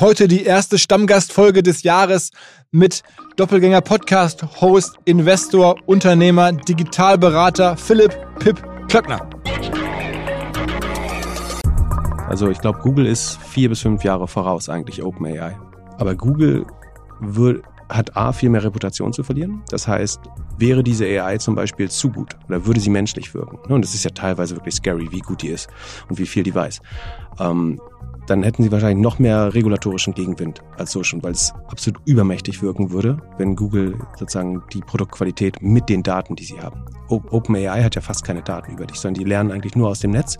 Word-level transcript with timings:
Heute 0.00 0.28
die 0.28 0.44
erste 0.44 0.78
Stammgastfolge 0.78 1.62
des 1.62 1.82
Jahres 1.82 2.30
mit 2.70 3.02
Doppelgänger 3.36 3.82
Podcast, 3.82 4.42
Host, 4.62 4.94
Investor, 5.04 5.76
Unternehmer, 5.84 6.52
Digitalberater 6.52 7.76
Philipp 7.76 8.16
Pip 8.38 8.62
Klöckner. 8.88 9.28
Also 12.30 12.48
ich 12.48 12.58
glaube, 12.62 12.78
Google 12.78 13.04
ist 13.04 13.38
vier 13.42 13.68
bis 13.68 13.82
fünf 13.82 14.02
Jahre 14.02 14.26
voraus 14.26 14.70
eigentlich 14.70 15.02
OpenAI. 15.02 15.58
Aber 15.98 16.14
Google 16.14 16.64
wird, 17.20 17.62
hat 17.90 18.16
A, 18.16 18.32
viel 18.32 18.48
mehr 18.48 18.64
Reputation 18.64 19.12
zu 19.12 19.22
verlieren. 19.22 19.62
Das 19.68 19.86
heißt, 19.86 20.18
wäre 20.56 20.82
diese 20.82 21.04
AI 21.04 21.36
zum 21.36 21.54
Beispiel 21.54 21.90
zu 21.90 22.10
gut 22.10 22.38
oder 22.48 22.64
würde 22.64 22.80
sie 22.80 22.88
menschlich 22.88 23.34
wirken, 23.34 23.58
und 23.70 23.84
es 23.84 23.94
ist 23.94 24.04
ja 24.04 24.10
teilweise 24.12 24.56
wirklich 24.56 24.76
scary, 24.76 25.08
wie 25.10 25.20
gut 25.20 25.42
die 25.42 25.48
ist 25.48 25.68
und 26.08 26.18
wie 26.18 26.26
viel 26.26 26.42
die 26.42 26.54
weiß, 26.54 26.80
ähm, 27.38 27.78
dann 28.30 28.44
hätten 28.44 28.62
sie 28.62 28.70
wahrscheinlich 28.70 29.02
noch 29.02 29.18
mehr 29.18 29.52
regulatorischen 29.54 30.14
Gegenwind 30.14 30.62
als 30.76 30.92
so 30.92 31.02
schon, 31.02 31.22
weil 31.22 31.32
es 31.32 31.52
absolut 31.68 32.00
übermächtig 32.04 32.62
wirken 32.62 32.92
würde, 32.92 33.18
wenn 33.38 33.56
Google 33.56 33.98
sozusagen 34.16 34.62
die 34.72 34.80
Produktqualität 34.80 35.60
mit 35.60 35.88
den 35.88 36.04
Daten, 36.04 36.36
die 36.36 36.44
sie 36.44 36.60
haben. 36.60 36.84
OpenAI 37.08 37.82
hat 37.82 37.96
ja 37.96 38.00
fast 38.00 38.24
keine 38.24 38.42
Daten 38.42 38.72
über 38.72 38.86
dich, 38.86 39.00
sondern 39.00 39.22
die 39.22 39.28
lernen 39.28 39.50
eigentlich 39.50 39.74
nur 39.74 39.88
aus 39.88 39.98
dem 39.98 40.12
Netz. 40.12 40.38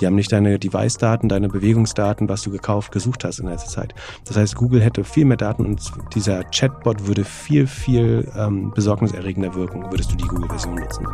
Die 0.00 0.06
haben 0.06 0.14
nicht 0.14 0.30
deine 0.30 0.60
Device-Daten, 0.60 1.28
deine 1.28 1.48
Bewegungsdaten, 1.48 2.28
was 2.28 2.42
du 2.42 2.52
gekauft, 2.52 2.92
gesucht 2.92 3.24
hast 3.24 3.40
in 3.40 3.48
letzter 3.48 3.70
Zeit. 3.70 3.94
Das 4.24 4.36
heißt, 4.36 4.54
Google 4.54 4.80
hätte 4.80 5.02
viel 5.02 5.24
mehr 5.24 5.36
Daten 5.36 5.66
und 5.66 5.92
dieser 6.14 6.44
Chatbot 6.44 7.08
würde 7.08 7.24
viel, 7.24 7.66
viel 7.66 8.30
ähm, 8.36 8.70
besorgniserregender 8.74 9.54
wirken, 9.56 9.90
würdest 9.90 10.12
du 10.12 10.16
die 10.16 10.24
Google-Version 10.24 10.76
nutzen. 10.76 11.06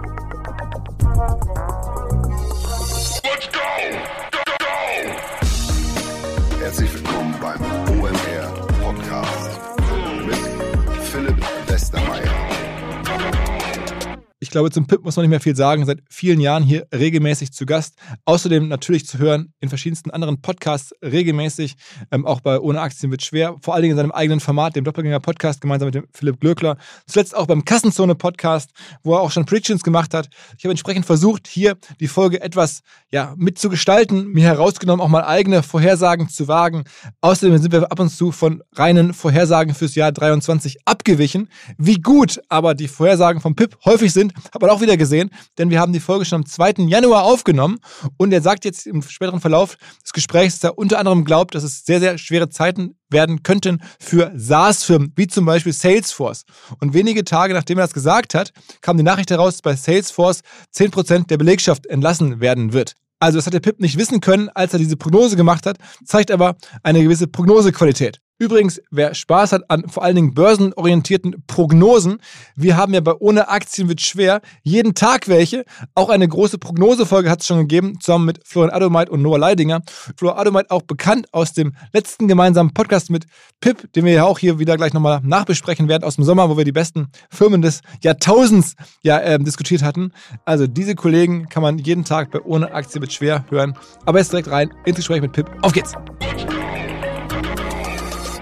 Ich 14.51 14.53
glaube, 14.53 14.73
zum 14.73 14.89
Pip 14.89 15.05
muss 15.05 15.15
man 15.15 15.23
nicht 15.23 15.31
mehr 15.31 15.39
viel 15.39 15.55
sagen. 15.55 15.87
Seit 15.87 16.03
vielen 16.11 16.41
Jahren 16.41 16.65
hier 16.65 16.85
regelmäßig 16.93 17.53
zu 17.53 17.67
Gast. 17.67 17.95
Außerdem 18.25 18.67
natürlich 18.67 19.07
zu 19.07 19.19
hören 19.19 19.53
in 19.61 19.69
verschiedensten 19.69 20.11
anderen 20.11 20.43
Podcasts 20.43 20.93
regelmäßig. 21.05 21.77
Ähm, 22.11 22.27
auch 22.27 22.41
bei 22.41 22.59
Ohne 22.59 22.81
Aktien 22.81 23.13
wird 23.13 23.23
schwer. 23.23 23.55
Vor 23.63 23.75
allen 23.75 23.83
Dingen 23.83 23.93
in 23.93 23.97
seinem 23.99 24.11
eigenen 24.11 24.41
Format, 24.41 24.75
dem 24.75 24.83
Doppelgänger-Podcast, 24.83 25.61
gemeinsam 25.61 25.87
mit 25.87 25.95
dem 25.95 26.09
Philipp 26.13 26.41
Glöckler. 26.41 26.79
Zuletzt 27.07 27.37
auch 27.37 27.47
beim 27.47 27.65
Kassenzone-Podcast, 27.65 28.71
wo 29.05 29.15
er 29.15 29.21
auch 29.21 29.31
schon 29.31 29.45
Predictions 29.45 29.85
gemacht 29.85 30.15
hat. 30.15 30.29
Ich 30.59 30.65
habe 30.65 30.73
entsprechend 30.73 31.07
versucht, 31.07 31.47
hier 31.47 31.77
die 32.01 32.09
Folge 32.09 32.41
etwas 32.41 32.81
ja, 33.13 33.35
mitzugestalten, 33.37 34.33
mir 34.33 34.47
herausgenommen, 34.47 35.01
auch 35.01 35.09
mal 35.09 35.23
eigene 35.23 35.63
Vorhersagen 35.63 36.29
zu 36.29 36.49
wagen. 36.49 36.83
Außerdem 37.21 37.57
sind 37.59 37.71
wir 37.71 37.93
ab 37.93 38.01
und 38.01 38.09
zu 38.09 38.33
von 38.33 38.65
reinen 38.73 39.15
Vorhersagen 39.15 39.77
fürs 39.77 39.95
Jahr 39.95 40.11
23 40.11 40.79
abgewichen. 40.87 41.49
Wie 41.79 42.01
gut 42.01 42.41
aber 42.49 42.75
die 42.75 42.89
Vorhersagen 42.89 43.41
vom 43.41 43.55
Pip 43.55 43.79
häufig 43.85 44.13
sind, 44.13 44.35
hat 44.53 44.61
man 44.61 44.71
auch 44.71 44.81
wieder 44.81 44.97
gesehen, 44.97 45.31
denn 45.59 45.71
wir 45.71 45.81
haben 45.81 45.93
die 45.93 46.01
Folge 46.01 46.25
schon 46.25 46.43
am 46.43 46.47
2. 46.47 46.75
Januar 46.87 47.25
aufgenommen 47.25 47.79
und 48.17 48.33
er 48.33 48.43
sagt 48.43 48.65
jetzt 48.65 48.87
im 48.87 49.03
späteren 49.03 49.41
Verlauf 49.41 49.77
des 50.05 50.13
Gesprächs, 50.13 50.61
dass 50.61 50.71
er 50.71 50.79
unter 50.79 50.99
anderem 50.99 51.25
glaubt, 51.25 51.55
dass 51.55 51.63
es 51.63 51.85
sehr, 51.85 52.01
sehr 52.01 52.19
schwere 52.19 52.49
Zeiten 52.49 52.97
werden 53.11 53.43
könnten 53.43 53.83
für 53.99 54.33
SaaS-Firmen, 54.35 55.13
wie 55.17 55.27
zum 55.27 55.45
Beispiel 55.45 55.73
Salesforce. 55.73 56.45
Und 56.81 56.95
wenige 56.95 57.25
Tage 57.25 57.55
nachdem 57.55 57.79
er 57.79 57.85
das 57.85 57.95
gesagt 57.95 58.35
hat, 58.35 58.53
kam 58.81 58.97
die 58.97 59.03
Nachricht 59.03 59.31
heraus, 59.31 59.55
dass 59.55 59.63
bei 59.63 59.77
Salesforce 59.77 60.41
10% 60.75 61.27
der 61.27 61.39
Belegschaft 61.39 61.87
entlassen 61.87 62.41
werden 62.41 62.73
wird. 62.73 62.95
Also 63.19 63.37
das 63.39 63.47
hat 63.47 63.53
der 63.53 63.61
Pip 63.61 63.81
nicht 63.81 63.99
wissen 63.99 64.21
können, 64.21 64.49
als 64.49 64.73
er 64.73 64.79
diese 64.79 64.97
Prognose 64.97 65.37
gemacht 65.37 65.67
hat, 65.67 65.77
zeigt 66.05 66.31
aber 66.31 66.57
eine 66.83 67.03
gewisse 67.03 67.27
Prognosequalität. 67.27 68.21
Übrigens, 68.41 68.81
wer 68.91 69.13
Spaß 69.15 69.53
hat 69.53 69.69
an 69.69 69.87
vor 69.87 70.03
allen 70.03 70.17
Dingen 70.17 70.33
börsenorientierten 70.33 71.45
Prognosen, 71.47 72.23
wir 72.57 72.79
haben 72.79 72.95
ja 72.95 73.01
bei 73.03 73.13
Ohne 73.13 73.51
Aktien 73.51 73.87
wird 73.87 74.01
schwer 74.01 74.41
jeden 74.63 74.95
Tag 74.95 75.29
welche. 75.29 75.67
Auch 75.95 76.09
eine 76.09 76.27
große 76.27 76.57
Prognosefolge 76.57 77.29
hat 77.29 77.43
es 77.43 77.47
schon 77.47 77.59
gegeben, 77.59 78.01
zusammen 78.01 78.25
mit 78.25 78.41
Florian 78.47 78.75
Adomeit 78.75 79.11
und 79.11 79.21
Noah 79.21 79.39
Leidinger. 79.39 79.83
Florian 80.17 80.39
Adomeit 80.41 80.71
auch 80.71 80.81
bekannt 80.81 81.27
aus 81.33 81.53
dem 81.53 81.75
letzten 81.93 82.29
gemeinsamen 82.29 82.73
Podcast 82.73 83.11
mit 83.11 83.27
Pip, 83.61 83.93
den 83.93 84.07
wir 84.07 84.15
ja 84.15 84.25
auch 84.25 84.39
hier 84.39 84.59
wieder 84.59 84.79
gleich 84.79 84.95
nochmal 84.95 85.21
nachbesprechen 85.23 85.87
werden 85.89 86.05
aus 86.05 86.17
dem 86.17 86.25
Sommer, 86.25 86.49
wo 86.49 86.57
wir 86.57 86.65
die 86.65 86.73
besten 86.73 87.09
Firmen 87.29 87.61
des 87.61 87.83
Jahrtausends 88.03 88.75
ja 89.03 89.19
äh, 89.19 89.39
diskutiert 89.39 89.83
hatten. 89.83 90.13
Also 90.47 90.67
diese 90.67 90.95
Kollegen 90.95 91.47
kann 91.51 91.63
man 91.63 91.77
jeden 91.77 92.07
Tag 92.07 92.31
bei 92.31 92.41
Ohne 92.41 92.73
Aktien 92.73 93.03
wird 93.03 93.13
schwer 93.13 93.45
hören. 93.51 93.77
Aber 94.07 94.19
jetzt 94.19 94.33
direkt 94.33 94.51
rein 94.51 94.71
ins 94.87 94.97
Gespräch 94.97 95.21
mit 95.21 95.33
Pip. 95.33 95.51
Auf 95.61 95.73
geht's! 95.73 95.93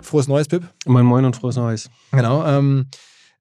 Frohes 0.08 0.26
Neues, 0.26 0.48
Pip. 0.48 0.66
Moin 0.86 1.04
Moin 1.04 1.26
und 1.26 1.36
frohes 1.36 1.56
Neues. 1.56 1.90
Genau. 2.12 2.42
Ähm, 2.46 2.86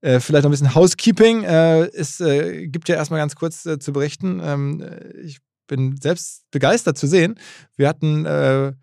äh, 0.02 0.20
vielleicht 0.20 0.44
noch 0.44 0.50
ein 0.50 0.52
bisschen 0.52 0.76
Housekeeping. 0.76 1.44
Äh, 1.44 1.86
es 1.94 2.20
äh, 2.20 2.68
gibt 2.68 2.90
ja 2.90 2.96
erstmal 2.96 3.22
ganz 3.22 3.36
kurz 3.36 3.66
äh, 3.66 3.80
zu 3.80 3.94
berichten. 3.94 4.42
Ähm, 4.44 4.84
ich 5.24 5.40
bin 5.68 5.96
selbst 5.96 6.44
begeistert 6.52 6.98
zu 6.98 7.08
sehen. 7.08 7.40
Wir 7.78 7.88
hatten 7.88 8.26
äh, 8.26 8.74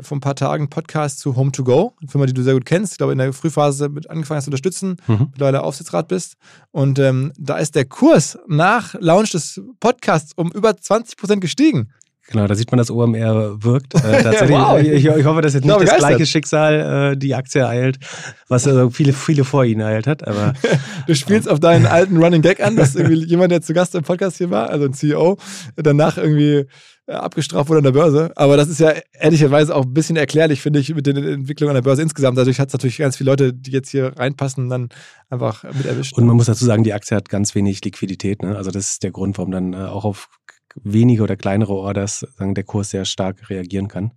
vor 0.00 0.16
ein 0.16 0.20
paar 0.20 0.34
Tagen 0.34 0.62
einen 0.62 0.70
Podcast 0.70 1.20
zu 1.20 1.36
Home 1.36 1.52
to 1.52 1.62
Go, 1.62 1.92
eine 2.00 2.10
Firma, 2.10 2.24
die 2.24 2.32
du 2.32 2.42
sehr 2.42 2.54
gut 2.54 2.64
kennst. 2.64 2.92
Ich 2.92 2.98
glaube, 2.98 3.12
in 3.12 3.18
der 3.18 3.34
Frühphase 3.34 3.90
mit 3.90 4.08
angefangen 4.08 4.38
hast 4.38 4.44
zu 4.44 4.50
unterstützen, 4.50 4.96
mhm. 5.06 5.28
mittlerweile 5.32 5.62
Aufsichtsrat 5.62 6.08
bist. 6.08 6.36
Und 6.70 6.98
ähm, 6.98 7.34
da 7.38 7.58
ist 7.58 7.74
der 7.74 7.84
Kurs 7.84 8.38
nach 8.48 8.94
Launch 8.98 9.32
des 9.32 9.60
Podcasts 9.78 10.32
um 10.36 10.50
über 10.52 10.74
20 10.74 11.18
Prozent 11.18 11.42
gestiegen. 11.42 11.92
Genau, 12.28 12.46
da 12.48 12.54
sieht 12.56 12.72
man, 12.72 12.78
dass 12.78 12.90
OMR 12.90 13.62
wirkt. 13.62 13.94
Äh, 13.94 13.98
tatsächlich, 14.22 14.58
wow. 14.58 14.80
ich, 14.80 15.06
ich, 15.06 15.24
hoffe, 15.24 15.42
dass 15.42 15.54
jetzt 15.54 15.64
nicht 15.64 15.80
das 15.80 15.96
gleiche 15.96 16.26
Schicksal 16.26 17.12
äh, 17.12 17.16
die 17.16 17.34
Aktie 17.34 17.60
ereilt, 17.60 17.98
was 18.48 18.66
äh, 18.66 18.90
viele, 18.90 19.12
viele 19.12 19.44
vor 19.44 19.64
ihnen 19.64 19.80
ereilt 19.80 20.06
hat. 20.06 20.26
Aber, 20.26 20.54
du 21.06 21.14
spielst 21.14 21.48
auf 21.48 21.60
deinen 21.60 21.86
alten 21.86 22.16
Running 22.16 22.42
Gag 22.42 22.60
an, 22.60 22.74
dass 22.74 22.96
irgendwie 22.96 23.24
jemand, 23.26 23.52
der 23.52 23.62
zu 23.62 23.74
Gast 23.74 23.94
im 23.94 24.02
Podcast 24.02 24.38
hier 24.38 24.50
war, 24.50 24.70
also 24.70 24.86
ein 24.86 24.92
CEO, 24.92 25.36
danach 25.76 26.18
irgendwie 26.18 26.66
äh, 27.06 27.12
abgestraft 27.12 27.68
wurde 27.68 27.78
an 27.78 27.84
der 27.84 27.92
Börse. 27.92 28.32
Aber 28.34 28.56
das 28.56 28.68
ist 28.68 28.80
ja 28.80 28.92
ehrlicherweise 29.12 29.72
auch 29.72 29.84
ein 29.84 29.94
bisschen 29.94 30.16
erklärlich, 30.16 30.60
finde 30.60 30.80
ich, 30.80 30.92
mit 30.92 31.06
den 31.06 31.16
Entwicklungen 31.16 31.70
an 31.70 31.76
der 31.76 31.88
Börse 31.88 32.02
insgesamt. 32.02 32.36
Dadurch 32.36 32.58
hat 32.58 32.68
es 32.68 32.72
natürlich 32.72 32.98
ganz 32.98 33.16
viele 33.16 33.30
Leute, 33.30 33.52
die 33.54 33.70
jetzt 33.70 33.90
hier 33.90 34.14
reinpassen, 34.16 34.68
dann 34.68 34.88
einfach 35.30 35.62
mit 35.62 35.86
erwischt. 35.86 36.14
Und 36.14 36.26
man 36.26 36.34
muss 36.34 36.46
dazu 36.46 36.64
sagen, 36.64 36.82
die 36.82 36.92
Aktie 36.92 37.16
hat 37.16 37.28
ganz 37.28 37.54
wenig 37.54 37.84
Liquidität. 37.84 38.42
Ne? 38.42 38.56
Also 38.56 38.72
das 38.72 38.90
ist 38.90 39.04
der 39.04 39.12
Grund, 39.12 39.38
warum 39.38 39.52
dann 39.52 39.72
äh, 39.74 39.76
auch 39.76 40.04
auf 40.04 40.28
wenige 40.82 41.22
oder 41.22 41.36
kleinere 41.36 41.74
Orders 41.74 42.26
sagen, 42.36 42.54
der 42.54 42.64
Kurs 42.64 42.90
sehr 42.90 43.04
stark 43.04 43.50
reagieren 43.50 43.88
kann. 43.88 44.12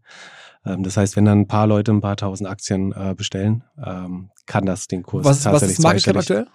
Ähm, 0.66 0.84
das 0.84 0.98
heißt, 0.98 1.16
wenn 1.16 1.26
dann 1.26 1.42
ein 1.42 1.48
paar 1.48 1.68
Leute 1.68 1.92
ein 1.92 2.02
paar 2.02 2.18
tausend 2.18 2.50
Aktien 2.50 2.92
äh, 2.92 3.14
bestellen, 3.16 3.64
ähm, 3.84 4.30
kann 4.46 4.66
das 4.66 4.88
den 4.88 5.04
Kurs 5.04 5.26
was, 5.26 5.44
tatsächlich 5.44 5.78
Was 5.84 5.96
ist 5.96 6.08
das 6.08 6.14
Market 6.14 6.18
aktuell? 6.18 6.48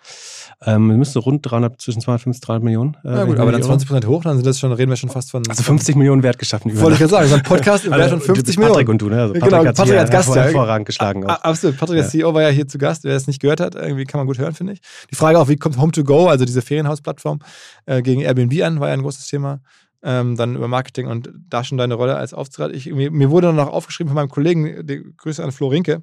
Ähm, 0.67 0.89
wir 0.89 0.97
müssen 0.97 1.19
rund 1.19 1.49
300, 1.49 1.81
zwischen 1.81 2.01
250 2.01 2.43
und 2.43 2.49
300 2.49 2.65
Millionen. 2.65 2.97
Äh, 3.05 3.09
ja 3.09 3.25
gut, 3.25 3.39
aber 3.39 3.53
dann 3.53 3.63
20 3.63 3.89
Prozent 3.89 4.07
hoch, 4.07 4.23
dann 4.23 4.37
sind 4.37 4.47
das 4.47 4.59
schon, 4.59 4.73
reden 4.73 4.91
wir 4.91 4.97
schon 4.97 5.11
fast 5.11 5.31
von... 5.31 5.43
Also 5.49 5.63
50 5.63 5.97
Millionen 5.97 6.23
Wert 6.23 6.39
geschaffen. 6.39 6.79
Wollte 6.81 6.95
ich 6.95 7.01
ja 7.01 7.09
sagen, 7.09 7.29
so 7.29 7.37
ein 7.37 7.43
Podcast 7.43 7.85
im 7.85 7.93
Wert 7.93 8.11
von 8.11 8.21
50 8.21 8.57
Millionen. 8.57 8.73
Patrick 8.73 8.89
und 8.89 9.03
du, 9.03 9.09
ne? 9.09 9.23
Also 9.23 9.35
Patrick 9.35 9.51
genau, 9.51 9.73
Patrick 9.73 9.99
als 9.99 10.11
Gast. 10.11 10.35
Ja, 10.35 10.43
hervorragend 10.43 10.87
geschlagen. 10.87 11.25
Auch. 11.25 11.43
Absolut, 11.43 11.77
Patrick 11.77 12.03
als 12.03 12.11
CEO 12.11 12.35
war 12.35 12.43
ja 12.43 12.49
hier 12.49 12.67
zu 12.67 12.79
Gast, 12.79 13.05
wer 13.05 13.17
es 13.17 13.27
nicht 13.27 13.41
gehört 13.41 13.61
hat, 13.61 13.75
irgendwie 13.75 14.05
kann 14.05 14.19
man 14.19 14.27
gut 14.27 14.39
hören, 14.39 14.55
finde 14.55 14.75
ich. 14.75 14.81
Die 15.11 15.17
Frage 15.17 15.39
auch, 15.39 15.49
wie 15.49 15.57
kommt 15.57 15.77
Home2Go, 15.77 16.29
also 16.29 16.45
diese 16.45 16.63
Ferienhausplattform, 16.63 17.41
äh, 17.87 18.03
gegen 18.03 18.21
Airbnb 18.21 18.63
an, 18.63 18.81
war 18.81 18.89
ja 18.89 18.95
ein 18.95 19.03
großes 19.03 19.27
Thema 19.29 19.61
ähm, 20.05 20.37
dann 20.37 20.55
über 20.55 20.69
Marketing 20.69 21.07
und 21.07 21.31
da 21.49 21.65
schon 21.65 21.79
deine 21.79 21.95
Rolle 21.95 22.17
als 22.17 22.35
Aufsichtsrat. 22.35 22.73
Ich, 22.73 22.87
mir, 22.93 23.11
mir, 23.11 23.31
wurde 23.31 23.49
dann 23.49 23.57
noch 23.57 23.69
aufgeschrieben 23.69 24.11
von 24.11 24.17
meinem 24.17 24.29
Kollegen, 24.29 24.87
die 24.87 25.03
Grüße 25.17 25.43
an 25.43 25.51
Flo 25.51 25.69
Rinke, 25.69 26.03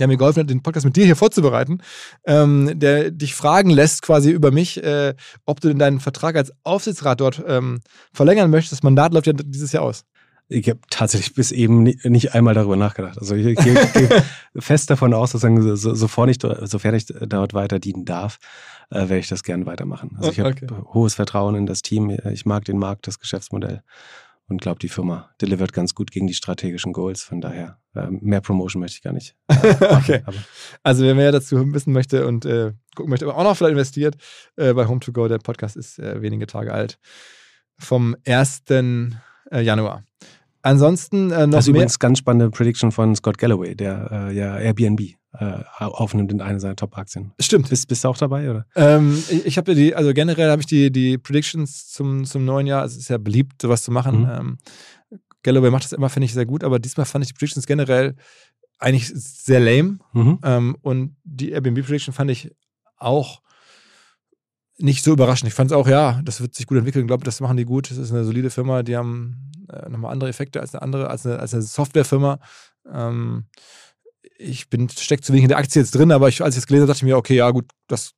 der 0.00 0.08
mir 0.08 0.16
geholfen 0.16 0.40
hat, 0.40 0.50
den 0.50 0.62
Podcast 0.62 0.84
mit 0.84 0.96
dir 0.96 1.04
hier 1.04 1.16
vorzubereiten, 1.16 1.80
ähm, 2.26 2.78
der 2.78 3.12
dich 3.12 3.34
fragen 3.34 3.70
lässt 3.70 4.02
quasi 4.02 4.30
über 4.30 4.50
mich, 4.50 4.82
äh, 4.82 5.14
ob 5.46 5.60
du 5.60 5.68
denn 5.68 5.78
deinen 5.78 6.00
Vertrag 6.00 6.36
als 6.36 6.52
Aufsichtsrat 6.64 7.20
dort 7.20 7.42
ähm, 7.46 7.80
verlängern 8.12 8.50
möchtest. 8.50 8.72
Das 8.72 8.82
Mandat 8.82 9.14
läuft 9.14 9.28
ja 9.28 9.32
dieses 9.32 9.72
Jahr 9.72 9.84
aus. 9.84 10.04
Ich 10.48 10.68
habe 10.68 10.80
tatsächlich 10.90 11.34
bis 11.34 11.52
eben 11.52 11.82
nicht 11.82 12.34
einmal 12.34 12.54
darüber 12.54 12.76
nachgedacht. 12.76 13.18
Also 13.18 13.34
ich, 13.34 13.46
ich 13.46 13.58
gehe 13.58 14.22
fest 14.58 14.90
davon 14.90 15.14
aus, 15.14 15.32
sozusagen, 15.32 15.76
so, 15.76 15.94
sofern, 15.94 16.28
ich, 16.28 16.38
sofern 16.40 16.94
ich 16.94 17.06
dort 17.06 17.54
weiter 17.54 17.78
dienen 17.78 18.04
darf, 18.04 18.38
äh, 18.90 18.96
werde 19.00 19.18
ich 19.18 19.28
das 19.28 19.42
gerne 19.42 19.64
weitermachen. 19.66 20.16
Also 20.18 20.30
ich 20.30 20.40
habe 20.40 20.50
okay. 20.50 20.66
hohes 20.92 21.14
Vertrauen 21.14 21.54
in 21.54 21.66
das 21.66 21.82
Team. 21.82 22.10
Ich 22.30 22.44
mag 22.44 22.64
den 22.66 22.78
Markt, 22.78 23.06
das 23.06 23.18
Geschäftsmodell 23.18 23.82
und 24.48 24.60
glaube, 24.60 24.78
die 24.78 24.88
Firma 24.88 25.30
delivert 25.40 25.72
ganz 25.72 25.94
gut 25.94 26.10
gegen 26.10 26.26
die 26.26 26.34
strategischen 26.34 26.92
Goals. 26.92 27.22
Von 27.22 27.40
daher, 27.40 27.78
äh, 27.94 28.08
mehr 28.10 28.40
Promotion 28.40 28.80
möchte 28.80 28.96
ich 28.96 29.02
gar 29.02 29.12
nicht. 29.12 29.34
Äh, 29.48 29.54
okay. 29.90 30.22
Aber 30.26 30.36
also 30.82 31.02
wer 31.02 31.14
mehr 31.14 31.32
dazu 31.32 31.72
wissen 31.72 31.92
möchte 31.92 32.26
und 32.26 32.44
äh, 32.44 32.72
gucken 32.94 33.10
möchte, 33.10 33.26
aber 33.26 33.38
auch 33.38 33.44
noch 33.44 33.56
vielleicht 33.56 33.72
investiert, 33.72 34.16
äh, 34.56 34.74
bei 34.74 34.84
Home2Go, 34.84 35.28
der 35.28 35.38
Podcast 35.38 35.76
ist 35.76 35.98
äh, 35.98 36.20
wenige 36.20 36.46
Tage 36.46 36.72
alt. 36.72 36.98
Vom 37.78 38.16
1. 38.26 38.64
Äh, 39.54 39.62
Januar. 39.62 40.04
Ansonsten 40.62 41.30
äh, 41.30 41.46
noch. 41.46 41.52
Das 41.52 41.66
ist 41.66 41.72
mehr 41.72 41.80
übrigens 41.80 41.98
ganz 41.98 42.18
spannende 42.18 42.50
Prediction 42.50 42.90
von 42.90 43.14
Scott 43.14 43.38
Galloway, 43.38 43.74
der 43.74 44.10
äh, 44.10 44.34
ja 44.34 44.58
Airbnb 44.58 45.00
äh, 45.32 45.62
aufnimmt 45.78 46.32
in 46.32 46.40
eine 46.40 46.58
seiner 46.58 46.74
Top-Aktien. 46.74 47.32
Stimmt. 47.38 47.68
Bist, 47.68 47.86
bist 47.86 48.02
du 48.02 48.08
auch 48.08 48.16
dabei, 48.16 48.50
oder? 48.50 48.66
Ähm, 48.74 49.22
ich 49.30 49.46
ich 49.46 49.58
habe 49.58 49.72
ja 49.72 49.76
die, 49.76 49.94
also 49.94 50.12
generell 50.14 50.50
habe 50.50 50.62
ich 50.62 50.66
die, 50.66 50.90
die 50.90 51.18
Predictions 51.18 51.88
zum, 51.88 52.24
zum 52.24 52.44
neuen 52.44 52.66
Jahr, 52.66 52.82
also 52.82 52.94
es 52.94 53.02
ist 53.02 53.08
ja 53.08 53.18
beliebt, 53.18 53.60
sowas 53.60 53.82
zu 53.82 53.92
machen. 53.92 54.22
Mhm. 54.22 54.30
Ähm, 54.30 54.58
Galloway 55.42 55.70
macht 55.70 55.84
das 55.84 55.92
immer, 55.92 56.08
finde 56.08 56.24
ich, 56.26 56.32
sehr 56.32 56.46
gut, 56.46 56.64
aber 56.64 56.78
diesmal 56.78 57.04
fand 57.04 57.24
ich 57.24 57.32
die 57.32 57.34
Predictions 57.34 57.66
generell 57.66 58.16
eigentlich 58.78 59.08
sehr 59.08 59.60
lame. 59.60 59.98
Mhm. 60.14 60.38
Ähm, 60.42 60.76
und 60.80 61.16
die 61.24 61.50
Airbnb 61.50 61.84
Prediction 61.84 62.14
fand 62.14 62.30
ich 62.30 62.50
auch 62.96 63.42
nicht 64.78 65.04
so 65.04 65.12
überraschend. 65.12 65.48
Ich 65.48 65.54
fand 65.54 65.70
es 65.70 65.76
auch, 65.76 65.86
ja, 65.86 66.20
das 66.24 66.40
wird 66.40 66.54
sich 66.54 66.66
gut 66.66 66.78
entwickeln. 66.78 67.04
Ich 67.04 67.08
glaube, 67.08 67.24
das 67.24 67.40
machen 67.40 67.56
die 67.56 67.64
gut. 67.64 67.90
Das 67.90 67.98
ist 67.98 68.10
eine 68.10 68.24
solide 68.24 68.50
Firma. 68.50 68.82
Die 68.82 68.96
haben 68.96 69.52
äh, 69.70 69.88
nochmal 69.88 70.12
andere 70.12 70.30
Effekte 70.30 70.60
als 70.60 70.74
eine 70.74 70.82
andere, 70.82 71.08
als 71.08 71.24
eine, 71.26 71.38
als 71.38 71.54
eine 71.54 71.62
Softwarefirma. 71.62 72.38
Ähm, 72.92 73.46
ich 74.36 74.68
bin 74.68 74.88
steckt 74.88 75.24
zu 75.24 75.32
wenig 75.32 75.44
in 75.44 75.48
der 75.48 75.58
Aktie 75.58 75.80
jetzt 75.80 75.94
drin, 75.94 76.10
aber 76.10 76.28
ich, 76.28 76.42
als 76.42 76.56
ich 76.56 76.62
es 76.62 76.66
gelesen 76.66 76.82
habe, 76.82 76.92
dachte 76.92 77.04
ich 77.04 77.10
mir, 77.10 77.16
okay, 77.16 77.36
ja, 77.36 77.50
gut, 77.50 77.70
das 77.86 78.12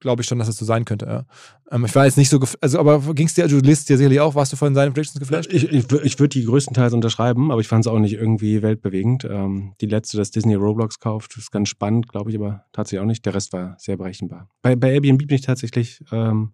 glaube 0.00 0.22
ich 0.22 0.28
schon, 0.28 0.38
dass 0.38 0.48
es 0.48 0.56
so 0.56 0.64
sein 0.64 0.84
könnte. 0.84 1.06
Ja. 1.06 1.24
Ähm, 1.70 1.84
ich 1.84 1.94
war 1.94 2.04
jetzt 2.04 2.16
nicht 2.16 2.28
so, 2.28 2.40
also, 2.60 2.78
aber 2.78 3.00
ging 3.14 3.26
es 3.26 3.34
dir, 3.34 3.46
du 3.46 3.58
liest 3.58 3.88
dir 3.88 3.96
sicherlich 3.96 4.20
auch, 4.20 4.34
warst 4.34 4.52
du 4.52 4.56
von 4.56 4.74
seinen 4.74 4.92
Predictions 4.92 5.20
geflasht? 5.20 5.52
Ich, 5.52 5.70
ich, 5.70 5.92
ich 5.92 6.18
würde 6.18 6.28
die 6.28 6.44
größtenteils 6.44 6.92
unterschreiben, 6.92 7.52
aber 7.52 7.60
ich 7.60 7.68
fand 7.68 7.84
es 7.84 7.92
auch 7.92 7.98
nicht 7.98 8.14
irgendwie 8.14 8.62
weltbewegend. 8.62 9.24
Ähm, 9.24 9.74
die 9.80 9.86
letzte, 9.86 10.16
dass 10.16 10.30
Disney 10.30 10.54
Roblox 10.54 10.98
kauft, 10.98 11.36
ist 11.36 11.52
ganz 11.52 11.68
spannend, 11.68 12.08
glaube 12.08 12.30
ich, 12.30 12.36
aber 12.36 12.64
tatsächlich 12.72 13.00
auch 13.00 13.06
nicht. 13.06 13.24
Der 13.24 13.34
Rest 13.34 13.52
war 13.52 13.76
sehr 13.78 13.96
berechenbar. 13.96 14.48
Bei, 14.62 14.74
bei 14.74 14.92
Airbnb 14.92 15.26
bin 15.26 15.34
ich 15.34 15.42
tatsächlich, 15.42 16.02
ähm, 16.10 16.52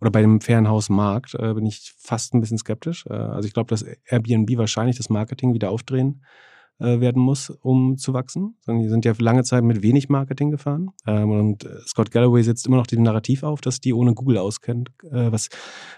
oder 0.00 0.10
bei 0.10 0.22
dem 0.22 0.40
Ferienhausmarkt, 0.40 1.34
äh, 1.34 1.54
bin 1.54 1.66
ich 1.66 1.94
fast 1.98 2.34
ein 2.34 2.40
bisschen 2.40 2.58
skeptisch. 2.58 3.06
Äh, 3.06 3.12
also 3.12 3.46
ich 3.46 3.54
glaube, 3.54 3.68
dass 3.68 3.84
Airbnb 4.06 4.56
wahrscheinlich 4.56 4.96
das 4.96 5.10
Marketing 5.10 5.54
wieder 5.54 5.70
aufdrehen 5.70 6.22
äh, 6.78 7.00
werden 7.00 7.22
muss, 7.22 7.50
um 7.50 7.96
zu 7.96 8.12
wachsen. 8.12 8.56
Sondern 8.60 8.82
die 8.82 8.88
sind 8.88 9.04
ja 9.04 9.14
lange 9.18 9.44
Zeit 9.44 9.64
mit 9.64 9.82
wenig 9.82 10.08
Marketing 10.08 10.50
gefahren. 10.50 10.90
Ähm, 11.06 11.30
und 11.30 11.64
äh, 11.64 11.80
Scott 11.86 12.10
Galloway 12.10 12.42
setzt 12.42 12.66
immer 12.66 12.76
noch 12.76 12.86
dem 12.86 13.02
Narrativ 13.02 13.42
auf, 13.42 13.60
dass 13.60 13.80
die 13.80 13.92
ohne 13.92 14.14
Google 14.14 14.38
auskennt, 14.38 14.90
äh, 15.04 15.32
was 15.32 15.48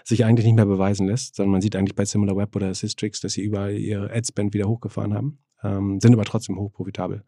sich 0.03 0.25
eigentlich 0.25 0.45
nicht 0.45 0.55
mehr 0.55 0.65
beweisen 0.65 1.07
lässt, 1.07 1.35
sondern 1.35 1.51
man 1.51 1.61
sieht 1.61 1.75
eigentlich 1.75 1.95
bei 1.95 2.05
SimilarWeb 2.05 2.55
oder 2.55 2.73
Systrix, 2.73 3.19
dass 3.21 3.33
sie 3.33 3.41
überall 3.41 3.77
ihre 3.77 4.11
Adspend 4.11 4.53
wieder 4.53 4.67
hochgefahren 4.67 5.13
haben, 5.13 5.39
ähm, 5.63 5.99
sind 5.99 6.13
aber 6.13 6.23
trotzdem 6.23 6.57
hochprofitabel. 6.57 7.23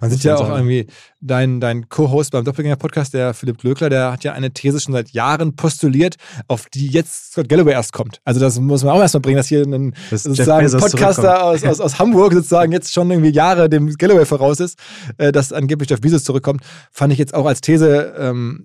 Man 0.00 0.10
sieht 0.10 0.24
ja 0.24 0.34
auch 0.34 0.40
sagen. 0.40 0.68
irgendwie, 0.68 0.86
dein, 1.20 1.60
dein 1.60 1.88
Co-Host 1.88 2.32
beim 2.32 2.44
Doppelgänger-Podcast, 2.44 3.14
der 3.14 3.34
Philipp 3.34 3.58
Glöckler, 3.58 3.88
der 3.88 4.12
hat 4.12 4.24
ja 4.24 4.32
eine 4.32 4.52
These 4.52 4.80
schon 4.80 4.92
seit 4.92 5.10
Jahren 5.10 5.54
postuliert, 5.54 6.16
auf 6.48 6.66
die 6.66 6.88
jetzt 6.88 7.32
Scott 7.32 7.48
Galloway 7.48 7.72
erst 7.72 7.92
kommt. 7.92 8.20
Also 8.24 8.40
das 8.40 8.58
muss 8.58 8.82
man 8.82 8.94
auch 8.94 9.00
erstmal 9.00 9.20
bringen, 9.20 9.36
dass 9.36 9.46
hier 9.46 9.62
ein 9.62 9.94
Dass 10.10 10.24
sozusagen 10.24 10.70
Podcaster 10.70 11.44
aus, 11.44 11.64
aus, 11.64 11.80
aus 11.80 11.98
Hamburg 11.98 12.32
sozusagen 12.32 12.72
jetzt 12.72 12.92
schon 12.92 13.10
irgendwie 13.10 13.30
Jahre 13.30 13.68
dem 13.68 13.88
Galloway 13.94 14.24
voraus 14.24 14.60
ist, 14.60 14.78
äh, 15.18 15.30
dass 15.30 15.52
angeblich 15.52 15.88
Jeff 15.90 16.00
Bezos 16.00 16.24
zurückkommt, 16.24 16.62
fand 16.90 17.12
ich 17.12 17.18
jetzt 17.18 17.34
auch 17.34 17.46
als 17.46 17.60
These, 17.60 18.14
ähm, 18.18 18.64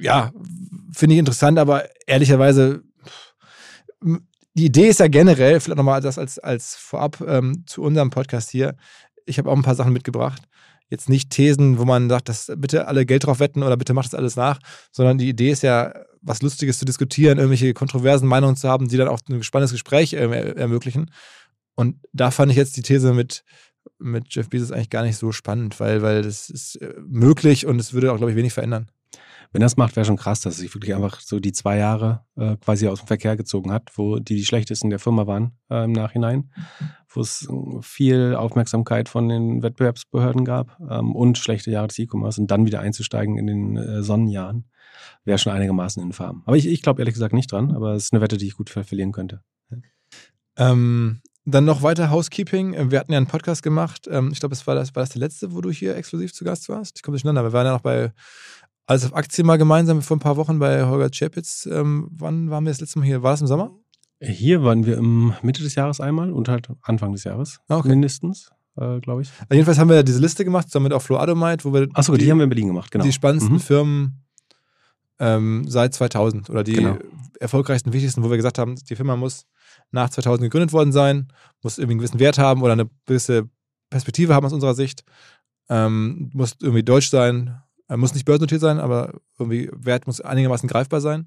ja, 0.00 0.32
finde 0.92 1.14
ich 1.14 1.18
interessant, 1.20 1.58
aber 1.58 1.84
ehrlicherweise, 2.06 2.82
die 4.54 4.66
Idee 4.66 4.88
ist 4.88 5.00
ja 5.00 5.08
generell, 5.08 5.60
vielleicht 5.60 5.76
nochmal 5.76 6.00
das 6.00 6.18
als, 6.18 6.38
als 6.38 6.74
vorab 6.74 7.20
ähm, 7.26 7.64
zu 7.66 7.82
unserem 7.82 8.10
Podcast 8.10 8.50
hier, 8.50 8.76
ich 9.26 9.38
habe 9.38 9.50
auch 9.50 9.56
ein 9.56 9.62
paar 9.62 9.74
Sachen 9.74 9.92
mitgebracht. 9.92 10.42
Jetzt 10.90 11.08
nicht 11.08 11.30
Thesen, 11.30 11.78
wo 11.78 11.84
man 11.84 12.08
sagt, 12.08 12.28
dass 12.28 12.50
bitte 12.56 12.88
alle 12.88 13.04
Geld 13.04 13.26
drauf 13.26 13.40
wetten 13.40 13.62
oder 13.62 13.76
bitte 13.76 13.92
macht 13.92 14.06
das 14.06 14.14
alles 14.14 14.36
nach, 14.36 14.58
sondern 14.90 15.18
die 15.18 15.28
Idee 15.28 15.50
ist 15.50 15.62
ja, 15.62 15.92
was 16.22 16.42
Lustiges 16.42 16.78
zu 16.78 16.84
diskutieren, 16.84 17.38
irgendwelche 17.38 17.74
kontroversen 17.74 18.26
Meinungen 18.26 18.56
zu 18.56 18.68
haben, 18.68 18.88
die 18.88 18.96
dann 18.96 19.08
auch 19.08 19.20
ein 19.28 19.42
spannendes 19.42 19.72
Gespräch 19.72 20.14
äh, 20.14 20.16
er 20.16 20.56
ermöglichen. 20.56 21.10
Und 21.74 21.96
da 22.12 22.30
fand 22.30 22.50
ich 22.50 22.56
jetzt 22.56 22.76
die 22.76 22.82
These 22.82 23.12
mit, 23.12 23.44
mit 23.98 24.34
Jeff 24.34 24.48
Bezos 24.48 24.72
eigentlich 24.72 24.90
gar 24.90 25.04
nicht 25.04 25.16
so 25.16 25.30
spannend, 25.30 25.78
weil, 25.78 26.02
weil 26.02 26.22
das 26.22 26.50
ist 26.50 26.76
äh, 26.76 26.94
möglich 27.06 27.66
und 27.66 27.78
es 27.78 27.92
würde 27.92 28.12
auch, 28.12 28.16
glaube 28.16 28.32
ich, 28.32 28.36
wenig 28.36 28.52
verändern. 28.52 28.90
Wenn 29.52 29.62
das 29.62 29.76
macht, 29.76 29.96
wäre 29.96 30.04
schon 30.04 30.16
krass, 30.16 30.40
dass 30.40 30.58
sich 30.58 30.74
wirklich 30.74 30.94
einfach 30.94 31.20
so 31.20 31.40
die 31.40 31.52
zwei 31.52 31.78
Jahre 31.78 32.24
äh, 32.36 32.56
quasi 32.56 32.86
aus 32.88 33.00
dem 33.00 33.06
Verkehr 33.06 33.36
gezogen 33.36 33.72
hat, 33.72 33.90
wo 33.96 34.18
die 34.18 34.36
die 34.36 34.44
schlechtesten 34.44 34.90
der 34.90 34.98
Firma 34.98 35.26
waren 35.26 35.52
äh, 35.70 35.84
im 35.84 35.92
Nachhinein, 35.92 36.50
wo 37.08 37.20
es 37.20 37.48
äh, 37.50 37.82
viel 37.82 38.34
Aufmerksamkeit 38.34 39.08
von 39.08 39.28
den 39.28 39.62
Wettbewerbsbehörden 39.62 40.44
gab 40.44 40.78
ähm, 40.90 41.16
und 41.16 41.38
schlechte 41.38 41.70
Jahre 41.70 41.88
des 41.88 41.98
E-Commerce 41.98 42.40
und 42.40 42.50
dann 42.50 42.66
wieder 42.66 42.80
einzusteigen 42.80 43.38
in 43.38 43.46
den 43.46 43.76
äh, 43.76 44.02
Sonnenjahren, 44.02 44.66
wäre 45.24 45.38
schon 45.38 45.52
einigermaßen 45.52 46.02
infam. 46.02 46.42
Aber 46.44 46.56
ich, 46.56 46.66
ich 46.66 46.82
glaube 46.82 47.00
ehrlich 47.00 47.14
gesagt 47.14 47.32
nicht 47.32 47.50
dran, 47.50 47.72
aber 47.74 47.94
es 47.94 48.04
ist 48.04 48.12
eine 48.12 48.20
Wette, 48.20 48.36
die 48.36 48.46
ich 48.46 48.54
gut 48.54 48.68
ver- 48.68 48.84
verlieren 48.84 49.12
könnte. 49.12 49.42
Ähm, 50.56 51.20
dann 51.44 51.64
noch 51.64 51.82
weiter 51.82 52.10
Housekeeping. 52.10 52.74
Äh, 52.74 52.90
Wir 52.90 52.98
hatten 53.00 53.12
ja 53.12 53.16
einen 53.16 53.26
Podcast 53.26 53.62
gemacht. 53.62 54.06
Ähm, 54.10 54.30
ich 54.32 54.40
glaube, 54.40 54.54
das 54.54 54.66
war 54.66 54.74
das, 54.74 54.94
war 54.94 55.02
das 55.02 55.10
der 55.10 55.20
letzte, 55.20 55.54
wo 55.54 55.60
du 55.62 55.70
hier 55.70 55.96
exklusiv 55.96 56.34
zu 56.34 56.44
Gast 56.44 56.68
warst. 56.68 56.96
Ich 56.96 57.02
komme 57.02 57.14
durcheinander. 57.16 57.44
Wir 57.44 57.52
waren 57.52 57.64
ja 57.66 57.72
noch 57.72 57.80
bei 57.80 58.12
Alles 58.88 59.04
auf 59.04 59.14
Aktien 59.14 59.46
mal 59.46 59.58
gemeinsam 59.58 60.00
vor 60.00 60.16
ein 60.16 60.20
paar 60.20 60.38
Wochen 60.38 60.58
bei 60.58 60.82
Holger 60.86 61.10
Czepitz. 61.10 61.68
Ähm, 61.70 62.08
wann 62.10 62.48
waren 62.48 62.64
wir 62.64 62.70
das 62.70 62.80
letzte 62.80 62.98
Mal 62.98 63.04
hier? 63.04 63.22
War 63.22 63.32
das 63.32 63.42
im 63.42 63.46
Sommer? 63.46 63.70
Hier 64.18 64.62
waren 64.62 64.86
wir 64.86 64.96
im 64.96 65.34
Mitte 65.42 65.62
des 65.62 65.74
Jahres 65.74 66.00
einmal 66.00 66.32
und 66.32 66.48
halt 66.48 66.68
Anfang 66.82 67.12
des 67.12 67.24
Jahres 67.24 67.60
Ah, 67.68 67.76
okay. 67.76 67.88
mindestens, 67.90 68.50
äh, 68.76 68.98
glaube 69.00 69.20
ich. 69.22 69.30
Also 69.40 69.52
jedenfalls 69.52 69.78
haben 69.78 69.90
wir 69.90 70.02
diese 70.02 70.20
Liste 70.20 70.42
gemacht, 70.42 70.68
zusammen 70.68 70.84
mit 70.84 70.94
auch 70.94 71.02
Flo 71.02 71.18
Adomite, 71.18 71.66
wo 71.66 71.74
wir 71.74 71.86
Achso, 71.92 72.16
die, 72.16 72.30
haben 72.30 72.38
wir 72.38 72.44
in 72.44 72.48
Berlin 72.48 72.68
gemacht, 72.68 72.90
genau. 72.90 73.04
die 73.04 73.12
spannendsten 73.12 73.56
Mhm. 73.56 73.60
Firmen 73.60 74.24
ähm, 75.18 75.64
seit 75.68 75.92
2000 75.94 76.48
oder 76.48 76.64
die 76.64 76.72
Genau. 76.72 76.96
erfolgreichsten, 77.40 77.92
wichtigsten, 77.92 78.22
wo 78.24 78.30
wir 78.30 78.36
gesagt 78.38 78.58
haben, 78.58 78.74
die 78.76 78.96
Firma 78.96 79.16
muss 79.16 79.44
nach 79.90 80.08
2000 80.08 80.44
gegründet 80.46 80.72
worden 80.72 80.92
sein, 80.92 81.28
muss 81.62 81.76
irgendwie 81.76 81.92
einen 81.92 81.98
gewissen 82.00 82.20
Wert 82.20 82.38
haben 82.38 82.62
oder 82.62 82.72
eine 82.72 82.88
gewisse 83.04 83.50
Perspektive 83.90 84.34
haben 84.34 84.46
aus 84.46 84.52
unserer 84.54 84.74
Sicht, 84.74 85.04
ähm, 85.68 86.30
muss 86.32 86.56
irgendwie 86.62 86.82
deutsch 86.82 87.10
sein, 87.10 87.60
muss 87.96 88.14
nicht 88.14 88.24
börsennotiert 88.24 88.60
sein, 88.60 88.78
aber 88.80 89.20
irgendwie 89.38 89.70
Wert 89.72 90.06
muss 90.06 90.20
einigermaßen 90.20 90.68
greifbar 90.68 91.00
sein. 91.00 91.26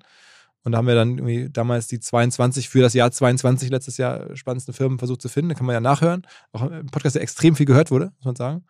Und 0.63 0.73
da 0.73 0.77
haben 0.77 0.87
wir 0.87 0.93
dann 0.93 1.17
irgendwie 1.17 1.49
damals 1.49 1.87
die 1.87 1.99
22 1.99 2.69
für 2.69 2.81
das 2.81 2.93
Jahr 2.93 3.11
22 3.11 3.71
letztes 3.71 3.97
Jahr 3.97 4.35
spannendsten 4.35 4.75
Firmen 4.75 4.99
versucht 4.99 5.21
zu 5.21 5.29
finden. 5.29 5.49
Da 5.49 5.55
kann 5.55 5.65
man 5.65 5.73
ja 5.73 5.79
nachhören. 5.79 6.27
Auch 6.51 6.61
ein 6.61 6.85
Podcast, 6.87 7.15
der 7.15 7.23
extrem 7.23 7.55
viel 7.55 7.65
gehört 7.65 7.89
wurde, 7.89 8.11
muss 8.17 8.25
man 8.25 8.35
sagen 8.35 8.63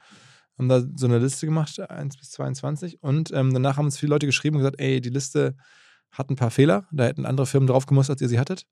haben 0.61 0.69
da 0.69 0.83
so 0.95 1.07
eine 1.07 1.19
Liste 1.19 1.45
gemacht, 1.45 1.79
1 1.79 2.17
bis 2.17 2.31
22. 2.31 3.01
Und 3.01 3.31
ähm, 3.33 3.53
danach 3.53 3.77
haben 3.77 3.85
uns 3.85 3.97
viele 3.97 4.11
Leute 4.11 4.25
geschrieben 4.25 4.55
und 4.55 4.61
gesagt, 4.61 4.79
ey, 4.79 5.01
die 5.01 5.09
Liste 5.09 5.55
hat 6.11 6.29
ein 6.29 6.35
paar 6.35 6.51
Fehler. 6.51 6.87
Da 6.91 7.05
hätten 7.05 7.25
andere 7.25 7.47
Firmen 7.47 7.67
drauf 7.67 7.85
gemusst, 7.85 8.09
als 8.09 8.21
ihr 8.21 8.29
sie 8.29 8.39
hattet. 8.39 8.67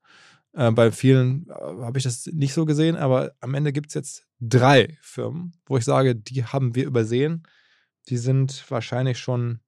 Äh, 0.54 0.71
bei 0.71 0.92
vielen 0.92 1.48
äh, 1.50 1.54
habe 1.54 1.98
ich 1.98 2.04
das 2.04 2.27
nicht 2.27 2.54
so 2.54 2.66
gesehen, 2.66 2.95
aber 2.95 3.31
am 3.39 3.54
Ende 3.54 3.71
gibt 3.74 3.89
es 3.89 3.94
jetzt 3.94 4.25
drei 4.39 4.98
Firmen, 5.01 5.54
wo 5.66 5.77
ich 5.77 5.86
sage, 5.86 6.16
die 6.16 6.45
haben 6.45 6.75
wir 6.75 6.86
übersehen. 6.86 7.44
Die 8.10 8.18
sind 8.18 8.66
wahrscheinlich 8.70 9.20
schon 9.20 9.60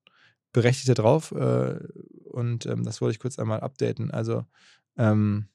berechtigt 0.54 0.90
da 0.90 0.94
drauf. 0.94 1.32
Äh, 1.32 1.80
und 2.26 2.66
ähm, 2.66 2.84
das 2.84 3.02
wollte 3.02 3.14
ich 3.14 3.20
kurz 3.20 3.40
einmal 3.40 3.62
updaten. 3.62 4.12
Also 4.12 4.46
ähm, 4.98 5.48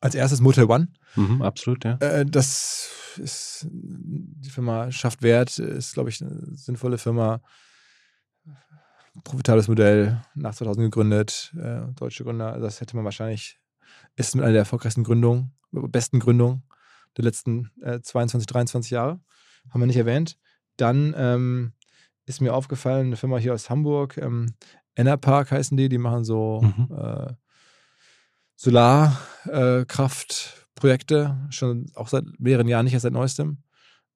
als 0.00 0.14
erstes 0.14 0.40
Motel 0.40 0.64
One. 0.64 0.88
Mhm, 1.16 1.42
absolut, 1.42 1.84
ja. 1.84 1.96
Äh, 1.98 2.26
das 2.26 2.90
ist, 3.16 3.66
die 3.70 4.50
Firma 4.50 4.90
schafft 4.90 5.22
Wert, 5.22 5.58
ist, 5.58 5.94
glaube 5.94 6.10
ich, 6.10 6.20
eine 6.20 6.54
sinnvolle 6.54 6.98
Firma. 6.98 7.40
Profitables 9.22 9.68
Modell, 9.68 10.20
nach 10.34 10.56
2000 10.56 10.86
gegründet, 10.86 11.54
äh, 11.56 11.82
deutsche 11.94 12.24
Gründer. 12.24 12.52
Also 12.52 12.66
das 12.66 12.80
hätte 12.80 12.96
man 12.96 13.04
wahrscheinlich, 13.04 13.60
ist 14.16 14.34
mit 14.34 14.42
einer 14.42 14.52
der 14.52 14.62
erfolgreichsten 14.62 15.04
Gründungen, 15.04 15.52
besten 15.70 16.18
Gründungen 16.18 16.64
der 17.16 17.24
letzten 17.24 17.70
äh, 17.80 18.00
22, 18.00 18.46
23 18.46 18.90
Jahre. 18.90 19.20
Haben 19.70 19.80
wir 19.80 19.86
nicht 19.86 19.96
erwähnt. 19.96 20.36
Dann 20.76 21.14
ähm, 21.16 21.72
ist 22.26 22.40
mir 22.40 22.54
aufgefallen, 22.54 23.08
eine 23.08 23.16
Firma 23.16 23.38
hier 23.38 23.54
aus 23.54 23.70
Hamburg, 23.70 24.16
ähm, 24.18 24.54
Enerpark 24.96 25.50
heißen 25.50 25.76
die, 25.76 25.88
die 25.88 25.98
machen 25.98 26.24
so 26.24 26.62
Mhm. 26.62 26.88
äh, 26.96 27.32
Solarkraftprojekte, 28.56 31.36
schon 31.50 31.86
auch 31.94 32.06
seit 32.08 32.24
mehreren 32.38 32.68
Jahren, 32.68 32.84
nicht 32.84 32.94
erst 32.94 33.02
seit 33.02 33.12
neuestem. 33.12 33.58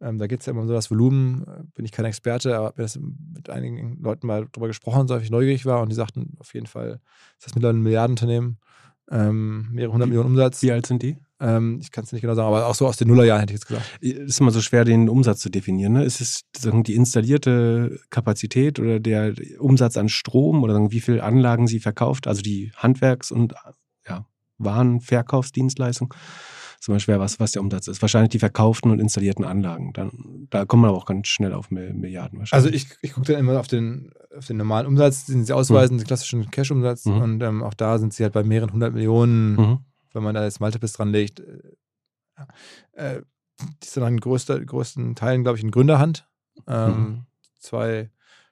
Ähm, 0.00 0.18
da 0.18 0.28
geht 0.28 0.38
es 0.40 0.46
ja 0.46 0.52
immer 0.52 0.62
um 0.62 0.68
so 0.68 0.74
das 0.74 0.92
Volumen, 0.92 1.42
äh, 1.42 1.64
bin 1.74 1.84
ich 1.84 1.90
kein 1.90 2.04
Experte, 2.04 2.56
aber 2.56 2.66
habe 2.66 2.80
mir 2.80 2.84
das 2.84 3.00
mit 3.00 3.50
einigen 3.50 4.00
Leuten 4.00 4.28
mal 4.28 4.46
drüber 4.52 4.68
gesprochen, 4.68 5.08
so 5.08 5.16
ich 5.16 5.30
neugierig 5.30 5.66
war 5.66 5.82
und 5.82 5.88
die 5.88 5.96
sagten 5.96 6.36
auf 6.38 6.54
jeden 6.54 6.66
Fall, 6.66 7.00
ist 7.36 7.46
das 7.46 7.56
mittlerweile 7.56 7.78
ein 7.78 7.82
Milliardenunternehmen, 7.82 8.58
ähm, 9.10 9.68
mehrere 9.72 9.92
hundert 9.92 10.08
Millionen 10.08 10.30
Umsatz. 10.30 10.62
Wie 10.62 10.70
alt 10.70 10.86
sind 10.86 11.02
die? 11.02 11.18
Ähm, 11.40 11.78
ich 11.80 11.92
kann 11.92 12.04
es 12.04 12.12
nicht 12.12 12.22
genau 12.22 12.34
sagen, 12.34 12.48
aber 12.48 12.66
auch 12.66 12.74
so 12.74 12.86
aus 12.86 12.96
den 12.96 13.08
Nullerjahren 13.08 13.40
hätte 13.40 13.52
ich 13.52 13.60
jetzt 13.60 13.68
gesagt. 13.68 13.86
Es 14.00 14.10
ist 14.12 14.40
immer 14.40 14.50
so 14.50 14.60
schwer, 14.60 14.84
den 14.84 15.08
Umsatz 15.08 15.38
zu 15.40 15.50
definieren. 15.50 15.92
Ne? 15.92 16.04
Ist 16.04 16.20
es 16.20 16.42
die 16.62 16.94
installierte 16.94 18.00
Kapazität 18.10 18.80
oder 18.80 18.98
der 18.98 19.34
Umsatz 19.60 19.96
an 19.96 20.08
Strom 20.08 20.62
oder 20.64 20.90
wie 20.90 21.00
viele 21.00 21.22
Anlagen 21.22 21.66
sie 21.68 21.78
verkauft, 21.80 22.26
also 22.26 22.42
die 22.42 22.72
Handwerks- 22.76 23.30
und 23.30 23.54
ja, 24.08 24.26
Warenverkaufsdienstleistung? 25.08 26.14
Ist 26.80 26.88
immer 26.88 27.00
schwer, 27.00 27.18
was, 27.18 27.40
was 27.40 27.50
der 27.52 27.62
Umsatz 27.62 27.88
ist. 27.88 28.00
Wahrscheinlich 28.02 28.30
die 28.30 28.38
verkauften 28.38 28.92
und 28.92 29.00
installierten 29.00 29.44
Anlagen. 29.44 29.92
Dann, 29.94 30.46
da 30.48 30.64
kommt 30.64 30.82
man 30.82 30.90
aber 30.90 30.98
auch 30.98 31.06
ganz 31.06 31.26
schnell 31.26 31.52
auf 31.52 31.72
Mil- 31.72 31.92
Milliarden 31.92 32.38
Also 32.40 32.52
wahrscheinlich. 32.66 32.84
ich, 32.84 32.96
ich 33.02 33.12
gucke 33.14 33.32
dann 33.32 33.40
immer 33.40 33.58
auf 33.58 33.66
den, 33.66 34.12
auf 34.36 34.46
den 34.46 34.58
normalen 34.58 34.86
Umsatz, 34.86 35.26
den 35.26 35.44
sie 35.44 35.52
ausweisen, 35.52 35.98
den 35.98 36.06
klassischen 36.06 36.48
Cash-Umsatz 36.50 37.04
Mhm. 37.06 37.20
und 37.20 37.42
ähm, 37.42 37.62
auch 37.64 37.74
da 37.74 37.98
sind 37.98 38.14
sie 38.14 38.22
halt 38.22 38.32
bei 38.32 38.44
mehreren 38.44 38.72
hundert 38.72 38.94
Millionen 38.94 39.56
Mhm. 39.56 39.78
Wenn 40.12 40.22
man 40.22 40.34
da 40.34 40.44
jetzt 40.44 40.60
Multiples 40.60 40.92
dran 40.92 41.10
legt, 41.10 41.40
äh, 41.40 41.62
äh, 42.92 43.22
die 43.82 43.86
sind 43.88 44.02
an 44.04 44.18
größter, 44.18 44.64
größten 44.64 45.14
Teilen, 45.16 45.42
glaube 45.42 45.58
ich, 45.58 45.64
in 45.64 45.70
Gründerhand. 45.70 46.28
Ähm, 46.66 46.94
Mhm. 46.94 47.26
Zwei 47.60 48.10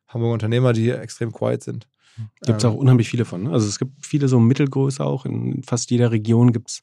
Hamburger 0.08 0.34
Unternehmer, 0.34 0.72
die 0.72 0.82
hier 0.82 1.00
extrem 1.00 1.32
quiet 1.32 1.62
sind. 1.62 1.88
Gibt 2.44 2.58
es 2.58 2.64
Ähm, 2.64 2.70
auch 2.70 2.74
unheimlich 2.74 3.08
viele 3.08 3.24
von. 3.24 3.44
Ne? 3.44 3.52
Also 3.52 3.68
es 3.68 3.78
gibt 3.78 4.04
viele 4.04 4.26
so 4.26 4.40
Mittelgröße 4.40 5.04
auch. 5.04 5.26
In 5.26 5.62
fast 5.62 5.90
jeder 5.90 6.10
Region 6.10 6.52
gibt 6.52 6.70
es 6.70 6.82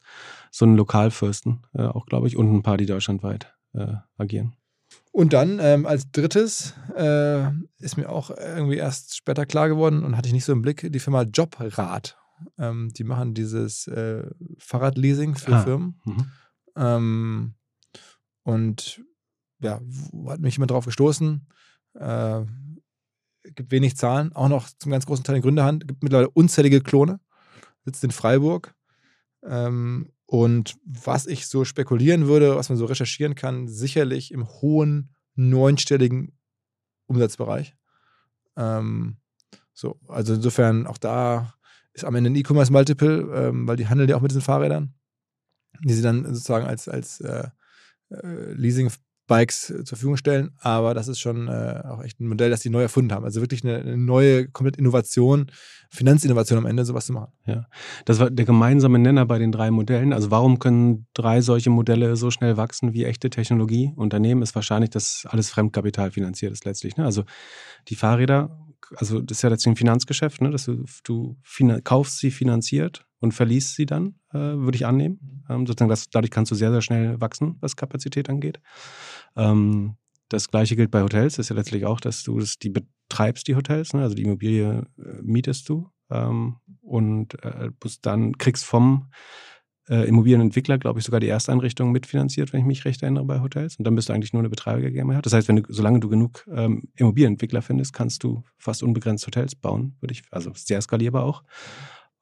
so 0.50 0.64
einen 0.64 0.76
Lokalfürsten 0.76 1.66
äh, 1.74 1.82
auch, 1.82 2.06
glaube 2.06 2.28
ich, 2.28 2.36
und 2.36 2.52
ein 2.54 2.62
paar, 2.62 2.76
die 2.76 2.86
deutschlandweit 2.86 3.52
äh, 3.74 3.94
agieren. 4.16 4.54
Und 5.10 5.32
dann 5.32 5.58
ähm, 5.60 5.86
als 5.86 6.10
drittes 6.12 6.74
äh, 6.96 7.48
ist 7.78 7.96
mir 7.96 8.08
auch 8.10 8.30
irgendwie 8.30 8.76
erst 8.76 9.16
später 9.16 9.44
klar 9.44 9.68
geworden 9.68 10.04
und 10.04 10.16
hatte 10.16 10.28
ich 10.28 10.34
nicht 10.34 10.44
so 10.44 10.52
im 10.52 10.62
Blick 10.62 10.90
die 10.92 11.00
Firma 11.00 11.22
Jobrad. 11.22 12.16
Ähm, 12.58 12.90
die 12.92 13.04
machen 13.04 13.34
dieses 13.34 13.86
äh, 13.86 14.28
Fahrradleasing 14.58 15.36
für 15.36 15.56
Ah. 15.56 15.62
Firmen. 15.62 16.00
Mhm. 16.04 16.26
Ähm, 16.76 17.54
und 18.42 19.02
ja, 19.60 19.80
hat 20.28 20.40
mich 20.40 20.56
jemand 20.56 20.70
drauf 20.70 20.84
gestoßen. 20.84 21.46
Äh, 21.94 22.44
gibt 23.54 23.70
wenig 23.70 23.96
Zahlen, 23.96 24.32
auch 24.32 24.48
noch 24.48 24.68
zum 24.78 24.90
ganz 24.92 25.06
großen 25.06 25.24
Teil 25.24 25.36
in 25.36 25.42
Gründerhand. 25.42 25.86
Gibt 25.86 26.02
mittlerweile 26.02 26.30
unzählige 26.30 26.80
Klone. 26.80 27.20
Sitzt 27.84 28.04
in 28.04 28.10
Freiburg. 28.10 28.74
Ähm, 29.42 30.10
und 30.26 30.76
was 30.84 31.26
ich 31.26 31.46
so 31.46 31.64
spekulieren 31.64 32.26
würde, 32.26 32.56
was 32.56 32.68
man 32.70 32.78
so 32.78 32.86
recherchieren 32.86 33.34
kann, 33.34 33.68
sicherlich 33.68 34.32
im 34.32 34.46
hohen 34.48 35.14
neunstelligen 35.34 36.38
Umsatzbereich. 37.06 37.76
Ähm, 38.56 39.18
so, 39.74 39.98
also 40.08 40.34
insofern 40.34 40.86
auch 40.86 40.98
da 40.98 41.54
ist 41.94 42.04
am 42.04 42.14
Ende 42.14 42.30
ein 42.30 42.36
E-Commerce 42.36 42.72
Multiple, 42.72 43.30
ähm, 43.34 43.66
weil 43.66 43.76
die 43.76 43.86
handeln 43.86 44.08
ja 44.08 44.16
auch 44.16 44.20
mit 44.20 44.30
diesen 44.30 44.42
Fahrrädern, 44.42 44.94
die 45.82 45.94
sie 45.94 46.02
dann 46.02 46.24
sozusagen 46.26 46.66
als, 46.66 46.88
als 46.88 47.20
äh, 47.20 47.48
äh, 48.10 48.52
Leasing-Bikes 48.52 49.70
äh, 49.70 49.84
zur 49.84 49.96
Verfügung 49.96 50.16
stellen. 50.16 50.50
Aber 50.58 50.94
das 50.94 51.08
ist 51.08 51.20
schon 51.20 51.48
äh, 51.48 51.82
auch 51.84 52.02
echt 52.02 52.20
ein 52.20 52.26
Modell, 52.26 52.50
das 52.50 52.60
die 52.60 52.70
neu 52.70 52.82
erfunden 52.82 53.12
haben. 53.12 53.24
Also 53.24 53.40
wirklich 53.40 53.64
eine, 53.64 53.76
eine 53.76 53.96
neue, 53.96 54.48
komplett 54.48 54.76
Innovation, 54.76 55.50
Finanzinnovation 55.90 56.58
am 56.58 56.66
Ende, 56.66 56.84
sowas 56.84 57.06
zu 57.06 57.12
machen. 57.12 57.32
Das 58.04 58.18
war 58.18 58.30
der 58.30 58.44
gemeinsame 58.44 58.98
Nenner 58.98 59.26
bei 59.26 59.38
den 59.38 59.52
drei 59.52 59.70
Modellen. 59.70 60.12
Also 60.12 60.30
warum 60.30 60.58
können 60.58 61.06
drei 61.14 61.40
solche 61.40 61.70
Modelle 61.70 62.16
so 62.16 62.30
schnell 62.30 62.56
wachsen 62.56 62.92
wie 62.92 63.04
echte 63.04 63.30
Technologieunternehmen? 63.30 64.42
Ist 64.42 64.54
wahrscheinlich, 64.54 64.90
dass 64.90 65.26
alles 65.28 65.50
Fremdkapital 65.50 66.10
finanziert 66.10 66.52
ist 66.52 66.64
letztlich. 66.64 66.96
Ne? 66.96 67.04
Also 67.04 67.24
die 67.88 67.94
Fahrräder, 67.94 68.63
also 68.96 69.20
das 69.20 69.38
ist 69.38 69.42
ja 69.42 69.48
letztlich 69.48 69.72
ein 69.72 69.76
Finanzgeschäft, 69.76 70.40
ne? 70.40 70.50
dass 70.50 70.64
du, 70.66 70.84
du 71.04 71.36
kaufst 71.84 72.18
sie 72.18 72.30
finanziert 72.30 73.06
und 73.20 73.32
verliest 73.32 73.74
sie 73.74 73.86
dann, 73.86 74.16
äh, 74.32 74.38
würde 74.38 74.76
ich 74.76 74.86
annehmen. 74.86 75.44
Ähm, 75.48 75.66
sozusagen 75.66 75.88
das, 75.88 76.10
dadurch 76.10 76.30
kannst 76.30 76.50
du 76.52 76.54
sehr, 76.54 76.70
sehr 76.70 76.82
schnell 76.82 77.20
wachsen, 77.20 77.56
was 77.60 77.76
Kapazität 77.76 78.28
angeht. 78.28 78.60
Ähm, 79.36 79.96
das 80.28 80.50
gleiche 80.50 80.76
gilt 80.76 80.90
bei 80.90 81.02
Hotels. 81.02 81.36
Das 81.36 81.46
ist 81.46 81.50
ja 81.50 81.56
letztlich 81.56 81.86
auch, 81.86 82.00
dass 82.00 82.22
du 82.24 82.38
das, 82.38 82.58
die 82.58 82.70
betreibst, 82.70 83.46
die 83.48 83.56
Hotels. 83.56 83.92
Ne? 83.94 84.02
Also 84.02 84.14
die 84.14 84.22
Immobilie 84.22 84.86
äh, 84.98 85.22
mietest 85.22 85.68
du 85.68 85.90
ähm, 86.10 86.56
und 86.80 87.42
äh, 87.44 87.70
dann 88.02 88.38
kriegst 88.38 88.64
vom 88.64 89.10
äh, 89.88 90.08
Immobilienentwickler, 90.08 90.78
glaube 90.78 90.98
ich, 90.98 91.04
sogar 91.04 91.20
die 91.20 91.28
Ersteinrichtung 91.28 91.92
mitfinanziert, 91.92 92.52
wenn 92.52 92.60
ich 92.60 92.66
mich 92.66 92.84
recht 92.84 93.02
erinnere, 93.02 93.24
bei 93.24 93.40
Hotels. 93.40 93.76
Und 93.76 93.84
dann 93.84 93.94
bist 93.94 94.08
du 94.08 94.12
eigentlich 94.12 94.32
nur 94.32 94.40
eine 94.40 94.48
Betreiber 94.48 94.90
GmbH. 94.90 95.22
Das 95.22 95.32
heißt, 95.32 95.48
wenn 95.48 95.56
du, 95.56 95.62
solange 95.68 96.00
du 96.00 96.08
genug 96.08 96.46
ähm, 96.52 96.88
Immobilienentwickler 96.96 97.62
findest, 97.62 97.92
kannst 97.92 98.24
du 98.24 98.44
fast 98.56 98.82
unbegrenzt 98.82 99.26
Hotels 99.26 99.54
bauen, 99.54 99.96
würde 100.00 100.12
ich, 100.12 100.22
also 100.30 100.52
sehr 100.54 100.80
skalierbar 100.80 101.24
auch. 101.24 101.42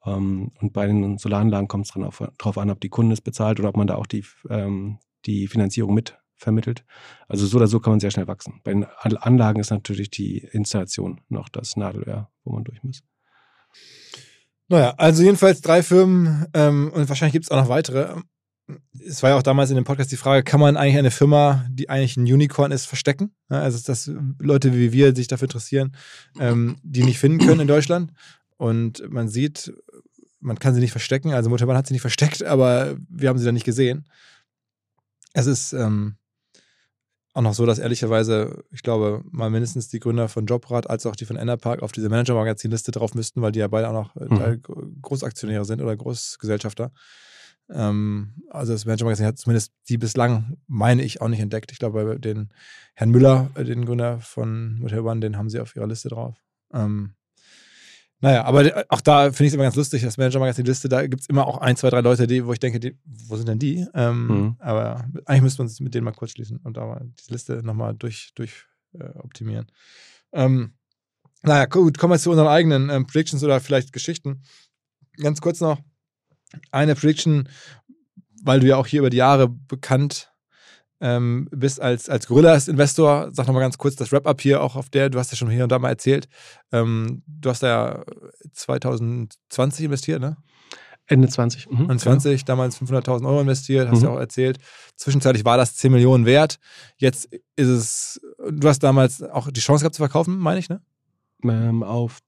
Ähm, 0.05 0.51
und 0.59 0.73
bei 0.73 0.87
den 0.87 1.17
Solaranlagen 1.17 1.67
kommt 1.67 1.85
es 1.85 1.93
drauf 2.37 2.57
an, 2.57 2.69
ob 2.69 2.81
die 2.81 2.89
Kunden 2.89 3.11
es 3.11 3.21
bezahlt 3.21 3.59
oder 3.59 3.69
ob 3.69 3.77
man 3.77 3.87
da 3.87 3.95
auch 3.95 4.07
die, 4.07 4.25
ähm, 4.49 4.99
die 5.25 5.47
Finanzierung 5.47 5.93
mit 5.93 6.17
vermittelt. 6.35 6.83
Also 7.27 7.45
so 7.45 7.57
oder 7.57 7.67
so 7.67 7.79
kann 7.79 7.93
man 7.93 7.99
sehr 7.99 8.11
schnell 8.11 8.27
wachsen. 8.27 8.59
Bei 8.63 8.73
den 8.73 8.85
An- 8.85 9.17
Anlagen 9.17 9.59
ist 9.59 9.69
natürlich 9.69 10.09
die 10.09 10.39
Installation 10.39 11.21
noch 11.29 11.49
das 11.49 11.77
Nadelöhr, 11.77 12.29
wo 12.43 12.53
man 12.53 12.63
durch 12.65 12.83
muss. 12.83 13.03
Naja, 14.69 14.93
also 14.97 15.23
jedenfalls 15.23 15.61
drei 15.61 15.83
Firmen 15.83 16.45
ähm, 16.53 16.91
und 16.93 17.09
wahrscheinlich 17.09 17.33
gibt 17.33 17.45
es 17.45 17.51
auch 17.51 17.61
noch 17.61 17.69
weitere. 17.69 18.21
Es 19.05 19.21
war 19.21 19.31
ja 19.31 19.37
auch 19.37 19.43
damals 19.43 19.69
in 19.69 19.75
dem 19.75 19.83
Podcast 19.83 20.11
die 20.11 20.17
Frage, 20.17 20.43
kann 20.43 20.59
man 20.59 20.77
eigentlich 20.77 20.97
eine 20.97 21.11
Firma, 21.11 21.65
die 21.69 21.89
eigentlich 21.89 22.15
ein 22.15 22.23
Unicorn 22.23 22.71
ist, 22.71 22.85
verstecken? 22.85 23.35
Ja, 23.49 23.59
also 23.59 23.79
dass 23.85 24.09
Leute 24.39 24.73
wie 24.73 24.93
wir 24.93 25.15
sich 25.15 25.27
dafür 25.27 25.47
interessieren, 25.47 25.95
ähm, 26.39 26.77
die 26.81 27.03
nicht 27.03 27.19
finden 27.19 27.45
können 27.45 27.61
in 27.61 27.67
Deutschland. 27.67 28.13
Und 28.57 29.03
man 29.11 29.27
sieht, 29.27 29.73
man 30.39 30.59
kann 30.59 30.73
sie 30.73 30.79
nicht 30.79 30.91
verstecken. 30.91 31.33
Also 31.33 31.49
Muttermann 31.49 31.75
hat 31.75 31.87
sie 31.87 31.93
nicht 31.93 32.01
versteckt, 32.01 32.43
aber 32.43 32.95
wir 33.09 33.29
haben 33.29 33.39
sie 33.39 33.45
dann 33.45 33.55
nicht 33.55 33.65
gesehen. 33.65 34.07
Es 35.33 35.47
ist 35.47 35.73
ähm, 35.73 36.15
auch 37.33 37.41
noch 37.41 37.53
so, 37.53 37.65
dass 37.65 37.79
ehrlicherweise, 37.79 38.63
ich 38.71 38.83
glaube, 38.83 39.23
mal 39.31 39.49
mindestens 39.49 39.87
die 39.89 39.99
Gründer 39.99 40.29
von 40.29 40.45
Jobrad 40.45 40.89
als 40.89 41.05
auch 41.05 41.15
die 41.15 41.25
von 41.25 41.35
Enerpark 41.35 41.81
auf 41.81 41.91
diese 41.91 42.09
Manager-Magazin-Liste 42.09 42.91
drauf 42.91 43.15
müssten, 43.15 43.41
weil 43.41 43.51
die 43.51 43.59
ja 43.59 43.67
beide 43.67 43.89
auch 43.89 43.93
noch 43.93 44.15
äh, 44.15 44.57
Mhm. 44.57 44.61
Großaktionäre 45.01 45.65
sind 45.65 45.81
oder 45.81 45.95
Großgesellschafter. 45.95 46.91
Ähm, 47.69 48.33
also 48.49 48.73
das 48.73 48.85
Manager-Magazin 48.85 49.25
hat 49.25 49.37
zumindest 49.37 49.73
die 49.89 49.97
bislang, 49.97 50.57
meine 50.67 51.03
ich, 51.03 51.21
auch 51.21 51.27
nicht 51.27 51.39
entdeckt. 51.39 51.71
Ich 51.71 51.79
glaube, 51.79 52.05
bei 52.05 52.15
den 52.17 52.49
Herrn 52.93 53.09
Müller, 53.09 53.49
äh, 53.55 53.63
den 53.63 53.85
Gründer 53.85 54.19
von 54.19 54.77
Motel 54.79 54.99
One, 54.99 55.21
den 55.21 55.37
haben 55.37 55.49
sie 55.49 55.59
auf 55.59 55.75
ihrer 55.75 55.87
Liste 55.87 56.09
drauf. 56.09 56.35
Ähm, 56.71 57.15
naja, 58.23 58.45
aber 58.45 58.85
auch 58.87 59.01
da 59.01 59.23
finde 59.33 59.43
ich 59.43 59.47
es 59.49 59.53
immer 59.55 59.65
ganz 59.65 59.75
lustig, 59.75 60.01
das 60.01 60.15
Manager-Magazin-Liste, 60.17 60.87
da 60.87 61.05
gibt 61.05 61.23
es 61.23 61.27
immer 61.27 61.45
auch 61.45 61.57
ein, 61.57 61.75
zwei, 61.75 61.89
drei 61.89 61.99
Leute, 61.99 62.25
die, 62.25 62.45
wo 62.45 62.53
ich 62.53 62.59
denke, 62.61 62.79
die, 62.79 62.97
wo 63.03 63.35
sind 63.35 63.49
denn 63.49 63.59
die? 63.59 63.85
Ähm, 63.93 64.27
Mhm. 64.27 64.55
Aber 64.59 65.03
eigentlich 65.25 65.41
müssten 65.41 65.59
wir 65.59 65.63
uns 65.63 65.81
mit 65.81 65.93
denen 65.93 66.05
mal 66.05 66.13
kurz 66.13 66.31
schließen 66.31 66.57
und 66.63 66.77
da 66.77 66.85
mal 66.85 67.05
die 67.05 67.33
Liste 67.33 67.61
nochmal 67.63 67.95
durch, 67.95 68.31
durch 68.35 68.65
äh, 68.93 69.09
optimieren. 69.19 69.67
Ähm, 70.31 70.71
naja, 71.41 71.65
gut, 71.65 71.97
kommen 71.97 72.13
wir 72.13 72.17
zu 72.17 72.29
unseren 72.29 72.47
eigenen 72.47 72.89
ähm, 72.89 73.05
Predictions 73.05 73.43
oder 73.43 73.59
vielleicht 73.59 73.91
Geschichten. 73.91 74.41
Ganz 75.17 75.41
kurz 75.41 75.59
noch 75.59 75.81
eine 76.71 76.95
Prediction, 76.95 77.49
weil 78.41 78.61
du 78.61 78.67
ja 78.67 78.77
auch 78.77 78.87
hier 78.87 78.99
über 78.99 79.09
die 79.09 79.17
Jahre 79.17 79.49
bekannt 79.49 80.32
ähm, 81.05 81.47
bist 81.51 81.81
als, 81.81 82.07
als 82.09 82.27
Gorillas-Investor. 82.27 83.29
Sag 83.33 83.45
nochmal 83.47 83.61
ganz 83.61 83.77
kurz 83.77 83.95
das 83.97 84.11
Wrap-Up 84.13 84.39
hier, 84.41 84.63
auch 84.63 84.75
auf 84.77 84.89
der, 84.89 85.09
du 85.09 85.19
hast 85.19 85.31
ja 85.31 85.37
schon 85.37 85.49
hier 85.49 85.63
und 85.63 85.71
da 85.71 85.77
mal 85.77 85.89
erzählt. 85.89 86.27
Ähm, 86.71 87.21
du 87.27 87.49
hast 87.49 87.61
da 87.61 87.67
ja 87.67 88.03
2020 88.53 89.85
investiert, 89.85 90.21
ne? 90.21 90.37
Ende 91.07 91.27
20. 91.27 91.69
Mhm, 91.69 91.85
Und 91.87 91.99
20 91.99 92.45
damals 92.45 92.79
500.000 92.79 93.27
Euro 93.27 93.41
investiert, 93.41 93.89
hast 93.89 93.97
Mhm. 93.97 94.01
du 94.03 94.07
ja 94.07 94.13
auch 94.15 94.19
erzählt. 94.19 94.57
Zwischenzeitlich 94.95 95.43
war 95.43 95.57
das 95.57 95.75
10 95.75 95.91
Millionen 95.91 96.25
wert. 96.25 96.59
Jetzt 96.97 97.27
ist 97.57 97.67
es, 97.67 98.21
du 98.49 98.67
hast 98.69 98.79
damals 98.83 99.21
auch 99.21 99.51
die 99.51 99.59
Chance 99.59 99.81
gehabt 99.83 99.95
zu 99.95 100.01
verkaufen, 100.01 100.37
meine 100.37 100.59
ich, 100.59 100.69
ne? 100.69 100.81
Genau. 101.41 101.53
Ähm, 101.53 101.83
auf, 101.83 102.19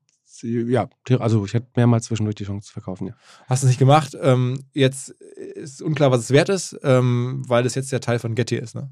ja, 0.43 0.89
also 1.19 1.45
ich 1.45 1.53
hatte 1.53 1.67
mehrmals 1.75 2.05
zwischendurch 2.05 2.35
die 2.35 2.45
Chance 2.45 2.67
zu 2.67 2.73
verkaufen, 2.73 3.07
ja. 3.07 3.13
Hast 3.47 3.63
du 3.63 3.67
nicht 3.67 3.79
gemacht. 3.79 4.17
Ähm, 4.21 4.63
jetzt 4.73 5.09
ist 5.09 5.81
unklar, 5.81 6.11
was 6.11 6.21
es 6.21 6.31
wert 6.31 6.49
ist, 6.49 6.77
ähm, 6.83 7.43
weil 7.47 7.65
es 7.65 7.75
jetzt 7.75 7.91
ja 7.91 7.99
Teil 7.99 8.19
von 8.19 8.35
Getty 8.35 8.55
ist, 8.57 8.75
ne? 8.75 8.91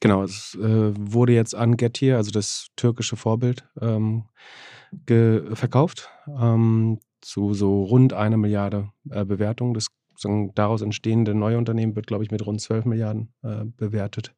Genau, 0.00 0.22
es 0.22 0.54
äh, 0.60 0.92
wurde 0.98 1.32
jetzt 1.32 1.54
an 1.54 1.76
Getir, 1.76 2.16
also 2.16 2.30
das 2.30 2.66
türkische 2.76 3.16
Vorbild, 3.16 3.66
ähm, 3.80 4.24
verkauft 5.54 6.10
ähm, 6.28 7.00
zu 7.20 7.54
so 7.54 7.84
rund 7.84 8.12
einer 8.12 8.36
Milliarde 8.36 8.90
äh, 9.10 9.24
Bewertung. 9.24 9.74
Das 9.74 9.86
daraus 10.54 10.82
entstehende 10.82 11.34
neue 11.34 11.58
Unternehmen 11.58 11.96
wird, 11.96 12.06
glaube 12.06 12.24
ich, 12.24 12.30
mit 12.30 12.44
rund 12.46 12.60
12 12.60 12.84
Milliarden 12.84 13.32
äh, 13.42 13.64
bewertet. 13.64 14.34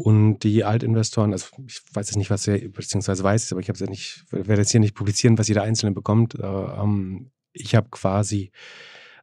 Und 0.00 0.44
die 0.44 0.62
Altinvestoren, 0.62 1.32
also 1.32 1.48
ich 1.66 1.82
weiß 1.92 2.06
jetzt 2.06 2.16
nicht, 2.16 2.30
was 2.30 2.46
er, 2.46 2.68
beziehungsweise 2.68 3.24
weiß 3.24 3.42
es, 3.42 3.50
aber 3.50 3.60
ich 3.60 3.68
habe 3.68 3.74
es 3.74 3.80
ja 3.80 3.88
nicht, 3.88 4.26
werde 4.30 4.62
jetzt 4.62 4.70
hier 4.70 4.78
nicht 4.78 4.94
publizieren, 4.94 5.36
was 5.38 5.48
jeder 5.48 5.64
Einzelne 5.64 5.90
bekommt. 5.90 6.36
Äh, 6.36 6.46
ähm, 6.46 7.32
ich 7.52 7.74
habe 7.74 7.88
quasi 7.90 8.52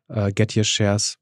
äh, 0.10 0.34
Getir 0.34 0.66
Shares 0.66 1.18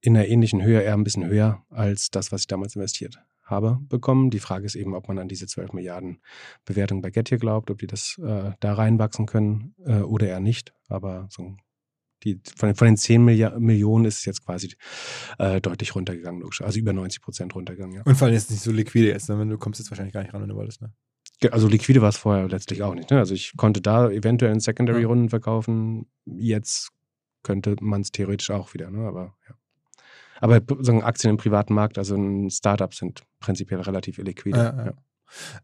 in 0.00 0.16
einer 0.16 0.26
ähnlichen 0.26 0.62
Höhe, 0.62 0.80
eher 0.80 0.94
ein 0.94 1.04
bisschen 1.04 1.26
höher 1.26 1.62
als 1.68 2.10
das, 2.10 2.32
was 2.32 2.40
ich 2.40 2.46
damals 2.46 2.76
investiert 2.76 3.18
habe, 3.42 3.78
bekommen. 3.90 4.30
Die 4.30 4.38
Frage 4.38 4.64
ist 4.64 4.74
eben, 4.74 4.94
ob 4.94 5.06
man 5.06 5.18
an 5.18 5.28
diese 5.28 5.46
12 5.46 5.74
Milliarden 5.74 6.22
Bewertung 6.64 7.02
bei 7.02 7.10
Getir 7.10 7.36
glaubt, 7.36 7.70
ob 7.70 7.80
die 7.80 7.86
das 7.86 8.18
äh, 8.24 8.52
da 8.58 8.72
reinwachsen 8.72 9.26
können 9.26 9.74
äh, 9.84 9.98
oder 9.98 10.28
eher 10.28 10.40
nicht. 10.40 10.72
Aber 10.88 11.26
so 11.28 11.58
die, 12.24 12.40
von, 12.56 12.68
den- 12.70 12.76
von 12.76 12.86
den 12.86 12.96
10 12.96 13.24
Milliard 13.24 13.60
Millionen 13.60 14.04
ist 14.06 14.18
es 14.18 14.24
jetzt 14.24 14.44
quasi 14.44 14.74
äh, 15.38 15.60
deutlich 15.60 15.94
runtergegangen, 15.94 16.40
logisch. 16.40 16.62
Also 16.62 16.78
über 16.78 16.92
90 16.92 17.22
Prozent 17.22 17.54
runtergegangen, 17.54 17.96
ja. 17.96 18.02
Und 18.04 18.16
vor 18.16 18.26
allem 18.26 18.36
ist 18.36 18.44
es 18.44 18.50
nicht 18.50 18.62
so 18.62 18.72
liquide 18.72 19.08
jetzt, 19.08 19.28
ne? 19.28 19.46
du 19.46 19.58
kommst 19.58 19.78
jetzt 19.80 19.90
wahrscheinlich 19.90 20.14
gar 20.14 20.22
nicht 20.22 20.32
ran, 20.34 20.42
wenn 20.42 20.48
du 20.48 20.56
wolltest, 20.56 20.82
ne? 20.82 20.92
Also 21.50 21.68
liquide 21.68 22.00
war 22.00 22.08
es 22.08 22.16
vorher 22.16 22.48
letztlich 22.48 22.82
auch 22.82 22.94
nicht. 22.94 23.10
Ne? 23.10 23.18
Also 23.18 23.34
ich 23.34 23.52
konnte 23.56 23.80
da 23.82 24.08
eventuell 24.08 24.52
in. 24.52 24.60
Secondary-Runden 24.60 25.28
verkaufen. 25.28 26.06
Jetzt 26.24 26.90
könnte 27.42 27.76
man 27.80 28.00
es 28.00 28.12
theoretisch 28.12 28.50
auch 28.50 28.72
wieder, 28.72 28.90
ne? 28.90 29.06
aber 29.06 29.34
ja. 29.48 29.54
Aber 30.40 30.60
sagen 30.82 31.02
Aktien 31.02 31.30
im 31.30 31.36
privaten 31.36 31.74
Markt, 31.74 31.98
also 31.98 32.14
in 32.14 32.50
Startups 32.50 32.98
sind 32.98 33.22
prinzipiell 33.40 33.80
relativ 33.80 34.18
illiquide. 34.18 34.56
Ja, 34.58 34.86
ja. 34.86 34.92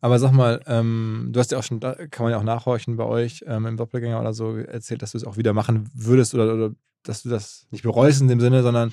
Aber 0.01 0.19
sag 0.19 0.33
mal, 0.33 0.61
ähm, 0.67 1.29
du 1.31 1.41
hast 1.41 1.53
ja 1.53 1.59
auch 1.59 1.63
schon, 1.63 1.81
da 1.81 1.95
kann 1.95 2.25
man 2.25 2.33
ja 2.33 2.39
auch 2.39 2.45
nachhorchen 2.45 2.97
bei 2.97 3.05
euch 3.05 3.45
ähm, 3.47 3.67
im 3.67 3.77
Doppelgänger 3.77 4.21
oder 4.21 4.33
so 4.33 4.57
erzählt, 4.57 5.03
dass 5.03 5.13
du 5.13 5.19
es 5.19 5.25
auch 5.25 5.37
wieder 5.37 5.53
machen 5.53 5.89
würdest 5.95 6.35
oder, 6.35 6.53
oder 6.55 6.71
dass 7.03 7.23
du 7.23 7.29
das 7.29 7.67
nicht 7.71 7.83
bereust 7.83 8.21
in 8.21 8.29
dem 8.29 8.41
Sinne, 8.41 8.63
sondern 8.63 8.93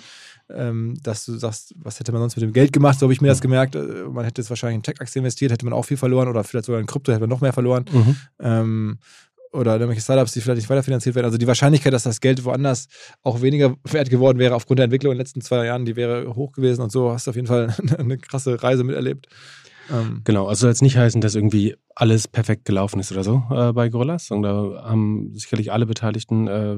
ähm, 0.49 0.97
dass 1.03 1.25
du 1.25 1.37
sagst, 1.37 1.73
was 1.77 1.99
hätte 1.99 2.11
man 2.11 2.21
sonst 2.21 2.37
mit 2.37 2.43
dem 2.43 2.53
Geld 2.53 2.71
gemacht? 2.71 2.97
So 2.99 3.05
habe 3.05 3.13
ich 3.13 3.21
mir 3.21 3.27
das 3.27 3.41
gemerkt. 3.41 3.75
Äh, 3.75 4.05
Man 4.09 4.23
hätte 4.23 4.41
jetzt 4.41 4.49
wahrscheinlich 4.49 4.77
in 4.77 4.83
Tech-Aktien 4.83 5.23
investiert, 5.23 5.51
hätte 5.51 5.65
man 5.65 5.73
auch 5.73 5.83
viel 5.83 5.97
verloren 5.97 6.29
oder 6.29 6.43
vielleicht 6.43 6.65
sogar 6.65 6.79
in 6.79 6.87
Krypto 6.87 7.11
hätte 7.11 7.21
man 7.21 7.29
noch 7.29 7.41
mehr 7.41 7.53
verloren. 7.53 7.85
Mhm. 7.91 8.15
Ähm, 8.39 8.99
oder 9.51 9.73
irgendwelche 9.73 10.01
Startups, 10.01 10.33
die 10.33 10.41
vielleicht 10.41 10.57
nicht 10.57 10.69
weiterfinanziert 10.69 11.15
werden. 11.15 11.25
Also 11.25 11.37
die 11.37 11.47
Wahrscheinlichkeit, 11.47 11.93
dass 11.93 12.03
das 12.03 12.21
Geld 12.21 12.43
woanders 12.43 12.87
auch 13.23 13.41
weniger 13.41 13.75
wert 13.83 14.09
geworden 14.09 14.39
wäre 14.39 14.55
aufgrund 14.55 14.79
der 14.79 14.85
Entwicklung 14.85 15.11
in 15.11 15.17
den 15.17 15.21
letzten 15.21 15.41
zwei 15.41 15.65
Jahren, 15.65 15.85
die 15.85 15.95
wäre 15.95 16.35
hoch 16.35 16.51
gewesen 16.51 16.81
und 16.81 16.91
so 16.91 17.11
hast 17.11 17.27
du 17.27 17.31
auf 17.31 17.35
jeden 17.35 17.47
Fall 17.47 17.73
eine 17.97 18.17
krasse 18.17 18.61
Reise 18.61 18.83
miterlebt. 18.83 19.27
Ähm. 19.91 20.21
Genau, 20.23 20.47
also 20.47 20.61
soll 20.61 20.69
jetzt 20.69 20.81
nicht 20.81 20.97
heißen, 20.97 21.21
dass 21.21 21.35
irgendwie 21.35 21.75
alles 21.95 22.27
perfekt 22.27 22.65
gelaufen 22.65 22.99
ist 22.99 23.11
oder 23.11 23.23
so 23.23 23.43
äh, 23.49 23.73
bei 23.73 23.89
Gorillas. 23.89 24.31
Und 24.31 24.43
da 24.43 24.83
haben 24.83 25.31
sicherlich 25.33 25.71
alle 25.71 25.85
Beteiligten 25.85 26.47
äh, 26.47 26.77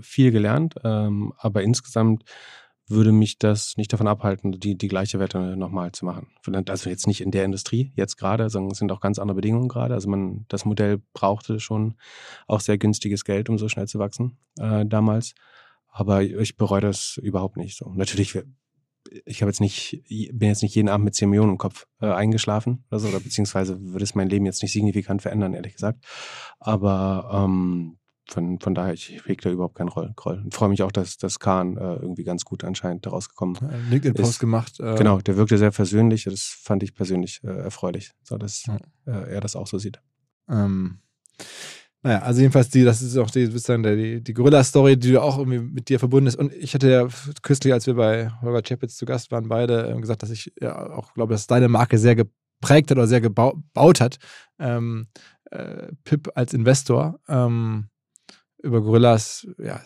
viel 0.00 0.32
gelernt, 0.32 0.74
ähm, 0.84 1.32
aber 1.38 1.62
insgesamt 1.62 2.24
würde 2.88 3.12
mich 3.12 3.38
das 3.38 3.76
nicht 3.76 3.92
davon 3.92 4.08
abhalten, 4.08 4.52
die, 4.52 4.76
die 4.76 4.88
gleiche 4.88 5.20
Wette 5.20 5.56
nochmal 5.56 5.92
zu 5.92 6.06
machen. 6.06 6.28
Also 6.68 6.88
jetzt 6.88 7.06
nicht 7.06 7.20
in 7.20 7.30
der 7.30 7.44
Industrie, 7.44 7.92
jetzt 7.96 8.16
gerade, 8.16 8.48
sondern 8.48 8.72
es 8.72 8.78
sind 8.78 8.90
auch 8.90 9.00
ganz 9.00 9.18
andere 9.18 9.36
Bedingungen 9.36 9.68
gerade. 9.68 9.92
Also 9.92 10.08
man, 10.08 10.46
das 10.48 10.64
Modell 10.64 11.02
brauchte 11.12 11.60
schon 11.60 11.96
auch 12.46 12.60
sehr 12.60 12.78
günstiges 12.78 13.24
Geld, 13.24 13.50
um 13.50 13.58
so 13.58 13.68
schnell 13.68 13.86
zu 13.86 13.98
wachsen 13.98 14.38
äh, 14.58 14.86
damals. 14.86 15.34
Aber 15.90 16.22
ich 16.22 16.56
bereue 16.56 16.80
das 16.80 17.18
überhaupt 17.22 17.56
nicht 17.56 17.76
so. 17.76 17.92
Natürlich, 17.94 18.38
ich 19.24 19.42
habe 19.42 19.50
jetzt 19.50 19.60
nicht, 19.60 20.02
bin 20.08 20.48
jetzt 20.48 20.62
nicht 20.62 20.74
jeden 20.74 20.88
Abend 20.88 21.04
mit 21.04 21.14
10 21.14 21.30
Millionen 21.30 21.52
im 21.52 21.58
Kopf 21.58 21.86
äh, 22.00 22.06
eingeschlafen 22.06 22.84
oder 22.90 23.00
so, 23.00 23.08
oder 23.08 23.20
beziehungsweise 23.20 23.80
würde 23.80 24.04
es 24.04 24.14
mein 24.14 24.28
Leben 24.28 24.46
jetzt 24.46 24.62
nicht 24.62 24.72
signifikant 24.72 25.22
verändern, 25.22 25.54
ehrlich 25.54 25.74
gesagt. 25.74 26.04
Aber 26.58 27.30
ähm, 27.32 27.98
von, 28.30 28.60
von 28.60 28.74
daher, 28.74 28.92
ich 28.92 29.22
hege 29.24 29.42
da 29.42 29.50
überhaupt 29.50 29.76
keinen 29.76 29.88
Groll. 29.88 30.12
Groll. 30.14 30.42
Und 30.44 30.54
freue 30.54 30.68
mich 30.68 30.82
auch, 30.82 30.92
dass, 30.92 31.16
dass 31.16 31.38
Kahn 31.38 31.76
äh, 31.76 31.94
irgendwie 31.94 32.24
ganz 32.24 32.44
gut 32.44 32.62
anscheinend 32.62 33.06
daraus 33.06 33.28
gekommen 33.28 33.54
ist. 33.54 33.90
LinkedIn-Post 33.90 34.38
gemacht. 34.38 34.80
Äh 34.80 34.96
genau, 34.96 35.18
der 35.18 35.36
wirkte 35.36 35.56
sehr 35.56 35.72
versöhnlich. 35.72 36.24
Das 36.24 36.42
fand 36.42 36.82
ich 36.82 36.94
persönlich 36.94 37.40
äh, 37.42 37.48
erfreulich, 37.48 38.12
so 38.22 38.36
dass 38.36 38.66
ja. 38.66 38.76
äh, 39.06 39.34
er 39.34 39.40
das 39.40 39.56
auch 39.56 39.66
so 39.66 39.78
sieht. 39.78 40.00
Ähm, 40.48 41.00
naja, 42.08 42.22
also 42.22 42.40
jedenfalls, 42.40 42.70
die, 42.70 42.84
das 42.84 43.02
ist 43.02 43.18
auch 43.18 43.30
die, 43.30 43.44
sozusagen 43.44 43.82
die, 43.82 44.22
die 44.22 44.32
Gorilla-Story, 44.32 44.96
die 44.96 45.18
auch 45.18 45.36
irgendwie 45.36 45.58
mit 45.58 45.90
dir 45.90 45.98
verbunden 45.98 46.26
ist. 46.26 46.36
Und 46.36 46.54
ich 46.54 46.72
hatte 46.72 46.90
ja 46.90 47.06
kürzlich, 47.42 47.70
als 47.74 47.86
wir 47.86 47.94
bei 47.94 48.30
Holger 48.40 48.62
Chapitz 48.62 48.96
zu 48.96 49.04
Gast 49.04 49.30
waren, 49.30 49.46
beide 49.48 49.90
äh, 49.90 50.00
gesagt, 50.00 50.22
dass 50.22 50.30
ich 50.30 50.50
ja 50.58 50.90
auch 50.90 51.12
glaube, 51.12 51.34
dass 51.34 51.46
deine 51.46 51.68
Marke 51.68 51.98
sehr 51.98 52.16
geprägt 52.16 52.90
hat 52.90 52.96
oder 52.96 53.06
sehr 53.06 53.20
gebaut 53.20 54.00
hat. 54.00 54.16
Ähm, 54.58 55.08
äh, 55.50 55.88
Pip 56.04 56.30
als 56.34 56.54
Investor. 56.54 57.20
Ähm, 57.28 57.88
über 58.62 58.80
Gorillas, 58.80 59.46
ja, 59.58 59.78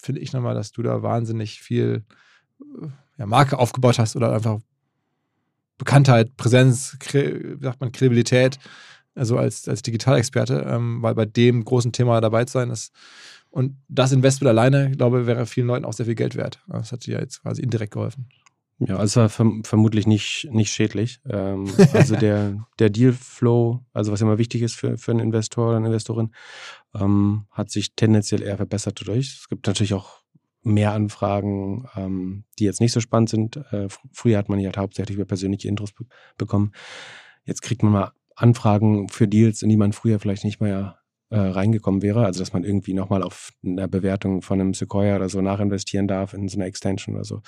finde 0.00 0.22
ich 0.22 0.32
nochmal, 0.32 0.54
dass 0.54 0.72
du 0.72 0.80
da 0.82 1.02
wahnsinnig 1.02 1.60
viel 1.60 2.06
ja, 3.18 3.26
Marke 3.26 3.58
aufgebaut 3.58 3.98
hast 3.98 4.16
oder 4.16 4.32
einfach 4.32 4.60
Bekanntheit, 5.76 6.38
Präsenz, 6.38 6.96
wie 7.12 7.62
sagt 7.62 7.82
man, 7.82 7.92
Kredibilität, 7.92 8.58
also 9.14 9.36
als, 9.36 9.68
als 9.68 9.82
Digitalexperte, 9.82 10.66
ähm, 10.68 11.02
weil 11.02 11.14
bei 11.14 11.26
dem 11.26 11.64
großen 11.64 11.92
Thema 11.92 12.20
dabei 12.20 12.44
zu 12.44 12.54
sein 12.54 12.70
ist. 12.70 12.92
Und 13.50 13.76
das 13.88 14.12
Investment 14.12 14.48
alleine, 14.48 14.92
glaube 14.92 15.22
ich, 15.22 15.26
wäre 15.26 15.44
vielen 15.46 15.66
Leuten 15.66 15.84
auch 15.84 15.92
sehr 15.92 16.06
viel 16.06 16.14
Geld 16.14 16.36
wert. 16.36 16.60
Das 16.68 16.92
hat 16.92 17.06
dir 17.06 17.14
ja 17.14 17.20
jetzt 17.20 17.42
quasi 17.42 17.62
indirekt 17.62 17.92
geholfen. 17.92 18.28
Ja, 18.78 18.96
also 18.96 19.04
es 19.04 19.16
war 19.16 19.28
verm 19.28 19.62
vermutlich 19.62 20.06
nicht, 20.06 20.48
nicht 20.50 20.72
schädlich. 20.72 21.20
Ähm, 21.28 21.70
also 21.92 22.16
der, 22.16 22.66
der 22.78 22.88
Dealflow, 22.88 23.84
also 23.92 24.10
was 24.10 24.22
immer 24.22 24.38
wichtig 24.38 24.62
ist 24.62 24.74
für, 24.74 24.96
für 24.96 25.10
einen 25.10 25.20
Investor 25.20 25.68
oder 25.68 25.76
eine 25.76 25.88
Investorin, 25.88 26.30
ähm, 26.94 27.44
hat 27.50 27.70
sich 27.70 27.94
tendenziell 27.94 28.42
eher 28.42 28.56
verbessert 28.56 28.98
dadurch. 29.00 29.36
Es 29.40 29.48
gibt 29.48 29.66
natürlich 29.66 29.92
auch 29.92 30.22
mehr 30.62 30.92
Anfragen, 30.92 31.88
ähm, 31.94 32.44
die 32.58 32.64
jetzt 32.64 32.80
nicht 32.80 32.92
so 32.92 33.00
spannend 33.00 33.28
sind. 33.28 33.56
Äh, 33.70 33.88
früher 34.12 34.38
hat 34.38 34.48
man 34.48 34.58
die 34.58 34.66
halt 34.66 34.78
hauptsächlich 34.78 35.16
über 35.16 35.26
persönliche 35.26 35.68
Intros 35.68 35.92
be 35.92 36.06
bekommen. 36.38 36.72
Jetzt 37.44 37.60
kriegt 37.62 37.82
man 37.82 37.92
mal 37.92 38.12
Anfragen 38.40 39.08
für 39.08 39.28
Deals, 39.28 39.62
in 39.62 39.68
die 39.68 39.76
man 39.76 39.92
früher 39.92 40.18
vielleicht 40.18 40.44
nicht 40.44 40.60
mehr 40.60 40.98
äh, 41.30 41.38
reingekommen 41.38 42.02
wäre. 42.02 42.24
Also 42.24 42.40
dass 42.40 42.52
man 42.52 42.64
irgendwie 42.64 42.94
nochmal 42.94 43.22
auf 43.22 43.52
einer 43.64 43.88
Bewertung 43.88 44.42
von 44.42 44.60
einem 44.60 44.74
Sequoia 44.74 45.16
oder 45.16 45.28
so 45.28 45.40
nachinvestieren 45.40 46.08
darf 46.08 46.34
in 46.34 46.48
so 46.48 46.58
eine 46.58 46.66
Extension 46.66 47.14
oder 47.14 47.24
so. 47.24 47.42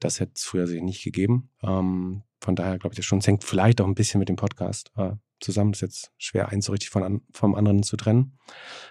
Das 0.00 0.20
hätte 0.20 0.32
es 0.34 0.44
früher 0.44 0.66
sich 0.66 0.82
nicht 0.82 1.04
gegeben. 1.04 1.50
Ähm, 1.62 2.22
von 2.40 2.56
daher 2.56 2.78
glaube 2.78 2.94
ich 2.94 2.96
das 2.96 3.06
schon. 3.06 3.20
Es 3.20 3.26
hängt 3.26 3.44
vielleicht 3.44 3.80
auch 3.80 3.86
ein 3.86 3.94
bisschen 3.94 4.18
mit 4.18 4.28
dem 4.28 4.36
Podcast 4.36 4.90
äh, 4.96 5.12
zusammen. 5.38 5.72
Ist 5.72 5.82
jetzt 5.82 6.12
schwer, 6.18 6.48
eins 6.48 6.66
so 6.66 6.72
richtig 6.72 6.90
von 6.90 7.04
an, 7.04 7.20
vom 7.32 7.54
anderen 7.54 7.84
zu 7.84 7.96
trennen. 7.96 8.38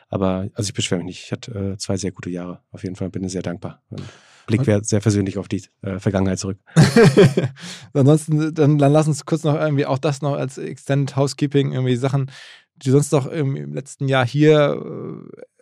Aber 0.07 0.47
also 0.53 0.69
ich 0.69 0.73
beschwere 0.73 0.99
mich 0.99 1.07
nicht. 1.07 1.23
Ich 1.25 1.31
hatte 1.31 1.73
äh, 1.73 1.77
zwei 1.77 1.97
sehr 1.97 2.11
gute 2.11 2.29
Jahre. 2.29 2.63
Auf 2.71 2.83
jeden 2.83 2.95
Fall 2.95 3.09
bin 3.09 3.23
ich 3.23 3.33
sehr 3.33 3.41
dankbar. 3.41 3.83
Und 3.89 4.03
Blick 4.51 4.61
okay. 4.61 4.79
sehr 4.83 4.99
persönlich 4.99 5.37
auf 5.37 5.47
die 5.47 5.63
äh, 5.81 5.99
Vergangenheit 5.99 6.39
zurück. 6.39 6.57
Ansonsten, 7.93 8.53
dann, 8.53 8.77
dann 8.77 8.91
lass 8.91 9.07
uns 9.07 9.25
kurz 9.25 9.43
noch 9.43 9.55
irgendwie 9.55 9.85
auch 9.85 9.97
das 9.97 10.21
noch 10.21 10.33
als 10.33 10.57
Extended 10.57 11.15
Housekeeping, 11.15 11.73
irgendwie 11.73 11.95
Sachen, 11.95 12.31
die 12.75 12.89
du 12.89 12.91
sonst 12.91 13.11
noch 13.11 13.27
im 13.27 13.73
letzten 13.73 14.07
Jahr 14.07 14.25
hier 14.25 14.81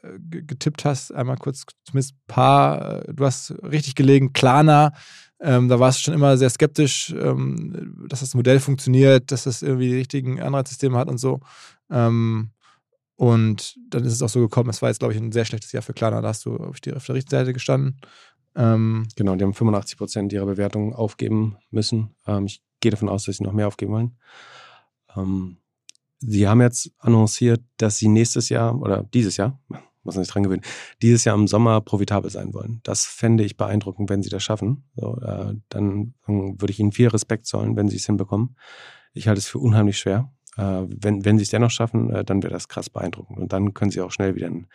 äh, 0.04 0.19
getippt 0.19 0.86
hast. 0.86 1.13
Einmal 1.13 1.38
kurz 1.38 1.65
zumindest 1.86 2.13
ein 2.13 2.28
paar. 2.28 3.08
Äh, 3.08 3.13
du 3.13 3.25
hast 3.25 3.54
richtig 3.63 3.95
gelegen, 3.95 4.34
Klarna 4.34 4.93
ähm, 5.41 5.69
da 5.69 5.80
warst 5.80 5.99
du 5.99 6.04
schon 6.04 6.13
immer 6.13 6.38
sehr 6.38 6.49
skeptisch, 6.49 7.13
ähm, 7.17 8.06
dass 8.10 8.19
das 8.19 8.36
Modell 8.36 8.60
funktioniert, 8.60 9.32
dass 9.32 9.43
das 9.43 9.62
irgendwie 9.62 9.88
die 9.88 9.97
richtigen 9.97 10.41
Anreizsysteme 10.41 10.97
hat 10.97 11.08
und 11.08 11.17
so. 11.17 11.39
Ähm, 11.89 12.52
und 13.15 13.78
dann 13.89 14.04
ist 14.06 14.13
es 14.13 14.21
auch 14.21 14.30
so 14.30 14.39
gekommen, 14.39 14.69
es 14.69 14.82
war 14.82 14.89
jetzt, 14.89 14.99
glaube 14.99 15.13
ich, 15.13 15.19
ein 15.19 15.32
sehr 15.32 15.45
schlechtes 15.45 15.71
Jahr 15.71 15.84
für 15.84 15.93
Klarna. 15.93 16.21
Da 16.21 16.30
hast 16.30 16.45
du 16.45 16.58
auf, 16.58 16.80
die, 16.80 16.93
auf 16.93 17.06
der 17.06 17.15
richtigen 17.15 17.38
Seite 17.38 17.54
gestanden. 17.54 17.99
Ähm, 18.55 19.07
genau, 19.15 19.35
die 19.35 19.43
haben 19.43 19.53
85 19.53 19.97
Prozent 19.97 20.33
ihrer 20.33 20.45
Bewertung 20.45 20.93
aufgeben 20.93 21.57
müssen. 21.71 22.15
Ähm, 22.27 22.45
ich 22.45 22.62
gehe 22.79 22.91
davon 22.91 23.09
aus, 23.09 23.25
dass 23.25 23.38
sie 23.38 23.43
noch 23.43 23.53
mehr 23.53 23.67
aufgeben 23.67 23.93
wollen. 23.93 24.17
Ähm, 25.15 25.57
sie 26.19 26.47
haben 26.47 26.62
jetzt 26.62 26.91
annonciert, 26.97 27.62
dass 27.77 27.97
sie 27.97 28.07
nächstes 28.07 28.49
Jahr 28.49 28.79
oder 28.79 29.03
dieses 29.13 29.38
Jahr, 29.38 29.59
muss 30.03 30.15
man 30.15 30.23
sich 30.23 30.33
dran 30.33 30.43
gewöhnen, 30.43 30.63
dieses 31.01 31.23
Jahr 31.25 31.35
im 31.35 31.47
Sommer 31.47 31.81
profitabel 31.81 32.31
sein 32.31 32.53
wollen. 32.53 32.79
Das 32.83 33.05
fände 33.05 33.43
ich 33.43 33.57
beeindruckend, 33.57 34.09
wenn 34.09 34.23
sie 34.23 34.29
das 34.29 34.43
schaffen. 34.43 34.83
So, 34.95 35.17
äh, 35.21 35.55
dann, 35.69 36.13
dann 36.25 36.59
würde 36.59 36.71
ich 36.71 36.79
ihnen 36.79 36.91
viel 36.91 37.07
Respekt 37.07 37.45
zollen, 37.45 37.75
wenn 37.75 37.88
sie 37.88 37.97
es 37.97 38.05
hinbekommen. 38.05 38.55
Ich 39.13 39.27
halte 39.27 39.39
es 39.39 39.47
für 39.47 39.59
unheimlich 39.59 39.97
schwer. 39.97 40.31
Äh, 40.57 40.85
wenn, 40.88 41.25
wenn 41.25 41.38
sie 41.38 41.43
es 41.43 41.49
dennoch 41.49 41.71
schaffen, 41.71 42.09
äh, 42.09 42.23
dann 42.23 42.43
wäre 42.43 42.53
das 42.53 42.67
krass 42.67 42.89
beeindruckend. 42.89 43.38
Und 43.38 43.53
dann 43.53 43.73
können 43.73 43.91
sie 43.91 44.01
auch 44.01 44.12
schnell 44.12 44.35
wieder 44.35 44.47
in 44.47 44.67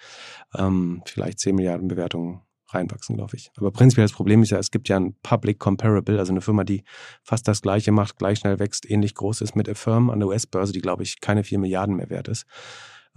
ähm, 0.55 1.03
vielleicht 1.07 1.41
10 1.41 1.57
Milliarden 1.57 1.89
Bewertungen 1.89 2.41
reinwachsen, 2.69 3.17
glaube 3.17 3.37
ich. 3.37 3.51
Aber 3.57 3.71
prinzipiell 3.71 4.05
das 4.05 4.13
Problem 4.13 4.43
ist 4.43 4.51
ja, 4.51 4.59
es 4.59 4.71
gibt 4.71 4.89
ja 4.89 4.97
ein 4.97 5.15
Public 5.23 5.59
Comparable, 5.59 6.19
also 6.19 6.33
eine 6.33 6.41
Firma, 6.41 6.65
die 6.65 6.85
fast 7.23 7.47
das 7.49 7.63
Gleiche 7.63 7.93
macht, 7.93 8.19
gleich 8.19 8.39
schnell 8.39 8.59
wächst, 8.59 8.89
ähnlich 8.91 9.15
groß 9.15 9.41
ist 9.41 9.57
mit 9.57 9.69
Affirm 9.69 10.11
an 10.11 10.21
der 10.21 10.29
US-Börse, 10.29 10.73
die, 10.73 10.81
glaube 10.81 11.03
ich, 11.03 11.21
keine 11.21 11.45
4 11.45 11.59
Milliarden 11.59 11.97
mehr 11.97 12.11
wert 12.11 12.29
ist. 12.29 12.47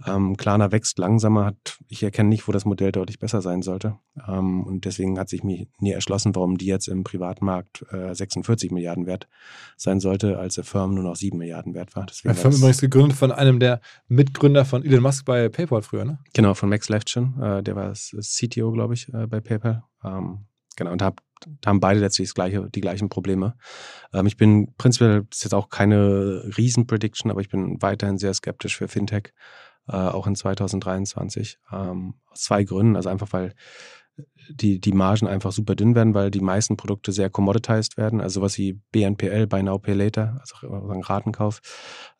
Ähm, 0.06 0.36
Klarna 0.36 0.70
wächst 0.70 0.98
langsamer, 0.98 1.46
hat, 1.46 1.78
ich 1.88 2.02
erkenne 2.04 2.28
nicht, 2.28 2.46
wo 2.46 2.52
das 2.52 2.64
Modell 2.64 2.92
deutlich 2.92 3.18
besser 3.18 3.42
sein 3.42 3.62
sollte. 3.62 3.98
Ähm, 4.28 4.62
und 4.62 4.84
deswegen 4.84 5.18
hat 5.18 5.28
sich 5.28 5.42
mir 5.42 5.66
nie 5.80 5.90
erschlossen, 5.90 6.36
warum 6.36 6.56
die 6.56 6.66
jetzt 6.66 6.86
im 6.86 7.02
Privatmarkt 7.02 7.84
äh, 7.90 8.14
46 8.14 8.70
Milliarden 8.70 9.06
wert 9.06 9.28
sein 9.76 9.98
sollte, 9.98 10.38
als 10.38 10.54
der 10.54 10.64
Firm 10.64 10.94
nur 10.94 11.02
noch 11.02 11.16
7 11.16 11.36
Milliarden 11.36 11.74
wert 11.74 11.96
war. 11.96 12.06
Deswegen 12.06 12.34
der 12.34 12.40
Firm 12.40 12.54
übrigens 12.54 12.80
gegründet 12.80 13.18
von 13.18 13.32
einem 13.32 13.58
der 13.58 13.80
Mitgründer 14.06 14.64
von 14.64 14.84
Elon 14.84 15.02
Musk 15.02 15.24
bei 15.24 15.48
PayPal 15.48 15.82
früher, 15.82 16.04
ne? 16.04 16.18
Genau, 16.32 16.54
von 16.54 16.68
Max 16.68 16.88
Levchin. 16.88 17.34
Äh, 17.40 17.62
der 17.64 17.74
war 17.74 17.92
CTO, 17.92 18.70
glaube 18.70 18.94
ich, 18.94 19.12
äh, 19.12 19.26
bei 19.26 19.40
PayPal. 19.40 19.82
Ähm, 20.04 20.46
genau, 20.76 20.92
und 20.92 21.02
hab, 21.02 21.22
da 21.60 21.70
haben 21.70 21.80
beide 21.80 21.98
letztlich 21.98 22.28
das 22.28 22.34
gleiche, 22.36 22.68
die 22.70 22.80
gleichen 22.80 23.08
Probleme. 23.08 23.56
Ähm, 24.12 24.26
ich 24.26 24.36
bin 24.36 24.74
prinzipiell, 24.76 25.26
das 25.28 25.38
ist 25.38 25.44
jetzt 25.44 25.54
auch 25.54 25.70
keine 25.70 26.44
Riesen-Prediction, 26.56 27.32
aber 27.32 27.40
ich 27.40 27.48
bin 27.48 27.82
weiterhin 27.82 28.18
sehr 28.18 28.32
skeptisch 28.32 28.76
für 28.76 28.86
Fintech 28.86 29.32
äh, 29.88 29.96
auch 29.96 30.26
in 30.26 30.34
2023. 30.34 31.58
Ähm, 31.72 32.14
aus 32.30 32.42
zwei 32.42 32.64
Gründen. 32.64 32.96
Also 32.96 33.08
einfach, 33.08 33.32
weil 33.32 33.54
die, 34.50 34.80
die 34.80 34.92
Margen 34.92 35.26
einfach 35.26 35.52
super 35.52 35.74
dünn 35.74 35.94
werden, 35.94 36.14
weil 36.14 36.30
die 36.30 36.40
meisten 36.40 36.76
Produkte 36.76 37.12
sehr 37.12 37.30
commoditized 37.30 37.96
werden. 37.96 38.20
Also 38.20 38.40
sowas 38.40 38.58
wie 38.58 38.80
BNPL, 38.92 39.46
Buy 39.46 39.62
Now 39.62 39.78
Pay 39.78 39.94
Later, 39.94 40.40
also 40.40 40.56
Ratenkauf. 40.66 41.60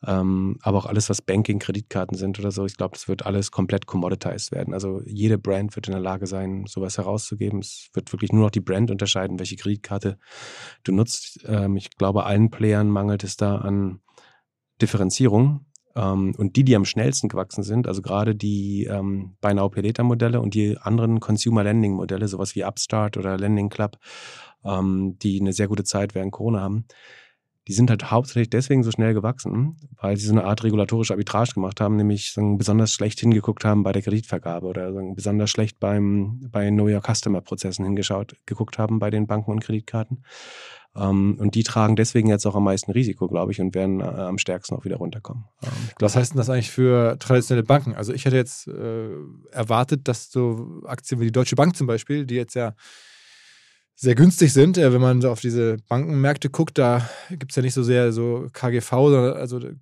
Ähm, 0.05 0.57
aber 0.61 0.77
auch 0.77 0.85
alles, 0.85 1.09
was 1.09 1.21
Banking, 1.21 1.59
Kreditkarten 1.59 2.17
sind 2.17 2.39
oder 2.39 2.51
so. 2.51 2.65
Ich 2.65 2.77
glaube, 2.77 2.93
das 2.93 3.07
wird 3.07 3.25
alles 3.25 3.51
komplett 3.51 3.85
commoditized 3.87 4.51
werden. 4.51 4.73
Also 4.73 5.01
jede 5.05 5.37
Brand 5.37 5.75
wird 5.75 5.87
in 5.87 5.93
der 5.93 6.01
Lage 6.01 6.27
sein, 6.27 6.65
sowas 6.67 6.97
herauszugeben. 6.97 7.59
Es 7.59 7.89
wird 7.93 8.11
wirklich 8.13 8.31
nur 8.31 8.43
noch 8.43 8.51
die 8.51 8.61
Brand 8.61 8.91
unterscheiden, 8.91 9.39
welche 9.39 9.55
Kreditkarte 9.55 10.17
du 10.83 10.91
nutzt. 10.91 11.39
Ähm, 11.47 11.77
ich 11.77 11.89
glaube, 11.91 12.25
allen 12.25 12.49
Playern 12.49 12.89
mangelt 12.89 13.23
es 13.23 13.37
da 13.37 13.57
an 13.57 13.99
Differenzierung. 14.81 15.65
Ähm, 15.99 16.33
und 16.37 16.55
die, 16.55 16.63
die 16.63 16.75
am 16.75 16.85
schnellsten 16.85 17.27
gewachsen 17.27 17.63
sind, 17.63 17.87
also 17.87 18.01
gerade 18.01 18.35
die 18.35 18.85
ähm, 18.85 19.35
Buy 19.41 19.53
Now 19.53 19.69
Pay 19.69 19.83
Later 19.83 20.03
Modelle 20.03 20.39
und 20.39 20.53
die 20.53 20.77
anderen 20.77 21.19
Consumer 21.19 21.63
Lending 21.63 21.93
Modelle, 21.93 22.27
sowas 22.27 22.55
wie 22.55 22.63
Upstart 22.63 23.17
oder 23.17 23.37
Lending 23.37 23.69
Club, 23.69 23.97
ähm, 24.63 25.17
die 25.21 25.41
eine 25.41 25.51
sehr 25.51 25.67
gute 25.67 25.83
Zeit 25.83 26.15
während 26.15 26.31
Corona 26.31 26.61
haben, 26.61 26.85
die 27.67 27.73
sind 27.73 27.89
halt 27.89 28.09
hauptsächlich 28.09 28.49
deswegen 28.49 28.83
so 28.83 28.91
schnell 28.91 29.13
gewachsen, 29.13 29.77
weil 30.01 30.17
sie 30.17 30.25
so 30.25 30.31
eine 30.31 30.45
Art 30.45 30.63
regulatorische 30.63 31.13
Arbitrage 31.13 31.53
gemacht 31.53 31.81
haben, 31.81 31.97
nämlich 31.97 32.31
sagen, 32.31 32.57
besonders 32.57 32.93
schlecht 32.93 33.19
hingeguckt 33.19 33.65
haben 33.65 33.83
bei 33.83 33.91
der 33.91 34.01
Kreditvergabe 34.01 34.65
oder 34.65 34.93
sagen, 34.93 35.15
besonders 35.15 35.51
schlecht 35.51 35.79
beim, 35.79 36.39
bei 36.49 36.69
Know 36.69 36.87
Your 36.87 37.01
Customer 37.01 37.41
Prozessen 37.41 37.85
hingeschaut, 37.85 38.35
geguckt 38.45 38.79
haben 38.79 38.99
bei 38.99 39.09
den 39.09 39.27
Banken 39.27 39.51
und 39.51 39.59
Kreditkarten. 39.59 40.23
Ähm, 40.95 41.37
und 41.39 41.55
die 41.55 41.63
tragen 41.63 41.95
deswegen 41.95 42.29
jetzt 42.29 42.45
auch 42.45 42.55
am 42.55 42.63
meisten 42.63 42.91
Risiko, 42.91 43.27
glaube 43.27 43.51
ich, 43.51 43.61
und 43.61 43.75
werden 43.75 44.01
äh, 44.01 44.03
am 44.03 44.37
stärksten 44.37 44.75
auch 44.75 44.85
wieder 44.85 44.97
runterkommen. 44.97 45.45
Ähm, 45.63 45.69
Was 45.99 46.15
heißt 46.15 46.33
denn 46.33 46.37
das 46.37 46.49
eigentlich 46.49 46.71
für 46.71 47.17
traditionelle 47.19 47.65
Banken? 47.65 47.93
Also 47.93 48.13
ich 48.13 48.25
hätte 48.25 48.35
jetzt 48.35 48.67
äh, 48.67 49.09
erwartet, 49.51 50.07
dass 50.07 50.31
so 50.31 50.81
Aktien 50.85 51.19
wie 51.19 51.25
die 51.25 51.31
Deutsche 51.31 51.55
Bank 51.55 51.75
zum 51.75 51.87
Beispiel, 51.87 52.25
die 52.25 52.35
jetzt 52.35 52.55
ja 52.55 52.73
sehr 53.95 54.15
günstig 54.15 54.51
sind. 54.51 54.77
Äh, 54.77 54.91
wenn 54.91 55.01
man 55.01 55.21
so 55.21 55.29
auf 55.29 55.41
diese 55.41 55.77
Bankenmärkte 55.87 56.49
guckt, 56.49 56.77
da 56.77 57.07
gibt 57.29 57.51
es 57.51 57.55
ja 57.55 57.61
nicht 57.61 57.73
so 57.73 57.83
sehr 57.83 58.11
so 58.11 58.47
KGV, 58.51 58.89
sondern 58.89 59.33
also 59.37 59.59
äh, 59.59 59.75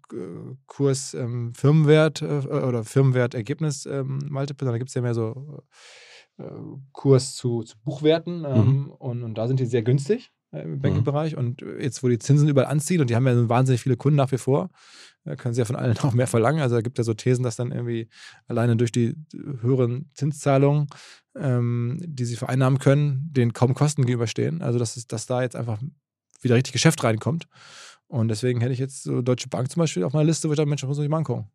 Kurs 0.65 1.13
ähm, 1.13 1.54
Firmenwert 1.54 2.22
äh, 2.22 2.26
oder 2.26 2.84
Firmenwert 2.84 3.34
Ergebnis 3.34 3.86
ähm, 3.86 4.20
Multiple, 4.30 4.65
sondern 4.65 4.74
da 4.74 4.80
gibt 4.80 4.89
es 4.89 4.96
ja 4.96 5.02
mehr 5.02 5.13
so 5.13 5.63
äh, 6.38 6.43
Kurs 6.91 7.36
zu, 7.36 7.63
zu 7.63 7.78
Buchwerten 7.84 8.43
ähm, 8.46 8.65
mhm. 8.65 8.91
und, 8.91 9.24
und 9.24 9.36
da 9.36 9.48
sind 9.48 9.60
die 9.60 9.65
sehr 9.65 9.84
günstig 9.84 10.32
im 10.62 10.80
Banking-Bereich. 10.80 11.34
Mhm. 11.34 11.39
Und 11.39 11.65
jetzt, 11.80 12.04
wo 12.04 12.08
die 12.08 12.20
Zinsen 12.20 12.48
überall 12.48 12.67
anziehen 12.67 13.02
und 13.02 13.10
die 13.10 13.15
haben 13.15 13.28
ja 13.28 13.50
wahnsinnig 13.50 13.82
viele 13.82 13.98
Kunden 13.98 14.17
nach 14.17 14.32
wie 14.32 14.38
vor, 14.38 14.70
äh, 15.26 15.36
können 15.36 15.54
sie 15.54 15.60
ja 15.60 15.65
von 15.65 15.76
allen 15.76 15.98
auch 16.00 16.13
mehr 16.13 16.28
verlangen. 16.28 16.62
Also 16.62 16.76
da 16.76 16.82
gibt 16.82 16.98
es 16.98 17.06
ja 17.06 17.12
so 17.12 17.13
Thesen, 17.13 17.43
dass 17.43 17.56
dann 17.56 17.72
irgendwie 17.72 18.10
alleine 18.48 18.76
durch 18.76 18.91
die 18.91 19.15
höheren 19.62 20.10
Zinszahlungen, 20.13 20.88
ähm, 21.36 22.00
die 22.04 22.26
sie 22.26 22.36
vereinnahmen 22.36 22.80
können, 22.80 23.30
den 23.32 23.54
kaum 23.54 23.74
Kosten 23.74 24.06
gegenüberstehen. 24.06 24.62
Also 24.62 24.80
dass, 24.80 24.98
es, 24.98 25.08
dass 25.08 25.26
da 25.26 25.41
jetzt 25.41 25.56
einfach 25.56 25.80
wieder 26.41 26.56
richtig 26.56 26.74
Geschäft 26.74 27.04
reinkommt. 27.04 27.48
Und 28.08 28.30
deswegen 28.30 28.62
hätte 28.62 28.74
ich 28.74 28.80
jetzt 28.80 29.04
so 29.04 29.22
Deutsche 29.22 29.50
Bank 29.50 29.70
zum 29.70 29.82
Beispiel 29.82 30.04
auf 30.04 30.13
meiner 30.13 30.26
Liste, 30.26 30.48
wo 30.48 30.54
ich 30.54 30.58
da 30.58 30.65
Mensch, 30.65 30.84
muss 30.84 30.98
ich 30.98 31.10
mal 31.10 31.17
angucken. 31.17 31.50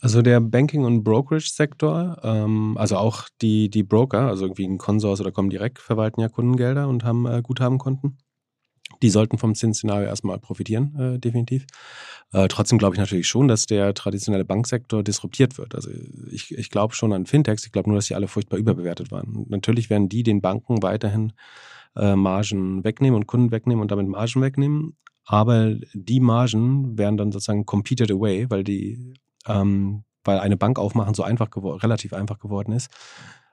Also 0.00 0.22
der 0.22 0.40
Banking- 0.40 0.84
und 0.84 1.04
Brokerage-Sektor, 1.04 2.20
ähm, 2.22 2.76
also 2.78 2.96
auch 2.96 3.28
die, 3.42 3.68
die 3.68 3.82
Broker, 3.82 4.28
also 4.28 4.46
irgendwie 4.46 4.66
ein 4.66 4.78
Konsors 4.78 5.20
oder 5.20 5.30
Comdirect 5.30 5.78
verwalten 5.78 6.22
ja 6.22 6.28
Kundengelder 6.28 6.88
und 6.88 7.04
haben 7.04 7.26
äh, 7.26 7.42
Guthabenkonten. 7.42 8.16
Die 9.02 9.10
sollten 9.10 9.38
vom 9.38 9.54
Zinsszenario 9.54 10.08
erstmal 10.08 10.38
profitieren, 10.38 10.94
äh, 10.98 11.18
definitiv. 11.18 11.66
Äh, 12.32 12.48
trotzdem 12.48 12.78
glaube 12.78 12.94
ich 12.94 13.00
natürlich 13.00 13.28
schon, 13.28 13.46
dass 13.48 13.66
der 13.66 13.94
traditionelle 13.94 14.44
Banksektor 14.44 15.02
disruptiert 15.02 15.58
wird. 15.58 15.74
Also 15.74 15.90
ich, 16.30 16.56
ich 16.56 16.70
glaube 16.70 16.94
schon 16.94 17.12
an 17.12 17.26
Fintechs, 17.26 17.64
ich 17.66 17.72
glaube 17.72 17.88
nur, 17.88 17.96
dass 17.96 18.06
sie 18.06 18.14
alle 18.14 18.28
furchtbar 18.28 18.58
überbewertet 18.58 19.10
waren. 19.10 19.36
Und 19.36 19.50
natürlich 19.50 19.90
werden 19.90 20.08
die 20.08 20.22
den 20.22 20.40
Banken 20.40 20.82
weiterhin 20.82 21.32
äh, 21.96 22.16
Margen 22.16 22.84
wegnehmen 22.84 23.16
und 23.16 23.26
Kunden 23.26 23.50
wegnehmen 23.50 23.82
und 23.82 23.90
damit 23.90 24.08
Margen 24.08 24.42
wegnehmen. 24.42 24.96
Aber 25.24 25.74
die 25.92 26.20
Margen 26.20 26.98
werden 26.98 27.16
dann 27.16 27.32
sozusagen 27.32 27.66
competed 27.66 28.10
away, 28.10 28.46
weil 28.50 28.64
die 28.64 29.14
ähm, 29.46 30.04
weil 30.24 30.38
eine 30.38 30.56
Bank 30.56 30.78
aufmachen 30.78 31.14
so 31.14 31.22
einfach 31.22 31.48
relativ 31.54 32.12
einfach 32.12 32.38
geworden 32.38 32.72
ist, 32.72 32.90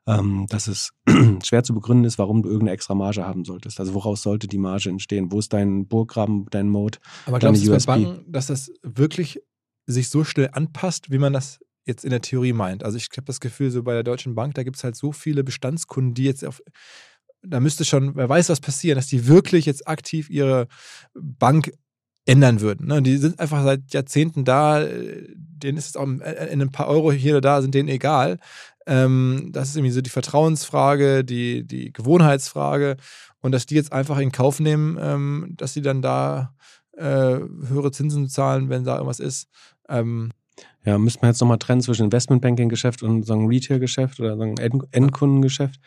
ähm, 0.08 0.48
dass 0.50 0.68
es 0.68 0.92
schwer 1.44 1.64
zu 1.64 1.74
begründen 1.74 2.06
ist, 2.06 2.18
warum 2.18 2.42
du 2.42 2.50
irgendeine 2.50 2.74
extra 2.74 2.96
Marge 2.96 3.26
haben 3.26 3.46
solltest. 3.46 3.80
Also 3.80 3.94
woraus 3.94 4.22
sollte 4.22 4.48
die 4.48 4.58
Marge 4.58 4.90
entstehen? 4.90 5.32
Wo 5.32 5.40
ist 5.40 5.54
dein 5.54 5.88
Burggraben, 5.88 6.48
dein 6.50 6.70
Mode? 6.70 7.00
Aber 7.26 7.40
glaubst 7.40 7.66
du 7.66 7.72
bei 7.72 7.78
Banken, 7.80 8.32
dass 8.32 8.48
das 8.48 8.72
wirklich 8.84 9.42
sich 9.86 10.10
so 10.10 10.24
schnell 10.24 10.50
anpasst, 10.54 11.12
wie 11.12 11.18
man 11.18 11.34
das 11.34 11.60
jetzt 11.86 12.04
in 12.04 12.10
der 12.10 12.22
Theorie 12.22 12.54
meint? 12.54 12.84
Also 12.84 12.98
ich 12.98 13.08
habe 13.16 13.26
das 13.26 13.40
Gefühl, 13.40 13.70
so 13.72 13.84
bei 13.84 13.94
der 13.94 14.04
Deutschen 14.04 14.36
Bank, 14.36 14.56
da 14.56 14.64
gibt 14.64 14.78
es 14.78 14.84
halt 14.84 14.96
so 14.96 15.12
viele 15.12 15.44
Bestandskunden, 15.44 16.14
die 16.14 16.24
jetzt 16.24 16.46
auf 16.46 16.62
da 17.44 17.60
müsste 17.60 17.86
schon, 17.86 18.16
wer 18.16 18.28
weiß, 18.28 18.50
was 18.50 18.60
passieren, 18.60 18.98
dass 18.98 19.08
die 19.08 19.28
wirklich 19.28 19.66
jetzt 19.66 19.88
aktiv 19.88 20.30
ihre 20.30 20.68
Bank 21.14 21.72
ändern 22.28 22.62
würden. 22.62 22.88
Ne? 22.88 23.02
Die 23.02 23.18
sind 23.18 23.40
einfach 23.40 23.64
seit 23.64 23.94
Jahrzehnten 23.94 24.44
da, 24.46 24.86
denen 24.86 25.78
ist 25.78 25.90
es 25.90 25.96
auch 25.96 26.06
in 26.06 26.22
ein 26.62 26.72
paar 26.72 26.88
Euro 26.88 27.12
hier 27.12 27.34
oder 27.34 27.42
da, 27.42 27.62
sind 27.62 27.74
denen 27.74 27.90
egal. 27.90 28.38
Ähm, 28.86 29.50
das 29.52 29.70
ist 29.70 29.78
irgendwie 29.78 29.92
so 29.92 30.02
die 30.02 30.10
Vertrauensfrage, 30.10 31.24
die, 31.24 31.66
die 31.66 31.92
Gewohnheitsfrage 31.92 32.98
und 33.42 33.52
dass 33.54 33.66
die 33.66 33.76
jetzt 33.76 33.94
einfach 33.94 34.18
in 34.20 34.32
Kauf 34.32 34.60
nehmen, 34.60 34.98
ähm, 35.02 35.54
dass 35.56 35.74
sie 35.74 35.82
dann 35.82 36.02
da 36.02 36.54
äh, 36.98 37.40
höhere 37.68 37.92
Zinsen 37.92 38.28
zahlen, 38.28 38.70
wenn 38.70 38.84
da 38.84 38.96
irgendwas 38.96 39.20
ist. 39.20 39.48
Ähm, 39.90 40.32
ja, 40.86 40.98
müsste 40.98 41.20
man 41.22 41.32
jetzt 41.32 41.42
nochmal 41.42 41.60
trennen 41.60 41.82
zwischen 41.82 42.06
Investmentbanking-Geschäft 42.06 43.04
und 43.04 43.24
so 43.24 43.34
einem 43.34 43.48
Retail-Geschäft 43.48 44.20
oder 44.20 44.36
so 44.36 44.44
einem 44.44 44.56
Endkundengeschäft 44.92 45.80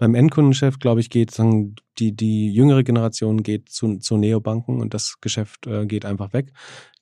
beim 0.00 0.14
Endkundengeschäft, 0.14 0.80
glaube 0.80 1.00
ich, 1.00 1.10
geht 1.10 1.30
sagen, 1.30 1.74
die, 1.98 2.16
die 2.16 2.50
jüngere 2.50 2.82
Generation 2.82 3.42
geht 3.42 3.68
zu, 3.68 3.98
zu 3.98 4.16
Neobanken 4.16 4.80
und 4.80 4.94
das 4.94 5.20
Geschäft 5.20 5.66
äh, 5.66 5.84
geht 5.84 6.06
einfach 6.06 6.32
weg. 6.32 6.54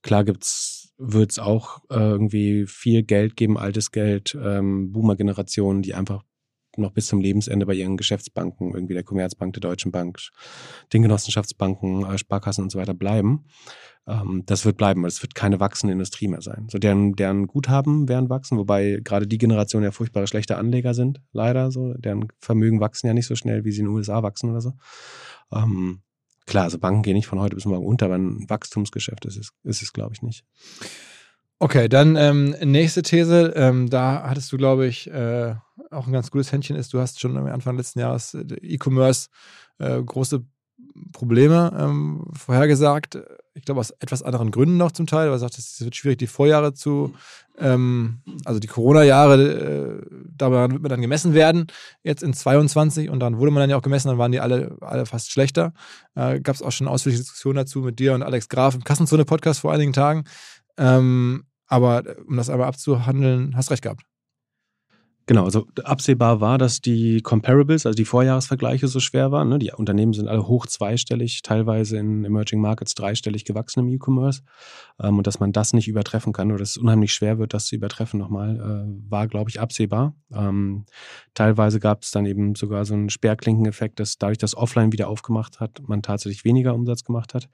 Klar 0.02 0.24
gibt's, 0.24 0.92
wird 0.98 1.30
es 1.30 1.38
auch 1.38 1.78
äh, 1.90 1.94
irgendwie 1.94 2.66
viel 2.66 3.04
Geld 3.04 3.36
geben, 3.36 3.56
altes 3.56 3.92
Geld, 3.92 4.36
ähm, 4.42 4.90
Boomer-Generationen, 4.90 5.82
die 5.82 5.94
einfach 5.94 6.24
noch 6.78 6.92
bis 6.92 7.06
zum 7.06 7.20
Lebensende 7.20 7.66
bei 7.66 7.74
ihren 7.74 7.96
Geschäftsbanken, 7.96 8.74
irgendwie 8.74 8.94
der 8.94 9.04
Commerzbank, 9.04 9.52
der 9.54 9.60
Deutschen 9.60 9.92
Bank, 9.92 10.18
den 10.92 11.02
Genossenschaftsbanken, 11.02 12.04
äh, 12.04 12.18
Sparkassen 12.18 12.64
und 12.64 12.70
so 12.70 12.78
weiter 12.78 12.94
bleiben. 12.94 13.44
Ähm, 14.08 14.42
das 14.46 14.64
wird 14.64 14.78
bleiben, 14.78 15.04
es 15.04 15.22
wird 15.22 15.34
keine 15.34 15.60
wachsende 15.60 15.92
Industrie 15.92 16.28
mehr 16.28 16.40
sein. 16.40 16.66
So 16.70 16.78
deren, 16.78 17.14
deren 17.14 17.46
Guthaben 17.46 18.08
werden 18.08 18.30
wachsen, 18.30 18.56
wobei 18.56 19.00
gerade 19.04 19.26
die 19.26 19.38
Generation 19.38 19.82
ja 19.82 19.90
furchtbare 19.90 20.26
schlechte 20.26 20.56
Anleger 20.56 20.94
sind, 20.94 21.20
leider 21.32 21.70
so. 21.70 21.92
Deren 21.94 22.28
Vermögen 22.40 22.80
wachsen 22.80 23.06
ja 23.06 23.14
nicht 23.14 23.26
so 23.26 23.36
schnell, 23.36 23.64
wie 23.64 23.72
sie 23.72 23.80
in 23.80 23.86
den 23.86 23.94
USA 23.94 24.22
wachsen 24.22 24.50
oder 24.50 24.62
so. 24.62 24.72
Ähm, 25.52 26.00
klar, 26.46 26.64
also 26.64 26.78
Banken 26.78 27.02
gehen 27.02 27.16
nicht 27.16 27.26
von 27.26 27.38
heute 27.38 27.54
bis 27.54 27.66
morgen 27.66 27.86
unter, 27.86 28.06
aber 28.06 28.16
ein 28.16 28.48
Wachstumsgeschäft 28.48 29.26
ist 29.26 29.36
es, 29.36 29.52
ist 29.64 29.82
es 29.82 29.92
glaube 29.92 30.14
ich, 30.14 30.22
nicht. 30.22 30.44
Okay, 31.60 31.88
dann 31.88 32.14
ähm, 32.14 32.54
nächste 32.62 33.02
These. 33.02 33.52
Ähm, 33.56 33.90
da 33.90 34.22
hattest 34.28 34.52
du, 34.52 34.56
glaube 34.56 34.86
ich, 34.86 35.10
äh, 35.10 35.54
auch 35.90 36.06
ein 36.06 36.12
ganz 36.12 36.30
gutes 36.30 36.52
Händchen 36.52 36.76
ist. 36.76 36.92
Du 36.94 37.00
hast 37.00 37.20
schon 37.20 37.36
am 37.36 37.46
Anfang 37.46 37.76
letzten 37.76 37.98
Jahres 37.98 38.34
äh, 38.34 38.44
E-Commerce 38.62 39.28
äh, 39.78 40.00
große 40.00 40.44
Probleme 41.12 41.72
ähm, 41.76 42.26
vorhergesagt. 42.32 43.18
Ich 43.54 43.64
glaube, 43.64 43.80
aus 43.80 43.90
etwas 43.90 44.22
anderen 44.22 44.52
Gründen 44.52 44.76
noch 44.76 44.92
zum 44.92 45.08
Teil. 45.08 45.26
Aber 45.26 45.38
sagt, 45.40 45.58
es 45.58 45.80
wird 45.80 45.96
schwierig, 45.96 46.18
die 46.18 46.28
Vorjahre 46.28 46.74
zu, 46.74 47.14
ähm, 47.58 48.20
also 48.44 48.60
die 48.60 48.68
Corona-Jahre, 48.68 49.42
äh, 49.42 50.06
daran 50.36 50.70
wird 50.70 50.82
man 50.82 50.90
dann 50.90 51.00
gemessen 51.00 51.34
werden, 51.34 51.66
jetzt 52.04 52.22
in 52.22 52.34
22. 52.34 53.10
Und 53.10 53.18
dann 53.18 53.38
wurde 53.38 53.50
man 53.50 53.62
dann 53.62 53.70
ja 53.70 53.76
auch 53.76 53.82
gemessen, 53.82 54.08
dann 54.08 54.18
waren 54.18 54.30
die 54.30 54.38
alle, 54.38 54.76
alle 54.80 55.06
fast 55.06 55.32
schlechter. 55.32 55.72
Äh, 56.14 56.40
Gab 56.40 56.54
es 56.54 56.62
auch 56.62 56.70
schon 56.72 56.86
ausführliche 56.86 57.22
Diskussion 57.22 57.56
dazu 57.56 57.80
mit 57.80 57.98
dir 57.98 58.14
und 58.14 58.22
Alex 58.22 58.48
Graf 58.48 58.76
im 58.76 58.84
Kassenzone-Podcast 58.84 59.58
vor 59.58 59.72
einigen 59.72 59.92
Tagen. 59.92 60.22
Ähm, 60.76 61.47
aber 61.68 62.02
um 62.26 62.36
das 62.36 62.50
einmal 62.50 62.68
abzuhandeln, 62.68 63.54
hast 63.56 63.70
recht 63.70 63.82
gehabt. 63.82 64.02
Genau, 65.26 65.44
also 65.44 65.66
absehbar 65.84 66.40
war, 66.40 66.56
dass 66.56 66.80
die 66.80 67.20
Comparables, 67.20 67.84
also 67.84 67.94
die 67.94 68.06
Vorjahresvergleiche 68.06 68.88
so 68.88 68.98
schwer 68.98 69.30
waren. 69.30 69.50
Ne? 69.50 69.58
Die 69.58 69.70
Unternehmen 69.72 70.14
sind 70.14 70.26
alle 70.26 70.48
hoch 70.48 70.64
zweistellig, 70.66 71.42
teilweise 71.42 71.98
in 71.98 72.24
Emerging 72.24 72.62
Markets 72.62 72.94
dreistellig 72.94 73.44
gewachsen 73.44 73.80
im 73.80 73.88
E-Commerce. 73.88 74.40
Ähm, 74.98 75.18
und 75.18 75.26
dass 75.26 75.38
man 75.38 75.52
das 75.52 75.74
nicht 75.74 75.86
übertreffen 75.86 76.32
kann 76.32 76.50
oder 76.50 76.60
dass 76.60 76.70
es 76.70 76.76
unheimlich 76.78 77.12
schwer 77.12 77.38
wird, 77.38 77.52
das 77.52 77.66
zu 77.66 77.76
übertreffen 77.76 78.18
nochmal, 78.18 78.56
äh, 78.56 79.10
war, 79.10 79.28
glaube 79.28 79.50
ich, 79.50 79.60
absehbar. 79.60 80.14
Ähm, 80.32 80.86
teilweise 81.34 81.78
gab 81.78 82.04
es 82.04 82.10
dann 82.10 82.24
eben 82.24 82.54
sogar 82.54 82.86
so 82.86 82.94
einen 82.94 83.10
Sperrklinkeneffekt, 83.10 84.00
dass 84.00 84.16
dadurch, 84.16 84.38
dass 84.38 84.56
Offline 84.56 84.92
wieder 84.92 85.10
aufgemacht 85.10 85.60
hat, 85.60 85.82
man 85.86 86.00
tatsächlich 86.00 86.46
weniger 86.46 86.74
Umsatz 86.74 87.04
gemacht 87.04 87.34
hat. 87.34 87.50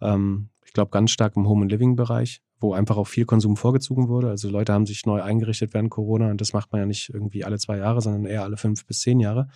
Ähm, 0.00 0.50
ich 0.64 0.72
glaube, 0.72 0.92
ganz 0.92 1.10
stark 1.10 1.34
im 1.34 1.48
Home- 1.48 1.62
and 1.62 1.72
Living-Bereich 1.72 2.40
wo 2.58 2.72
einfach 2.72 2.96
auch 2.96 3.06
viel 3.06 3.26
Konsum 3.26 3.56
vorgezogen 3.56 4.08
wurde. 4.08 4.30
Also 4.30 4.48
Leute 4.48 4.72
haben 4.72 4.86
sich 4.86 5.04
neu 5.04 5.22
eingerichtet 5.22 5.74
während 5.74 5.90
Corona 5.90 6.30
und 6.30 6.40
das 6.40 6.52
macht 6.52 6.72
man 6.72 6.80
ja 6.80 6.86
nicht 6.86 7.10
irgendwie 7.12 7.44
alle 7.44 7.58
zwei 7.58 7.76
Jahre, 7.76 8.00
sondern 8.00 8.24
eher 8.24 8.44
alle 8.44 8.56
fünf 8.56 8.86
bis 8.86 9.00
zehn 9.00 9.20
Jahre. 9.20 9.48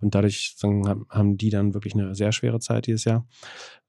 Und 0.00 0.14
dadurch 0.14 0.54
haben 1.08 1.38
die 1.38 1.48
dann 1.48 1.72
wirklich 1.72 1.94
eine 1.94 2.14
sehr 2.14 2.32
schwere 2.32 2.60
Zeit 2.60 2.86
dieses 2.86 3.04
Jahr. 3.04 3.26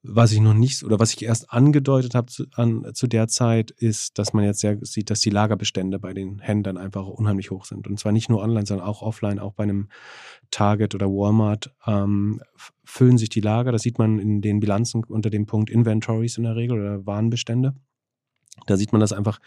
Was 0.02 0.32
ich 0.32 0.40
noch 0.40 0.54
nicht 0.54 0.84
oder 0.84 1.00
was 1.00 1.14
ich 1.14 1.24
erst 1.24 1.52
angedeutet 1.52 2.16
habe 2.16 2.28
zu, 2.28 2.46
an, 2.54 2.86
zu 2.94 3.08
der 3.08 3.28
Zeit, 3.28 3.72
ist, 3.72 4.18
dass 4.18 4.32
man 4.32 4.46
jetzt 4.46 4.62
sehr 4.62 4.78
sieht, 4.82 5.10
dass 5.10 5.20
die 5.20 5.32
Lagerbestände 5.32 6.00
bei 6.00 6.14
den 6.14 6.40
Händlern 6.40 6.78
einfach 6.78 7.08
unheimlich 7.08 7.52
hoch 7.52 7.66
sind. 7.66 7.88
Und 7.88 8.00
zwar 8.00 8.12
nicht 8.12 8.30
nur 8.30 8.42
online, 8.42 8.66
sondern 8.66 8.88
auch 8.88 9.02
offline, 9.02 9.40
auch 9.40 9.54
bei 9.54 9.64
einem 9.64 9.90
Target 10.52 10.96
oder 10.96 11.08
Walmart 11.08 11.76
ähm, 11.88 12.40
füllen 12.86 13.18
sich 13.18 13.30
die 13.30 13.42
Lager. 13.42 13.72
Das 13.72 13.82
sieht 13.82 13.98
man 13.98 14.20
in 14.20 14.42
den 14.42 14.60
Bilanzen 14.62 15.04
unter 15.04 15.30
dem 15.30 15.48
Punkt 15.48 15.70
Inventories 15.70 16.38
in 16.38 16.44
der 16.44 16.56
Regel 16.56 16.80
oder 16.80 17.06
Warenbestände. 17.06 17.74
Da 18.68 18.78
sieht 18.78 18.92
man, 18.92 19.02
dass 19.02 19.14
einfach 19.14 19.40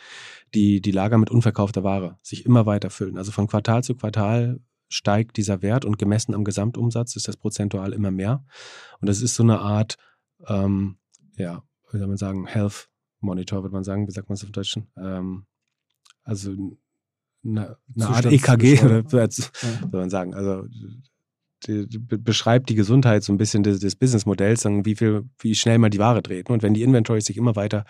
die, 0.55 0.81
die 0.81 0.90
Lager 0.92 1.18
mit 1.18 1.31
unverkaufter 1.31 1.83
Ware 1.83 2.18
sich 2.23 2.47
immer 2.47 2.66
weiter 2.66 2.90
füllen. 2.90 3.18
Also 3.18 3.33
von 3.33 3.47
Quartal 3.47 3.83
zu 3.83 3.94
Quartal 3.94 4.61
steigt 4.88 5.37
dieser 5.37 5.62
Wert 5.62 5.85
und 5.85 5.99
gemessen 5.99 6.35
am 6.35 6.44
Gesamtumsatz 6.44 7.16
ist 7.16 7.29
das 7.29 7.37
prozentual 7.37 7.92
immer 7.92 8.11
mehr. 8.11 8.44
Und 9.01 9.09
das 9.09 9.21
ist 9.21 9.35
so 9.35 9.42
eine 9.42 9.61
Art, 9.61 9.97
ähm, 10.47 10.99
ja, 11.37 11.62
wie 11.90 11.99
soll 11.99 12.07
man 12.07 12.16
sagen, 12.16 12.47
Health 12.47 12.88
Monitor, 13.21 13.62
würde 13.62 13.75
man 13.75 13.85
sagen, 13.85 14.07
wie 14.07 14.12
sagt 14.12 14.29
man 14.29 14.35
es 14.35 14.42
im 14.42 14.53
Deutschen? 14.53 14.90
Ähm, 14.97 15.47
also 16.23 16.53
eine, 17.44 17.77
eine 17.94 18.09
Art 18.09 18.27
EKG, 18.27 18.83
oder, 18.85 19.05
ja. 19.11 19.31
soll 19.31 19.88
man 19.92 20.11
sagen. 20.11 20.35
Also 20.35 20.66
beschreibt 21.66 22.68
die 22.68 22.75
Gesundheit 22.75 23.23
so 23.23 23.33
ein 23.33 23.38
bisschen 23.38 23.62
des, 23.62 23.81
des 23.81 23.97
Businessmodells, 23.97 24.64
wie 24.64 24.94
viel, 24.94 25.25
wie 25.40 25.55
schnell 25.55 25.79
man 25.79 25.90
die 25.90 25.99
Ware 25.99 26.23
dreht. 26.23 26.51
Und 26.51 26.62
wenn 26.62 26.75
die 26.75 26.83
Inventories 26.83 27.25
sich 27.25 27.37
immer 27.37 27.57
weiter 27.57 27.85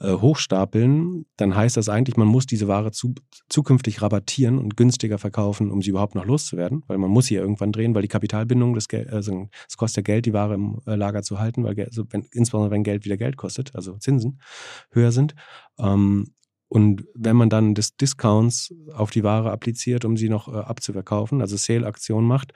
äh, 0.00 0.12
hochstapeln, 0.12 1.26
dann 1.36 1.54
heißt 1.54 1.76
das 1.76 1.88
eigentlich, 1.88 2.16
man 2.16 2.28
muss 2.28 2.46
diese 2.46 2.68
Ware 2.68 2.90
zu, 2.92 3.14
zukünftig 3.48 4.02
rabattieren 4.02 4.58
und 4.58 4.76
günstiger 4.76 5.18
verkaufen, 5.18 5.70
um 5.70 5.82
sie 5.82 5.90
überhaupt 5.90 6.14
noch 6.14 6.24
loszuwerden, 6.24 6.82
weil 6.86 6.98
man 6.98 7.10
muss 7.10 7.26
sie 7.26 7.34
ja 7.34 7.40
irgendwann 7.40 7.72
drehen, 7.72 7.94
weil 7.94 8.02
die 8.02 8.08
Kapitalbindung 8.08 8.74
des 8.74 8.88
Geld, 8.88 9.10
also 9.10 9.48
es 9.68 9.76
kostet 9.76 10.08
ja 10.08 10.14
Geld, 10.14 10.26
die 10.26 10.32
Ware 10.32 10.54
im 10.54 10.80
äh, 10.86 10.94
Lager 10.94 11.22
zu 11.22 11.38
halten, 11.38 11.64
weil 11.64 11.80
also 11.84 12.04
wenn, 12.10 12.26
insbesondere 12.32 12.70
wenn 12.70 12.82
Geld 12.82 13.04
wieder 13.04 13.16
Geld 13.16 13.36
kostet, 13.36 13.74
also 13.74 13.96
Zinsen 13.98 14.40
höher 14.90 15.12
sind. 15.12 15.34
Ähm, 15.78 16.34
Und 16.68 17.04
wenn 17.14 17.36
man 17.36 17.50
dann 17.50 17.74
das 17.74 17.96
Discounts 17.96 18.74
auf 18.92 19.10
die 19.10 19.22
Ware 19.22 19.50
appliziert, 19.50 20.04
um 20.04 20.16
sie 20.16 20.28
noch 20.28 20.48
äh, 20.48 20.56
abzuverkaufen, 20.56 21.40
also 21.40 21.56
Sale-Aktion 21.56 22.24
macht, 22.24 22.52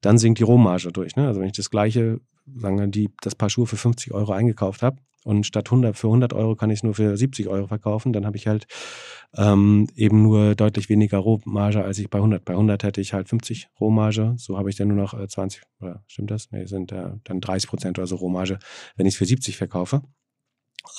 dann 0.00 0.18
sinkt 0.18 0.40
die 0.40 0.44
Rohmarge 0.44 0.92
durch. 0.92 1.16
Ne? 1.16 1.26
Also 1.26 1.40
wenn 1.40 1.46
ich 1.46 1.56
das 1.56 1.70
gleiche, 1.70 2.20
sagen 2.56 2.78
wir, 2.78 2.86
die, 2.88 3.10
das 3.22 3.34
Paar 3.34 3.50
Schuhe 3.50 3.66
für 3.66 3.76
50 3.76 4.12
Euro 4.12 4.32
eingekauft 4.32 4.82
habe 4.82 4.98
und 5.24 5.46
statt 5.46 5.68
100 5.68 5.96
für 5.96 6.08
100 6.08 6.32
Euro 6.32 6.56
kann 6.56 6.70
ich 6.70 6.80
es 6.80 6.82
nur 6.82 6.94
für 6.94 7.16
70 7.16 7.48
Euro 7.48 7.68
verkaufen, 7.68 8.12
dann 8.12 8.26
habe 8.26 8.36
ich 8.36 8.46
halt 8.46 8.66
ähm, 9.36 9.88
eben 9.94 10.22
nur 10.22 10.54
deutlich 10.54 10.88
weniger 10.88 11.18
Rohmarge 11.18 11.84
als 11.84 11.98
ich 11.98 12.10
bei 12.10 12.18
100. 12.18 12.44
Bei 12.44 12.52
100 12.54 12.82
hätte 12.82 13.00
ich 13.00 13.12
halt 13.12 13.28
50 13.28 13.68
Rohmarge, 13.80 14.34
so 14.36 14.58
habe 14.58 14.70
ich 14.70 14.76
dann 14.76 14.88
nur 14.88 14.96
noch 14.96 15.14
äh, 15.14 15.26
20, 15.28 15.62
oder 15.80 16.02
stimmt 16.08 16.30
das? 16.30 16.50
Nee, 16.50 16.66
sind 16.66 16.92
äh, 16.92 17.12
dann 17.24 17.40
30 17.40 17.68
Prozent 17.68 17.98
oder 17.98 18.06
so 18.06 18.16
Rohmarge, 18.16 18.58
wenn 18.96 19.06
ich 19.06 19.14
es 19.14 19.18
für 19.18 19.26
70 19.26 19.56
verkaufe. 19.56 20.02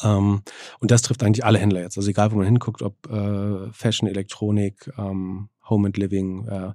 Ähm, 0.02 0.42
und 0.80 0.92
das 0.92 1.02
trifft 1.02 1.24
eigentlich 1.24 1.46
alle 1.46 1.60
Händler 1.60 1.82
jetzt. 1.82 1.98
Also 1.98 2.10
egal, 2.10 2.32
wo 2.32 2.38
man 2.38 2.46
hinguckt, 2.46 2.82
ob 2.82 3.10
äh, 3.12 3.72
Fashion, 3.72 4.08
Elektronik, 4.08 4.92
ähm, 4.98 5.50
Home 5.70 5.88
and 5.88 5.98
Living. 5.98 6.46
Äh, 6.48 6.74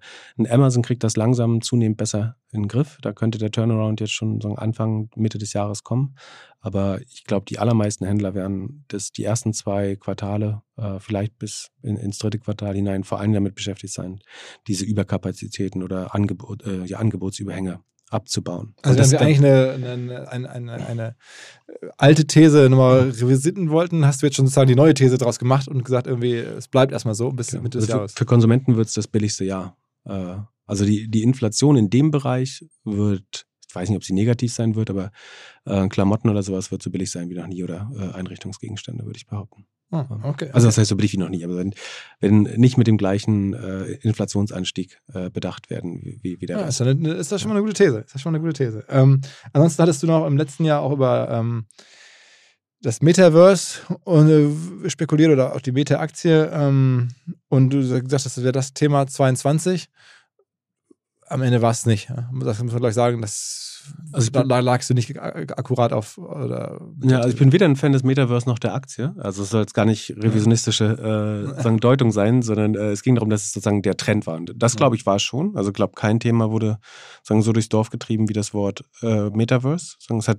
Amazon 0.48 0.82
kriegt 0.82 1.04
das 1.04 1.16
langsam 1.16 1.60
zunehmend 1.60 1.98
besser 1.98 2.36
in 2.50 2.62
den 2.62 2.68
Griff. 2.68 2.98
Da 3.02 3.12
könnte 3.12 3.38
der 3.38 3.50
Turnaround 3.50 4.00
jetzt 4.00 4.12
schon 4.12 4.40
so 4.40 4.54
Anfang, 4.54 5.10
Mitte 5.14 5.38
des 5.38 5.52
Jahres 5.52 5.84
kommen. 5.84 6.16
Aber 6.60 7.00
ich 7.02 7.24
glaube, 7.24 7.44
die 7.46 7.58
allermeisten 7.58 8.06
Händler 8.06 8.34
werden 8.34 8.84
das 8.88 9.12
die 9.12 9.24
ersten 9.24 9.52
zwei 9.52 9.96
Quartale, 9.96 10.62
äh, 10.76 10.98
vielleicht 10.98 11.38
bis 11.38 11.70
in, 11.82 11.96
ins 11.96 12.18
dritte 12.18 12.38
Quartal 12.38 12.74
hinein, 12.74 13.04
vor 13.04 13.20
allem 13.20 13.32
damit 13.32 13.54
beschäftigt 13.54 13.92
sein, 13.92 14.20
diese 14.66 14.84
Überkapazitäten 14.84 15.82
oder 15.82 16.14
Angebot, 16.14 16.64
äh, 16.64 16.84
ja, 16.84 16.98
Angebotsüberhänge 16.98 17.80
abzubauen. 18.10 18.74
Also 18.82 18.98
wenn 18.98 19.10
wir 19.10 19.20
eigentlich 19.20 19.38
eine, 19.38 19.72
eine, 19.72 20.30
eine, 20.30 20.50
eine, 20.50 20.86
eine 20.86 21.16
alte 21.96 22.26
These 22.26 22.68
nochmal 22.70 23.10
revisiten 23.10 23.70
wollten, 23.70 24.06
hast 24.06 24.22
du 24.22 24.26
jetzt 24.26 24.36
schon 24.36 24.46
sozusagen 24.46 24.68
die 24.68 24.74
neue 24.74 24.94
These 24.94 25.18
daraus 25.18 25.38
gemacht 25.38 25.68
und 25.68 25.84
gesagt, 25.84 26.06
irgendwie, 26.06 26.36
es 26.36 26.68
bleibt 26.68 26.92
erstmal 26.92 27.14
so 27.14 27.30
bis 27.30 27.48
genau. 27.48 27.62
Mitte 27.62 27.78
des 27.78 27.88
also 27.88 27.98
Jahres. 27.98 28.12
Für, 28.12 28.18
für 28.18 28.24
Konsumenten 28.26 28.76
wird 28.76 28.88
es 28.88 28.94
das 28.94 29.08
billigste 29.08 29.44
Jahr. 29.44 29.76
Äh, 30.04 30.36
also 30.66 30.84
die, 30.84 31.08
die 31.08 31.22
Inflation 31.22 31.76
in 31.76 31.90
dem 31.90 32.10
Bereich 32.10 32.64
wird, 32.84 33.46
ich 33.68 33.74
weiß 33.74 33.88
nicht, 33.88 33.96
ob 33.96 34.04
sie 34.04 34.14
negativ 34.14 34.52
sein 34.52 34.74
wird, 34.74 34.90
aber 34.90 35.10
äh, 35.66 35.88
Klamotten 35.88 36.30
oder 36.30 36.42
sowas 36.42 36.70
wird 36.70 36.82
so 36.82 36.90
billig 36.90 37.10
sein 37.10 37.28
wie 37.28 37.34
noch 37.34 37.46
nie 37.46 37.62
oder 37.62 37.90
äh, 37.94 38.16
Einrichtungsgegenstände, 38.16 39.04
würde 39.04 39.18
ich 39.18 39.26
behaupten. 39.26 39.66
Ah, 39.90 40.06
okay, 40.22 40.50
also 40.52 40.68
das 40.68 40.76
heißt 40.76 40.90
so 40.90 40.96
billig 40.96 41.14
wie 41.14 41.18
noch 41.18 41.30
nie, 41.30 41.44
aber 41.44 41.56
wenn, 41.56 41.74
wenn 42.20 42.42
nicht 42.42 42.76
mit 42.76 42.86
dem 42.86 42.98
gleichen 42.98 43.54
äh, 43.54 43.92
Inflationsanstieg 44.02 45.00
äh, 45.14 45.30
bedacht 45.30 45.70
werden 45.70 46.00
wie, 46.02 46.40
wie 46.40 46.46
der 46.46 46.58
ja, 46.58 46.66
Ist, 46.66 46.80
das, 46.80 46.94
ist 46.94 47.32
das 47.32 47.40
schon 47.40 47.48
mal 47.48 47.56
eine 47.56 47.64
gute 47.64 47.74
These. 47.74 48.00
Ist 48.00 48.14
das 48.14 48.20
schon 48.20 48.32
mal 48.32 48.38
eine 48.38 48.46
gute 48.46 48.64
These. 48.64 48.84
Ähm, 48.90 49.22
ansonsten 49.54 49.82
hattest 49.82 50.02
du 50.02 50.06
noch 50.06 50.26
im 50.26 50.36
letzten 50.36 50.66
Jahr 50.66 50.82
auch 50.82 50.92
über 50.92 51.30
ähm, 51.30 51.64
das 52.82 53.00
Metaverse 53.00 53.80
und, 54.04 54.28
äh, 54.28 54.90
spekuliert 54.90 55.30
oder 55.30 55.54
auch 55.54 55.60
die 55.62 55.72
Meta-Aktie 55.72 56.50
ähm, 56.52 57.08
und 57.48 57.70
du 57.70 57.78
gesagt 57.78 58.12
hast, 58.12 58.26
das 58.26 58.42
wäre 58.42 58.52
das 58.52 58.74
Thema 58.74 59.06
22. 59.06 59.88
Am 61.28 61.42
Ende 61.42 61.62
war 61.62 61.70
es 61.70 61.86
nicht. 61.86 62.08
Das 62.40 62.62
muss 62.62 62.72
man 62.72 62.80
gleich 62.80 62.94
sagen, 62.94 63.20
das 63.20 63.68
also 64.12 64.30
da, 64.30 64.42
da, 64.44 64.60
lagst 64.60 64.90
du 64.90 64.94
nicht 64.94 65.18
akkurat 65.20 65.92
auf. 65.92 66.18
Oder 66.18 66.80
ja, 67.02 67.18
also 67.18 67.30
ich 67.30 67.36
bin 67.36 67.52
weder 67.52 67.66
ein 67.66 67.76
Fan 67.76 67.92
des 67.92 68.02
Metaverse 68.02 68.48
noch 68.48 68.58
der 68.58 68.74
Aktie. 68.74 69.14
Also 69.18 69.42
es 69.42 69.50
soll 69.50 69.60
jetzt 69.60 69.74
gar 69.74 69.84
nicht 69.84 70.10
revisionistische 70.16 71.54
äh, 71.64 71.76
Deutung 71.78 72.10
sein, 72.10 72.42
sondern 72.42 72.74
äh, 72.74 72.90
es 72.90 73.02
ging 73.02 73.14
darum, 73.14 73.30
dass 73.30 73.44
es 73.44 73.52
sozusagen 73.52 73.82
der 73.82 73.96
Trend 73.96 74.26
war. 74.26 74.36
Und 74.36 74.52
das, 74.56 74.76
glaube 74.76 74.96
ich, 74.96 75.06
war 75.06 75.16
es 75.16 75.22
schon. 75.22 75.56
Also 75.56 75.70
ich 75.70 75.74
glaube, 75.74 75.94
kein 75.94 76.20
Thema 76.20 76.50
wurde 76.50 76.78
sagen, 77.22 77.42
so 77.42 77.52
durchs 77.52 77.68
Dorf 77.68 77.90
getrieben 77.90 78.28
wie 78.28 78.34
das 78.34 78.54
Wort 78.54 78.84
äh, 79.02 79.30
Metaverse. 79.30 79.96
Sagen, 79.98 80.20
es 80.20 80.28
hat 80.28 80.38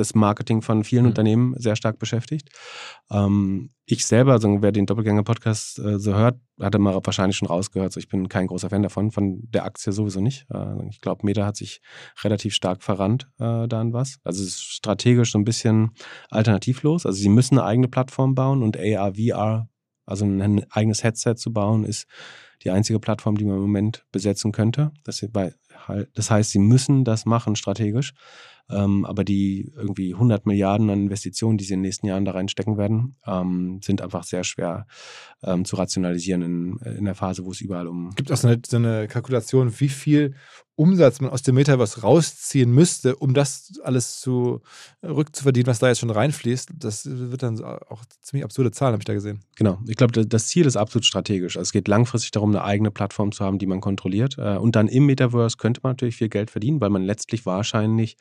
das 0.00 0.14
Marketing 0.14 0.62
von 0.62 0.82
vielen 0.82 1.02
mhm. 1.02 1.08
Unternehmen 1.10 1.54
sehr 1.56 1.76
stark 1.76 1.98
beschäftigt. 1.98 2.48
Ähm, 3.10 3.70
ich 3.84 4.06
selber, 4.06 4.32
also 4.32 4.62
wer 4.62 4.72
den 4.72 4.86
Doppelgänger-Podcast 4.86 5.78
äh, 5.78 5.98
so 5.98 6.14
hört, 6.14 6.40
hatte 6.60 6.78
mal 6.78 6.98
wahrscheinlich 7.02 7.36
schon 7.36 7.48
rausgehört. 7.48 7.92
So, 7.92 8.00
ich 8.00 8.08
bin 8.08 8.28
kein 8.28 8.46
großer 8.46 8.70
Fan 8.70 8.82
davon, 8.82 9.10
von 9.10 9.40
der 9.42 9.64
Aktie 9.64 9.92
sowieso 9.92 10.20
nicht. 10.20 10.46
Äh, 10.52 10.88
ich 10.88 11.00
glaube, 11.00 11.24
Meta 11.24 11.44
hat 11.44 11.56
sich 11.56 11.80
relativ 12.24 12.54
stark 12.54 12.82
verrannt 12.82 13.28
äh, 13.38 13.68
da 13.68 13.80
an 13.80 13.92
was. 13.92 14.18
Also 14.24 14.42
es 14.42 14.48
ist 14.50 14.62
strategisch 14.62 15.32
so 15.32 15.38
ein 15.38 15.44
bisschen 15.44 15.90
alternativlos. 16.30 17.06
Also 17.06 17.20
sie 17.20 17.28
müssen 17.28 17.58
eine 17.58 17.66
eigene 17.66 17.88
Plattform 17.88 18.34
bauen 18.34 18.62
und 18.62 18.78
AR, 18.78 19.14
VR, 19.14 19.68
also 20.06 20.24
ein 20.24 20.64
eigenes 20.70 21.04
Headset 21.04 21.34
zu 21.36 21.52
bauen, 21.52 21.84
ist 21.84 22.06
die 22.64 22.70
einzige 22.70 23.00
Plattform, 23.00 23.36
die 23.36 23.44
man 23.44 23.56
im 23.56 23.62
Moment 23.62 24.04
besetzen 24.12 24.52
könnte. 24.52 24.92
Das, 25.04 25.24
das 26.14 26.30
heißt, 26.30 26.50
sie 26.50 26.58
müssen 26.58 27.04
das 27.04 27.26
machen 27.26 27.56
strategisch. 27.56 28.12
Ähm, 28.70 29.04
aber 29.04 29.24
die 29.24 29.72
irgendwie 29.76 30.14
100 30.14 30.46
Milliarden 30.46 30.90
an 30.90 31.02
Investitionen, 31.02 31.58
die 31.58 31.64
sie 31.64 31.74
in 31.74 31.80
den 31.80 31.86
nächsten 31.86 32.06
Jahren 32.06 32.24
da 32.24 32.32
reinstecken 32.32 32.76
werden, 32.78 33.16
ähm, 33.26 33.80
sind 33.82 34.02
einfach 34.02 34.24
sehr 34.24 34.44
schwer 34.44 34.86
ähm, 35.42 35.64
zu 35.64 35.76
rationalisieren 35.76 36.42
in, 36.42 36.76
in 36.96 37.04
der 37.04 37.14
Phase, 37.14 37.44
wo 37.44 37.50
es 37.50 37.60
überall 37.60 37.88
um. 37.88 38.10
Gibt 38.14 38.30
auch 38.30 38.36
so 38.36 38.48
eine, 38.48 38.60
so 38.66 38.76
eine 38.76 39.08
Kalkulation, 39.08 39.72
wie 39.78 39.88
viel 39.88 40.34
Umsatz 40.80 41.20
man 41.20 41.30
aus 41.30 41.42
dem 41.42 41.56
Metaverse 41.56 42.00
rausziehen 42.00 42.72
müsste, 42.72 43.14
um 43.16 43.34
das 43.34 43.78
alles 43.84 44.18
zu 44.18 44.62
rückzuverdienen, 45.02 45.66
was 45.66 45.78
da 45.78 45.88
jetzt 45.88 46.00
schon 46.00 46.08
reinfließt. 46.08 46.70
Das 46.74 47.04
wird 47.04 47.42
dann 47.42 47.62
auch 47.62 48.02
ziemlich 48.22 48.44
absurde 48.44 48.70
Zahlen, 48.70 48.92
habe 48.92 49.02
ich 49.02 49.06
da 49.06 49.12
gesehen. 49.12 49.40
Genau. 49.56 49.78
Ich 49.86 49.96
glaube, 49.96 50.24
das 50.26 50.46
Ziel 50.46 50.64
ist 50.64 50.76
absolut 50.76 51.04
strategisch. 51.04 51.58
Also 51.58 51.68
es 51.68 51.72
geht 51.72 51.86
langfristig 51.86 52.30
darum, 52.30 52.48
eine 52.48 52.64
eigene 52.64 52.90
Plattform 52.90 53.30
zu 53.30 53.44
haben, 53.44 53.58
die 53.58 53.66
man 53.66 53.82
kontrolliert. 53.82 54.38
Äh, 54.38 54.56
und 54.56 54.74
dann 54.74 54.88
im 54.88 55.04
Metaverse 55.04 55.58
könnte 55.58 55.80
man 55.82 55.92
natürlich 55.92 56.16
viel 56.16 56.30
Geld 56.30 56.50
verdienen, 56.50 56.80
weil 56.80 56.88
man 56.88 57.02
letztlich 57.02 57.44
wahrscheinlich 57.44 58.16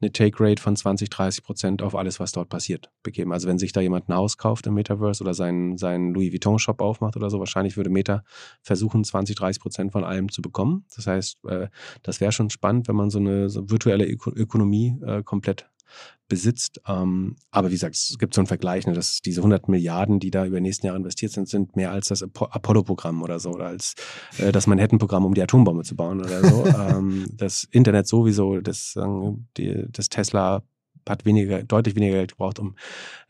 eine 0.00 0.12
Take-Rate 0.12 0.60
von 0.60 0.76
20, 0.76 1.08
30 1.08 1.42
Prozent 1.42 1.82
auf 1.82 1.94
alles, 1.94 2.20
was 2.20 2.32
dort 2.32 2.48
passiert, 2.48 2.90
begeben. 3.02 3.32
Also 3.32 3.48
wenn 3.48 3.58
sich 3.58 3.72
da 3.72 3.80
jemand 3.80 4.08
ein 4.08 4.14
Haus 4.14 4.36
kauft 4.36 4.66
im 4.66 4.74
Metaverse 4.74 5.22
oder 5.22 5.32
seinen, 5.32 5.78
seinen 5.78 6.12
Louis 6.12 6.32
Vuitton-Shop 6.32 6.80
aufmacht 6.80 7.16
oder 7.16 7.30
so, 7.30 7.38
wahrscheinlich 7.38 7.76
würde 7.76 7.90
Meta 7.90 8.22
versuchen, 8.62 9.04
20, 9.04 9.36
30 9.36 9.62
Prozent 9.62 9.92
von 9.92 10.04
allem 10.04 10.30
zu 10.30 10.42
bekommen. 10.42 10.84
Das 10.94 11.06
heißt, 11.06 11.38
äh, 11.46 11.68
das 12.02 12.20
wäre 12.20 12.32
schon 12.32 12.50
spannend, 12.50 12.88
wenn 12.88 12.96
man 12.96 13.10
so 13.10 13.18
eine 13.18 13.48
so 13.48 13.70
virtuelle 13.70 14.06
Ökonomie 14.06 14.98
äh, 15.04 15.22
komplett 15.22 15.66
besitzt. 16.28 16.80
Ähm, 16.86 17.36
aber 17.50 17.68
wie 17.68 17.74
gesagt, 17.74 17.94
es 17.94 18.16
gibt 18.18 18.34
so 18.34 18.40
einen 18.40 18.46
Vergleich, 18.46 18.86
ne, 18.86 18.92
dass 18.92 19.20
diese 19.20 19.40
100 19.40 19.68
Milliarden, 19.68 20.20
die 20.20 20.30
da 20.30 20.44
über 20.44 20.56
die 20.56 20.62
nächsten 20.62 20.86
Jahre 20.86 20.98
investiert 20.98 21.32
sind, 21.32 21.48
sind 21.48 21.76
mehr 21.76 21.90
als 21.90 22.08
das 22.08 22.22
Apollo-Programm 22.22 23.22
oder 23.22 23.38
so, 23.38 23.50
oder 23.50 23.66
als 23.66 23.94
äh, 24.38 24.52
das 24.52 24.66
Manhattan-Programm, 24.66 25.24
um 25.24 25.34
die 25.34 25.42
Atombombe 25.42 25.84
zu 25.84 25.96
bauen 25.96 26.20
oder 26.20 26.44
so. 26.44 26.66
ähm, 26.66 27.26
das 27.32 27.64
Internet 27.70 28.08
sowieso, 28.08 28.60
das, 28.60 28.94
die, 29.56 29.84
das 29.90 30.08
Tesla 30.08 30.62
hat 31.08 31.24
weniger, 31.24 31.62
deutlich 31.62 31.94
weniger 31.94 32.16
Geld 32.16 32.32
gebraucht, 32.32 32.58
um 32.58 32.74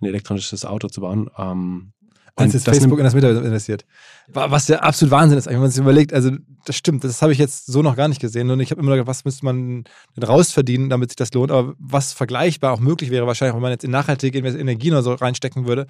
ein 0.01 0.07
elektronisches 0.07 0.65
Auto 0.65 0.89
zu 0.89 1.01
bauen. 1.01 1.31
Ähm, 1.37 1.93
als 2.37 2.53
jetzt 2.53 2.65
Facebook 2.67 2.99
in 2.99 3.05
das 3.05 3.15
Metaverse 3.15 3.45
investiert. 3.45 3.85
Was 4.29 4.67
der 4.67 4.85
absolut 4.85 5.11
Wahnsinn 5.11 5.39
ist, 5.39 5.47
wenn 5.47 5.59
man 5.59 5.71
sich 5.71 5.81
überlegt, 5.81 6.13
also 6.13 6.31
das 6.67 6.77
stimmt, 6.77 7.03
das 7.03 7.23
habe 7.23 7.33
ich 7.33 7.39
jetzt 7.39 7.67
so 7.67 7.81
noch 7.83 7.97
gar 7.97 8.09
nicht 8.09 8.21
gesehen. 8.21 8.51
Und 8.51 8.61
ich 8.61 8.71
habe 8.71 8.81
immer 8.81 8.93
gedacht, 8.93 9.07
was 9.07 9.25
müsste 9.25 9.45
man 9.45 9.85
denn 10.17 10.23
rausverdienen, 10.23 10.91
damit 10.91 11.11
sich 11.11 11.17
das 11.17 11.33
lohnt. 11.33 11.51
Aber 11.51 11.75
was 11.79 12.13
vergleichbar 12.13 12.73
auch 12.73 12.81
möglich 12.81 13.11
wäre, 13.11 13.27
wahrscheinlich, 13.27 13.55
wenn 13.55 13.63
man 13.63 13.71
jetzt 13.71 13.85
in 13.85 13.91
nachhaltige 13.91 14.39
Energien 14.39 14.93
oder 14.93 15.03
so 15.03 15.15
reinstecken 15.15 15.67
würde, 15.67 15.87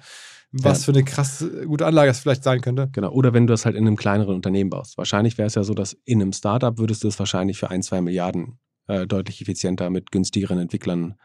was 0.51 0.79
ja. 0.79 0.85
für 0.85 0.91
eine 0.91 1.03
krass 1.03 1.45
gute 1.65 1.85
Anlage 1.85 2.11
es 2.11 2.19
vielleicht 2.19 2.43
sein 2.43 2.61
könnte. 2.61 2.89
Genau, 2.93 3.11
oder 3.11 3.33
wenn 3.33 3.45
du 3.47 3.53
das 3.53 3.65
halt 3.65 3.75
in 3.75 3.85
einem 3.85 3.97
kleineren 3.97 4.35
Unternehmen 4.35 4.69
baust. 4.69 4.97
Wahrscheinlich 4.97 5.37
wäre 5.37 5.47
es 5.47 5.55
ja 5.55 5.63
so, 5.63 5.73
dass 5.73 5.97
in 6.05 6.21
einem 6.21 6.31
Startup 6.31 6.77
würdest 6.77 7.03
du 7.03 7.09
es 7.09 7.19
wahrscheinlich 7.19 7.57
für 7.57 7.69
ein, 7.69 7.81
zwei 7.81 7.99
Milliarden 7.99 8.57
äh, 8.87 9.05
deutlich 9.05 9.41
effizienter 9.41 9.89
mit 9.89 10.11
günstigeren 10.11 10.59
Entwicklern 10.59 11.15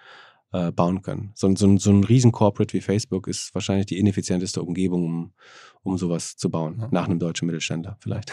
äh, 0.53 0.71
bauen 0.71 1.03
können. 1.03 1.33
So, 1.35 1.55
so, 1.57 1.77
so 1.79 1.91
ein 1.91 2.05
riesen 2.05 2.33
Corporate 2.33 2.73
wie 2.75 2.81
Facebook 2.81 3.27
ist 3.27 3.55
wahrscheinlich 3.55 3.87
die 3.87 3.99
ineffizienteste 3.99 4.63
Umgebung, 4.63 5.05
um, 5.05 5.33
um 5.83 5.99
sowas 5.99 6.37
zu 6.37 6.51
bauen. 6.51 6.79
Ja. 6.81 6.89
Nach 6.91 7.07
einem 7.07 7.19
deutschen 7.19 7.47
Mittelständler 7.47 7.97
vielleicht. 8.01 8.33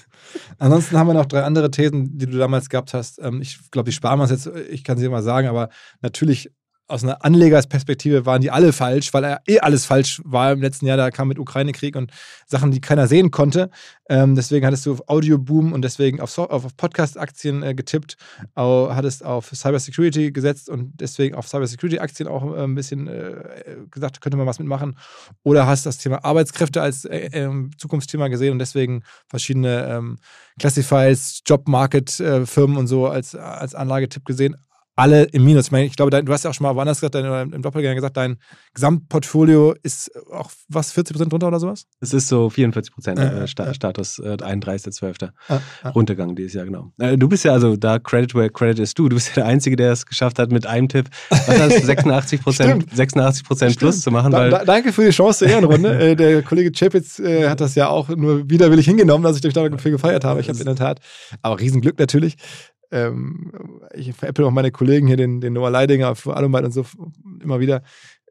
Ansonsten 0.58 0.96
haben 0.96 1.06
wir 1.08 1.14
noch 1.14 1.26
drei 1.26 1.42
andere 1.42 1.70
Thesen, 1.70 2.16
die 2.16 2.26
du 2.26 2.38
damals 2.38 2.68
gehabt 2.68 2.94
hast. 2.94 3.18
Ähm, 3.20 3.40
ich 3.42 3.70
glaube, 3.70 3.90
die 3.90 3.94
sparen 3.94 4.18
wir 4.18 4.22
uns 4.22 4.30
jetzt, 4.30 4.46
ich 4.70 4.84
kann 4.84 4.98
sie 4.98 5.08
mal 5.08 5.22
sagen, 5.22 5.48
aber 5.48 5.68
natürlich 6.00 6.50
aus 6.90 7.04
einer 7.04 7.24
Anlegersperspektive 7.24 8.26
waren 8.26 8.40
die 8.40 8.50
alle 8.50 8.72
falsch, 8.72 9.14
weil 9.14 9.24
er 9.24 9.40
eh 9.46 9.60
alles 9.60 9.86
falsch 9.86 10.20
war 10.24 10.52
im 10.52 10.60
letzten 10.60 10.86
Jahr. 10.86 10.96
Da 10.96 11.10
kam 11.10 11.28
mit 11.28 11.38
Ukraine-Krieg 11.38 11.96
und 11.96 12.10
Sachen, 12.46 12.70
die 12.70 12.80
keiner 12.80 13.06
sehen 13.06 13.30
konnte. 13.30 13.70
Ähm, 14.08 14.34
deswegen 14.34 14.66
hattest 14.66 14.86
du 14.86 14.92
auf 14.92 15.08
Audio-Boom 15.08 15.72
und 15.72 15.82
deswegen 15.82 16.20
auf, 16.20 16.36
auf, 16.36 16.64
auf 16.64 16.76
Podcast-Aktien 16.76 17.62
äh, 17.62 17.74
getippt, 17.74 18.16
auch, 18.54 18.94
hattest 18.94 19.24
auf 19.24 19.50
Cybersecurity 19.54 20.32
gesetzt 20.32 20.68
und 20.68 21.00
deswegen 21.00 21.34
auf 21.34 21.48
Cybersecurity-Aktien 21.48 22.28
auch 22.28 22.56
äh, 22.56 22.64
ein 22.64 22.74
bisschen 22.74 23.06
äh, 23.06 23.76
gesagt, 23.90 24.20
könnte 24.20 24.36
man 24.36 24.46
was 24.46 24.58
mitmachen. 24.58 24.98
Oder 25.44 25.66
hast 25.66 25.86
das 25.86 25.98
Thema 25.98 26.24
Arbeitskräfte 26.24 26.82
als 26.82 27.04
äh, 27.04 27.30
ähm, 27.32 27.70
Zukunftsthema 27.78 28.28
gesehen 28.28 28.52
und 28.52 28.58
deswegen 28.58 29.02
verschiedene 29.28 29.86
ähm, 29.88 30.18
Classifieds, 30.58 31.42
Job-Market-Firmen 31.46 32.76
äh, 32.76 32.80
und 32.80 32.86
so 32.88 33.06
als, 33.06 33.34
als 33.34 33.74
Anlagetipp 33.74 34.24
gesehen 34.24 34.56
alle 35.00 35.24
im 35.24 35.44
Minus. 35.44 35.66
Ich 35.66 35.72
meine, 35.72 35.86
ich 35.86 35.96
glaube, 35.96 36.22
du 36.22 36.32
hast 36.32 36.44
ja 36.44 36.50
auch 36.50 36.54
schon 36.54 36.64
mal 36.64 36.76
woanders 36.76 37.00
gesagt, 37.00 37.14
dein, 37.14 37.52
im 37.52 37.62
Doppelgänger 37.62 37.94
gesagt, 37.94 38.16
dein 38.16 38.36
Gesamtportfolio 38.74 39.74
ist 39.82 40.10
auch 40.30 40.50
was, 40.68 40.92
40 40.92 41.14
Prozent 41.14 41.32
drunter 41.32 41.48
oder 41.48 41.58
sowas? 41.58 41.86
Es 42.00 42.12
ist 42.12 42.28
so 42.28 42.50
44 42.50 42.92
Prozent 42.92 43.18
Äh, 43.18 43.44
äh, 43.44 43.46
Sta 43.46 43.66
äh. 43.66 43.74
Status, 43.74 44.18
äh, 44.18 44.36
31.12. 44.36 45.30
Ah, 45.48 45.60
ah. 45.82 45.88
Runtergang 45.90 46.36
dieses 46.36 46.52
Jahr, 46.52 46.66
genau. 46.66 46.92
Äh, 46.98 47.16
du 47.16 47.28
bist 47.28 47.44
ja 47.44 47.52
also 47.52 47.76
da 47.76 47.98
Credit 47.98 48.34
where 48.34 48.50
Credit 48.50 48.78
is 48.80 48.94
due. 48.94 49.08
Du 49.08 49.16
bist 49.16 49.28
ja 49.28 49.34
der 49.36 49.46
Einzige, 49.46 49.76
der 49.76 49.92
es 49.92 50.04
geschafft 50.04 50.38
hat, 50.38 50.52
mit 50.52 50.66
einem 50.66 50.88
Tipp, 50.88 51.08
hast 51.30 51.48
du, 51.48 51.80
86 51.80 52.42
Prozent, 52.42 52.82
Stimmt. 52.82 52.96
86 52.96 53.44
Prozent 53.44 53.78
plus 53.78 54.02
zu 54.02 54.10
machen, 54.10 54.32
Da, 54.32 54.48
da, 54.50 54.64
danke 54.64 54.92
für 54.92 55.04
die 55.04 55.10
Chance 55.10 55.40
zur 55.40 55.48
Ehrenrunde. 55.48 55.98
äh, 56.10 56.14
der 56.14 56.42
Kollege 56.42 56.72
Chapitz 56.72 57.18
äh, 57.18 57.48
hat 57.48 57.60
das 57.60 57.74
ja 57.74 57.88
auch 57.88 58.08
nur 58.08 58.50
widerwillig 58.50 58.84
hingenommen, 58.84 59.24
dass 59.24 59.36
ich 59.36 59.42
dafür 59.42 59.70
gefeiert 59.90 60.24
habe. 60.24 60.40
Ich 60.40 60.48
habe 60.48 60.58
in 60.58 60.66
der 60.66 60.76
Tat, 60.76 61.00
aber 61.42 61.58
Riesenglück 61.58 61.98
natürlich. 61.98 62.36
Ähm, 62.90 63.52
ich 63.94 64.12
veräpple 64.14 64.46
auch 64.46 64.50
meine 64.50 64.70
Kollegen 64.70 65.06
hier, 65.06 65.16
den, 65.16 65.40
den 65.40 65.52
Noah 65.52 65.70
Leidinger 65.70 66.14
für 66.16 66.36
Alumite 66.36 66.66
und 66.66 66.72
so 66.72 66.86
immer 67.42 67.60
wieder 67.60 67.82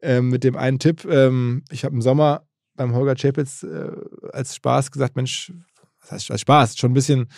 ähm, 0.02 0.28
mit 0.28 0.44
dem 0.44 0.56
einen 0.56 0.78
Tipp. 0.78 1.04
Ähm, 1.04 1.64
ich 1.70 1.84
habe 1.84 1.94
im 1.94 2.02
Sommer 2.02 2.46
beim 2.76 2.94
Holger 2.94 3.14
Chapitz 3.14 3.62
äh, 3.62 3.90
als 4.32 4.54
Spaß 4.54 4.90
gesagt, 4.90 5.16
Mensch, 5.16 5.52
was 6.00 6.12
heißt 6.12 6.30
als 6.30 6.40
Spaß? 6.40 6.78
Schon 6.78 6.92
ein 6.92 6.94
bisschen 6.94 7.28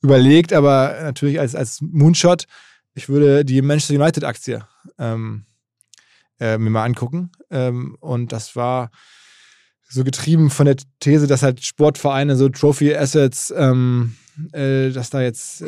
überlegt, 0.00 0.52
aber 0.52 0.96
natürlich 1.02 1.40
als, 1.40 1.54
als 1.54 1.80
Moonshot, 1.80 2.44
ich 2.94 3.08
würde 3.08 3.44
die 3.44 3.62
Manchester 3.62 3.94
United 3.94 4.24
Aktie 4.24 4.66
ähm, 4.98 5.46
äh, 6.38 6.58
mir 6.58 6.70
mal 6.70 6.84
angucken. 6.84 7.30
Ähm, 7.50 7.96
und 8.00 8.32
das 8.32 8.56
war 8.56 8.90
so 9.88 10.04
getrieben 10.04 10.50
von 10.50 10.66
der 10.66 10.76
These, 11.00 11.26
dass 11.26 11.42
halt 11.42 11.64
Sportvereine 11.64 12.36
so 12.36 12.48
Trophy 12.48 12.94
Assets, 12.94 13.52
ähm, 13.56 14.16
äh, 14.52 14.90
dass 14.90 15.10
da 15.10 15.20
jetzt 15.20 15.62
äh, 15.62 15.66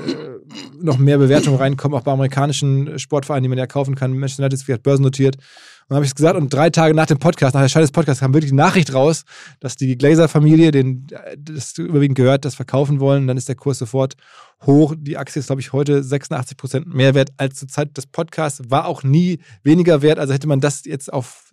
noch 0.81 0.99
mehr 0.99 1.19
Bewertungen 1.19 1.59
reinkommen, 1.59 1.99
auch 1.99 2.03
bei 2.03 2.13
amerikanischen 2.13 2.99
Sportvereinen, 2.99 3.43
die 3.43 3.49
man 3.49 3.59
ja 3.59 3.67
kaufen 3.67 3.95
kann. 3.95 4.13
Manchester 4.13 4.43
United 4.43 4.55
ist 4.55 4.65
vielleicht 4.65 4.83
börsennotiert. 4.83 5.37
Und 5.37 5.91
dann 5.91 5.97
habe 5.97 6.05
ich 6.07 6.13
es 6.13 6.15
gesagt 6.15 6.37
und 6.37 6.53
drei 6.53 6.71
Tage 6.71 6.95
nach 6.95 7.07
dem 7.07 7.19
Podcast, 7.19 7.55
nach 7.55 7.61
der 7.61 7.69
Scheiß 7.69 7.83
des 7.83 7.93
Podcasts, 7.93 8.21
kam 8.21 8.33
wirklich 8.33 8.51
die 8.51 8.57
Nachricht 8.57 8.95
raus, 8.95 9.25
dass 9.61 9.77
die 9.77 9.99
Glazer-Familie, 9.99 10.71
denen 10.71 11.07
das 11.39 11.77
überwiegend 11.77 12.17
gehört, 12.17 12.47
das 12.47 12.55
verkaufen 12.55 13.01
wollen. 13.01 13.27
Dann 13.27 13.37
ist 13.37 13.49
der 13.49 13.57
Kurs 13.57 13.79
sofort 13.79 14.15
hoch. 14.65 14.95
Die 14.97 15.19
Aktie 15.19 15.41
ist, 15.41 15.47
glaube 15.47 15.61
ich, 15.61 15.75
heute 15.75 16.03
86 16.03 16.57
Prozent 16.57 16.95
mehr 16.95 17.15
wert 17.15 17.31
als 17.37 17.57
zur 17.57 17.69
Zeit 17.69 17.97
des 17.99 18.07
Podcasts. 18.07 18.63
War 18.71 18.87
auch 18.87 19.03
nie 19.03 19.41
weniger 19.63 20.01
wert. 20.01 20.19
Also 20.19 20.33
hätte 20.33 20.49
man 20.49 20.61
das 20.61 20.87
jetzt 20.87 21.13
auf 21.13 21.53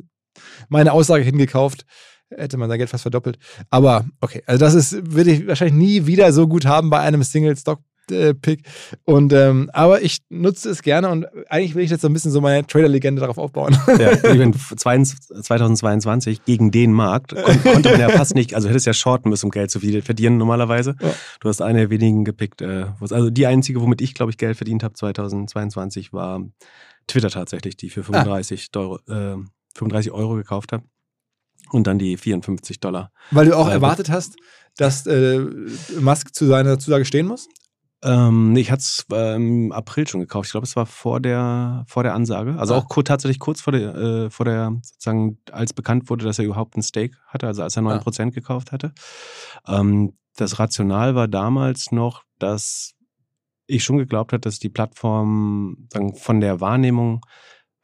meine 0.69 0.93
Aussage 0.93 1.24
hingekauft, 1.24 1.86
hätte 2.35 2.57
man 2.57 2.69
sein 2.69 2.77
Geld 2.77 2.89
fast 2.89 3.03
verdoppelt. 3.03 3.37
Aber 3.69 4.05
okay, 4.19 4.43
also 4.45 4.59
das 4.63 4.73
ist, 4.73 5.13
würde 5.13 5.31
ich 5.31 5.47
wahrscheinlich 5.47 5.75
nie 5.75 6.05
wieder 6.05 6.31
so 6.33 6.47
gut 6.47 6.65
haben 6.65 6.89
bei 6.89 6.99
einem 6.99 7.23
Single-Stock-Pick. 7.23 8.63
Und 9.05 9.33
ähm, 9.33 9.69
aber 9.73 10.01
ich 10.01 10.19
nutze 10.29 10.69
es 10.69 10.81
gerne 10.81 11.09
und 11.09 11.27
eigentlich 11.49 11.75
will 11.75 11.83
ich 11.83 11.91
jetzt 11.91 12.01
so 12.01 12.07
ein 12.07 12.13
bisschen 12.13 12.31
so 12.31 12.41
meine 12.41 12.65
Trader-Legende 12.65 13.21
darauf 13.21 13.37
aufbauen. 13.37 13.77
Ja, 13.87 14.11
ich 14.13 14.21
bin 14.21 14.53
2022 14.53 16.45
gegen 16.45 16.71
den 16.71 16.93
Markt 16.93 17.35
kon 17.35 17.63
konnte 17.63 17.91
man 17.91 17.99
ja 17.99 18.09
fast 18.09 18.35
nicht, 18.35 18.53
also 18.55 18.69
hättest 18.69 18.85
ja 18.85 18.93
shorten 18.93 19.29
müssen, 19.29 19.45
um 19.45 19.51
Geld 19.51 19.71
zu 19.71 19.79
verdienen 19.79 20.37
normalerweise. 20.37 20.95
Ja. 21.01 21.13
Du 21.39 21.49
hast 21.49 21.61
eine 21.61 21.79
der 21.79 21.89
wenigen 21.89 22.25
gepickt. 22.25 22.61
Äh, 22.61 22.85
also 22.99 23.29
die 23.29 23.45
einzige, 23.45 23.81
womit 23.81 24.01
ich, 24.01 24.13
glaube 24.13 24.31
ich, 24.31 24.37
Geld 24.37 24.57
verdient 24.57 24.83
habe 24.83 24.93
2022, 24.93 26.13
war 26.13 26.41
Twitter 27.07 27.29
tatsächlich, 27.29 27.77
die 27.77 27.89
für 27.89 28.03
35, 28.03 28.69
Euro, 28.75 28.97
äh, 29.07 29.37
35 29.75 30.11
Euro 30.11 30.35
gekauft 30.35 30.71
habe. 30.71 30.83
Und 31.71 31.88
dann 31.88 31.97
die 31.99 32.17
54 32.17 32.79
Dollar. 32.79 33.12
Weil 33.31 33.45
du 33.47 33.57
auch 33.57 33.67
Weil- 33.67 33.73
erwartet 33.73 34.10
hast, 34.10 34.36
dass 34.77 35.05
äh, 35.07 35.39
Musk 35.99 36.34
zu 36.36 36.45
seiner 36.45 36.79
Zusage 36.79 37.05
stehen 37.05 37.27
muss? 37.27 37.47
Ähm, 38.03 38.53
nee, 38.53 38.62
ich 38.62 38.71
hatte 38.71 38.81
es 38.81 39.05
im 39.10 39.71
April 39.71 40.07
schon 40.07 40.21
gekauft. 40.21 40.47
Ich 40.47 40.51
glaube, 40.53 40.65
es 40.65 40.75
war 40.75 40.88
vor 40.88 41.19
der, 41.19 41.84
vor 41.88 42.01
der 42.03 42.15
Ansage. 42.15 42.55
Also 42.57 42.73
Ah. 42.73 42.77
auch 42.79 42.88
kur 42.89 43.03
tatsächlich 43.05 43.38
kurz 43.39 43.62
vor 43.62 43.73
der, 43.73 43.95
äh, 43.95 44.29
vor 44.31 44.45
der, 44.45 44.71
sozusagen, 44.81 45.38
als 45.51 45.73
bekannt 45.73 46.10
wurde, 46.10 46.25
dass 46.25 46.39
er 46.39 46.45
überhaupt 46.45 46.75
ein 46.75 46.81
Stake 46.84 47.15
hatte, 47.27 47.45
also 47.47 47.62
als 47.62 47.75
er 47.75 47.84
9% 47.84 48.34
gekauft 48.34 48.71
hatte. 48.71 48.91
Ähm, 49.67 50.13
das 50.36 50.57
Rational 50.57 51.13
war 51.13 51.27
damals 51.27 51.91
noch, 51.91 52.23
dass 52.39 52.93
ich 53.67 53.84
schon 53.84 53.97
geglaubt 53.97 54.34
habe, 54.34 54.41
dass 54.41 54.57
die 54.60 54.69
Plattform 54.69 55.88
sagen, 55.93 56.15
von 56.15 56.41
der 56.41 56.60
Wahrnehmung 56.60 57.21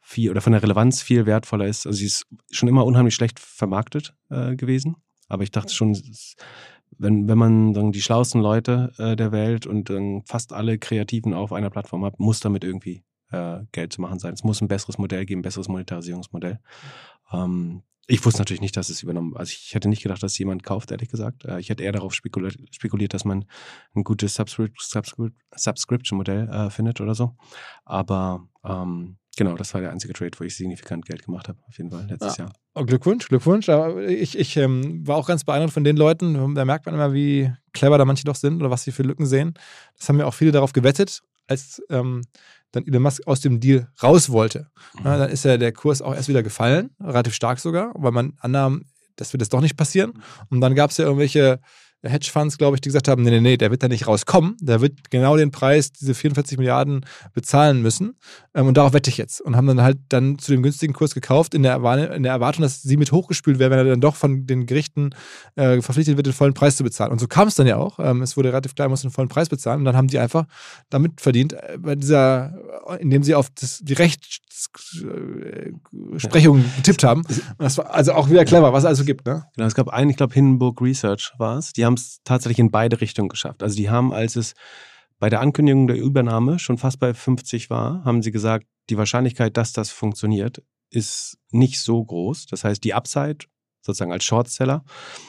viel 0.08 0.30
oder 0.30 0.40
von 0.40 0.52
der 0.52 0.62
Relevanz 0.62 1.02
viel 1.02 1.26
wertvoller 1.26 1.66
ist. 1.66 1.86
Also 1.86 1.98
sie 1.98 2.06
ist 2.06 2.26
schon 2.50 2.66
immer 2.66 2.86
unheimlich 2.86 3.14
schlecht 3.14 3.38
vermarktet 3.38 4.14
äh, 4.30 4.56
gewesen. 4.56 4.96
Aber 5.28 5.42
ich 5.42 5.50
dachte 5.50 5.74
schon, 5.74 6.00
wenn, 6.96 7.28
wenn 7.28 7.36
man 7.36 7.74
dann 7.74 7.92
die 7.92 8.00
schlauesten 8.00 8.40
Leute 8.40 8.90
äh, 8.96 9.16
der 9.16 9.32
Welt 9.32 9.66
und 9.66 9.90
dann 9.90 10.22
fast 10.24 10.54
alle 10.54 10.78
Kreativen 10.78 11.34
auf 11.34 11.52
einer 11.52 11.68
Plattform 11.68 12.06
hat, 12.06 12.18
muss 12.18 12.40
damit 12.40 12.64
irgendwie 12.64 13.04
äh, 13.32 13.58
Geld 13.72 13.92
zu 13.92 14.00
machen 14.00 14.18
sein. 14.18 14.32
Es 14.32 14.44
muss 14.44 14.62
ein 14.62 14.68
besseres 14.68 14.96
Modell 14.96 15.26
geben, 15.26 15.40
ein 15.40 15.42
besseres 15.42 15.68
Monetarisierungsmodell. 15.68 16.58
Ähm, 17.30 17.82
ich 18.06 18.24
wusste 18.24 18.40
natürlich 18.40 18.62
nicht, 18.62 18.78
dass 18.78 18.88
es 18.88 19.02
übernommen 19.02 19.36
Also 19.36 19.50
ich 19.50 19.74
hätte 19.74 19.90
nicht 19.90 20.02
gedacht, 20.02 20.22
dass 20.22 20.38
jemand 20.38 20.62
kauft, 20.62 20.90
ehrlich 20.90 21.10
gesagt. 21.10 21.44
Äh, 21.44 21.60
ich 21.60 21.68
hätte 21.68 21.84
eher 21.84 21.92
darauf 21.92 22.14
spekuliert, 22.14 22.56
spekuliert 22.70 23.12
dass 23.12 23.26
man 23.26 23.44
ein 23.94 24.04
gutes 24.04 24.36
Subscrip 24.36 24.72
Subscrip 24.80 25.34
Subscription-Modell 25.54 26.48
äh, 26.48 26.70
findet 26.70 27.02
oder 27.02 27.14
so. 27.14 27.36
Aber 27.84 28.48
ähm, 28.64 29.18
genau, 29.38 29.54
das 29.54 29.72
war 29.72 29.80
der 29.80 29.90
einzige 29.92 30.12
Trade, 30.12 30.32
wo 30.36 30.44
ich 30.44 30.56
signifikant 30.56 31.06
Geld 31.06 31.24
gemacht 31.24 31.48
habe, 31.48 31.58
auf 31.66 31.78
jeden 31.78 31.90
Fall 31.90 32.06
letztes 32.10 32.36
Jahr. 32.36 32.52
Oh, 32.74 32.84
Glückwunsch, 32.84 33.28
Glückwunsch. 33.28 33.68
Aber 33.68 34.02
ich, 34.02 34.36
ich 34.36 34.56
ähm, 34.56 35.06
war 35.06 35.16
auch 35.16 35.28
ganz 35.28 35.44
beeindruckt 35.44 35.72
von 35.72 35.84
den 35.84 35.96
Leuten. 35.96 36.54
Da 36.54 36.64
merkt 36.64 36.86
man 36.86 36.94
immer, 36.94 37.14
wie 37.14 37.50
clever 37.72 37.96
da 37.96 38.04
manche 38.04 38.24
doch 38.24 38.34
sind 38.34 38.60
oder 38.60 38.70
was 38.70 38.82
sie 38.82 38.92
für 38.92 39.04
Lücken 39.04 39.26
sehen. 39.26 39.54
Das 39.96 40.08
haben 40.08 40.18
ja 40.18 40.26
auch 40.26 40.34
viele 40.34 40.52
darauf 40.52 40.72
gewettet, 40.72 41.22
als 41.46 41.80
ähm, 41.88 42.22
dann 42.72 42.86
Elon 42.86 43.02
Musk 43.02 43.26
aus 43.26 43.40
dem 43.40 43.60
Deal 43.60 43.88
raus 44.02 44.30
wollte. 44.30 44.70
Ja, 45.02 45.16
dann 45.16 45.30
ist 45.30 45.44
ja 45.44 45.56
der 45.56 45.72
Kurs 45.72 46.02
auch 46.02 46.14
erst 46.14 46.28
wieder 46.28 46.42
gefallen, 46.42 46.90
relativ 47.00 47.34
stark 47.34 47.60
sogar, 47.60 47.92
weil 47.94 48.12
man 48.12 48.34
annahm, 48.40 48.84
das 49.16 49.32
wird 49.32 49.42
jetzt 49.42 49.52
doch 49.52 49.60
nicht 49.60 49.76
passieren. 49.76 50.12
Und 50.50 50.60
dann 50.60 50.74
gab 50.74 50.90
es 50.90 50.96
ja 50.98 51.04
irgendwelche 51.04 51.60
Hedgefonds, 52.02 52.58
glaube 52.58 52.76
ich, 52.76 52.80
die 52.80 52.90
gesagt 52.90 53.08
haben, 53.08 53.22
nee, 53.22 53.30
nee, 53.30 53.40
nee, 53.40 53.56
der 53.56 53.72
wird 53.72 53.82
da 53.82 53.88
nicht 53.88 54.06
rauskommen. 54.06 54.56
Der 54.60 54.80
wird 54.80 55.10
genau 55.10 55.36
den 55.36 55.50
Preis, 55.50 55.90
diese 55.90 56.14
44 56.14 56.56
Milliarden 56.56 57.04
bezahlen 57.34 57.82
müssen. 57.82 58.14
Ähm, 58.54 58.68
und 58.68 58.76
darauf 58.76 58.92
wette 58.92 59.10
ich 59.10 59.16
jetzt. 59.16 59.40
Und 59.40 59.56
haben 59.56 59.66
dann 59.66 59.82
halt 59.82 59.98
dann 60.08 60.38
zu 60.38 60.52
dem 60.52 60.62
günstigen 60.62 60.92
Kurs 60.92 61.14
gekauft, 61.14 61.54
in 61.54 61.64
der, 61.64 61.72
Erwartung, 61.72 62.14
in 62.14 62.22
der 62.22 62.30
Erwartung, 62.32 62.62
dass 62.62 62.82
sie 62.82 62.96
mit 62.96 63.10
hochgespült 63.10 63.58
wäre, 63.58 63.70
wenn 63.70 63.78
er 63.78 63.84
dann 63.84 64.00
doch 64.00 64.14
von 64.14 64.46
den 64.46 64.66
Gerichten 64.66 65.10
äh, 65.56 65.82
verpflichtet 65.82 66.16
wird, 66.16 66.26
den 66.26 66.32
vollen 66.32 66.54
Preis 66.54 66.76
zu 66.76 66.84
bezahlen. 66.84 67.10
Und 67.10 67.20
so 67.20 67.26
kam 67.26 67.48
es 67.48 67.56
dann 67.56 67.66
ja 67.66 67.78
auch. 67.78 67.98
Ähm, 67.98 68.22
es 68.22 68.36
wurde 68.36 68.50
relativ 68.50 68.76
klar, 68.76 68.88
muss 68.88 69.02
den 69.02 69.10
vollen 69.10 69.28
Preis 69.28 69.48
bezahlen. 69.48 69.80
Und 69.80 69.84
dann 69.84 69.96
haben 69.96 70.08
sie 70.08 70.20
einfach 70.20 70.44
damit 70.90 71.20
verdient, 71.20 71.54
äh, 71.54 71.78
bei 71.78 71.96
dieser, 71.96 72.54
indem 73.00 73.24
sie 73.24 73.34
auf 73.34 73.50
das, 73.50 73.80
die 73.82 73.94
Rechtsprechung 73.94 76.64
getippt 76.76 77.02
haben. 77.02 77.22
Und 77.22 77.42
das 77.58 77.78
war 77.78 77.90
also 77.90 78.12
auch 78.12 78.30
wieder 78.30 78.44
clever, 78.44 78.72
was 78.72 78.84
es 78.84 78.88
also 78.88 79.04
gibt, 79.04 79.26
ne? 79.26 79.42
Genau, 79.56 79.66
es 79.66 79.74
gab 79.74 79.88
einen, 79.88 80.10
ich 80.10 80.16
glaube, 80.16 80.34
Hindenburg 80.34 80.80
Research 80.80 81.32
war 81.38 81.58
es. 81.58 81.72
Die 81.72 81.87
haben 81.88 81.94
es 81.94 82.20
tatsächlich 82.22 82.60
in 82.60 82.70
beide 82.70 83.00
Richtungen 83.00 83.28
geschafft. 83.28 83.62
Also 83.62 83.76
die 83.76 83.90
haben, 83.90 84.12
als 84.12 84.36
es 84.36 84.54
bei 85.18 85.28
der 85.28 85.40
Ankündigung 85.40 85.88
der 85.88 85.96
Übernahme 85.96 86.58
schon 86.58 86.78
fast 86.78 87.00
bei 87.00 87.12
50 87.12 87.70
war, 87.70 88.04
haben 88.04 88.22
sie 88.22 88.30
gesagt, 88.30 88.66
die 88.88 88.96
Wahrscheinlichkeit, 88.96 89.56
dass 89.56 89.72
das 89.72 89.90
funktioniert, 89.90 90.62
ist 90.90 91.38
nicht 91.50 91.80
so 91.80 92.04
groß. 92.04 92.46
Das 92.46 92.64
heißt, 92.64 92.84
die 92.84 92.94
Upside 92.94 93.46
sozusagen 93.80 94.12
als 94.12 94.24
Shortseller, 94.24 94.84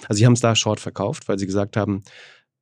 also 0.08 0.17
sie 0.17 0.26
haben 0.26 0.34
es 0.34 0.41
da 0.41 0.56
Short 0.56 0.80
verkauft, 0.80 1.28
weil 1.28 1.39
sie 1.39 1.45
gesagt 1.45 1.78
haben, 1.78 2.04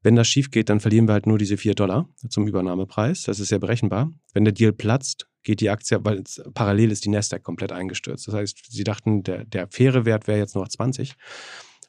wenn 0.03 0.15
das 0.15 0.27
schief 0.27 0.51
geht, 0.51 0.69
dann 0.69 0.79
verlieren 0.79 1.07
wir 1.07 1.13
halt 1.13 1.25
nur 1.25 1.37
diese 1.37 1.57
4 1.57 1.73
Dollar 1.73 2.07
zum 2.29 2.47
Übernahmepreis. 2.47 3.23
Das 3.23 3.39
ist 3.39 3.49
ja 3.49 3.57
berechenbar. 3.57 4.11
Wenn 4.33 4.45
der 4.45 4.53
Deal 4.53 4.71
platzt, 4.71 5.27
geht 5.43 5.59
die 5.59 5.69
Aktie, 5.69 5.99
weil 6.03 6.23
parallel 6.53 6.91
ist 6.91 7.03
die 7.03 7.09
Nasdaq 7.09 7.43
komplett 7.43 7.71
eingestürzt. 7.71 8.27
Das 8.27 8.35
heißt, 8.35 8.71
sie 8.71 8.83
dachten, 8.83 9.23
der, 9.23 9.45
der 9.45 9.67
faire 9.69 10.05
Wert 10.05 10.27
wäre 10.27 10.37
jetzt 10.37 10.55
noch 10.55 10.67
20. 10.67 11.15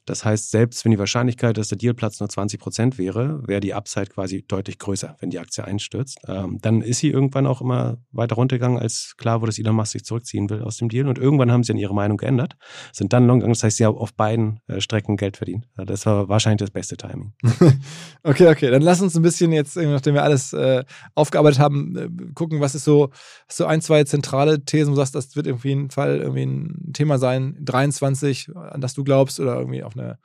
Das 0.09 0.25
heißt, 0.25 0.51
selbst 0.51 0.85
wenn 0.85 0.92
die 0.92 0.99
Wahrscheinlichkeit, 0.99 1.59
dass 1.59 1.68
der 1.68 1.79
Dealplatz 1.79 2.21
nur 2.21 2.29
20 2.29 2.59
Prozent 2.59 2.99
wäre, 2.99 3.47
wäre 3.47 3.61
die 3.61 3.75
Upside 3.75 4.07
quasi 4.07 4.44
deutlich 4.47 4.79
größer, 4.79 5.16
wenn 5.21 5.31
die 5.31 5.38
Aktie 5.38 5.64
einstürzt. 5.64 6.18
Ähm, 6.27 6.59
dann 6.62 6.81
ist 6.81 6.99
sie 6.99 7.11
irgendwann 7.11 7.47
auch 7.47 7.61
immer 7.61 7.99
weiter 8.12 8.37
runtergegangen, 8.37 8.79
als 8.79 9.14
klar 9.18 9.40
wurde, 9.40 9.51
dass 9.51 9.59
Elon 9.59 9.77
Musk 9.77 9.92
sich 9.92 10.05
zurückziehen 10.05 10.49
will 10.51 10.62
aus 10.62 10.79
dem 10.79 10.88
Deal. 10.88 11.09
Und 11.09 11.18
irgendwann 11.18 11.53
haben 11.53 11.62
sie 11.62 11.73
dann 11.73 11.79
ihre 11.79 11.94
Meinung 11.94 12.16
geändert, 12.16 12.57
sind 12.92 13.12
dann 13.12 13.27
long 13.27 13.40
gegangen. 13.40 13.53
Das 13.53 13.62
heißt, 13.62 13.77
sie 13.77 13.85
haben 13.85 13.97
auf 13.97 14.14
beiden 14.14 14.61
äh, 14.66 14.81
Strecken 14.81 15.16
Geld 15.16 15.37
verdient. 15.37 15.68
Ja, 15.77 15.85
Das 15.85 16.07
war 16.07 16.29
wahrscheinlich 16.29 16.61
das 16.61 16.71
beste 16.71 16.97
Timing. 16.97 17.35
Okay, 18.25 18.49
okay. 18.49 18.71
Dann 18.71 18.83
lass 18.83 19.01
uns 19.01 19.16
ein 19.16 19.23
bisschen 19.23 19.53
jetzt, 19.53 19.77
äh, 19.77 19.87
nachdem 19.87 20.14
wir 20.14 20.23
alles 20.23 20.53
äh, 20.53 20.85
aufgearbeitet 21.14 21.61
haben, 21.61 21.97
äh, 21.97 22.09
gucken, 22.35 22.61
was 22.61 22.75
ist 22.75 22.85
so, 22.85 23.11
so 23.49 23.64
ein, 23.64 23.81
zwei 23.81 24.05
zentrale 24.05 24.64
Thesen, 24.64 24.90
wo 24.90 24.94
du 24.94 25.01
sagst, 25.01 25.14
das 25.14 25.37
wird 25.37 25.47
irgendwie 25.47 25.73
ein 25.73 25.90
Fall, 25.90 26.18
irgendwie 26.18 26.42
ein 26.42 26.92
Thema 26.92 27.18
sein, 27.18 27.57
23, 27.61 28.51
an 28.55 28.81
das 28.81 28.94
du 28.94 29.05
glaubst, 29.05 29.40
oder 29.40 29.57
irgendwie 29.57 29.83
auf 29.83 29.94
eine 29.99 30.19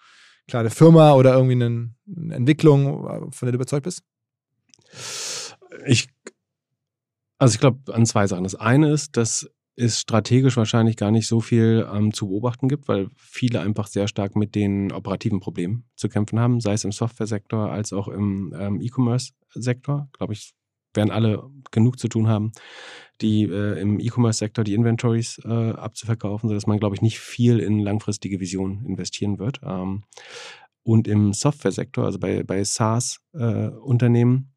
kleine 0.47 0.69
Firma 0.69 1.13
oder 1.13 1.33
irgendwie 1.33 1.63
eine, 1.63 2.35
Entwicklung, 2.35 3.31
von 3.31 3.45
der 3.45 3.51
du 3.51 3.55
überzeugt 3.55 3.83
bist? 3.83 4.03
Ich, 5.85 6.09
also 7.37 7.55
ich 7.55 7.59
glaube 7.59 7.93
an 7.93 8.05
zwei 8.05 8.27
Sachen. 8.27 8.43
Das 8.43 8.55
eine 8.55 8.91
ist, 8.91 9.17
dass 9.17 9.49
es 9.75 9.99
strategisch 9.99 10.55
wahrscheinlich 10.55 10.97
gar 10.97 11.11
nicht 11.11 11.27
so 11.27 11.41
viel 11.41 11.87
ähm, 11.91 12.13
zu 12.13 12.27
beobachten 12.27 12.69
gibt, 12.69 12.87
weil 12.87 13.09
viele 13.17 13.61
einfach 13.61 13.87
sehr 13.87 14.07
stark 14.07 14.35
mit 14.35 14.53
den 14.55 14.91
operativen 14.91 15.39
Problemen 15.39 15.85
zu 15.95 16.09
kämpfen 16.09 16.39
haben, 16.39 16.59
sei 16.59 16.73
es 16.73 16.83
im 16.83 16.91
Software-Sektor 16.91 17.71
als 17.71 17.91
auch 17.91 18.07
im 18.07 18.53
ähm, 18.57 18.81
E-Commerce-Sektor. 18.81 20.09
Glaube 20.13 20.33
ich, 20.33 20.53
werden 20.93 21.11
alle 21.11 21.49
genug 21.71 21.97
zu 21.97 22.07
tun 22.07 22.27
haben, 22.27 22.51
die 23.21 23.43
äh, 23.43 23.79
im 23.79 23.99
E-Commerce-Sektor 23.99 24.63
die 24.63 24.73
Inventories 24.73 25.39
äh, 25.45 25.71
abzuverkaufen, 25.71 26.49
sodass 26.49 26.67
man, 26.67 26.79
glaube 26.79 26.95
ich, 26.95 27.01
nicht 27.01 27.19
viel 27.19 27.59
in 27.59 27.79
langfristige 27.79 28.39
Visionen 28.39 28.85
investieren 28.85 29.39
wird. 29.39 29.61
Ähm, 29.63 30.03
und 30.83 31.07
im 31.07 31.33
Software-Sektor, 31.33 32.05
also 32.05 32.19
bei, 32.19 32.43
bei 32.43 32.63
SaaS-Unternehmen, 32.63 34.51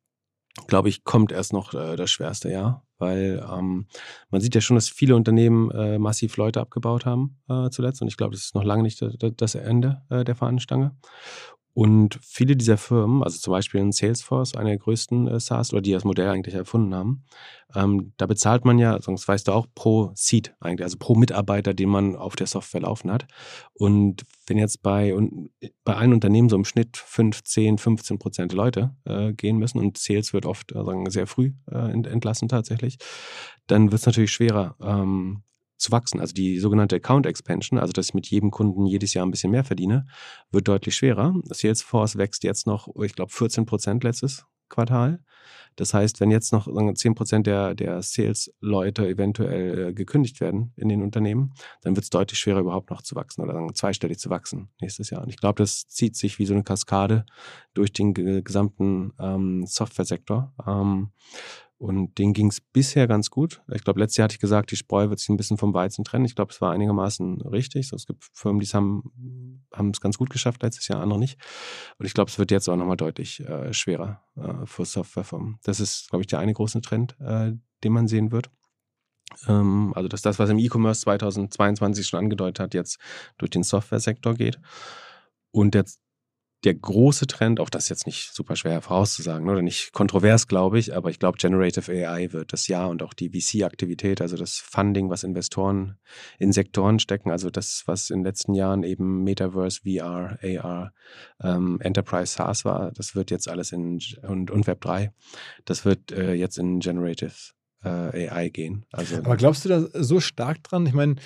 äh, 0.58 0.66
glaube 0.66 0.88
ich, 0.88 1.04
kommt 1.04 1.32
erst 1.32 1.52
noch 1.52 1.74
äh, 1.74 1.96
das 1.96 2.10
schwerste 2.10 2.50
Jahr, 2.50 2.84
weil 2.98 3.46
ähm, 3.48 3.86
man 4.30 4.40
sieht 4.40 4.54
ja 4.54 4.60
schon, 4.60 4.76
dass 4.76 4.88
viele 4.88 5.14
Unternehmen 5.14 5.70
äh, 5.70 5.98
massiv 5.98 6.36
Leute 6.36 6.60
abgebaut 6.60 7.06
haben 7.06 7.38
äh, 7.48 7.70
zuletzt 7.70 8.02
und 8.02 8.08
ich 8.08 8.16
glaube, 8.16 8.34
das 8.34 8.46
ist 8.46 8.54
noch 8.54 8.64
lange 8.64 8.82
nicht 8.82 9.04
das 9.36 9.54
Ende 9.54 10.02
äh, 10.08 10.24
der 10.24 10.34
Fahnenstange. 10.34 10.96
Und 11.76 12.18
viele 12.22 12.56
dieser 12.56 12.78
Firmen, 12.78 13.22
also 13.22 13.38
zum 13.38 13.50
Beispiel 13.50 13.82
in 13.82 13.92
Salesforce, 13.92 14.54
einer 14.54 14.70
der 14.70 14.78
größten 14.78 15.28
äh, 15.28 15.38
SaaS, 15.38 15.74
oder 15.74 15.82
die 15.82 15.92
das 15.92 16.04
Modell 16.04 16.30
eigentlich 16.30 16.54
erfunden 16.54 16.94
haben, 16.94 17.24
ähm, 17.74 18.14
da 18.16 18.24
bezahlt 18.24 18.64
man 18.64 18.78
ja, 18.78 18.98
sonst 19.02 19.28
weißt 19.28 19.46
du 19.46 19.52
auch, 19.52 19.66
pro 19.74 20.10
Seat 20.14 20.54
eigentlich, 20.58 20.84
also 20.84 20.96
pro 20.98 21.14
Mitarbeiter, 21.16 21.74
den 21.74 21.90
man 21.90 22.16
auf 22.16 22.34
der 22.34 22.46
Software 22.46 22.80
laufen 22.80 23.12
hat. 23.12 23.26
Und 23.74 24.22
wenn 24.46 24.56
jetzt 24.56 24.82
bei, 24.82 25.14
und, 25.14 25.50
bei 25.84 25.94
einem 25.94 26.14
Unternehmen 26.14 26.48
so 26.48 26.56
im 26.56 26.64
Schnitt 26.64 26.96
5, 26.96 27.44
10, 27.44 27.76
15 27.76 28.18
Prozent 28.18 28.54
Leute 28.54 28.96
äh, 29.04 29.34
gehen 29.34 29.58
müssen 29.58 29.78
und 29.78 29.98
Sales 29.98 30.32
wird 30.32 30.46
oft 30.46 30.72
äh, 30.72 30.82
sagen, 30.82 31.10
sehr 31.10 31.26
früh 31.26 31.52
äh, 31.70 31.90
entlassen 31.92 32.48
tatsächlich, 32.48 32.96
dann 33.66 33.92
wird 33.92 34.00
es 34.00 34.06
natürlich 34.06 34.32
schwerer, 34.32 34.76
ähm, 34.80 35.42
zu 35.76 35.92
wachsen. 35.92 36.20
Also 36.20 36.34
die 36.34 36.58
sogenannte 36.58 36.96
Account 36.96 37.26
Expansion, 37.26 37.78
also 37.78 37.92
dass 37.92 38.08
ich 38.08 38.14
mit 38.14 38.26
jedem 38.28 38.50
Kunden 38.50 38.86
jedes 38.86 39.14
Jahr 39.14 39.26
ein 39.26 39.30
bisschen 39.30 39.50
mehr 39.50 39.64
verdiene, 39.64 40.06
wird 40.50 40.68
deutlich 40.68 40.96
schwerer. 40.96 41.34
Salesforce 41.44 42.16
wächst 42.16 42.44
jetzt 42.44 42.66
noch, 42.66 42.88
ich 43.02 43.14
glaube, 43.14 43.32
14 43.32 43.66
Prozent 43.66 44.04
letztes 44.04 44.44
Quartal. 44.68 45.20
Das 45.76 45.92
heißt, 45.92 46.20
wenn 46.20 46.30
jetzt 46.30 46.52
noch 46.52 46.66
10 46.66 47.14
Prozent 47.14 47.46
der, 47.46 47.74
der 47.74 48.02
Sales-Leute 48.02 49.06
eventuell 49.06 49.88
äh, 49.88 49.92
gekündigt 49.92 50.40
werden 50.40 50.72
in 50.76 50.88
den 50.88 51.02
Unternehmen, 51.02 51.52
dann 51.82 51.94
wird 51.94 52.04
es 52.04 52.10
deutlich 52.10 52.38
schwerer, 52.38 52.60
überhaupt 52.60 52.90
noch 52.90 53.02
zu 53.02 53.14
wachsen 53.14 53.42
oder 53.42 53.52
sagen, 53.52 53.74
zweistellig 53.74 54.18
zu 54.18 54.30
wachsen 54.30 54.70
nächstes 54.80 55.10
Jahr. 55.10 55.22
Und 55.22 55.28
ich 55.28 55.36
glaube, 55.36 55.62
das 55.62 55.86
zieht 55.86 56.16
sich 56.16 56.38
wie 56.38 56.46
so 56.46 56.54
eine 56.54 56.64
Kaskade 56.64 57.26
durch 57.74 57.92
den 57.92 58.14
gesamten 58.42 59.12
ähm, 59.20 59.66
Software-Sektor. 59.66 60.54
Ähm, 60.66 61.10
und 61.78 62.16
denen 62.18 62.32
ging 62.32 62.48
es 62.48 62.60
bisher 62.60 63.06
ganz 63.06 63.30
gut. 63.30 63.62
Ich 63.72 63.84
glaube, 63.84 64.00
letztes 64.00 64.16
Jahr 64.16 64.24
hatte 64.24 64.34
ich 64.34 64.40
gesagt, 64.40 64.70
die 64.70 64.76
Spreu 64.76 65.10
wird 65.10 65.18
sich 65.18 65.28
ein 65.28 65.36
bisschen 65.36 65.58
vom 65.58 65.74
Weizen 65.74 66.04
trennen. 66.04 66.24
Ich 66.24 66.34
glaube, 66.34 66.52
es 66.52 66.60
war 66.60 66.72
einigermaßen 66.72 67.42
richtig. 67.42 67.88
So, 67.88 67.96
es 67.96 68.06
gibt 68.06 68.24
Firmen, 68.32 68.60
die 68.60 68.66
haben 68.68 69.90
es 69.92 70.00
ganz 70.00 70.16
gut 70.16 70.30
geschafft 70.30 70.62
letztes 70.62 70.88
Jahr, 70.88 71.02
andere 71.02 71.18
nicht. 71.18 71.38
Und 71.98 72.06
ich 72.06 72.14
glaube, 72.14 72.30
es 72.30 72.38
wird 72.38 72.50
jetzt 72.50 72.68
auch 72.68 72.76
nochmal 72.76 72.96
deutlich 72.96 73.40
äh, 73.40 73.74
schwerer 73.74 74.22
äh, 74.36 74.64
für 74.64 74.86
Softwarefirmen. 74.86 75.58
Das 75.64 75.80
ist, 75.80 76.08
glaube 76.08 76.22
ich, 76.22 76.28
der 76.28 76.38
eine 76.38 76.54
große 76.54 76.80
Trend, 76.80 77.16
äh, 77.20 77.52
den 77.84 77.92
man 77.92 78.08
sehen 78.08 78.32
wird. 78.32 78.50
Ähm, 79.46 79.92
also, 79.94 80.08
dass 80.08 80.22
das, 80.22 80.38
was 80.38 80.48
im 80.48 80.58
E-Commerce 80.58 81.02
2022 81.02 82.06
schon 82.06 82.20
angedeutet 82.20 82.60
hat, 82.60 82.74
jetzt 82.74 82.98
durch 83.36 83.50
den 83.50 83.62
Software-Sektor 83.62 84.34
geht. 84.34 84.58
Und 85.50 85.74
der 85.74 85.84
der 86.64 86.74
große 86.74 87.26
Trend, 87.26 87.60
auch 87.60 87.70
das 87.70 87.88
jetzt 87.88 88.06
nicht 88.06 88.34
super 88.34 88.56
schwer 88.56 88.80
vorauszusagen 88.80 89.48
oder 89.48 89.62
nicht 89.62 89.92
kontrovers, 89.92 90.48
glaube 90.48 90.78
ich, 90.78 90.96
aber 90.96 91.10
ich 91.10 91.18
glaube, 91.18 91.38
Generative 91.38 91.92
AI 91.92 92.32
wird 92.32 92.52
das 92.52 92.66
Jahr 92.66 92.88
und 92.88 93.02
auch 93.02 93.14
die 93.14 93.30
VC-Aktivität, 93.30 94.20
also 94.20 94.36
das 94.36 94.56
Funding, 94.56 95.10
was 95.10 95.22
Investoren 95.22 95.98
in 96.38 96.52
Sektoren 96.52 96.98
stecken, 96.98 97.30
also 97.30 97.50
das, 97.50 97.82
was 97.86 98.10
in 98.10 98.20
den 98.20 98.24
letzten 98.24 98.54
Jahren 98.54 98.82
eben 98.82 99.22
Metaverse, 99.22 99.82
VR, 99.82 100.38
AR, 100.42 100.92
ähm, 101.42 101.78
Enterprise 101.80 102.32
SaaS 102.32 102.64
war, 102.64 102.90
das 102.92 103.14
wird 103.14 103.30
jetzt 103.30 103.48
alles 103.48 103.72
in 103.72 104.00
und, 104.22 104.50
und 104.50 104.66
Web 104.66 104.80
3, 104.80 105.12
das 105.66 105.84
wird 105.84 106.10
äh, 106.12 106.32
jetzt 106.32 106.58
in 106.58 106.80
Generative 106.80 107.32
äh, 107.84 108.28
AI 108.28 108.48
gehen. 108.48 108.86
Also, 108.92 109.16
aber 109.16 109.36
glaubst 109.36 109.64
du 109.64 109.68
da 109.68 109.86
so 109.92 110.20
stark 110.20 110.62
dran? 110.64 110.86
Ich 110.86 110.94
meine, 110.94 111.16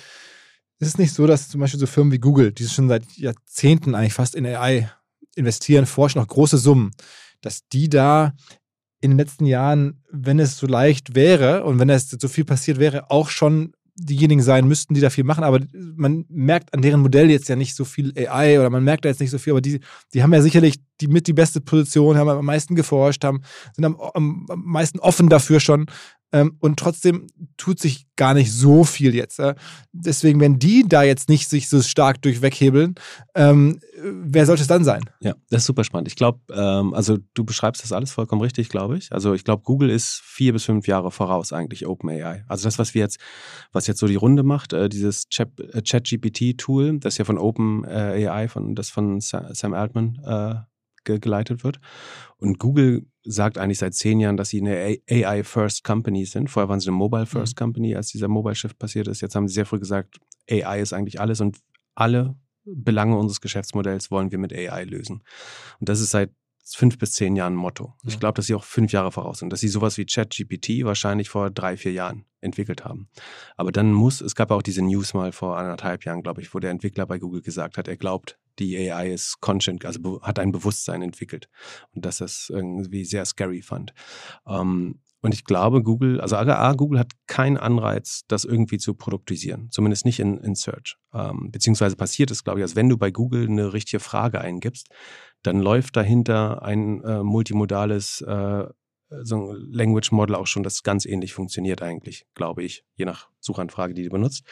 ist 0.79 0.89
es 0.89 0.97
nicht 0.97 1.13
so, 1.13 1.27
dass 1.27 1.49
zum 1.49 1.61
Beispiel 1.61 1.79
so 1.79 1.87
Firmen 1.87 2.11
wie 2.11 2.19
Google, 2.19 2.51
die 2.51 2.67
schon 2.67 2.89
seit 2.89 3.05
Jahrzehnten 3.15 3.95
eigentlich 3.95 4.13
fast 4.13 4.35
in 4.35 4.45
AI 4.45 4.91
investieren, 5.35 5.85
forschen 5.85 6.21
auch 6.21 6.27
große 6.27 6.57
Summen, 6.57 6.91
dass 7.41 7.67
die 7.69 7.89
da 7.89 8.33
in 9.01 9.11
den 9.11 9.17
letzten 9.17 9.45
Jahren, 9.45 10.03
wenn 10.11 10.39
es 10.39 10.57
so 10.57 10.67
leicht 10.67 11.15
wäre 11.15 11.63
und 11.63 11.79
wenn 11.79 11.89
es 11.89 12.09
so 12.09 12.27
viel 12.27 12.45
passiert 12.45 12.79
wäre, 12.79 13.09
auch 13.09 13.29
schon 13.29 13.73
diejenigen 13.95 14.41
sein 14.41 14.67
müssten, 14.67 14.93
die 14.93 15.01
da 15.01 15.09
viel 15.09 15.23
machen. 15.23 15.43
Aber 15.43 15.59
man 15.95 16.25
merkt 16.29 16.73
an 16.73 16.81
deren 16.81 17.01
Modell 17.01 17.29
jetzt 17.29 17.49
ja 17.49 17.55
nicht 17.55 17.75
so 17.75 17.83
viel 17.85 18.13
AI 18.15 18.59
oder 18.59 18.69
man 18.69 18.83
merkt 18.83 19.05
da 19.05 19.09
jetzt 19.09 19.19
nicht 19.19 19.31
so 19.31 19.37
viel, 19.37 19.53
aber 19.53 19.61
die, 19.61 19.79
die 20.13 20.23
haben 20.23 20.33
ja 20.33 20.41
sicherlich 20.41 20.75
die 21.01 21.07
mit 21.07 21.27
die 21.27 21.33
beste 21.33 21.61
Position, 21.61 22.17
haben 22.17 22.29
am 22.29 22.45
meisten 22.45 22.75
geforscht, 22.75 23.23
haben, 23.23 23.41
sind 23.75 23.85
am, 23.85 23.99
am 23.99 24.45
meisten 24.47 24.99
offen 24.99 25.29
dafür 25.29 25.59
schon. 25.59 25.87
Ähm, 26.31 26.57
und 26.59 26.79
trotzdem 26.79 27.27
tut 27.57 27.79
sich 27.79 28.07
gar 28.15 28.33
nicht 28.33 28.51
so 28.51 28.83
viel 28.83 29.15
jetzt. 29.15 29.39
Äh. 29.39 29.55
Deswegen, 29.91 30.39
wenn 30.39 30.59
die 30.59 30.87
da 30.87 31.03
jetzt 31.03 31.27
nicht 31.27 31.49
sich 31.49 31.69
so 31.69 31.81
stark 31.81 32.21
durchweghebeln, 32.21 32.95
ähm, 33.35 33.79
wer 34.01 34.45
sollte 34.45 34.61
es 34.61 34.67
dann 34.67 34.83
sein? 34.83 35.01
Ja, 35.19 35.35
das 35.49 35.61
ist 35.61 35.65
super 35.65 35.83
spannend. 35.83 36.07
Ich 36.07 36.15
glaube, 36.15 36.39
ähm, 36.53 36.93
also 36.93 37.17
du 37.33 37.43
beschreibst 37.43 37.83
das 37.83 37.91
alles 37.91 38.11
vollkommen 38.11 38.41
richtig, 38.41 38.69
glaube 38.69 38.97
ich. 38.97 39.11
Also 39.11 39.33
ich 39.33 39.43
glaube, 39.43 39.63
Google 39.63 39.89
ist 39.89 40.21
vier 40.23 40.53
bis 40.53 40.65
fünf 40.65 40.87
Jahre 40.87 41.11
voraus 41.11 41.51
eigentlich 41.51 41.85
OpenAI. 41.87 42.45
Also 42.47 42.65
das, 42.65 42.79
was 42.79 42.93
wir 42.93 43.01
jetzt, 43.01 43.19
was 43.71 43.87
jetzt 43.87 43.99
so 43.99 44.07
die 44.07 44.15
Runde 44.15 44.43
macht, 44.43 44.73
äh, 44.73 44.87
dieses 44.87 45.25
äh, 45.37 45.81
ChatGPT-Tool, 45.81 46.99
das 46.99 47.17
ja 47.17 47.25
von 47.25 47.37
OpenAI, 47.37 48.47
von 48.47 48.75
das 48.75 48.89
von 48.89 49.19
Sam 49.19 49.73
Altman 49.73 50.21
äh, 50.23 50.70
geleitet 51.03 51.63
wird. 51.63 51.79
Und 52.37 52.59
Google 52.59 53.05
sagt 53.23 53.57
eigentlich 53.57 53.79
seit 53.79 53.93
zehn 53.93 54.19
Jahren, 54.19 54.37
dass 54.37 54.49
sie 54.49 54.61
eine 54.61 54.97
AI-First 55.09 55.83
Company 55.83 56.25
sind. 56.25 56.49
Vorher 56.49 56.69
waren 56.69 56.79
sie 56.79 56.89
eine 56.89 56.97
Mobile-First 56.97 57.55
mhm. 57.55 57.63
Company, 57.63 57.95
als 57.95 58.07
dieser 58.07 58.27
Mobile-Shift 58.27 58.77
passiert 58.79 59.07
ist. 59.07 59.21
Jetzt 59.21 59.35
haben 59.35 59.47
sie 59.47 59.53
sehr 59.53 59.65
früh 59.65 59.79
gesagt, 59.79 60.19
AI 60.49 60.81
ist 60.81 60.93
eigentlich 60.93 61.19
alles 61.19 61.41
und 61.41 61.57
alle 61.95 62.35
Belange 62.63 63.17
unseres 63.17 63.41
Geschäftsmodells 63.41 64.11
wollen 64.11 64.31
wir 64.31 64.37
mit 64.37 64.53
AI 64.53 64.83
lösen. 64.83 65.23
Und 65.79 65.89
das 65.89 65.99
ist 65.99 66.11
seit 66.11 66.31
fünf 66.63 66.97
bis 66.97 67.13
zehn 67.13 67.35
Jahren 67.35 67.53
ein 67.53 67.57
Motto. 67.57 67.95
Ich 68.05 68.19
glaube, 68.19 68.35
dass 68.35 68.47
sie 68.47 68.55
auch 68.55 68.63
fünf 68.63 68.91
Jahre 68.91 69.11
voraus 69.11 69.39
sind, 69.39 69.51
dass 69.51 69.59
sie 69.59 69.67
sowas 69.67 69.97
wie 69.97 70.05
ChatGPT 70.05 70.83
wahrscheinlich 70.83 71.29
vor 71.29 71.49
drei, 71.49 71.77
vier 71.77 71.91
Jahren 71.91 72.25
entwickelt 72.39 72.85
haben. 72.85 73.09
Aber 73.55 73.71
dann 73.71 73.93
muss, 73.93 74.21
es 74.21 74.35
gab 74.35 74.51
auch 74.51 74.61
diese 74.61 74.81
News 74.81 75.13
mal 75.13 75.31
vor 75.31 75.57
anderthalb 75.57 76.05
Jahren, 76.05 76.23
glaube 76.23 76.41
ich, 76.41 76.53
wo 76.53 76.59
der 76.59 76.71
Entwickler 76.71 77.05
bei 77.05 77.19
Google 77.19 77.41
gesagt 77.41 77.77
hat, 77.77 77.87
er 77.87 77.97
glaubt, 77.97 78.39
die 78.59 78.77
AI 78.77 79.11
ist 79.11 79.39
conscient, 79.41 79.85
also 79.85 80.21
hat 80.21 80.39
ein 80.39 80.51
Bewusstsein 80.51 81.01
entwickelt. 81.01 81.49
Und 81.93 82.05
dass 82.05 82.17
das 82.17 82.47
irgendwie 82.49 83.05
sehr 83.05 83.25
scary 83.25 83.61
fand. 83.61 83.93
Ähm, 84.47 84.99
und 85.23 85.35
ich 85.35 85.45
glaube, 85.45 85.83
Google, 85.83 86.19
also 86.19 86.35
A, 86.35 86.73
Google 86.73 86.99
hat 86.99 87.11
keinen 87.27 87.57
Anreiz, 87.57 88.23
das 88.27 88.43
irgendwie 88.43 88.79
zu 88.79 88.95
produktisieren, 88.95 89.69
zumindest 89.69 90.03
nicht 90.03 90.19
in, 90.19 90.37
in 90.39 90.55
Search. 90.55 90.97
Ähm, 91.13 91.51
beziehungsweise 91.51 91.95
passiert 91.95 92.31
es, 92.31 92.43
glaube 92.43 92.59
ich, 92.59 92.63
als 92.63 92.75
wenn 92.75 92.89
du 92.89 92.97
bei 92.97 93.11
Google 93.11 93.47
eine 93.47 93.71
richtige 93.71 93.99
Frage 93.99 94.41
eingibst, 94.41 94.89
dann 95.43 95.59
läuft 95.59 95.95
dahinter 95.95 96.61
ein 96.63 97.03
äh, 97.03 97.23
multimodales 97.23 98.21
äh, 98.21 98.65
so 99.23 99.51
ein 99.51 99.71
Language 99.71 100.11
Model 100.11 100.35
auch 100.35 100.47
schon, 100.47 100.63
das 100.63 100.83
ganz 100.83 101.05
ähnlich 101.05 101.33
funktioniert 101.33 101.81
eigentlich, 101.81 102.25
glaube 102.33 102.63
ich, 102.63 102.85
je 102.95 103.05
nach 103.05 103.29
Suchanfrage, 103.39 103.93
die 103.93 104.03
du 104.03 104.09
benutzt. 104.09 104.45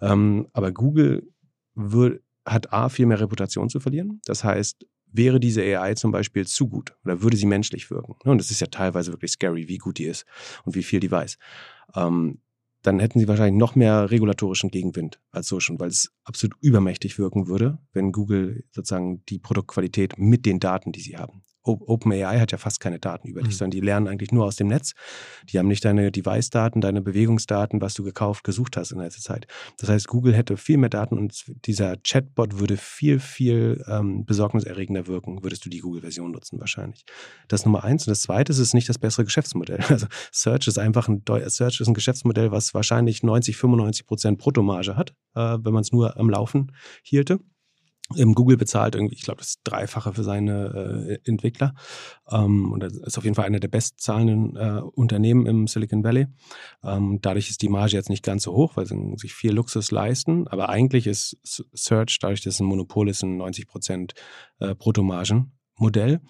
Ähm, 0.00 0.48
aber 0.52 0.72
Google 0.72 1.32
wird, 1.74 2.22
hat 2.44 2.72
A, 2.72 2.88
viel 2.88 3.06
mehr 3.06 3.20
Reputation 3.20 3.68
zu 3.68 3.80
verlieren. 3.80 4.20
Das 4.24 4.44
heißt, 4.44 4.86
wäre 5.06 5.40
diese 5.40 5.62
AI 5.62 5.94
zum 5.94 6.12
Beispiel 6.12 6.46
zu 6.46 6.68
gut 6.68 6.94
oder 7.04 7.22
würde 7.22 7.36
sie 7.36 7.46
menschlich 7.46 7.90
wirken, 7.90 8.16
ne, 8.24 8.32
und 8.32 8.38
das 8.38 8.50
ist 8.50 8.60
ja 8.60 8.66
teilweise 8.66 9.12
wirklich 9.12 9.30
scary, 9.30 9.68
wie 9.68 9.78
gut 9.78 9.98
die 9.98 10.04
ist 10.04 10.24
und 10.64 10.74
wie 10.74 10.82
viel 10.82 11.00
die 11.00 11.10
weiß, 11.10 11.38
ähm, 11.94 12.40
dann 12.82 12.98
hätten 12.98 13.18
sie 13.18 13.28
wahrscheinlich 13.28 13.58
noch 13.58 13.74
mehr 13.74 14.10
regulatorischen 14.10 14.70
Gegenwind 14.70 15.20
als 15.30 15.48
so 15.48 15.60
schon, 15.60 15.78
weil 15.80 15.88
es 15.88 16.12
absolut 16.24 16.56
übermächtig 16.60 17.18
wirken 17.18 17.46
würde, 17.46 17.78
wenn 17.92 18.12
Google 18.12 18.64
sozusagen 18.72 19.24
die 19.26 19.38
Produktqualität 19.38 20.18
mit 20.18 20.44
den 20.46 20.60
Daten, 20.60 20.92
die 20.92 21.00
sie 21.00 21.16
haben, 21.16 21.44
OpenAI 21.64 22.38
hat 22.38 22.52
ja 22.52 22.58
fast 22.58 22.80
keine 22.80 22.98
Daten 22.98 23.28
über 23.28 23.40
dich, 23.40 23.54
mhm. 23.54 23.58
sondern 23.58 23.70
die 23.72 23.80
lernen 23.80 24.08
eigentlich 24.08 24.32
nur 24.32 24.44
aus 24.44 24.56
dem 24.56 24.68
Netz. 24.68 24.92
Die 25.48 25.58
haben 25.58 25.68
nicht 25.68 25.84
deine 25.84 26.10
Device-Daten, 26.10 26.80
deine 26.80 27.02
Bewegungsdaten, 27.02 27.80
was 27.80 27.94
du 27.94 28.02
gekauft, 28.02 28.44
gesucht 28.44 28.76
hast 28.76 28.92
in 28.92 28.98
letzter 28.98 29.22
Zeit. 29.22 29.46
Das 29.78 29.88
heißt, 29.88 30.08
Google 30.08 30.34
hätte 30.34 30.56
viel 30.56 30.76
mehr 30.76 30.90
Daten 30.90 31.18
und 31.18 31.44
dieser 31.66 31.96
Chatbot 31.96 32.58
würde 32.58 32.76
viel, 32.76 33.20
viel 33.20 33.84
ähm, 33.88 34.24
besorgniserregender 34.24 35.06
wirken, 35.06 35.42
würdest 35.42 35.64
du 35.64 35.70
die 35.70 35.78
Google-Version 35.78 36.30
nutzen 36.30 36.58
wahrscheinlich. 36.60 37.04
Das 37.48 37.60
ist 37.60 37.66
Nummer 37.66 37.84
eins. 37.84 38.06
Und 38.06 38.10
das 38.10 38.22
zweite 38.22 38.52
ist, 38.52 38.58
es 38.58 38.68
ist 38.68 38.74
nicht 38.74 38.88
das 38.88 38.98
bessere 38.98 39.24
Geschäftsmodell. 39.24 39.80
Also 39.92 40.06
Search 40.30 40.68
ist 40.68 40.78
einfach 40.78 41.06
ein, 41.08 41.22
Search 41.48 41.80
ist 41.80 41.86
ein 41.86 41.92
Geschäftsmodell, 41.92 42.50
was 42.50 42.72
wahrscheinlich 42.72 43.22
90, 43.22 43.58
95 43.58 44.06
Prozent 44.06 44.38
Bruttomarge 44.38 44.96
hat, 44.96 45.10
äh, 45.34 45.58
wenn 45.60 45.74
man 45.74 45.82
es 45.82 45.92
nur 45.92 46.16
am 46.16 46.30
Laufen 46.30 46.72
hielte. 47.02 47.40
Ähm, 48.16 48.34
Google 48.34 48.56
bezahlt 48.56 48.94
irgendwie, 48.94 49.14
ich 49.14 49.22
glaube, 49.22 49.38
das 49.38 49.56
Dreifache 49.64 50.12
für 50.12 50.24
seine 50.24 51.18
äh, 51.24 51.28
Entwickler. 51.28 51.74
Ähm, 52.30 52.72
und 52.72 52.82
das 52.82 52.94
ist 52.94 53.18
auf 53.18 53.24
jeden 53.24 53.34
Fall 53.34 53.46
einer 53.46 53.60
der 53.60 53.68
bestzahlenden 53.68 54.56
äh, 54.56 54.80
Unternehmen 54.94 55.46
im 55.46 55.66
Silicon 55.66 56.04
Valley. 56.04 56.26
Ähm, 56.82 57.18
dadurch 57.22 57.50
ist 57.50 57.62
die 57.62 57.68
Marge 57.68 57.96
jetzt 57.96 58.10
nicht 58.10 58.24
ganz 58.24 58.44
so 58.44 58.52
hoch, 58.52 58.76
weil 58.76 58.86
sie 58.86 58.96
sich 59.16 59.34
viel 59.34 59.52
Luxus 59.52 59.90
leisten. 59.90 60.48
Aber 60.48 60.68
eigentlich 60.68 61.06
ist 61.06 61.38
Search, 61.44 62.18
dadurch, 62.20 62.42
dass 62.42 62.54
es 62.54 62.60
ein 62.60 62.66
Monopol 62.66 63.08
ist, 63.08 63.22
ein 63.22 63.36
90 63.36 63.66
Prozent 63.66 64.14
äh, 64.60 64.74
Bruttomargenmodell. 64.74 66.20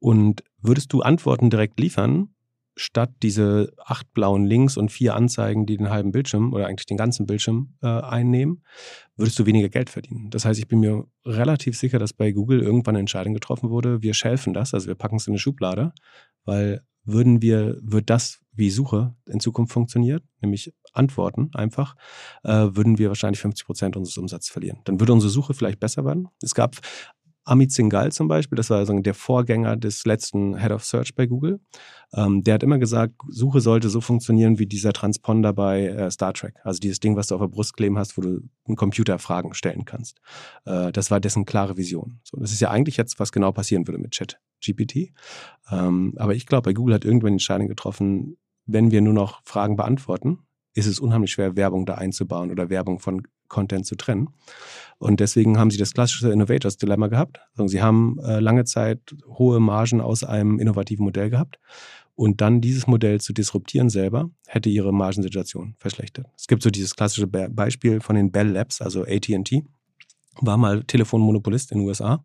Und 0.00 0.44
würdest 0.60 0.92
du 0.92 1.02
Antworten 1.02 1.50
direkt 1.50 1.80
liefern, 1.80 2.34
statt 2.78 3.10
diese 3.22 3.72
acht 3.84 4.12
blauen 4.12 4.44
Links 4.44 4.76
und 4.76 4.90
vier 4.90 5.14
Anzeigen, 5.14 5.66
die 5.66 5.76
den 5.76 5.90
halben 5.90 6.12
Bildschirm 6.12 6.52
oder 6.52 6.66
eigentlich 6.66 6.86
den 6.86 6.96
ganzen 6.96 7.26
Bildschirm 7.26 7.74
äh, 7.82 7.86
einnehmen, 7.86 8.62
würdest 9.16 9.38
du 9.38 9.46
weniger 9.46 9.68
Geld 9.68 9.90
verdienen. 9.90 10.30
Das 10.30 10.44
heißt, 10.44 10.58
ich 10.58 10.68
bin 10.68 10.80
mir 10.80 11.06
relativ 11.24 11.76
sicher, 11.76 11.98
dass 11.98 12.12
bei 12.12 12.30
Google 12.30 12.60
irgendwann 12.60 12.94
eine 12.94 13.00
Entscheidung 13.00 13.34
getroffen 13.34 13.70
wurde, 13.70 14.02
wir 14.02 14.14
schelfen 14.14 14.54
das, 14.54 14.74
also 14.74 14.86
wir 14.86 14.94
packen 14.94 15.16
es 15.16 15.26
in 15.26 15.32
eine 15.32 15.38
Schublade, 15.38 15.92
weil 16.44 16.82
würden 17.04 17.40
wir, 17.40 17.78
wird 17.80 18.10
das, 18.10 18.40
wie 18.52 18.70
Suche 18.70 19.14
in 19.26 19.40
Zukunft 19.40 19.72
funktioniert, 19.72 20.22
nämlich 20.40 20.74
Antworten 20.92 21.50
einfach, 21.54 21.96
äh, 22.42 22.50
würden 22.50 22.98
wir 22.98 23.08
wahrscheinlich 23.08 23.40
50 23.40 23.66
Prozent 23.66 23.96
unseres 23.96 24.18
Umsatzes 24.18 24.50
verlieren. 24.50 24.80
Dann 24.84 25.00
würde 25.00 25.12
unsere 25.12 25.30
Suche 25.30 25.54
vielleicht 25.54 25.80
besser 25.80 26.04
werden. 26.04 26.28
Es 26.42 26.54
gab 26.54 26.76
Amit 27.48 27.72
Singhal 27.72 28.12
zum 28.12 28.28
Beispiel, 28.28 28.56
das 28.56 28.68
war 28.68 28.78
also 28.78 28.98
der 28.98 29.14
Vorgänger 29.14 29.76
des 29.76 30.04
letzten 30.04 30.58
Head 30.58 30.70
of 30.70 30.84
Search 30.84 31.14
bei 31.14 31.26
Google. 31.26 31.60
Ähm, 32.14 32.42
der 32.42 32.54
hat 32.54 32.62
immer 32.62 32.78
gesagt, 32.78 33.14
Suche 33.28 33.60
sollte 33.60 33.88
so 33.88 34.00
funktionieren 34.00 34.58
wie 34.58 34.66
dieser 34.66 34.92
Transponder 34.92 35.52
bei 35.52 35.86
äh, 35.86 36.10
Star 36.10 36.34
Trek. 36.34 36.56
Also 36.62 36.78
dieses 36.78 37.00
Ding, 37.00 37.16
was 37.16 37.28
du 37.28 37.34
auf 37.34 37.40
der 37.40 37.48
Brust 37.48 37.74
kleben 37.74 37.98
hast, 37.98 38.18
wo 38.18 38.22
du 38.22 38.40
einen 38.66 38.76
Computer 38.76 39.18
Fragen 39.18 39.54
stellen 39.54 39.84
kannst. 39.86 40.20
Äh, 40.66 40.92
das 40.92 41.10
war 41.10 41.20
dessen 41.20 41.46
klare 41.46 41.76
Vision. 41.76 42.20
So, 42.22 42.38
das 42.38 42.52
ist 42.52 42.60
ja 42.60 42.70
eigentlich 42.70 42.96
jetzt, 42.96 43.18
was 43.18 43.32
genau 43.32 43.52
passieren 43.52 43.86
würde 43.86 43.98
mit 43.98 44.10
Chat 44.10 44.38
GPT. 44.64 45.12
Ähm, 45.70 46.14
aber 46.16 46.34
ich 46.34 46.46
glaube, 46.46 46.68
bei 46.68 46.72
Google 46.74 46.94
hat 46.94 47.04
irgendwann 47.04 47.32
die 47.32 47.36
Entscheidung 47.36 47.68
getroffen, 47.68 48.36
wenn 48.66 48.90
wir 48.90 49.00
nur 49.00 49.14
noch 49.14 49.40
Fragen 49.44 49.76
beantworten, 49.76 50.40
ist 50.74 50.86
es 50.86 51.00
unheimlich 51.00 51.32
schwer, 51.32 51.56
Werbung 51.56 51.86
da 51.86 51.94
einzubauen 51.94 52.50
oder 52.50 52.68
Werbung 52.68 52.98
von 52.98 53.22
Content 53.48 53.86
zu 53.86 53.96
trennen. 53.96 54.28
Und 54.98 55.20
deswegen 55.20 55.58
haben 55.58 55.70
sie 55.70 55.78
das 55.78 55.94
klassische 55.94 56.30
Innovators 56.30 56.76
Dilemma 56.76 57.06
gehabt. 57.06 57.40
Sie 57.66 57.82
haben 57.82 58.18
äh, 58.20 58.40
lange 58.40 58.64
Zeit 58.64 59.14
hohe 59.26 59.60
Margen 59.60 60.00
aus 60.00 60.24
einem 60.24 60.58
innovativen 60.58 61.04
Modell 61.04 61.30
gehabt. 61.30 61.58
Und 62.14 62.40
dann 62.40 62.60
dieses 62.60 62.88
Modell 62.88 63.20
zu 63.20 63.32
disruptieren 63.32 63.90
selber, 63.90 64.28
hätte 64.48 64.68
ihre 64.68 64.92
Margensituation 64.92 65.76
verschlechtert. 65.78 66.26
Es 66.36 66.48
gibt 66.48 66.64
so 66.64 66.70
dieses 66.70 66.96
klassische 66.96 67.28
Be 67.28 67.48
Beispiel 67.48 68.00
von 68.00 68.16
den 68.16 68.32
Bell 68.32 68.48
Labs, 68.48 68.82
also 68.82 69.04
ATT, 69.04 69.62
war 70.40 70.56
mal 70.56 70.82
Telefonmonopolist 70.84 71.72
in 71.72 71.78
den 71.78 71.86
USA 71.86 72.24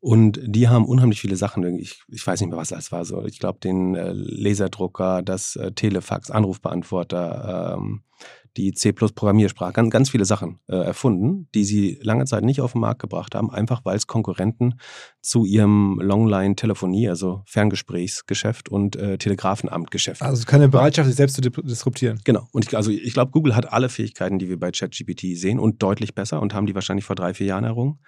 und 0.00 0.40
die 0.44 0.68
haben 0.68 0.84
unheimlich 0.84 1.20
viele 1.20 1.36
Sachen. 1.36 1.64
Ich, 1.78 2.02
ich 2.08 2.26
weiß 2.26 2.40
nicht 2.40 2.50
mehr, 2.50 2.58
was 2.58 2.68
das 2.68 2.92
war. 2.92 3.04
So, 3.04 3.24
ich 3.24 3.38
glaube, 3.38 3.58
den 3.60 3.94
äh, 3.94 4.12
Laserdrucker, 4.12 5.22
das 5.22 5.56
äh, 5.56 5.72
Telefax, 5.72 6.30
Anrufbeantworter, 6.30 7.76
ähm, 7.78 8.02
die 8.56 8.72
C-Programmiersprache, 8.72 9.72
ganz, 9.72 9.90
ganz 9.90 10.10
viele 10.10 10.24
Sachen 10.24 10.60
äh, 10.68 10.76
erfunden, 10.76 11.48
die 11.54 11.64
sie 11.64 11.98
lange 12.02 12.24
Zeit 12.24 12.44
nicht 12.44 12.60
auf 12.60 12.72
den 12.72 12.80
Markt 12.80 13.00
gebracht 13.00 13.34
haben, 13.34 13.50
einfach 13.50 13.84
weil 13.84 13.96
es 13.96 14.06
Konkurrenten 14.06 14.78
zu 15.20 15.44
ihrem 15.44 16.00
Longline-Telefonie, 16.00 17.08
also 17.08 17.42
Ferngesprächsgeschäft 17.46 18.68
und 18.68 18.96
äh, 18.96 19.18
Telegrafenamtgeschäft. 19.18 20.22
Also 20.22 20.44
keine 20.44 20.68
Bereitschaft, 20.68 21.06
sich 21.08 21.16
selbst 21.16 21.36
zu 21.36 21.42
disruptieren. 21.42 22.20
Genau. 22.24 22.48
Und 22.52 22.66
ich, 22.66 22.76
also 22.76 22.90
ich 22.90 23.12
glaube, 23.12 23.32
Google 23.32 23.54
hat 23.54 23.72
alle 23.72 23.88
Fähigkeiten, 23.88 24.38
die 24.38 24.48
wir 24.48 24.58
bei 24.58 24.70
ChatGPT 24.70 25.36
sehen 25.36 25.58
und 25.58 25.82
deutlich 25.82 26.14
besser 26.14 26.40
und 26.40 26.54
haben 26.54 26.66
die 26.66 26.74
wahrscheinlich 26.74 27.04
vor 27.04 27.16
drei, 27.16 27.34
vier 27.34 27.46
Jahren 27.46 27.64
errungen 27.64 27.98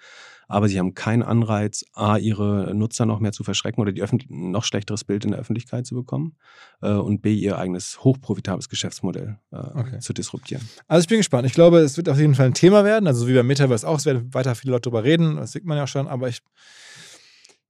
aber 0.49 0.67
sie 0.67 0.79
haben 0.79 0.95
keinen 0.95 1.23
Anreiz, 1.23 1.85
A, 1.93 2.17
ihre 2.17 2.73
Nutzer 2.73 3.05
noch 3.05 3.19
mehr 3.19 3.31
zu 3.31 3.43
verschrecken 3.43 3.79
oder 3.79 3.91
die 3.91 4.03
noch 4.27 4.65
schlechteres 4.65 5.03
Bild 5.03 5.23
in 5.23 5.31
der 5.31 5.39
Öffentlichkeit 5.39 5.85
zu 5.85 5.95
bekommen 5.95 6.35
äh, 6.81 6.91
und 6.91 7.21
B, 7.21 7.35
ihr 7.35 7.57
eigenes 7.57 8.03
hochprofitables 8.03 8.67
Geschäftsmodell 8.67 9.37
äh, 9.51 9.55
okay. 9.55 9.99
zu 9.99 10.11
disruptieren. 10.11 10.67
Also 10.87 11.03
ich 11.03 11.07
bin 11.07 11.19
gespannt. 11.19 11.45
Ich 11.45 11.53
glaube, 11.53 11.79
es 11.79 11.95
wird 11.97 12.09
auf 12.09 12.17
jeden 12.17 12.33
Fall 12.33 12.47
ein 12.47 12.55
Thema 12.55 12.83
werden, 12.83 13.07
also 13.07 13.27
wie 13.27 13.35
beim 13.35 13.47
Metaverse 13.47 13.87
auch, 13.87 13.99
es 13.99 14.05
werden 14.05 14.33
weiter 14.33 14.55
viele 14.55 14.73
Leute 14.73 14.89
darüber 14.89 15.03
reden, 15.03 15.35
das 15.37 15.51
sieht 15.51 15.65
man 15.65 15.77
ja 15.77 15.85
schon, 15.85 16.07
aber 16.07 16.27
ich, 16.27 16.39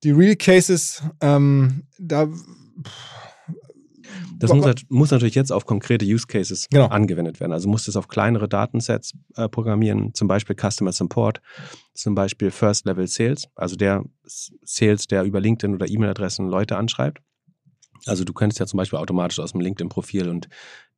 die 0.04 0.12
Real 0.12 0.38
Cases, 0.38 1.04
ähm, 1.22 1.84
da... 2.00 2.28
Das 4.38 4.54
muss, 4.54 4.66
muss, 4.90 5.12
natürlich 5.12 5.36
jetzt 5.36 5.52
auf 5.52 5.66
konkrete 5.66 6.06
Use 6.06 6.28
Cases 6.28 6.68
genau. 6.70 6.88
angewendet 6.88 7.40
werden. 7.40 7.52
Also 7.52 7.68
muss 7.70 7.88
es 7.88 7.96
auf 7.96 8.08
kleinere 8.08 8.48
Datensets 8.48 9.14
äh, 9.36 9.50
programmieren, 9.50 10.14
zum 10.14 10.28
Beispiel 10.28 10.56
Customer 10.56 10.92
Support, 10.92 11.42
zum 11.94 12.16
Beispiel 12.16 12.52
First 12.52 12.86
Level 12.86 13.08
Sales, 13.08 13.48
also 13.56 13.76
der 13.76 14.04
Sales, 14.24 15.08
der 15.08 15.24
über 15.24 15.40
LinkedIn 15.40 15.76
oder 15.76 15.90
E-Mail-Adressen 15.90 16.48
Leute 16.48 16.78
anschreibt. 16.78 17.22
Also 18.06 18.24
du 18.24 18.34
könntest 18.34 18.60
ja 18.60 18.66
zum 18.66 18.78
Beispiel 18.78 19.00
automatisch 19.00 19.40
aus 19.40 19.52
dem 19.52 19.62
LinkedIn-Profil 19.62 20.30
und 20.30 20.48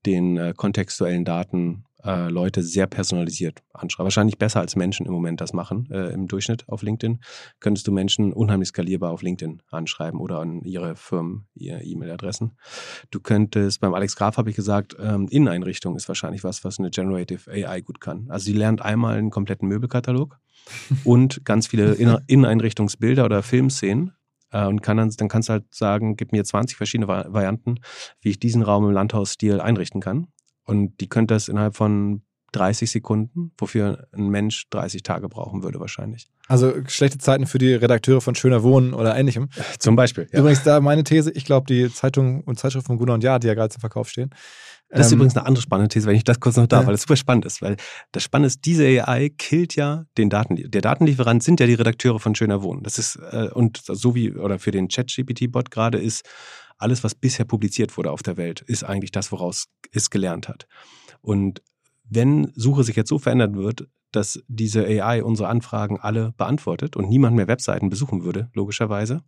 den 0.06 0.38
äh, 0.38 0.54
kontextuellen 0.56 1.26
Daten 1.26 1.86
äh, 2.06 2.30
Leute 2.30 2.64
sehr 2.64 2.88
personalisiert 2.88 3.62
anschreiben. 3.74 4.06
Wahrscheinlich 4.06 4.38
besser 4.38 4.60
als 4.60 4.76
Menschen 4.76 5.06
im 5.06 5.14
Moment 5.14 5.42
das 5.42 5.54
machen, 5.54 5.90
äh, 5.92 6.14
im 6.14 6.28
Durchschnitt 6.28 6.68
auf 6.68 6.82
LinkedIn. 6.82 7.20
Könntest 7.60 7.88
du 7.88 7.92
Menschen 7.92 8.34
unheimlich 8.34 8.70
skalierbar 8.70 9.12
auf 9.12 9.22
LinkedIn 9.22 9.62
anschreiben 9.70 10.20
oder 10.20 10.40
an 10.40 10.62
ihre 10.62 10.96
Firmen, 10.96 11.48
ihre 11.54 11.84
E-Mail-Adressen. 11.84 12.58
Du 13.12 13.20
könntest, 13.20 13.82
beim 13.82 13.94
Alex 13.94 14.16
Graf 14.16 14.38
habe 14.38 14.50
ich 14.50 14.56
gesagt, 14.56 14.96
ähm, 15.00 15.28
Inneneinrichtung 15.30 15.96
ist 15.96 16.08
wahrscheinlich 16.08 16.44
was, 16.44 16.64
was 16.64 16.80
eine 16.80 16.90
Generative 16.90 17.50
AI 17.50 17.82
gut 17.82 18.02
kann. 18.02 18.28
Also 18.30 18.46
sie 18.46 18.54
lernt 18.54 18.82
einmal 18.82 19.18
einen 19.18 19.30
kompletten 19.30 19.68
Möbelkatalog 19.68 20.40
und 21.04 21.44
ganz 21.46 21.68
viele 21.68 21.94
Inneneinrichtungsbilder 21.94 23.26
oder 23.26 23.44
Filmszenen 23.44 24.14
äh, 24.52 24.66
und 24.66 24.82
kann 24.82 24.98
dann, 24.98 25.10
dann 25.10 25.28
kannst 25.28 25.50
du 25.50 25.54
halt 25.54 25.74
sagen, 25.74 26.16
gib 26.16 26.32
mir 26.32 26.44
20 26.44 26.78
verschiedene 26.78 27.08
Varianten, 27.08 27.80
wie 28.22 28.30
ich 28.30 28.40
diesen 28.40 28.62
Raum 28.62 28.86
im 28.86 28.92
Landhausstil 28.92 29.60
einrichten 29.60 30.02
kann. 30.02 30.28
Und 30.72 31.00
die 31.02 31.10
könnte 31.10 31.34
das 31.34 31.50
innerhalb 31.50 31.76
von 31.76 32.22
30 32.54 32.90
Sekunden, 32.90 33.52
wofür 33.58 34.08
ein 34.14 34.30
Mensch 34.30 34.70
30 34.70 35.04
Tage 35.04 35.30
brauchen 35.30 35.64
würde 35.64 35.80
wahrscheinlich. 35.80 36.30
Also 36.48 36.74
schlechte 36.88 37.18
Zeiten 37.18 37.46
für 37.46 37.58
die 37.58 37.74
Redakteure 37.74 38.22
von 38.22 38.36
Schöner 38.36 38.64
Wohnen 38.64 38.94
oder 38.94 39.16
ähnlichem. 39.16 39.50
Zum 39.80 39.96
Beispiel. 39.96 40.28
Ja. 40.32 40.40
Übrigens 40.40 40.64
da 40.64 40.80
meine 40.80 41.04
These, 41.04 41.32
ich 41.32 41.46
glaube, 41.46 41.68
die 41.68 41.94
Zeitung 41.94 42.44
und 42.44 42.60
Zeitschrift 42.60 42.88
von 42.88 42.98
Gunnar 42.98 43.16
und 43.16 43.24
Jahr, 43.24 43.40
die 43.40 43.48
ja 43.48 43.54
gerade 43.54 43.70
zum 43.70 43.80
Verkauf 43.80 44.10
stehen. 44.10 44.32
Das 44.90 45.08
ist 45.08 45.14
ähm, 45.14 45.20
übrigens 45.20 45.38
eine 45.38 45.46
andere 45.46 45.62
spannende 45.62 45.88
These, 45.88 46.08
wenn 46.08 46.16
ich 46.16 46.26
das 46.26 46.42
kurz 46.42 46.58
noch 46.58 46.68
darf, 46.68 46.82
ja. 46.82 46.88
weil 46.88 46.94
das 46.94 47.04
super 47.04 47.16
spannend 47.16 47.46
ist. 47.46 47.62
Weil 47.62 47.78
das 48.12 48.24
Spannende 48.24 48.48
ist, 48.48 48.66
diese 48.66 48.84
AI 48.84 49.30
killt 49.38 49.76
ja 49.76 50.04
den 50.18 50.30
Daten. 50.30 50.58
Der 50.70 50.82
Datenlieferant 50.82 51.44
sind 51.44 51.62
ja 51.62 51.68
die 51.68 51.76
Redakteure 51.76 52.20
von 52.20 52.36
Schöner 52.36 52.62
Wohnen. 52.62 52.84
Das 52.84 52.98
ist, 52.98 53.18
äh, 53.32 53.50
und 53.54 53.82
so 53.86 54.16
wie, 54.16 54.34
oder 54.34 54.60
für 54.60 54.72
den 54.72 54.90
Chat-GPT-Bot 54.90 55.72
gerade 55.72 55.98
ist, 55.98 56.26
alles, 56.82 57.04
was 57.04 57.16
bisher 57.16 57.46
publiziert 57.46 57.98
wurde 57.98 58.12
auf 58.12 58.24
der 58.24 58.38
Welt, 58.38 58.62
ist 58.62 58.84
eigentlich 58.84 59.12
das, 59.12 59.32
woraus 59.32 59.68
es 59.92 60.10
gelernt 60.10 60.48
hat. 60.48 60.68
Und 61.22 61.62
wenn 62.04 62.52
Suche 62.56 62.84
sich 62.84 62.96
jetzt 62.96 63.10
so 63.10 63.20
verändern 63.20 63.56
wird, 63.56 63.88
dass 64.12 64.44
diese 64.48 64.86
AI 64.86 65.24
unsere 65.24 65.48
Anfragen 65.48 66.00
alle 66.00 66.34
beantwortet 66.34 66.98
und 66.98 67.10
niemand 67.10 67.36
mehr 67.36 67.48
Webseiten 67.48 67.90
besuchen 67.90 68.24
würde, 68.24 68.50
logischerweise, 68.54 69.24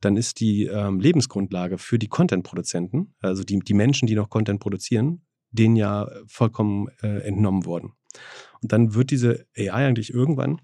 dann 0.00 0.16
ist 0.16 0.40
die 0.40 0.64
ähm, 0.64 1.00
Lebensgrundlage 1.00 1.78
für 1.78 1.98
die 1.98 2.08
Content-Produzenten, 2.08 3.14
also 3.20 3.44
die, 3.44 3.58
die 3.60 3.74
Menschen, 3.74 4.06
die 4.06 4.14
noch 4.14 4.30
Content 4.30 4.60
produzieren, 4.60 5.22
denen 5.50 5.76
ja 5.76 6.08
vollkommen 6.26 6.88
äh, 7.02 7.20
entnommen 7.20 7.64
worden. 7.64 7.92
Und 8.62 8.72
dann 8.72 8.94
wird 8.94 9.10
diese 9.10 9.46
AI 9.56 9.86
eigentlich 9.86 10.12
irgendwann 10.12 10.60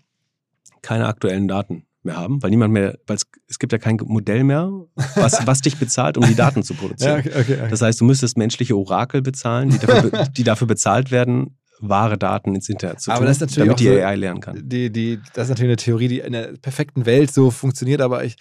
keine 0.82 1.06
aktuellen 1.06 1.48
Daten 1.48 1.86
mehr 2.06 2.16
haben, 2.16 2.42
weil 2.42 2.50
niemand 2.50 2.72
mehr, 2.72 2.98
weil 3.06 3.16
es, 3.16 3.26
es 3.48 3.58
gibt 3.58 3.72
ja 3.72 3.78
kein 3.78 3.98
Modell 4.04 4.44
mehr, 4.44 4.70
was, 5.14 5.46
was 5.46 5.60
dich 5.60 5.76
bezahlt, 5.76 6.16
um 6.16 6.24
die 6.26 6.34
Daten 6.34 6.62
zu 6.62 6.74
produzieren. 6.74 7.22
ja, 7.24 7.40
okay, 7.40 7.54
okay. 7.54 7.68
Das 7.68 7.82
heißt, 7.82 8.00
du 8.00 8.04
müsstest 8.04 8.38
menschliche 8.38 8.76
Orakel 8.76 9.22
bezahlen, 9.22 9.70
die 9.70 9.78
dafür, 9.78 10.26
die 10.36 10.44
dafür 10.44 10.66
bezahlt 10.66 11.10
werden, 11.10 11.58
wahre 11.80 12.16
Daten 12.16 12.54
ins 12.54 12.68
Internet 12.68 13.00
zu 13.00 13.10
aber 13.10 13.26
tun, 13.26 13.48
damit 13.56 13.80
die 13.80 13.84
so, 13.84 13.92
AI 13.92 14.16
lernen 14.16 14.40
kann. 14.40 14.66
Die, 14.66 14.90
die, 14.90 15.20
das 15.34 15.44
ist 15.44 15.50
natürlich 15.50 15.70
eine 15.70 15.76
Theorie, 15.76 16.08
die 16.08 16.20
in 16.20 16.32
der 16.32 16.54
perfekten 16.54 17.04
Welt 17.04 17.32
so 17.32 17.50
funktioniert, 17.50 18.00
aber 18.00 18.24
ich, 18.24 18.36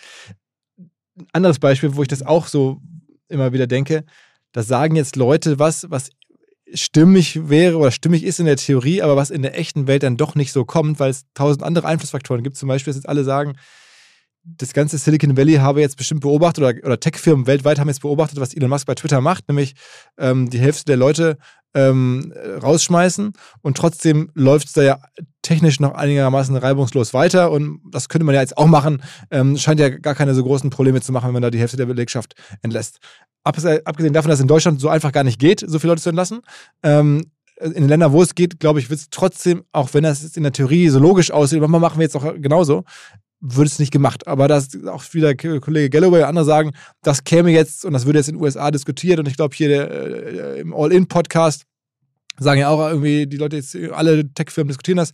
ein 1.17 1.27
anderes 1.33 1.59
Beispiel, 1.59 1.95
wo 1.95 2.01
ich 2.01 2.07
das 2.07 2.23
auch 2.23 2.47
so 2.47 2.81
immer 3.27 3.53
wieder 3.53 3.67
denke, 3.67 4.05
da 4.51 4.63
sagen 4.63 4.95
jetzt 4.95 5.15
Leute 5.15 5.59
was, 5.59 5.89
was 5.89 6.11
stimmig 6.73 7.49
wäre 7.49 7.77
oder 7.77 7.91
stimmig 7.91 8.23
ist 8.23 8.39
in 8.39 8.45
der 8.45 8.57
Theorie, 8.57 9.01
aber 9.01 9.15
was 9.15 9.29
in 9.29 9.41
der 9.41 9.57
echten 9.57 9.87
Welt 9.87 10.03
dann 10.03 10.17
doch 10.17 10.35
nicht 10.35 10.51
so 10.51 10.65
kommt, 10.65 10.99
weil 10.99 11.11
es 11.11 11.25
tausend 11.33 11.63
andere 11.63 11.87
Einflussfaktoren 11.87 12.43
gibt. 12.43 12.57
Zum 12.57 12.67
Beispiel, 12.67 12.91
dass 12.91 12.97
jetzt 12.97 13.09
alle 13.09 13.23
sagen, 13.23 13.55
das 14.45 14.73
ganze 14.73 14.97
Silicon 14.97 15.37
Valley 15.37 15.55
habe 15.55 15.81
jetzt 15.81 15.97
bestimmt 15.97 16.21
beobachtet 16.21 16.63
oder, 16.63 16.85
oder 16.85 16.99
Tech-Firmen 16.99 17.47
weltweit 17.47 17.79
haben 17.79 17.87
jetzt 17.87 18.01
beobachtet, 18.01 18.39
was 18.39 18.53
Elon 18.53 18.69
Musk 18.69 18.85
bei 18.85 18.95
Twitter 18.95 19.21
macht, 19.21 19.47
nämlich 19.47 19.73
ähm, 20.17 20.49
die 20.49 20.59
Hälfte 20.59 20.85
der 20.85 20.97
Leute 20.97 21.37
ähm, 21.75 22.33
rausschmeißen 22.61 23.33
und 23.61 23.77
trotzdem 23.77 24.31
läuft 24.33 24.67
es 24.67 24.73
da 24.73 24.81
ja 24.81 24.99
technisch 25.41 25.79
noch 25.79 25.93
einigermaßen 25.93 26.55
reibungslos 26.55 27.13
weiter 27.13 27.51
und 27.51 27.81
das 27.91 28.09
könnte 28.09 28.25
man 28.25 28.33
ja 28.33 28.41
jetzt 28.41 28.57
auch 28.57 28.65
machen. 28.65 29.03
Ähm, 29.29 29.57
scheint 29.57 29.79
ja 29.79 29.89
gar 29.89 30.15
keine 30.15 30.33
so 30.33 30.43
großen 30.43 30.69
Probleme 30.71 31.01
zu 31.01 31.11
machen, 31.11 31.27
wenn 31.27 31.33
man 31.33 31.43
da 31.43 31.51
die 31.51 31.59
Hälfte 31.59 31.77
der 31.77 31.85
Belegschaft 31.85 32.33
entlässt. 32.61 32.99
Abgesehen 33.43 34.13
davon, 34.13 34.29
dass 34.29 34.39
es 34.39 34.41
in 34.41 34.47
Deutschland 34.47 34.81
so 34.81 34.89
einfach 34.89 35.11
gar 35.11 35.23
nicht 35.23 35.39
geht, 35.39 35.63
so 35.67 35.77
viele 35.77 35.91
Leute 35.91 36.01
zu 36.01 36.09
entlassen. 36.09 36.41
Ähm, 36.81 37.25
in 37.61 37.73
den 37.73 37.87
Ländern, 37.87 38.11
wo 38.11 38.21
es 38.21 38.35
geht, 38.35 38.59
glaube 38.59 38.79
ich, 38.79 38.89
wird 38.89 38.99
es 38.99 39.09
trotzdem, 39.09 39.63
auch 39.71 39.93
wenn 39.93 40.03
das 40.03 40.35
in 40.35 40.43
der 40.43 40.51
Theorie 40.51 40.89
so 40.89 40.99
logisch 40.99 41.31
aussieht, 41.31 41.61
machen 41.61 41.97
wir 41.97 42.03
jetzt 42.03 42.15
auch 42.15 42.33
genauso, 42.35 42.83
wird 43.53 43.67
es 43.67 43.79
nicht 43.79 43.91
gemacht. 43.91 44.27
Aber 44.27 44.47
das 44.47 44.69
auch 44.85 45.03
wieder 45.13 45.35
Kollege 45.35 45.89
Galloway 45.89 46.21
und 46.21 46.29
andere 46.29 46.45
sagen, 46.45 46.71
das 47.01 47.23
käme 47.23 47.51
jetzt 47.51 47.85
und 47.85 47.93
das 47.93 48.05
würde 48.05 48.19
jetzt 48.19 48.29
in 48.29 48.35
den 48.35 48.43
USA 48.43 48.71
diskutiert 48.71 49.19
und 49.19 49.27
ich 49.27 49.35
glaube 49.35 49.55
hier 49.55 49.67
der, 49.67 49.91
äh, 49.91 50.59
im 50.59 50.73
All-In-Podcast 50.73 51.65
sagen 52.37 52.59
ja 52.59 52.69
auch 52.69 52.79
irgendwie 52.89 53.27
die 53.27 53.37
Leute 53.37 53.55
jetzt, 53.57 53.75
alle 53.75 54.33
Tech-Firmen 54.33 54.69
diskutieren 54.69 54.97
das. 54.97 55.13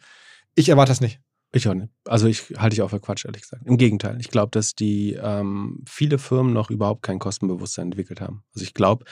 Ich 0.55 0.69
erwarte 0.69 0.91
das 0.91 1.01
nicht. 1.01 1.19
Ich 1.53 1.67
auch 1.67 1.73
nicht. 1.73 1.89
Also 2.05 2.27
ich 2.27 2.53
halte 2.57 2.73
ich 2.73 2.81
auch 2.81 2.89
für 2.89 3.01
Quatsch, 3.01 3.25
ehrlich 3.25 3.41
gesagt. 3.41 3.63
Im 3.65 3.77
Gegenteil. 3.77 4.17
Ich 4.21 4.29
glaube, 4.29 4.51
dass 4.51 4.73
die 4.73 5.17
ähm, 5.21 5.83
viele 5.87 6.17
Firmen 6.17 6.53
noch 6.53 6.69
überhaupt 6.69 7.03
kein 7.03 7.19
Kostenbewusstsein 7.19 7.87
entwickelt 7.87 8.21
haben. 8.21 8.43
Also 8.53 8.63
ich 8.63 8.73
glaube, 8.73 9.05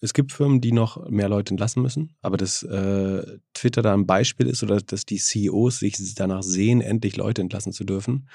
es 0.00 0.14
gibt 0.14 0.32
Firmen, 0.32 0.60
die 0.60 0.72
noch 0.72 1.08
mehr 1.08 1.28
Leute 1.28 1.50
entlassen 1.50 1.82
müssen, 1.82 2.16
aber 2.22 2.36
dass 2.36 2.62
äh, 2.62 3.38
Twitter 3.54 3.82
da 3.82 3.94
ein 3.94 4.06
Beispiel 4.06 4.46
ist 4.46 4.62
oder 4.62 4.80
dass 4.80 5.04
die 5.04 5.18
CEOs 5.18 5.80
sich 5.80 6.14
danach 6.14 6.42
sehen, 6.42 6.80
endlich 6.80 7.16
Leute 7.16 7.42
entlassen 7.42 7.72
zu 7.72 7.84
dürfen, 7.84 8.28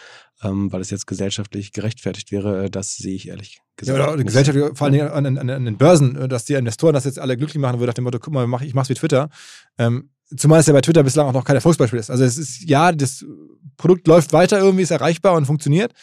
ähm, 0.44 0.72
weil 0.72 0.82
es 0.82 0.90
jetzt 0.90 1.08
gesellschaftlich 1.08 1.72
gerechtfertigt 1.72 2.32
wäre, 2.32 2.70
das 2.70 2.96
sehe 2.96 3.16
ich 3.16 3.30
ehrlich 3.30 3.62
gesagt. 3.78 3.98
Ja, 3.98 4.08
oder 4.08 4.18
nicht. 4.18 4.28
Gesellschaft, 4.28 4.78
vor 4.78 4.90
Dingen 4.90 5.08
an, 5.08 5.26
an, 5.26 5.50
an 5.50 5.66
den 5.66 5.78
Börsen, 5.78 6.28
dass 6.28 6.46
die 6.46 6.54
Investoren 6.54 6.94
das 6.94 7.06
jetzt 7.06 7.20
alle 7.20 7.38
glücklich 7.38 7.62
machen 7.62 7.80
würden, 7.80 7.90
nach 7.90 7.94
dem 7.94 8.04
Motto, 8.04 8.20
guck 8.20 8.34
mal, 8.34 8.48
ich 8.64 8.74
mach's 8.74 8.90
wie 8.90 8.96
Twitter. 8.96 9.30
Ähm, 9.78 10.10
zumal 10.38 10.60
es 10.60 10.68
ja 10.68 10.74
bei 10.74 10.82
Twitter 10.82 11.04
bislang 11.04 11.28
auch 11.28 11.34
noch 11.34 11.46
kein 11.46 11.56
Erfolgsbeispiel 11.56 12.00
ist. 12.00 12.12
Also 12.12 12.24
es 12.24 12.38
ist, 12.38 12.70
ja, 12.70 12.92
das 12.92 13.26
Produkt 13.78 14.08
läuft 14.08 14.34
weiter 14.34 14.60
irgendwie, 14.60 14.84
ist 14.84 14.92
erreichbar 14.92 15.34
und 15.34 15.46
funktioniert, 15.46 15.94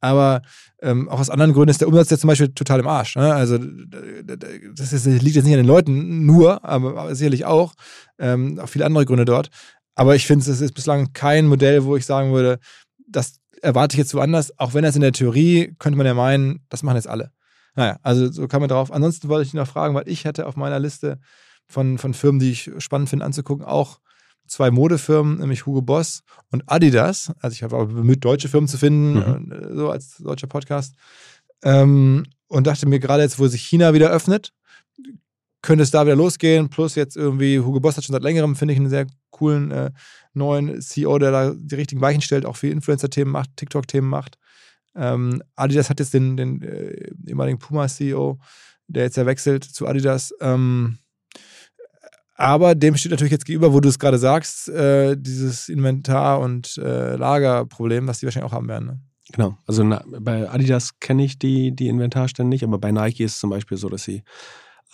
aber 0.00 0.42
ähm, 0.80 1.08
auch 1.08 1.20
aus 1.20 1.30
anderen 1.30 1.52
Gründen 1.52 1.70
ist 1.70 1.80
der 1.80 1.88
Umsatz 1.88 2.10
jetzt 2.10 2.20
zum 2.20 2.28
Beispiel 2.28 2.48
total 2.48 2.80
im 2.80 2.86
Arsch. 2.86 3.16
Ne? 3.16 3.34
Also 3.34 3.58
das 3.58 4.92
ist, 4.92 5.06
liegt 5.06 5.36
jetzt 5.36 5.44
nicht 5.44 5.54
an 5.54 5.60
den 5.60 5.66
Leuten 5.66 6.24
nur, 6.24 6.64
aber, 6.64 7.14
sicherlich 7.14 7.44
auch. 7.44 7.74
Ähm, 8.18 8.58
auch 8.58 8.68
viele 8.68 8.86
andere 8.86 9.04
Gründe 9.04 9.24
dort. 9.24 9.50
Aber 9.94 10.14
ich 10.14 10.26
finde, 10.26 10.48
es 10.48 10.60
ist 10.60 10.74
bislang 10.74 11.12
kein 11.12 11.46
Modell, 11.46 11.84
wo 11.84 11.96
ich 11.96 12.06
sagen 12.06 12.32
würde, 12.32 12.60
das 13.08 13.40
erwarte 13.60 13.94
ich 13.94 13.98
jetzt 13.98 14.14
woanders, 14.14 14.56
auch 14.58 14.74
wenn 14.74 14.84
das 14.84 14.94
in 14.94 15.02
der 15.02 15.12
Theorie, 15.12 15.74
könnte 15.78 15.96
man 15.96 16.06
ja 16.06 16.14
meinen, 16.14 16.60
das 16.68 16.84
machen 16.84 16.96
jetzt 16.96 17.08
alle. 17.08 17.32
Naja, 17.74 17.98
also 18.02 18.30
so 18.30 18.46
kann 18.46 18.60
man 18.60 18.68
drauf. 18.68 18.92
Ansonsten 18.92 19.28
wollte 19.28 19.46
ich 19.46 19.54
noch 19.54 19.66
fragen, 19.66 19.94
weil 19.94 20.08
ich 20.08 20.26
hatte 20.26 20.46
auf 20.46 20.56
meiner 20.56 20.78
Liste 20.78 21.18
von, 21.68 21.98
von 21.98 22.14
Firmen, 22.14 22.40
die 22.40 22.50
ich 22.50 22.70
spannend 22.78 23.08
finde 23.10 23.24
anzugucken, 23.24 23.64
auch 23.64 24.00
zwei 24.46 24.70
Modefirmen, 24.70 25.38
nämlich 25.38 25.66
Hugo 25.66 25.82
Boss 25.82 26.22
und 26.50 26.62
Adidas. 26.66 27.30
Also 27.40 27.54
ich 27.54 27.62
habe 27.62 27.76
aber 27.76 27.86
bemüht, 27.86 28.24
deutsche 28.24 28.48
Firmen 28.48 28.68
zu 28.68 28.78
finden, 28.78 29.14
Mhm. 29.18 29.52
äh, 29.52 29.74
so 29.76 29.90
als 29.90 30.16
deutscher 30.18 30.46
Podcast. 30.46 30.94
Ähm, 31.62 32.24
und 32.46 32.66
dachte 32.66 32.86
mir 32.86 32.98
gerade 32.98 33.22
jetzt, 33.22 33.38
wo 33.38 33.46
sich 33.46 33.62
China 33.62 33.92
wieder 33.92 34.10
öffnet, 34.10 34.52
könnte 35.60 35.82
es 35.82 35.90
da 35.90 36.06
wieder 36.06 36.16
losgehen. 36.16 36.70
Plus 36.70 36.94
jetzt 36.94 37.16
irgendwie, 37.16 37.58
Hugo 37.60 37.80
Boss 37.80 37.96
hat 37.96 38.04
schon 38.04 38.14
seit 38.14 38.22
längerem, 38.22 38.56
finde 38.56 38.72
ich, 38.72 38.80
einen 38.80 38.88
sehr 38.88 39.06
coolen 39.30 39.70
äh, 39.70 39.90
neuen 40.32 40.80
CEO, 40.80 41.18
der 41.18 41.30
da 41.30 41.52
die 41.54 41.74
richtigen 41.74 42.00
Weichen 42.00 42.22
stellt, 42.22 42.46
auch 42.46 42.56
viel 42.56 42.72
Influencer-Themen 42.72 43.30
macht, 43.30 43.50
TikTok-Themen 43.56 44.08
macht. 44.08 44.38
Ähm, 44.94 45.42
Adidas 45.56 45.90
hat 45.90 46.00
jetzt 46.00 46.14
den, 46.14 46.36
den 46.36 46.62
äh, 46.62 47.10
ehemaligen 47.26 47.58
Puma-CEO, 47.58 48.38
der 48.86 49.02
jetzt 49.04 49.16
ja 49.16 49.26
wechselt 49.26 49.64
zu 49.64 49.86
Adidas. 49.86 50.32
Ähm, 50.40 50.98
aber 52.38 52.76
dem 52.76 52.96
steht 52.96 53.10
natürlich 53.10 53.32
jetzt 53.32 53.44
gegenüber, 53.44 53.72
wo 53.72 53.80
du 53.80 53.88
es 53.88 53.98
gerade 53.98 54.16
sagst, 54.16 54.68
äh, 54.68 55.16
dieses 55.18 55.68
Inventar- 55.68 56.38
und 56.38 56.78
äh, 56.78 57.16
Lagerproblem, 57.16 58.06
was 58.06 58.20
die 58.20 58.26
wahrscheinlich 58.26 58.50
auch 58.50 58.54
haben 58.54 58.68
werden. 58.68 58.86
Ne? 58.86 59.00
Genau. 59.32 59.58
Also 59.66 59.82
na, 59.82 60.04
bei 60.06 60.48
Adidas 60.48 61.00
kenne 61.00 61.24
ich 61.24 61.40
die, 61.40 61.74
die 61.74 61.88
Inventarstände 61.88 62.48
nicht, 62.48 62.62
aber 62.62 62.78
bei 62.78 62.92
Nike 62.92 63.24
ist 63.24 63.32
es 63.32 63.38
zum 63.40 63.50
Beispiel 63.50 63.76
so, 63.76 63.88
dass 63.88 64.04
sie, 64.04 64.22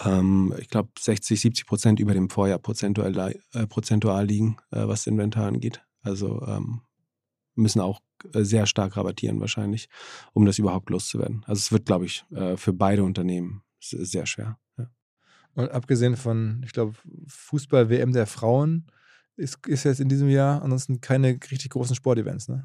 ähm, 0.02 0.54
ich 0.58 0.70
glaube, 0.70 0.88
60, 0.98 1.38
70 1.38 1.66
Prozent 1.66 2.00
über 2.00 2.14
dem 2.14 2.30
Vorjahr 2.30 2.58
prozentual, 2.58 3.36
äh, 3.52 3.66
prozentual 3.66 4.26
liegen, 4.26 4.56
äh, 4.72 4.88
was 4.88 5.06
Inventar 5.06 5.48
angeht. 5.48 5.82
Also 6.02 6.42
ähm, 6.46 6.80
müssen 7.56 7.80
auch 7.80 8.00
äh, 8.32 8.42
sehr 8.42 8.64
stark 8.64 8.96
rabattieren 8.96 9.38
wahrscheinlich, 9.38 9.90
um 10.32 10.46
das 10.46 10.58
überhaupt 10.58 10.88
loszuwerden. 10.88 11.44
Also 11.46 11.60
es 11.60 11.72
wird, 11.72 11.84
glaube 11.84 12.06
ich, 12.06 12.24
äh, 12.34 12.56
für 12.56 12.72
beide 12.72 13.04
Unternehmen 13.04 13.62
sehr 13.80 14.24
schwer. 14.24 14.56
Ja. 15.56 15.62
Und 15.62 15.70
abgesehen 15.70 16.16
von, 16.16 16.62
ich 16.64 16.72
glaube, 16.72 16.94
Fußball-WM 17.26 18.12
der 18.12 18.26
Frauen 18.26 18.86
ist, 19.36 19.66
ist 19.66 19.84
jetzt 19.84 20.00
in 20.00 20.08
diesem 20.08 20.28
Jahr 20.28 20.62
ansonsten 20.62 21.00
keine 21.00 21.38
richtig 21.50 21.70
großen 21.70 21.96
Sportevents. 21.96 22.48
Ne? 22.48 22.64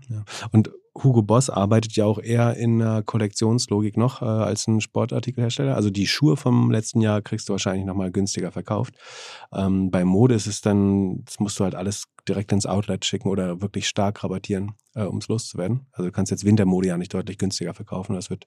Und 0.51 0.71
Hugo 1.03 1.21
Boss 1.21 1.49
arbeitet 1.49 1.95
ja 1.95 2.05
auch 2.05 2.19
eher 2.19 2.55
in 2.57 2.81
einer 2.81 3.01
Kollektionslogik 3.01 3.97
noch 3.97 4.21
äh, 4.21 4.25
als 4.25 4.67
ein 4.67 4.81
Sportartikelhersteller. 4.81 5.75
Also 5.75 5.89
die 5.89 6.07
Schuhe 6.07 6.37
vom 6.37 6.71
letzten 6.71 7.01
Jahr 7.01 7.21
kriegst 7.21 7.49
du 7.49 7.53
wahrscheinlich 7.53 7.85
nochmal 7.85 8.11
günstiger 8.11 8.51
verkauft. 8.51 8.95
Ähm, 9.53 9.91
bei 9.91 10.05
Mode 10.05 10.35
ist 10.35 10.47
es 10.47 10.61
dann, 10.61 11.23
das 11.25 11.39
musst 11.39 11.59
du 11.59 11.63
halt 11.63 11.75
alles 11.75 12.05
direkt 12.27 12.51
ins 12.51 12.65
Outlet 12.65 13.05
schicken 13.05 13.29
oder 13.29 13.61
wirklich 13.61 13.87
stark 13.87 14.23
rabattieren, 14.23 14.73
äh, 14.93 15.03
um 15.03 15.17
es 15.17 15.27
loszuwerden. 15.27 15.87
Also 15.91 16.09
du 16.09 16.11
kannst 16.11 16.31
jetzt 16.31 16.45
Wintermode 16.45 16.89
ja 16.89 16.97
nicht 16.97 17.13
deutlich 17.13 17.37
günstiger 17.37 17.73
verkaufen. 17.73 18.13
Das 18.13 18.29
wird 18.29 18.45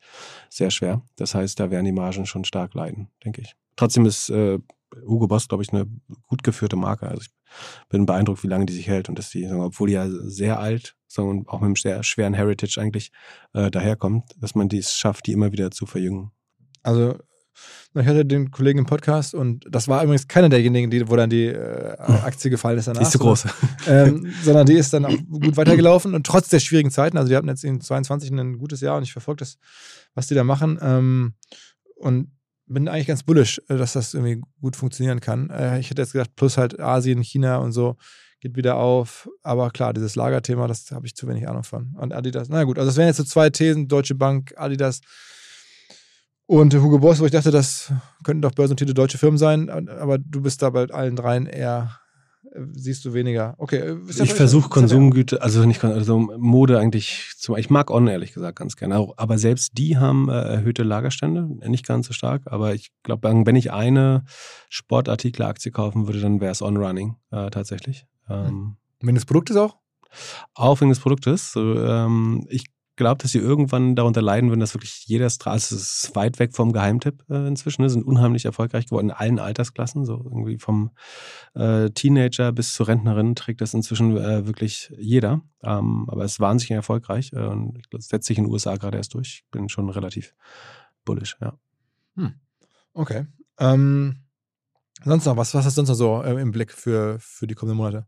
sehr 0.49 0.71
schwer. 0.71 1.03
Das 1.17 1.35
heißt, 1.35 1.59
da 1.59 1.71
werden 1.71 1.87
die 1.87 1.93
Margen 1.93 2.27
schon 2.27 2.45
stark 2.45 2.75
leiden, 2.75 3.09
denke 3.25 3.41
ich. 3.41 3.57
Trotzdem 3.77 4.07
ist 4.07 4.31
äh, 4.31 4.59
Hugo 5.07 5.27
Boss, 5.27 5.49
glaube 5.49 5.63
ich, 5.63 5.73
eine 5.73 5.87
gut 6.27 6.43
geführte 6.43 6.77
Marke. 6.77 7.09
Also 7.09 7.23
ich 7.23 7.31
bin 7.89 8.07
beeindruckt, 8.07 8.43
wie 8.43 8.49
lange 8.49 8.67
die 8.67 8.73
sich 8.73 8.89
hält 8.89 9.09
und 9.09 9.19
dass 9.19 9.31
die, 9.31 9.47
obwohl 9.47 9.89
die 9.89 9.95
ja 9.95 10.09
sehr 10.09 10.59
alt 10.59 10.97
sagen, 11.07 11.29
und 11.29 11.49
auch 11.49 11.61
mit 11.61 11.67
einem 11.67 11.77
sehr 11.77 12.03
schweren 12.03 12.35
Heritage 12.35 12.81
eigentlich 12.81 13.11
äh, 13.53 13.71
daherkommt, 13.71 14.31
dass 14.39 14.55
man 14.55 14.69
dies 14.69 14.93
schafft, 14.95 15.27
die 15.27 15.33
immer 15.33 15.53
wieder 15.53 15.71
zu 15.71 15.87
verjüngen. 15.87 16.31
Also, 16.83 17.19
ich 17.95 18.07
hatte 18.07 18.25
den 18.25 18.51
Kollegen 18.51 18.81
im 18.81 18.87
Podcast 18.87 19.35
und 19.35 19.67
das 19.71 19.87
war 19.87 20.03
übrigens 20.03 20.27
keiner 20.27 20.49
derjenigen, 20.49 20.91
die, 20.91 21.07
wo 21.09 21.17
dann 21.17 21.29
die 21.29 21.47
äh, 21.47 21.97
Aktie 21.99 22.51
gefallen 22.51 22.79
ist 22.79 22.89
danach. 22.89 23.01
Die 23.01 23.05
ist 23.05 23.13
zu 23.13 23.19
groß. 23.19 23.47
ähm, 23.87 24.33
sondern 24.43 24.65
die 24.65 24.73
ist 24.73 24.95
dann 24.95 25.05
auch 25.05 25.15
gut 25.31 25.59
weitergelaufen 25.59 26.15
und 26.15 26.27
trotz 26.27 26.49
der 26.49 26.61
schwierigen 26.61 26.91
Zeiten, 26.91 27.19
also 27.19 27.29
die 27.29 27.37
hatten 27.37 27.49
jetzt 27.49 27.63
in 27.63 27.83
22 27.83 28.31
ein 28.31 28.59
gutes 28.59 28.81
Jahr 28.81 28.97
und 28.97 29.03
ich 29.03 29.13
verfolge 29.13 29.41
das, 29.41 29.59
was 30.15 30.27
die 30.27 30.35
da 30.35 30.45
machen 30.45 30.79
ähm, 30.81 31.35
und 31.97 32.31
bin 32.73 32.89
eigentlich 32.89 33.07
ganz 33.07 33.23
bullish, 33.23 33.61
äh, 33.69 33.77
dass 33.77 33.93
das 33.93 34.15
irgendwie 34.15 34.43
gut 34.61 34.77
funktionieren 34.77 35.21
kann. 35.21 35.51
Äh, 35.51 35.79
ich 35.81 35.91
hätte 35.91 36.03
jetzt 36.03 36.13
gedacht, 36.13 36.35
plus 36.37 36.57
halt 36.57 36.79
Asien, 36.81 37.23
China 37.23 37.59
und 37.59 37.73
so 37.73 37.97
geht 38.41 38.57
wieder 38.57 38.77
auf, 38.77 39.29
aber 39.45 39.71
klar, 39.71 39.93
dieses 39.93 40.17
Lagerthema, 40.17 40.67
das 40.67 40.91
habe 40.91 41.07
ich 41.07 41.15
zu 41.15 41.29
wenig 41.29 41.49
Ahnung 41.49 41.63
von. 41.63 41.95
Und 41.97 42.13
Adidas, 42.13 42.49
na 42.49 42.65
gut, 42.65 42.77
also 42.77 42.89
das 42.89 42.97
wären 42.97 43.07
jetzt 43.07 43.19
so 43.19 43.25
zwei 43.25 43.51
Thesen, 43.51 43.87
Deutsche 43.87 44.17
Bank, 44.17 44.53
Adidas 44.57 45.01
und 46.47 46.75
Hugo 46.75 46.99
Boss, 46.99 47.21
wo 47.21 47.25
ich 47.25 47.31
dachte, 47.31 47.53
das 47.53 47.93
könnten 48.25 48.43
doch 48.43 48.51
börsennotierte 48.51 48.95
deutsche 48.95 49.17
Firmen 49.17 49.39
sein, 49.39 49.71
aber 49.89 50.19
du 50.19 50.43
bist 50.43 50.61
da 50.61 50.71
bei 50.71 50.91
allen 50.91 51.15
dreien 51.15 51.47
eher 51.47 52.02
siehst 52.73 53.05
du 53.05 53.15
weniger. 53.15 53.55
Okay, 53.59 53.77
äh, 53.79 53.97
ja- 54.13 54.25
Ich 54.25 54.35
versuche 54.35 54.69
Konsumgüter, 54.69 55.43
also 55.43 55.65
nicht 55.65 55.83
also 55.85 56.19
Mode 56.19 56.79
eigentlich 56.79 57.33
zu. 57.37 57.57
Ich 57.57 57.71
mag 57.71 57.91
On 57.91 58.07
ehrlich 58.07 58.33
gesagt 58.33 58.59
ganz 58.59 58.77
gerne. 58.77 59.09
Aber 59.17 59.39
selbst 59.39 59.79
die 59.79 59.97
haben 59.97 60.29
äh, 60.29 60.33
erhöhte 60.33 60.83
Lagerstände, 60.83 61.49
nicht 61.69 61.87
ganz 61.87 62.07
so 62.07 62.13
stark. 62.13 62.43
Aber 62.47 62.75
ich 62.75 62.91
glaube, 63.03 63.29
wenn 63.47 63.57
ich 63.57 63.73
eine 63.73 64.25
Sportartikelaktie 64.69 65.71
kaufen 65.73 66.07
würde, 66.07 66.21
dann 66.21 66.41
wäre 66.41 66.53
es 66.53 66.63
On 66.63 66.77
Running 66.77 67.17
äh, 67.31 67.51
tatsächlich. 67.51 68.07
Ähm, 68.29 68.77
Wenn 69.01 69.15
das 69.15 69.25
Produkt 69.25 69.51
ist 69.51 69.57
auch? 69.57 69.77
auch 70.55 70.81
wegen 70.81 70.91
des 70.91 71.01
Produktes. 71.01 71.53
So, 71.53 71.75
ähm, 71.83 72.47
ich 72.51 72.67
glaube, 72.97 73.23
dass 73.23 73.33
sie 73.33 73.39
irgendwann 73.39 73.97
darunter 73.97 74.23
leiden 74.23 74.51
würden, 74.51 74.61
dass 74.61 74.75
wirklich 74.75 75.07
jeder 75.07 75.31
Straße 75.31 75.75
es 75.75 76.05
ist 76.05 76.17
weit 76.17 76.39
weg 76.39 76.55
vom 76.55 76.73
Geheimtipp 76.73 77.25
äh, 77.29 77.47
inzwischen. 77.47 77.83
Ne? 77.83 77.91
Sind 77.91 78.05
unheimlich 78.05 78.45
erfolgreich 78.45 78.87
geworden 78.87 79.11
in 79.11 79.15
allen 79.15 79.39
Altersklassen. 79.39 80.05
So 80.05 80.15
irgendwie 80.25 80.59
vom 80.59 80.91
äh, 81.55 81.91
Teenager 81.91 82.53
bis 82.53 82.75
zur 82.75 82.89
Rentnerin 82.89 83.35
trägt 83.35 83.61
das 83.61 83.75
inzwischen 83.75 84.17
äh, 84.17 84.47
wirklich 84.47 84.93
jeder. 84.99 85.41
Ähm, 85.63 86.09
aber 86.09 86.25
es 86.25 86.33
ist 86.33 86.41
wahnsinnig 86.41 86.73
erfolgreich 86.73 87.33
äh, 87.33 87.47
und 87.47 87.83
setzt 87.99 88.27
sich 88.27 88.39
in 88.39 88.45
den 88.45 88.53
USA 88.53 88.77
gerade 88.77 88.99
erst 88.99 89.15
durch. 89.15 89.43
Ich 89.45 89.51
bin 89.51 89.69
schon 89.69 89.89
relativ 89.89 90.35
bullish, 91.05 91.37
ja. 91.41 91.59
Okay. 92.95 93.27
Ähm, 93.59 94.17
sonst 95.05 95.25
noch, 95.25 95.37
was, 95.37 95.55
was 95.55 95.65
hast 95.65 95.77
du 95.77 95.85
sonst 95.85 95.89
noch 95.89 95.95
so 95.95 96.23
äh, 96.23 96.41
im 96.41 96.53
Blick 96.53 96.73
für, 96.73 97.19
für 97.21 97.47
die 97.47 97.55
kommenden 97.55 97.79
Monate? 97.79 98.07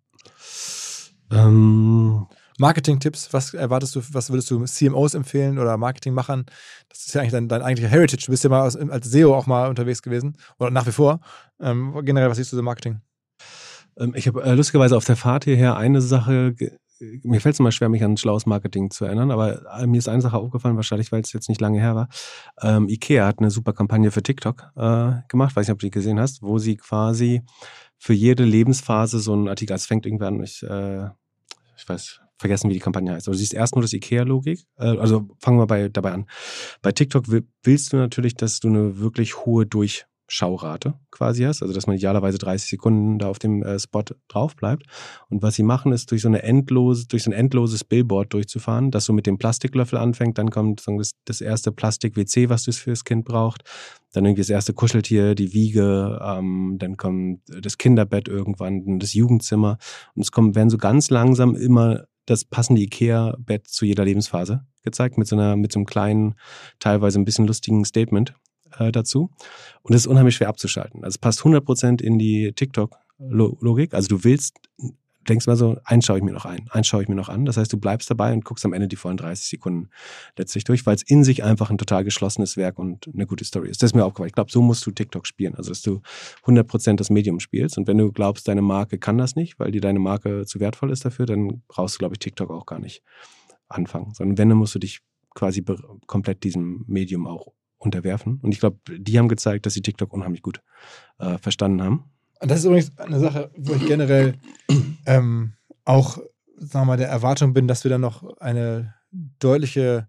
Ähm, 1.30 2.26
Marketing-Tipps, 2.58 3.32
was 3.32 3.54
erwartest 3.54 3.96
du, 3.96 4.02
was 4.12 4.30
würdest 4.30 4.50
du 4.50 4.64
CMOs 4.64 5.14
empfehlen 5.14 5.58
oder 5.58 5.76
Marketingmachern? 5.76 6.46
Das 6.88 7.06
ist 7.06 7.14
ja 7.14 7.20
eigentlich 7.20 7.32
dein, 7.32 7.48
dein 7.48 7.62
eigentlicher 7.62 7.90
Heritage. 7.90 8.26
Du 8.26 8.30
bist 8.30 8.44
ja 8.44 8.50
mal 8.50 8.66
aus, 8.66 8.76
als 8.76 9.10
SEO 9.10 9.34
auch 9.34 9.46
mal 9.46 9.68
unterwegs 9.68 10.02
gewesen 10.02 10.36
oder 10.58 10.70
nach 10.70 10.86
wie 10.86 10.92
vor. 10.92 11.20
Ähm, 11.60 11.94
generell, 12.04 12.30
was 12.30 12.36
siehst 12.36 12.52
du 12.52 12.56
so 12.56 12.60
im 12.60 12.66
Marketing? 12.66 13.00
Ähm, 13.98 14.14
Ich 14.16 14.26
habe 14.26 14.42
äh, 14.42 14.54
lustigerweise 14.54 14.96
auf 14.96 15.04
der 15.04 15.16
Fahrt 15.16 15.44
hierher 15.44 15.76
eine 15.76 16.00
Sache, 16.00 16.54
mir 17.22 17.40
fällt 17.40 17.54
es 17.54 17.60
immer 17.60 17.72
schwer, 17.72 17.88
mich 17.88 18.04
an 18.04 18.16
schlaues 18.16 18.46
Marketing 18.46 18.90
zu 18.90 19.04
erinnern, 19.04 19.30
aber 19.30 19.78
äh, 19.78 19.86
mir 19.86 19.98
ist 19.98 20.08
eine 20.08 20.22
Sache 20.22 20.36
aufgefallen, 20.36 20.76
wahrscheinlich, 20.76 21.10
weil 21.12 21.20
es 21.20 21.32
jetzt 21.32 21.48
nicht 21.48 21.60
lange 21.60 21.80
her 21.80 21.94
war. 21.94 22.08
Ähm, 22.62 22.88
Ikea 22.88 23.26
hat 23.26 23.40
eine 23.40 23.50
super 23.50 23.72
Kampagne 23.72 24.10
für 24.10 24.22
TikTok 24.22 24.70
äh, 24.76 25.12
gemacht, 25.28 25.56
weiß 25.56 25.66
nicht, 25.66 25.72
ob 25.72 25.80
du 25.80 25.86
die 25.86 25.90
gesehen 25.90 26.20
hast, 26.20 26.42
wo 26.42 26.58
sie 26.58 26.76
quasi 26.76 27.42
für 27.98 28.12
jede 28.12 28.44
Lebensphase 28.44 29.18
so 29.18 29.32
einen 29.32 29.48
Artikel, 29.48 29.72
also 29.72 29.82
es 29.82 29.86
fängt 29.86 30.06
irgendwann, 30.06 30.42
ich, 30.42 30.62
äh, 30.62 31.08
ich 31.76 31.88
weiß, 31.88 32.20
vergessen, 32.44 32.68
wie 32.68 32.74
die 32.74 32.80
Kampagne 32.80 33.10
heißt. 33.10 33.26
Aber 33.26 33.32
du 33.32 33.38
siehst 33.38 33.54
erst 33.54 33.74
nur 33.74 33.80
das 33.80 33.94
Ikea-Logik. 33.94 34.60
Äh, 34.76 34.98
also 34.98 35.28
fangen 35.38 35.58
wir 35.58 35.66
bei, 35.66 35.88
dabei 35.88 36.12
an. 36.12 36.26
Bei 36.82 36.92
TikTok 36.92 37.30
will, 37.30 37.48
willst 37.62 37.92
du 37.92 37.96
natürlich, 37.96 38.34
dass 38.34 38.60
du 38.60 38.68
eine 38.68 38.98
wirklich 38.98 39.46
hohe 39.46 39.64
Durchschaurate 39.64 40.92
quasi 41.10 41.44
hast. 41.44 41.62
Also 41.62 41.72
dass 41.72 41.86
man 41.86 41.96
idealerweise 41.96 42.36
30 42.36 42.68
Sekunden 42.68 43.18
da 43.18 43.28
auf 43.28 43.38
dem 43.38 43.62
äh, 43.62 43.78
Spot 43.78 44.04
drauf 44.28 44.56
bleibt. 44.56 44.84
Und 45.30 45.42
was 45.42 45.54
sie 45.54 45.62
machen, 45.62 45.92
ist 45.92 46.10
durch 46.10 46.20
so 46.20 46.28
eine 46.28 46.42
endlose, 46.42 47.06
durch 47.08 47.22
so 47.22 47.30
ein 47.30 47.34
endloses 47.34 47.82
Billboard 47.82 48.34
durchzufahren, 48.34 48.90
das 48.90 49.06
so 49.06 49.14
mit 49.14 49.26
dem 49.26 49.38
Plastiklöffel 49.38 49.98
anfängt, 49.98 50.36
dann 50.36 50.50
kommt 50.50 50.84
das, 50.86 51.12
das 51.24 51.40
erste 51.40 51.72
Plastik-WC, 51.72 52.50
was 52.50 52.64
das 52.64 52.76
fürs 52.76 53.04
Kind 53.04 53.24
braucht, 53.24 53.62
dann 54.12 54.26
irgendwie 54.26 54.42
das 54.42 54.50
erste 54.50 54.74
Kuscheltier, 54.74 55.34
die 55.34 55.54
Wiege, 55.54 56.20
ähm, 56.22 56.76
dann 56.78 56.98
kommt 56.98 57.40
das 57.46 57.78
Kinderbett 57.78 58.28
irgendwann, 58.28 58.98
das 58.98 59.14
Jugendzimmer. 59.14 59.78
Und 60.14 60.22
es 60.22 60.30
kommen, 60.30 60.54
werden 60.54 60.68
so 60.68 60.76
ganz 60.76 61.08
langsam 61.08 61.54
immer 61.54 62.04
das 62.26 62.44
passende 62.44 62.82
IKEA-Bett 62.82 63.68
zu 63.68 63.84
jeder 63.84 64.04
Lebensphase 64.04 64.64
gezeigt, 64.82 65.18
mit 65.18 65.26
so 65.26 65.36
einer, 65.36 65.56
mit 65.56 65.72
so 65.72 65.78
einem 65.78 65.86
kleinen, 65.86 66.34
teilweise 66.78 67.18
ein 67.18 67.24
bisschen 67.24 67.46
lustigen 67.46 67.84
Statement 67.84 68.34
äh, 68.78 68.92
dazu. 68.92 69.30
Und 69.82 69.94
das 69.94 70.02
ist 70.02 70.06
unheimlich 70.06 70.36
schwer 70.36 70.48
abzuschalten. 70.48 71.04
Also 71.04 71.14
es 71.14 71.18
passt 71.18 71.40
100% 71.40 72.02
in 72.02 72.18
die 72.18 72.52
TikTok-Logik. 72.52 73.94
Also 73.94 74.08
du 74.08 74.24
willst 74.24 74.58
denkst 75.28 75.46
mal 75.46 75.56
so, 75.56 75.76
eins 75.84 76.06
schaue 76.06 76.18
ich 76.18 76.24
mir 76.24 76.32
noch 76.32 76.44
ein, 76.44 76.68
eins 76.70 76.86
schaue 76.86 77.02
ich 77.02 77.08
mir 77.08 77.14
noch 77.14 77.28
an. 77.28 77.44
Das 77.44 77.56
heißt, 77.56 77.72
du 77.72 77.78
bleibst 77.78 78.10
dabei 78.10 78.32
und 78.32 78.44
guckst 78.44 78.64
am 78.64 78.72
Ende 78.72 78.88
die 78.88 78.96
vollen 78.96 79.16
30 79.16 79.46
Sekunden 79.46 79.88
letztlich 80.36 80.64
durch, 80.64 80.86
weil 80.86 80.94
es 80.94 81.02
in 81.02 81.24
sich 81.24 81.42
einfach 81.42 81.70
ein 81.70 81.78
total 81.78 82.04
geschlossenes 82.04 82.56
Werk 82.56 82.78
und 82.78 83.08
eine 83.12 83.26
gute 83.26 83.44
Story 83.44 83.68
ist. 83.68 83.82
Das 83.82 83.90
ist 83.90 83.94
mir 83.94 84.04
aufgefallen. 84.04 84.28
Ich 84.28 84.34
glaube, 84.34 84.50
so 84.50 84.62
musst 84.62 84.86
du 84.86 84.90
TikTok 84.90 85.26
spielen. 85.26 85.54
Also, 85.54 85.70
dass 85.70 85.82
du 85.82 86.00
100% 86.44 86.96
das 86.96 87.10
Medium 87.10 87.40
spielst. 87.40 87.78
Und 87.78 87.86
wenn 87.86 87.98
du 87.98 88.12
glaubst, 88.12 88.48
deine 88.48 88.62
Marke 88.62 88.98
kann 88.98 89.18
das 89.18 89.36
nicht, 89.36 89.58
weil 89.58 89.70
dir 89.70 89.80
deine 89.80 89.98
Marke 89.98 90.46
zu 90.46 90.60
wertvoll 90.60 90.90
ist 90.90 91.04
dafür, 91.04 91.26
dann 91.26 91.62
brauchst 91.68 91.96
du, 91.96 91.98
glaube 91.98 92.14
ich, 92.14 92.18
TikTok 92.18 92.50
auch 92.50 92.66
gar 92.66 92.78
nicht 92.78 93.02
anfangen. 93.68 94.14
Sondern 94.14 94.38
wenn, 94.38 94.48
dann 94.48 94.58
musst 94.58 94.74
du 94.74 94.78
dich 94.78 95.00
quasi 95.34 95.64
komplett 96.06 96.44
diesem 96.44 96.84
Medium 96.86 97.26
auch 97.26 97.48
unterwerfen. 97.78 98.38
Und 98.42 98.52
ich 98.52 98.60
glaube, 98.60 98.78
die 98.88 99.18
haben 99.18 99.28
gezeigt, 99.28 99.66
dass 99.66 99.74
sie 99.74 99.82
TikTok 99.82 100.12
unheimlich 100.12 100.42
gut 100.42 100.62
äh, 101.18 101.38
verstanden 101.38 101.82
haben 101.82 102.13
das 102.46 102.60
ist 102.60 102.64
übrigens 102.64 102.98
eine 102.98 103.20
Sache, 103.20 103.50
wo 103.56 103.74
ich 103.74 103.86
generell 103.86 104.34
ähm, 105.06 105.52
auch, 105.84 106.18
sagen 106.56 106.82
wir 106.82 106.84
mal, 106.84 106.96
der 106.96 107.08
Erwartung 107.08 107.52
bin, 107.52 107.68
dass 107.68 107.84
wir 107.84 107.90
dann 107.90 108.00
noch 108.00 108.36
eine 108.38 108.94
deutliche 109.38 110.08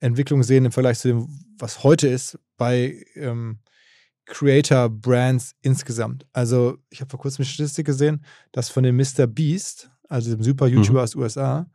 Entwicklung 0.00 0.42
sehen 0.42 0.64
im 0.64 0.72
Vergleich 0.72 0.98
zu 0.98 1.08
dem, 1.08 1.28
was 1.58 1.82
heute 1.82 2.08
ist, 2.08 2.38
bei 2.56 3.04
ähm, 3.14 3.60
Creator 4.26 4.88
Brands 4.88 5.54
insgesamt. 5.62 6.26
Also, 6.32 6.78
ich 6.90 7.00
habe 7.00 7.10
vor 7.10 7.20
kurzem 7.20 7.42
eine 7.42 7.46
Statistik 7.46 7.86
gesehen, 7.86 8.24
dass 8.52 8.68
von 8.68 8.82
dem 8.82 8.96
Mr. 8.96 9.26
Beast, 9.26 9.90
also 10.08 10.30
dem 10.30 10.42
super 10.42 10.66
YouTuber 10.66 11.00
mhm. 11.00 11.04
aus 11.04 11.14
USA, 11.14 11.70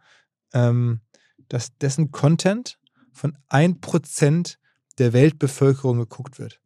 ähm, 0.54 1.02
dass 1.48 1.78
dessen 1.78 2.12
Content 2.12 2.80
von 3.14 3.38
1% 3.50 4.58
der 4.98 5.14
Weltbevölkerung 5.14 6.00
geguckt 6.00 6.40
wird 6.40 6.62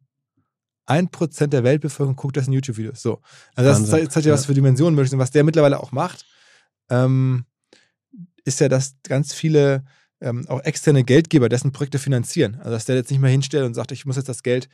ein 0.86 1.08
Prozent 1.10 1.52
der 1.52 1.64
Weltbevölkerung 1.64 2.16
guckt 2.16 2.36
das 2.36 2.46
in 2.46 2.52
YouTube-Videos. 2.52 3.02
So. 3.02 3.20
Also 3.54 3.70
das 3.70 3.90
zeigt, 3.90 4.12
zeigt 4.12 4.26
ja, 4.26 4.32
was 4.32 4.46
für 4.46 4.54
Dimensionen 4.54 4.94
möglich 4.94 5.10
sind. 5.10 5.18
Was 5.18 5.32
der 5.32 5.44
mittlerweile 5.44 5.80
auch 5.80 5.92
macht, 5.92 6.24
ähm, 6.88 7.44
ist 8.44 8.60
ja, 8.60 8.68
dass 8.68 8.94
ganz 9.02 9.34
viele 9.34 9.84
ähm, 10.20 10.46
auch 10.48 10.62
externe 10.62 11.04
Geldgeber 11.04 11.48
dessen 11.48 11.72
Projekte 11.72 11.98
finanzieren. 11.98 12.56
Also 12.56 12.70
dass 12.70 12.86
der 12.86 12.96
jetzt 12.96 13.10
nicht 13.10 13.20
mehr 13.20 13.30
hinstellt 13.30 13.66
und 13.66 13.74
sagt, 13.74 13.92
ich 13.92 14.06
muss 14.06 14.16
jetzt 14.16 14.28
das 14.28 14.42
Geld 14.42 14.68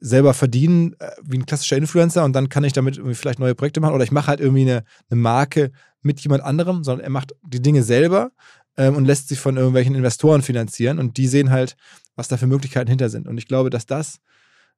selber 0.00 0.34
verdienen, 0.34 0.96
äh, 0.98 1.10
wie 1.22 1.38
ein 1.38 1.46
klassischer 1.46 1.76
Influencer 1.76 2.24
und 2.24 2.32
dann 2.32 2.48
kann 2.48 2.64
ich 2.64 2.72
damit 2.72 2.96
irgendwie 2.96 3.14
vielleicht 3.14 3.38
neue 3.38 3.54
Projekte 3.54 3.80
machen 3.80 3.94
oder 3.94 4.04
ich 4.04 4.12
mache 4.12 4.26
halt 4.26 4.40
irgendwie 4.40 4.62
eine, 4.62 4.84
eine 5.10 5.20
Marke 5.20 5.70
mit 6.00 6.20
jemand 6.20 6.42
anderem, 6.42 6.82
sondern 6.82 7.04
er 7.04 7.10
macht 7.10 7.32
die 7.42 7.62
Dinge 7.62 7.82
selber 7.82 8.32
ähm, 8.76 8.96
und 8.96 9.04
lässt 9.04 9.28
sich 9.28 9.38
von 9.38 9.56
irgendwelchen 9.56 9.94
Investoren 9.94 10.42
finanzieren 10.42 10.98
und 10.98 11.16
die 11.16 11.28
sehen 11.28 11.50
halt, 11.50 11.76
was 12.16 12.28
da 12.28 12.36
für 12.36 12.46
Möglichkeiten 12.46 12.88
hinter 12.88 13.08
sind. 13.08 13.28
Und 13.28 13.38
ich 13.38 13.46
glaube, 13.46 13.70
dass 13.70 13.86
das 13.86 14.18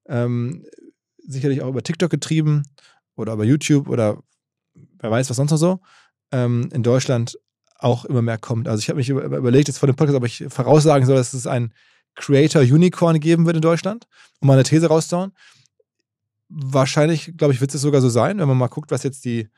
ähm, 0.07 0.65
sicherlich 1.27 1.63
auch 1.63 1.69
über 1.69 1.83
TikTok 1.83 2.11
getrieben 2.11 2.65
oder 3.17 3.33
über 3.33 3.45
YouTube 3.45 3.89
oder 3.89 4.23
wer 4.99 5.11
weiß 5.11 5.31
was 5.31 5.37
sonst 5.37 5.51
noch 5.51 5.59
so, 5.59 5.81
ähm, 6.33 6.69
in 6.73 6.83
Deutschland 6.83 7.39
auch 7.79 8.05
immer 8.05 8.23
mehr 8.23 8.39
kommt. 8.39 8.69
Also 8.69 8.81
ich 8.81 8.89
habe 8.89 8.99
mich 8.99 9.09
überlegt 9.09 9.69
jetzt 9.69 9.79
vor 9.79 9.87
dem 9.87 9.97
Podcast, 9.97 10.17
ob 10.17 10.25
ich 10.25 10.45
voraussagen 10.49 11.07
soll, 11.07 11.17
dass 11.17 11.35
es 11.35 11.47
ein 11.47 11.73
Creator 12.15 12.63
Unicorn 12.63 13.21
geben 13.21 13.47
wird 13.47 13.57
in 13.57 13.63
Deutschland, 13.63 14.07
um 14.41 14.49
mal 14.49 14.55
eine 14.55 14.63
These 14.63 14.87
rauszuhauen. 14.87 15.33
Wahrscheinlich, 16.49 17.37
glaube 17.37 17.53
ich, 17.53 17.61
wird 17.61 17.75
es 17.75 17.81
sogar 17.81 18.01
so 18.01 18.09
sein, 18.09 18.39
wenn 18.39 18.49
man 18.49 18.57
mal 18.57 18.69
guckt, 18.69 18.91
was 18.91 19.03
jetzt 19.03 19.25
die, 19.25 19.49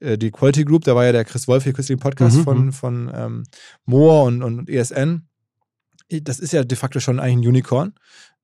äh, 0.00 0.16
die 0.16 0.30
Quality 0.30 0.64
Group, 0.64 0.84
da 0.84 0.94
war 0.94 1.04
ja 1.04 1.12
der 1.12 1.24
Chris 1.24 1.48
Wolf 1.48 1.64
hier 1.64 1.72
kürzlich 1.72 1.94
im 1.94 2.00
Podcast 2.00 2.38
mhm. 2.38 2.44
von, 2.44 2.64
mhm. 2.66 2.72
von 2.72 3.10
ähm, 3.12 3.42
Moore 3.84 4.26
und, 4.26 4.42
und 4.42 4.70
ESN. 4.70 5.28
Das 6.08 6.38
ist 6.38 6.52
ja 6.52 6.64
de 6.64 6.78
facto 6.78 7.00
schon 7.00 7.20
eigentlich 7.20 7.46
ein 7.46 7.48
Unicorn. 7.48 7.94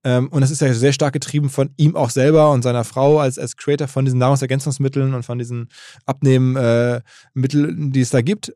Ähm, 0.04 0.28
und 0.28 0.42
es 0.42 0.50
ist 0.50 0.60
ja 0.60 0.72
sehr 0.74 0.92
stark 0.92 1.14
getrieben 1.14 1.48
von 1.48 1.70
ihm 1.76 1.96
auch 1.96 2.10
selber 2.10 2.50
und 2.50 2.62
seiner 2.62 2.84
Frau 2.84 3.18
als, 3.18 3.38
als 3.38 3.56
Creator 3.56 3.88
von 3.88 4.04
diesen 4.04 4.18
Nahrungsergänzungsmitteln 4.18 5.14
und 5.14 5.22
von 5.22 5.38
diesen 5.38 5.68
Abnehmmitteln, 6.04 7.88
äh, 7.88 7.90
die 7.90 8.00
es 8.00 8.10
da 8.10 8.20
gibt. 8.20 8.54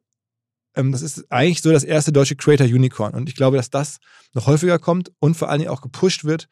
Ähm, 0.77 0.93
das 0.93 1.01
ist 1.01 1.25
eigentlich 1.31 1.63
so 1.63 1.73
das 1.73 1.85
erste 1.85 2.13
deutsche 2.13 2.37
Creator 2.37 2.67
Unicorn. 2.67 3.15
Und 3.15 3.29
ich 3.29 3.35
glaube, 3.35 3.57
dass 3.57 3.71
das 3.71 3.99
noch 4.35 4.47
häufiger 4.47 4.79
kommt 4.79 5.11
und 5.19 5.37
vor 5.37 5.49
allen 5.49 5.61
Dingen 5.61 5.71
auch 5.71 5.81
gepusht 5.81 6.25
wird 6.25 6.49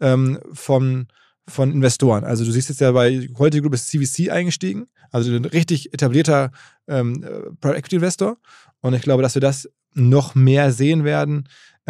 ähm, 0.00 0.40
von, 0.52 1.08
von 1.46 1.70
Investoren. 1.70 2.24
Also 2.24 2.44
du 2.44 2.50
siehst 2.50 2.70
jetzt 2.70 2.80
ja 2.80 2.92
bei 2.92 3.28
Quality 3.34 3.60
Group 3.60 3.74
ist 3.74 3.88
CVC 3.88 4.30
eingestiegen, 4.30 4.86
also 5.10 5.30
ein 5.30 5.44
richtig 5.44 5.92
etablierter 5.92 6.50
ähm, 6.88 7.22
äh, 7.22 7.28
Private 7.60 7.76
Equity 7.78 7.96
Investor. 7.96 8.38
Und 8.80 8.94
ich 8.94 9.02
glaube, 9.02 9.22
dass 9.22 9.34
wir 9.34 9.42
das 9.42 9.68
noch 9.94 10.34
mehr 10.34 10.72
sehen 10.72 11.04
werden, 11.04 11.48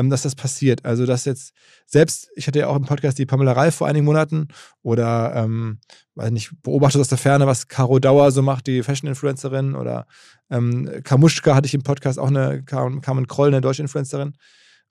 dass 0.08 0.22
das 0.22 0.34
passiert. 0.34 0.84
Also, 0.84 1.04
dass 1.04 1.26
jetzt 1.26 1.52
selbst, 1.84 2.28
ich 2.36 2.46
hatte 2.46 2.60
ja 2.60 2.68
auch 2.68 2.76
im 2.76 2.84
Podcast 2.84 3.18
die 3.18 3.26
Pamela 3.26 3.52
Reif 3.52 3.74
vor 3.74 3.88
einigen 3.88 4.06
Monaten 4.06 4.48
oder, 4.82 5.34
ähm, 5.34 5.80
weiß 6.14 6.30
nicht, 6.30 6.52
beobachtet 6.62 7.00
aus 7.00 7.08
der 7.08 7.18
Ferne, 7.18 7.46
was 7.46 7.68
Caro 7.68 7.98
Dauer 7.98 8.30
so 8.30 8.40
macht, 8.40 8.66
die 8.66 8.82
Fashion-Influencerin 8.82 9.74
oder 9.74 10.06
ähm, 10.50 10.88
Kamuschka 11.04 11.54
hatte 11.54 11.66
ich 11.66 11.74
im 11.74 11.82
Podcast 11.82 12.18
auch 12.18 12.28
eine, 12.28 12.62
Carmen 12.62 13.26
Kroll, 13.26 13.48
eine 13.48 13.60
deutsche 13.60 13.82
Influencerin. 13.82 14.34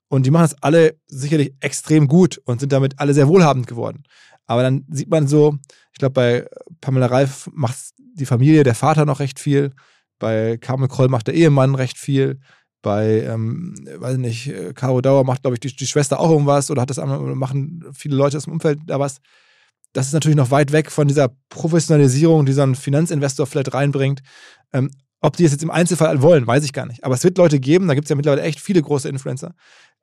Und 0.08 0.26
die 0.26 0.30
machen 0.30 0.42
das 0.42 0.62
alle 0.62 0.96
sicherlich 1.06 1.54
extrem 1.60 2.08
gut 2.08 2.38
und 2.44 2.60
sind 2.60 2.72
damit 2.72 2.98
alle 2.98 3.14
sehr 3.14 3.28
wohlhabend 3.28 3.66
geworden. 3.66 4.02
Aber 4.46 4.62
dann 4.62 4.84
sieht 4.90 5.08
man 5.08 5.28
so, 5.28 5.56
ich 5.92 5.98
glaube, 5.98 6.12
bei 6.12 6.48
Pamela 6.80 7.06
Reif 7.06 7.48
macht 7.52 7.76
die 8.14 8.26
Familie, 8.26 8.64
der 8.64 8.74
Vater 8.74 9.04
noch 9.04 9.20
recht 9.20 9.38
viel. 9.38 9.72
Bei 10.18 10.56
Carmen 10.56 10.88
Kroll 10.88 11.08
macht 11.08 11.28
der 11.28 11.34
Ehemann 11.34 11.76
recht 11.76 11.96
viel. 11.96 12.40
Bei, 12.82 13.22
ähm, 13.24 13.74
weiß 13.98 14.16
nicht, 14.16 14.48
äh, 14.48 14.72
Caro 14.72 15.00
Dauer 15.00 15.24
macht, 15.24 15.42
glaube 15.42 15.54
ich, 15.56 15.60
die, 15.60 15.74
die, 15.74 15.86
Schwester 15.86 16.18
auch 16.18 16.30
irgendwas 16.30 16.70
oder 16.70 16.82
hat 16.82 16.90
das 16.90 16.96
machen 16.96 17.84
viele 17.92 18.16
Leute 18.16 18.38
aus 18.38 18.44
dem 18.44 18.54
Umfeld 18.54 18.80
da 18.86 18.98
was. 18.98 19.20
Das 19.92 20.06
ist 20.06 20.12
natürlich 20.12 20.36
noch 20.36 20.50
weit 20.50 20.72
weg 20.72 20.90
von 20.90 21.08
dieser 21.08 21.30
Professionalisierung, 21.48 22.46
die 22.46 22.52
so 22.52 22.62
ein 22.62 22.74
Finanzinvestor 22.74 23.46
vielleicht 23.46 23.74
reinbringt. 23.74 24.22
Ähm, 24.72 24.90
ob 25.20 25.36
die 25.36 25.44
es 25.44 25.52
jetzt 25.52 25.62
im 25.62 25.70
Einzelfall 25.70 26.22
wollen, 26.22 26.46
weiß 26.46 26.64
ich 26.64 26.72
gar 26.72 26.86
nicht. 26.86 27.04
Aber 27.04 27.14
es 27.14 27.24
wird 27.24 27.36
Leute 27.36 27.60
geben, 27.60 27.88
da 27.88 27.94
gibt 27.94 28.06
es 28.06 28.10
ja 28.10 28.16
mittlerweile 28.16 28.42
echt 28.42 28.60
viele 28.60 28.80
große 28.80 29.08
Influencer, 29.08 29.54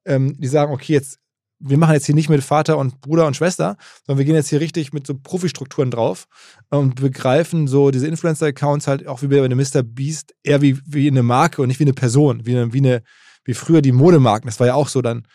ähm, 0.06 0.40
die 0.40 0.48
sagen, 0.48 0.72
okay, 0.72 0.94
jetzt 0.94 1.20
wir 1.60 1.78
machen 1.78 1.94
jetzt 1.94 2.06
hier 2.06 2.16
nicht 2.16 2.30
mit 2.30 2.44
Vater 2.44 2.78
und 2.78 3.02
Bruder 3.02 3.26
und 3.26 3.36
Schwester, 3.36 3.78
sondern 4.06 4.20
wir 4.20 4.26
gehen 4.26 4.36
jetzt 4.36 4.50
hier 4.50 4.60
richtig 4.60 4.94
mit 4.94 5.08
so 5.08 5.16
Profi-Strukturen 5.16 5.92
drauf 5.92 6.28
und 6.70 6.96
begreifen 6.96 7.68
so 7.68 7.92
diese 7.92 8.08
Influencer-Accounts 8.08 8.88
halt 8.88 9.08
auch 9.08 9.22
wie 9.22 9.28
bei 9.28 9.44
einem 9.44 9.58
Mr. 9.58 9.84
Beast 9.84 10.36
eher 10.44 10.62
wie, 10.62 10.80
wie 10.86 11.08
eine 11.08 11.24
Marke 11.24 11.62
und 11.62 11.68
nicht 11.68 11.80
wie 11.80 11.86
eine 11.86 11.94
Person, 11.94 12.46
wie 12.46 12.56
eine, 12.56 12.74
wie 12.74 12.80
eine, 12.80 13.02
wie 13.44 13.54
früher 13.54 13.82
die 13.82 13.92
Modemarken. 13.92 14.48
Das 14.48 14.60
war 14.60 14.68
ja 14.68 14.76
auch 14.76 14.88
so 14.88 15.02
dann 15.02 15.26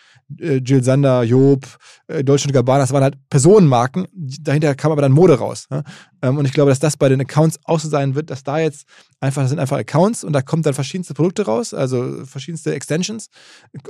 äh, 0.40 0.56
Jill 0.56 0.82
Sander, 0.82 1.22
Job, 1.22 1.66
äh, 2.06 2.22
Deutsche 2.22 2.48
Gabbana, 2.48 2.80
das 2.80 2.92
waren 2.92 3.02
halt 3.02 3.16
Personenmarken. 3.30 4.06
Dahinter 4.12 4.74
kam 4.74 4.92
aber 4.92 5.02
dann 5.02 5.12
Mode 5.12 5.38
raus. 5.38 5.66
Ne? 5.70 5.82
Ähm, 6.22 6.38
und 6.38 6.44
ich 6.44 6.52
glaube, 6.52 6.70
dass 6.70 6.78
das 6.78 6.96
bei 6.96 7.08
den 7.08 7.20
Accounts 7.20 7.58
auch 7.64 7.80
so 7.80 7.88
sein 7.88 8.14
wird, 8.14 8.30
dass 8.30 8.42
da 8.44 8.58
jetzt 8.58 8.86
einfach, 9.20 9.42
das 9.42 9.50
sind 9.50 9.58
einfach 9.58 9.78
Accounts 9.78 10.24
und 10.24 10.32
da 10.32 10.42
kommen 10.42 10.62
dann 10.62 10.74
verschiedenste 10.74 11.14
Produkte 11.14 11.44
raus, 11.44 11.74
also 11.74 12.24
verschiedenste 12.24 12.74
Extensions, 12.74 13.28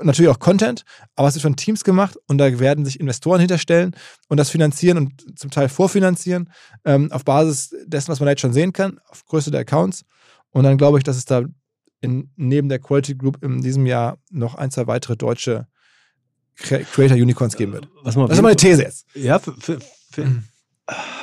natürlich 0.02 0.30
auch 0.30 0.38
Content, 0.38 0.84
aber 1.16 1.28
es 1.28 1.34
wird 1.34 1.42
von 1.42 1.56
Teams 1.56 1.84
gemacht 1.84 2.16
und 2.28 2.38
da 2.38 2.58
werden 2.58 2.84
sich 2.84 3.00
Investoren 3.00 3.40
hinterstellen 3.40 3.94
und 4.28 4.38
das 4.38 4.50
finanzieren 4.50 4.98
und 4.98 5.38
zum 5.38 5.50
Teil 5.50 5.68
vorfinanzieren, 5.68 6.50
ähm, 6.84 7.10
auf 7.12 7.24
Basis 7.24 7.74
dessen, 7.86 8.08
was 8.08 8.20
man 8.20 8.28
jetzt 8.28 8.40
schon 8.40 8.52
sehen 8.52 8.72
kann, 8.72 8.98
auf 9.08 9.24
Größe 9.24 9.50
der 9.50 9.60
Accounts. 9.60 10.04
Und 10.50 10.64
dann 10.64 10.76
glaube 10.76 10.98
ich, 10.98 11.04
dass 11.04 11.16
es 11.16 11.24
da 11.24 11.44
in, 12.02 12.30
neben 12.36 12.68
der 12.68 12.78
Quality 12.78 13.14
Group 13.14 13.42
in 13.42 13.62
diesem 13.62 13.86
Jahr 13.86 14.18
noch 14.30 14.56
ein, 14.56 14.70
zwei 14.70 14.86
weitere 14.86 15.16
deutsche 15.16 15.66
Creator 16.62 17.16
Unicorns 17.16 17.56
geben 17.56 17.72
wird. 17.72 17.88
Was 18.02 18.14
das 18.14 18.30
ist 18.30 18.42
meine 18.42 18.56
These 18.56 18.82
jetzt. 18.82 19.06
Ja, 19.14 19.38
für, 19.38 19.52
für, 19.58 19.78
für, 20.10 20.42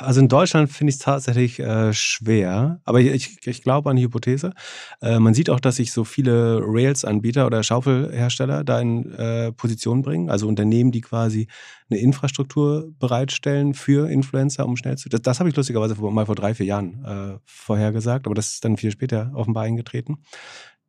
also 0.00 0.20
in 0.20 0.28
Deutschland 0.28 0.70
finde 0.70 0.90
ich 0.90 0.96
es 0.96 1.02
tatsächlich 1.02 1.58
äh, 1.60 1.92
schwer, 1.92 2.80
aber 2.84 3.00
ich, 3.00 3.46
ich 3.46 3.62
glaube 3.62 3.90
an 3.90 3.96
die 3.96 4.02
Hypothese. 4.02 4.52
Äh, 5.02 5.18
man 5.18 5.34
sieht 5.34 5.50
auch, 5.50 5.60
dass 5.60 5.76
sich 5.76 5.92
so 5.92 6.04
viele 6.04 6.60
Rails-Anbieter 6.62 7.46
oder 7.46 7.62
Schaufelhersteller 7.62 8.64
da 8.64 8.80
in 8.80 9.12
äh, 9.12 9.52
Position 9.52 10.02
bringen, 10.02 10.30
also 10.30 10.48
Unternehmen, 10.48 10.92
die 10.92 11.02
quasi 11.02 11.46
eine 11.90 12.00
Infrastruktur 12.00 12.90
bereitstellen 12.98 13.74
für 13.74 14.08
Influencer, 14.08 14.64
um 14.64 14.76
schnell 14.76 14.96
zu. 14.96 15.08
Das, 15.08 15.22
das 15.22 15.40
habe 15.40 15.50
ich 15.50 15.56
lustigerweise 15.56 15.94
mal 15.96 16.26
vor 16.26 16.36
drei, 16.36 16.54
vier 16.54 16.66
Jahren 16.66 17.04
äh, 17.04 17.38
vorhergesagt, 17.44 18.26
aber 18.26 18.34
das 18.34 18.52
ist 18.54 18.64
dann 18.64 18.76
viel 18.76 18.90
später 18.90 19.30
offenbar 19.34 19.64
eingetreten 19.64 20.18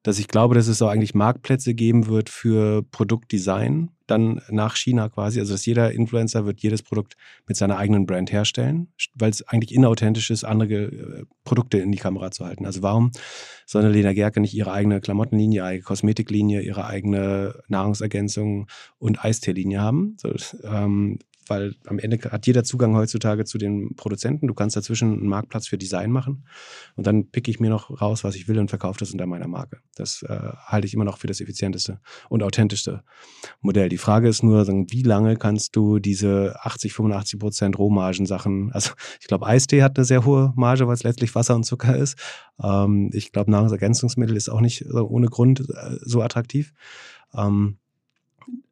dass 0.03 0.19
ich 0.19 0.27
glaube, 0.27 0.55
dass 0.55 0.67
es 0.67 0.81
auch 0.81 0.89
eigentlich 0.89 1.13
Marktplätze 1.13 1.73
geben 1.73 2.07
wird 2.07 2.29
für 2.29 2.83
Produktdesign, 2.83 3.89
dann 4.07 4.41
nach 4.49 4.75
China 4.75 5.09
quasi. 5.09 5.39
Also 5.39 5.53
dass 5.53 5.65
jeder 5.65 5.91
Influencer 5.91 6.45
wird 6.45 6.59
jedes 6.61 6.81
Produkt 6.81 7.15
mit 7.47 7.55
seiner 7.55 7.77
eigenen 7.77 8.05
Brand 8.05 8.31
herstellen, 8.31 8.87
weil 9.13 9.29
es 9.29 9.47
eigentlich 9.47 9.73
inauthentisch 9.73 10.31
ist, 10.31 10.43
andere 10.43 10.73
äh, 10.73 11.23
Produkte 11.43 11.77
in 11.77 11.91
die 11.91 11.97
Kamera 11.97 12.31
zu 12.31 12.45
halten. 12.45 12.65
Also 12.65 12.81
warum 12.81 13.11
soll 13.65 13.83
eine 13.83 13.91
Lena 13.93 14.13
Gerke 14.13 14.41
nicht 14.41 14.53
ihre 14.53 14.71
eigene 14.71 15.01
Klamottenlinie, 15.01 15.57
ihre 15.59 15.67
eigene 15.67 15.83
Kosmetiklinie, 15.83 16.61
ihre 16.61 16.85
eigene 16.87 17.61
Nahrungsergänzung 17.67 18.67
und 18.97 19.23
Eisteelinie 19.23 19.81
haben? 19.81 20.17
So, 20.19 20.33
ähm, 20.63 21.19
weil 21.51 21.75
am 21.85 21.99
Ende 21.99 22.17
hat 22.31 22.47
jeder 22.47 22.63
Zugang 22.63 22.95
heutzutage 22.95 23.43
zu 23.43 23.57
den 23.57 23.93
Produzenten. 23.97 24.47
Du 24.47 24.53
kannst 24.53 24.77
dazwischen 24.77 25.11
einen 25.11 25.27
Marktplatz 25.27 25.67
für 25.67 25.77
Design 25.77 26.09
machen 26.09 26.45
und 26.95 27.05
dann 27.05 27.29
picke 27.29 27.51
ich 27.51 27.59
mir 27.59 27.69
noch 27.69 28.01
raus, 28.01 28.23
was 28.23 28.35
ich 28.35 28.47
will 28.47 28.57
und 28.57 28.69
verkaufe 28.69 28.99
das 28.99 29.11
unter 29.11 29.27
meiner 29.27 29.49
Marke. 29.49 29.79
Das 29.95 30.23
äh, 30.23 30.39
halte 30.65 30.87
ich 30.87 30.93
immer 30.93 31.03
noch 31.03 31.17
für 31.17 31.27
das 31.27 31.41
effizienteste 31.41 31.99
und 32.29 32.41
authentischste 32.41 33.03
Modell. 33.59 33.89
Die 33.89 33.97
Frage 33.97 34.29
ist 34.29 34.43
nur, 34.43 34.65
wie 34.65 35.03
lange 35.03 35.35
kannst 35.35 35.75
du 35.75 35.99
diese 35.99 36.55
80, 36.61 36.93
85 36.93 37.37
Prozent 37.37 37.77
Rohmargen-Sachen, 37.77 38.71
also 38.71 38.91
ich 39.19 39.27
glaube, 39.27 39.45
Eistee 39.45 39.83
hat 39.83 39.97
eine 39.97 40.05
sehr 40.05 40.23
hohe 40.23 40.53
Marge, 40.55 40.87
weil 40.87 40.93
es 40.93 41.03
letztlich 41.03 41.35
Wasser 41.35 41.55
und 41.55 41.65
Zucker 41.65 41.97
ist. 41.97 42.17
Ähm, 42.63 43.09
ich 43.11 43.33
glaube, 43.33 43.51
Nahrungsergänzungsmittel 43.51 44.37
ist 44.37 44.47
auch 44.47 44.61
nicht 44.61 44.89
ohne 44.89 45.27
Grund 45.27 45.59
äh, 45.59 45.97
so 46.01 46.21
attraktiv. 46.21 46.71
Ähm, 47.35 47.77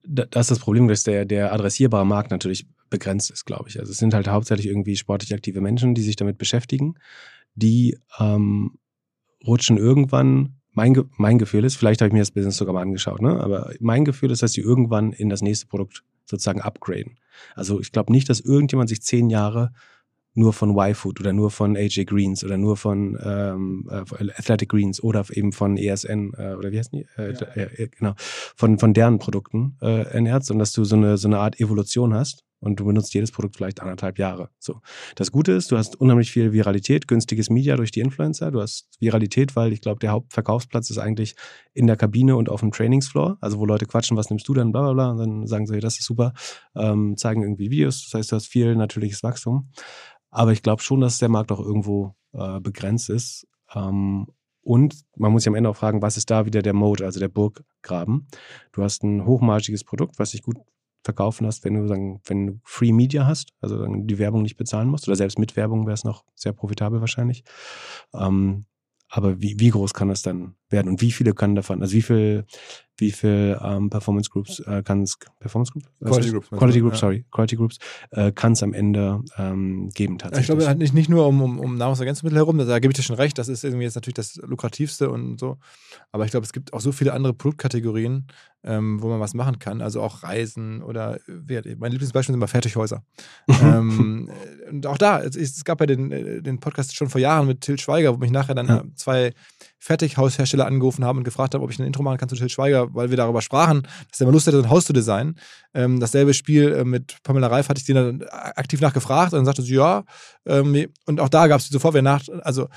das 0.09 0.45
ist 0.45 0.51
das 0.51 0.59
Problem, 0.59 0.87
dass 0.87 1.03
der, 1.03 1.25
der 1.25 1.53
adressierbare 1.53 2.05
Markt 2.05 2.31
natürlich 2.31 2.67
begrenzt 2.89 3.29
ist, 3.29 3.45
glaube 3.45 3.69
ich. 3.69 3.79
Also 3.79 3.91
es 3.91 3.97
sind 3.97 4.13
halt 4.13 4.27
hauptsächlich 4.27 4.67
irgendwie 4.67 4.95
sportlich 4.95 5.33
aktive 5.33 5.61
Menschen, 5.61 5.93
die 5.93 6.01
sich 6.01 6.15
damit 6.15 6.37
beschäftigen, 6.37 6.95
die 7.53 7.97
ähm, 8.19 8.79
rutschen 9.45 9.77
irgendwann, 9.77 10.55
mein, 10.71 11.03
mein 11.17 11.37
Gefühl 11.37 11.63
ist, 11.63 11.75
vielleicht 11.75 12.01
habe 12.01 12.07
ich 12.07 12.13
mir 12.13 12.19
das 12.19 12.31
Business 12.31 12.57
sogar 12.57 12.73
mal 12.73 12.81
angeschaut, 12.81 13.21
ne? 13.21 13.39
aber 13.39 13.71
mein 13.79 14.05
Gefühl 14.05 14.31
ist, 14.31 14.41
dass 14.41 14.53
sie 14.53 14.61
irgendwann 14.61 15.11
in 15.11 15.29
das 15.29 15.41
nächste 15.41 15.67
Produkt 15.67 16.03
sozusagen 16.25 16.61
upgraden. 16.61 17.17
Also 17.55 17.79
ich 17.79 17.91
glaube 17.91 18.11
nicht, 18.11 18.29
dass 18.29 18.39
irgendjemand 18.39 18.89
sich 18.89 19.01
zehn 19.01 19.29
Jahre 19.29 19.71
nur 20.33 20.53
von 20.53 20.77
Y-Food 20.77 21.19
oder 21.19 21.33
nur 21.33 21.51
von 21.51 21.75
AJ 21.75 22.05
Greens 22.05 22.43
oder 22.43 22.57
nur 22.57 22.77
von 22.77 23.17
ähm, 23.23 23.87
äh, 23.89 24.31
Athletic 24.37 24.69
Greens 24.69 25.01
oder 25.01 25.25
eben 25.31 25.51
von 25.51 25.77
ESN 25.77 26.33
äh, 26.37 26.53
oder 26.53 26.71
wie 26.71 26.79
heißen 26.79 26.97
die? 26.97 27.07
Äh, 27.21 27.33
ja. 27.33 27.47
äh, 27.55 27.87
genau, 27.87 28.13
von, 28.17 28.79
von 28.79 28.93
deren 28.93 29.19
Produkten 29.19 29.77
äh, 29.81 30.03
ernährst 30.03 30.51
und 30.51 30.59
dass 30.59 30.71
du 30.71 30.83
so 30.83 30.95
eine, 30.95 31.17
so 31.17 31.27
eine 31.27 31.39
Art 31.39 31.59
Evolution 31.59 32.13
hast 32.13 32.43
und 32.59 32.79
du 32.79 32.85
benutzt 32.85 33.13
jedes 33.13 33.31
Produkt 33.31 33.55
vielleicht 33.55 33.81
anderthalb 33.81 34.19
Jahre. 34.19 34.49
So. 34.59 34.81
Das 35.15 35.31
Gute 35.31 35.53
ist, 35.53 35.71
du 35.71 35.77
hast 35.77 35.95
unheimlich 35.99 36.31
viel 36.31 36.51
Viralität, 36.51 37.07
günstiges 37.07 37.49
Media 37.49 37.75
durch 37.75 37.91
die 37.91 38.01
Influencer. 38.01 38.51
Du 38.51 38.61
hast 38.61 38.89
Viralität, 38.99 39.55
weil 39.55 39.73
ich 39.73 39.81
glaube, 39.81 39.99
der 39.99 40.11
Hauptverkaufsplatz 40.11 40.89
ist 40.89 40.97
eigentlich 40.97 41.35
in 41.73 41.87
der 41.87 41.95
Kabine 41.95 42.35
und 42.35 42.49
auf 42.49 42.59
dem 42.59 42.71
Trainingsfloor. 42.71 43.37
Also 43.41 43.59
wo 43.59 43.65
Leute 43.65 43.85
quatschen, 43.85 44.17
was 44.17 44.29
nimmst 44.29 44.47
du 44.47 44.53
denn, 44.53 44.71
bla 44.71 44.81
bla 44.81 44.93
bla. 44.93 45.11
Und 45.11 45.17
dann 45.17 45.47
sagen 45.47 45.67
sie, 45.67 45.79
das 45.79 45.99
ist 45.99 46.05
super, 46.05 46.33
ähm, 46.75 47.15
zeigen 47.17 47.41
irgendwie 47.41 47.71
Videos. 47.71 48.03
Das 48.03 48.13
heißt, 48.19 48.31
du 48.31 48.35
hast 48.35 48.47
viel 48.47 48.75
natürliches 48.75 49.23
Wachstum. 49.23 49.69
Aber 50.29 50.51
ich 50.51 50.61
glaube 50.61 50.81
schon, 50.81 51.01
dass 51.01 51.17
der 51.17 51.29
Markt 51.29 51.51
auch 51.51 51.59
irgendwo 51.59 52.15
äh, 52.33 52.59
begrenzt 52.59 53.09
ist. 53.09 53.47
Ähm, 53.73 54.27
und 54.61 54.95
man 55.15 55.31
muss 55.31 55.43
sich 55.43 55.47
am 55.47 55.55
Ende 55.55 55.69
auch 55.69 55.75
fragen, 55.75 56.01
was 56.01 56.17
ist 56.17 56.29
da 56.29 56.45
wieder 56.45 56.61
der 56.61 56.73
Mode, 56.73 57.05
also 57.05 57.19
der 57.19 57.29
Burggraben? 57.29 58.27
Du 58.71 58.83
hast 58.83 59.03
ein 59.03 59.25
hochmargiges 59.25 59.83
Produkt, 59.83 60.19
was 60.19 60.31
sich 60.31 60.43
gut 60.43 60.57
verkaufen 61.03 61.45
lässt, 61.45 61.63
wenn 61.63 61.75
du 61.75 61.87
sagen, 61.87 62.21
wenn 62.25 62.47
du 62.47 62.59
Free 62.63 62.91
Media 62.91 63.25
hast, 63.25 63.53
also 63.61 63.85
die 63.87 64.19
Werbung 64.19 64.41
nicht 64.41 64.57
bezahlen 64.57 64.89
musst, 64.89 65.07
oder 65.07 65.15
selbst 65.15 65.39
mit 65.39 65.55
Werbung 65.55 65.85
wäre 65.85 65.93
es 65.93 66.03
noch 66.03 66.25
sehr 66.35 66.53
profitabel 66.53 66.99
wahrscheinlich. 66.99 67.43
Ähm, 68.13 68.65
aber 69.07 69.41
wie, 69.41 69.59
wie 69.59 69.69
groß 69.69 69.93
kann 69.93 70.09
das 70.09 70.21
dann 70.21 70.55
werden 70.69 70.87
und 70.87 71.01
wie 71.01 71.11
viele 71.11 71.33
können 71.33 71.55
davon, 71.55 71.81
also 71.81 71.93
wie 71.93 72.01
viel 72.01 72.45
wie 72.99 73.11
viel 73.11 73.57
ähm, 73.61 73.89
Performance 73.89 74.29
Groups 74.29 74.59
äh, 74.59 74.83
kann 74.83 75.03
es 75.03 75.17
Performance 75.39 75.71
Group? 75.71 75.83
Quality 76.03 76.31
Groups. 76.31 76.49
Quality 76.49 76.79
Groups, 76.81 76.95
ja. 76.95 76.99
sorry. 76.99 77.25
Quality 77.31 77.55
Groups 77.55 77.77
äh, 78.11 78.31
kann 78.31 78.53
es 78.53 78.63
am 78.63 78.73
Ende 78.73 79.21
ähm, 79.37 79.89
geben 79.93 80.17
tatsächlich. 80.17 80.49
Ich 80.49 80.55
glaube, 80.55 80.67
halt 80.67 80.79
nicht, 80.79 80.93
nicht 80.93 81.09
nur 81.09 81.27
um, 81.27 81.41
um, 81.41 81.59
um 81.59 81.77
Nahrungsergänzungsmittel 81.77 82.37
herum, 82.37 82.57
da 82.57 82.79
gebe 82.79 82.91
ich 82.91 82.97
dir 82.97 83.03
schon 83.03 83.15
recht, 83.15 83.37
das 83.37 83.47
ist 83.47 83.63
irgendwie 83.63 83.83
jetzt 83.83 83.95
natürlich 83.95 84.15
das 84.15 84.35
lukrativste 84.35 85.09
und 85.09 85.39
so. 85.39 85.57
Aber 86.11 86.25
ich 86.25 86.31
glaube, 86.31 86.45
es 86.45 86.53
gibt 86.53 86.73
auch 86.73 86.81
so 86.81 86.91
viele 86.91 87.13
andere 87.13 87.33
Produktkategorien, 87.33 88.27
ähm, 88.63 89.01
wo 89.01 89.07
man 89.07 89.19
was 89.19 89.33
machen 89.33 89.59
kann. 89.59 89.81
Also 89.81 90.01
auch 90.01 90.23
Reisen 90.23 90.81
oder 90.83 91.19
mein 91.27 91.91
Lieblingsbeispiel 91.91 92.33
sind 92.33 92.39
immer 92.39 92.47
Fertighäuser. 92.47 93.03
ähm, 93.61 94.29
und 94.69 94.85
auch 94.85 94.97
da, 94.97 95.21
es, 95.21 95.35
es 95.35 95.63
gab 95.63 95.79
ja 95.79 95.85
den, 95.85 96.11
äh, 96.11 96.41
den 96.41 96.59
Podcast 96.59 96.95
schon 96.95 97.09
vor 97.09 97.21
Jahren 97.21 97.47
mit 97.47 97.61
Till 97.61 97.79
Schweiger, 97.79 98.13
wo 98.13 98.17
mich 98.17 98.31
nachher 98.31 98.55
dann 98.55 98.67
ja. 98.67 98.83
zwei 98.95 99.33
Fertighaushersteller 99.79 100.58
angerufen 100.65 101.05
haben 101.05 101.17
und 101.17 101.23
gefragt 101.23 101.53
haben, 101.53 101.61
ob 101.61 101.71
ich 101.71 101.79
ein 101.79 101.85
Intro 101.85 102.03
machen 102.03 102.17
kann 102.17 102.29
zu 102.29 102.35
Till 102.35 102.49
Schweiger, 102.49 102.93
weil 102.93 103.09
wir 103.09 103.17
darüber 103.17 103.41
sprachen, 103.41 103.83
dass 104.09 104.19
er 104.19 104.27
mal 104.27 104.33
Lust 104.33 104.47
hätte, 104.47 104.59
ein 104.59 104.69
Haus 104.69 104.85
zu 104.85 104.93
designen. 104.93 105.35
Ähm, 105.73 105.99
dasselbe 105.99 106.33
Spiel 106.33 106.73
äh, 106.73 106.83
mit 106.83 107.17
Pamela 107.23 107.47
Reif 107.47 107.69
hatte 107.69 107.79
ich 107.79 107.85
den 107.85 107.95
dann 107.95 108.23
aktiv 108.29 108.81
nachgefragt 108.81 109.33
und 109.33 109.39
dann 109.39 109.45
sagte 109.45 109.61
sie, 109.61 109.75
ja. 109.75 110.03
Ähm, 110.45 110.87
und 111.05 111.19
auch 111.19 111.29
da 111.29 111.47
gab 111.47 111.59
es 111.59 111.67
sofort 111.67 111.93
wieder 111.93 112.01
nach, 112.01 112.23
also 112.41 112.67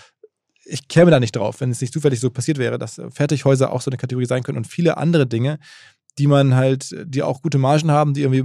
ich 0.65 0.89
käme 0.89 1.11
da 1.11 1.21
nicht 1.21 1.35
drauf, 1.35 1.61
wenn 1.61 1.71
es 1.71 1.81
nicht 1.81 1.93
zufällig 1.93 2.21
so 2.21 2.31
passiert 2.31 2.59
wäre, 2.59 2.79
dass 2.79 3.01
Fertighäuser 3.11 3.73
auch 3.73 3.81
so 3.81 3.91
eine 3.91 3.97
Kategorie 3.97 4.27
sein 4.27 4.43
können 4.43 4.59
und 4.59 4.67
viele 4.67 4.97
andere 4.97 5.27
Dinge, 5.27 5.59
die 6.19 6.27
man 6.27 6.55
halt, 6.55 6.95
die 7.07 7.23
auch 7.23 7.43
gute 7.43 7.59
Margen 7.59 7.91
haben, 7.91 8.15
die 8.15 8.23
irgendwie 8.23 8.45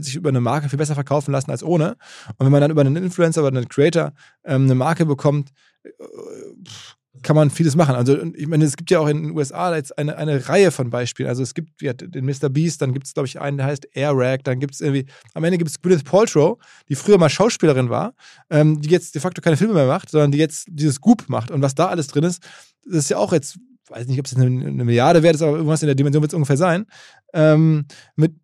sich 0.00 0.16
über 0.16 0.28
eine 0.28 0.40
Marke 0.40 0.68
viel 0.68 0.78
besser 0.78 0.94
verkaufen 0.94 1.32
lassen 1.32 1.50
als 1.50 1.62
ohne. 1.62 1.96
Und 2.38 2.46
wenn 2.46 2.52
man 2.52 2.60
dann 2.60 2.70
über 2.70 2.82
einen 2.82 2.96
Influencer 2.96 3.42
oder 3.42 3.56
einen 3.56 3.68
Creator 3.68 4.12
ähm, 4.44 4.64
eine 4.64 4.74
Marke 4.74 5.04
bekommt, 5.04 5.50
äh, 5.84 5.90
kann 7.22 7.36
man 7.36 7.50
vieles 7.50 7.76
machen. 7.76 7.94
Also 7.94 8.22
ich 8.34 8.46
meine, 8.46 8.64
es 8.64 8.76
gibt 8.76 8.90
ja 8.90 9.00
auch 9.00 9.06
in 9.06 9.22
den 9.22 9.36
USA 9.36 9.74
jetzt 9.74 9.96
eine, 9.96 10.16
eine 10.16 10.48
Reihe 10.48 10.70
von 10.70 10.90
Beispielen. 10.90 11.28
Also 11.28 11.42
es 11.42 11.54
gibt 11.54 11.80
ja, 11.80 11.92
den 11.92 12.24
Mr. 12.24 12.48
Beast, 12.48 12.82
dann 12.82 12.92
gibt 12.92 13.06
es, 13.06 13.14
glaube 13.14 13.26
ich, 13.26 13.40
einen, 13.40 13.56
der 13.56 13.66
heißt 13.66 13.88
Air 13.92 14.12
Rag, 14.14 14.44
dann 14.44 14.60
gibt 14.60 14.74
es 14.74 14.80
irgendwie, 14.80 15.06
am 15.34 15.44
Ende 15.44 15.58
gibt 15.58 15.70
es 15.70 15.80
Gwyneth 15.80 16.04
Paltrow, 16.04 16.58
die 16.88 16.94
früher 16.94 17.18
mal 17.18 17.28
Schauspielerin 17.28 17.90
war, 17.90 18.14
ähm, 18.50 18.80
die 18.80 18.90
jetzt 18.90 19.14
de 19.14 19.20
facto 19.20 19.40
keine 19.40 19.56
Filme 19.56 19.74
mehr 19.74 19.86
macht, 19.86 20.10
sondern 20.10 20.32
die 20.32 20.38
jetzt 20.38 20.66
dieses 20.70 21.00
Goop 21.00 21.28
macht. 21.28 21.50
Und 21.50 21.62
was 21.62 21.74
da 21.74 21.86
alles 21.86 22.08
drin 22.08 22.24
ist, 22.24 22.42
das 22.84 22.98
ist 22.98 23.10
ja 23.10 23.18
auch 23.18 23.32
jetzt, 23.32 23.58
weiß 23.88 24.06
nicht, 24.06 24.18
ob 24.18 24.26
es 24.26 24.36
eine, 24.36 24.46
eine 24.46 24.84
Milliarde 24.84 25.22
wert 25.22 25.34
ist, 25.34 25.42
aber 25.42 25.52
irgendwas 25.52 25.82
in 25.82 25.86
der 25.86 25.94
Dimension 25.94 26.22
wird 26.22 26.32
es 26.32 26.36
ungefähr 26.36 26.56
sein, 26.56 26.86
ähm, 27.32 27.86
mit 28.16 28.34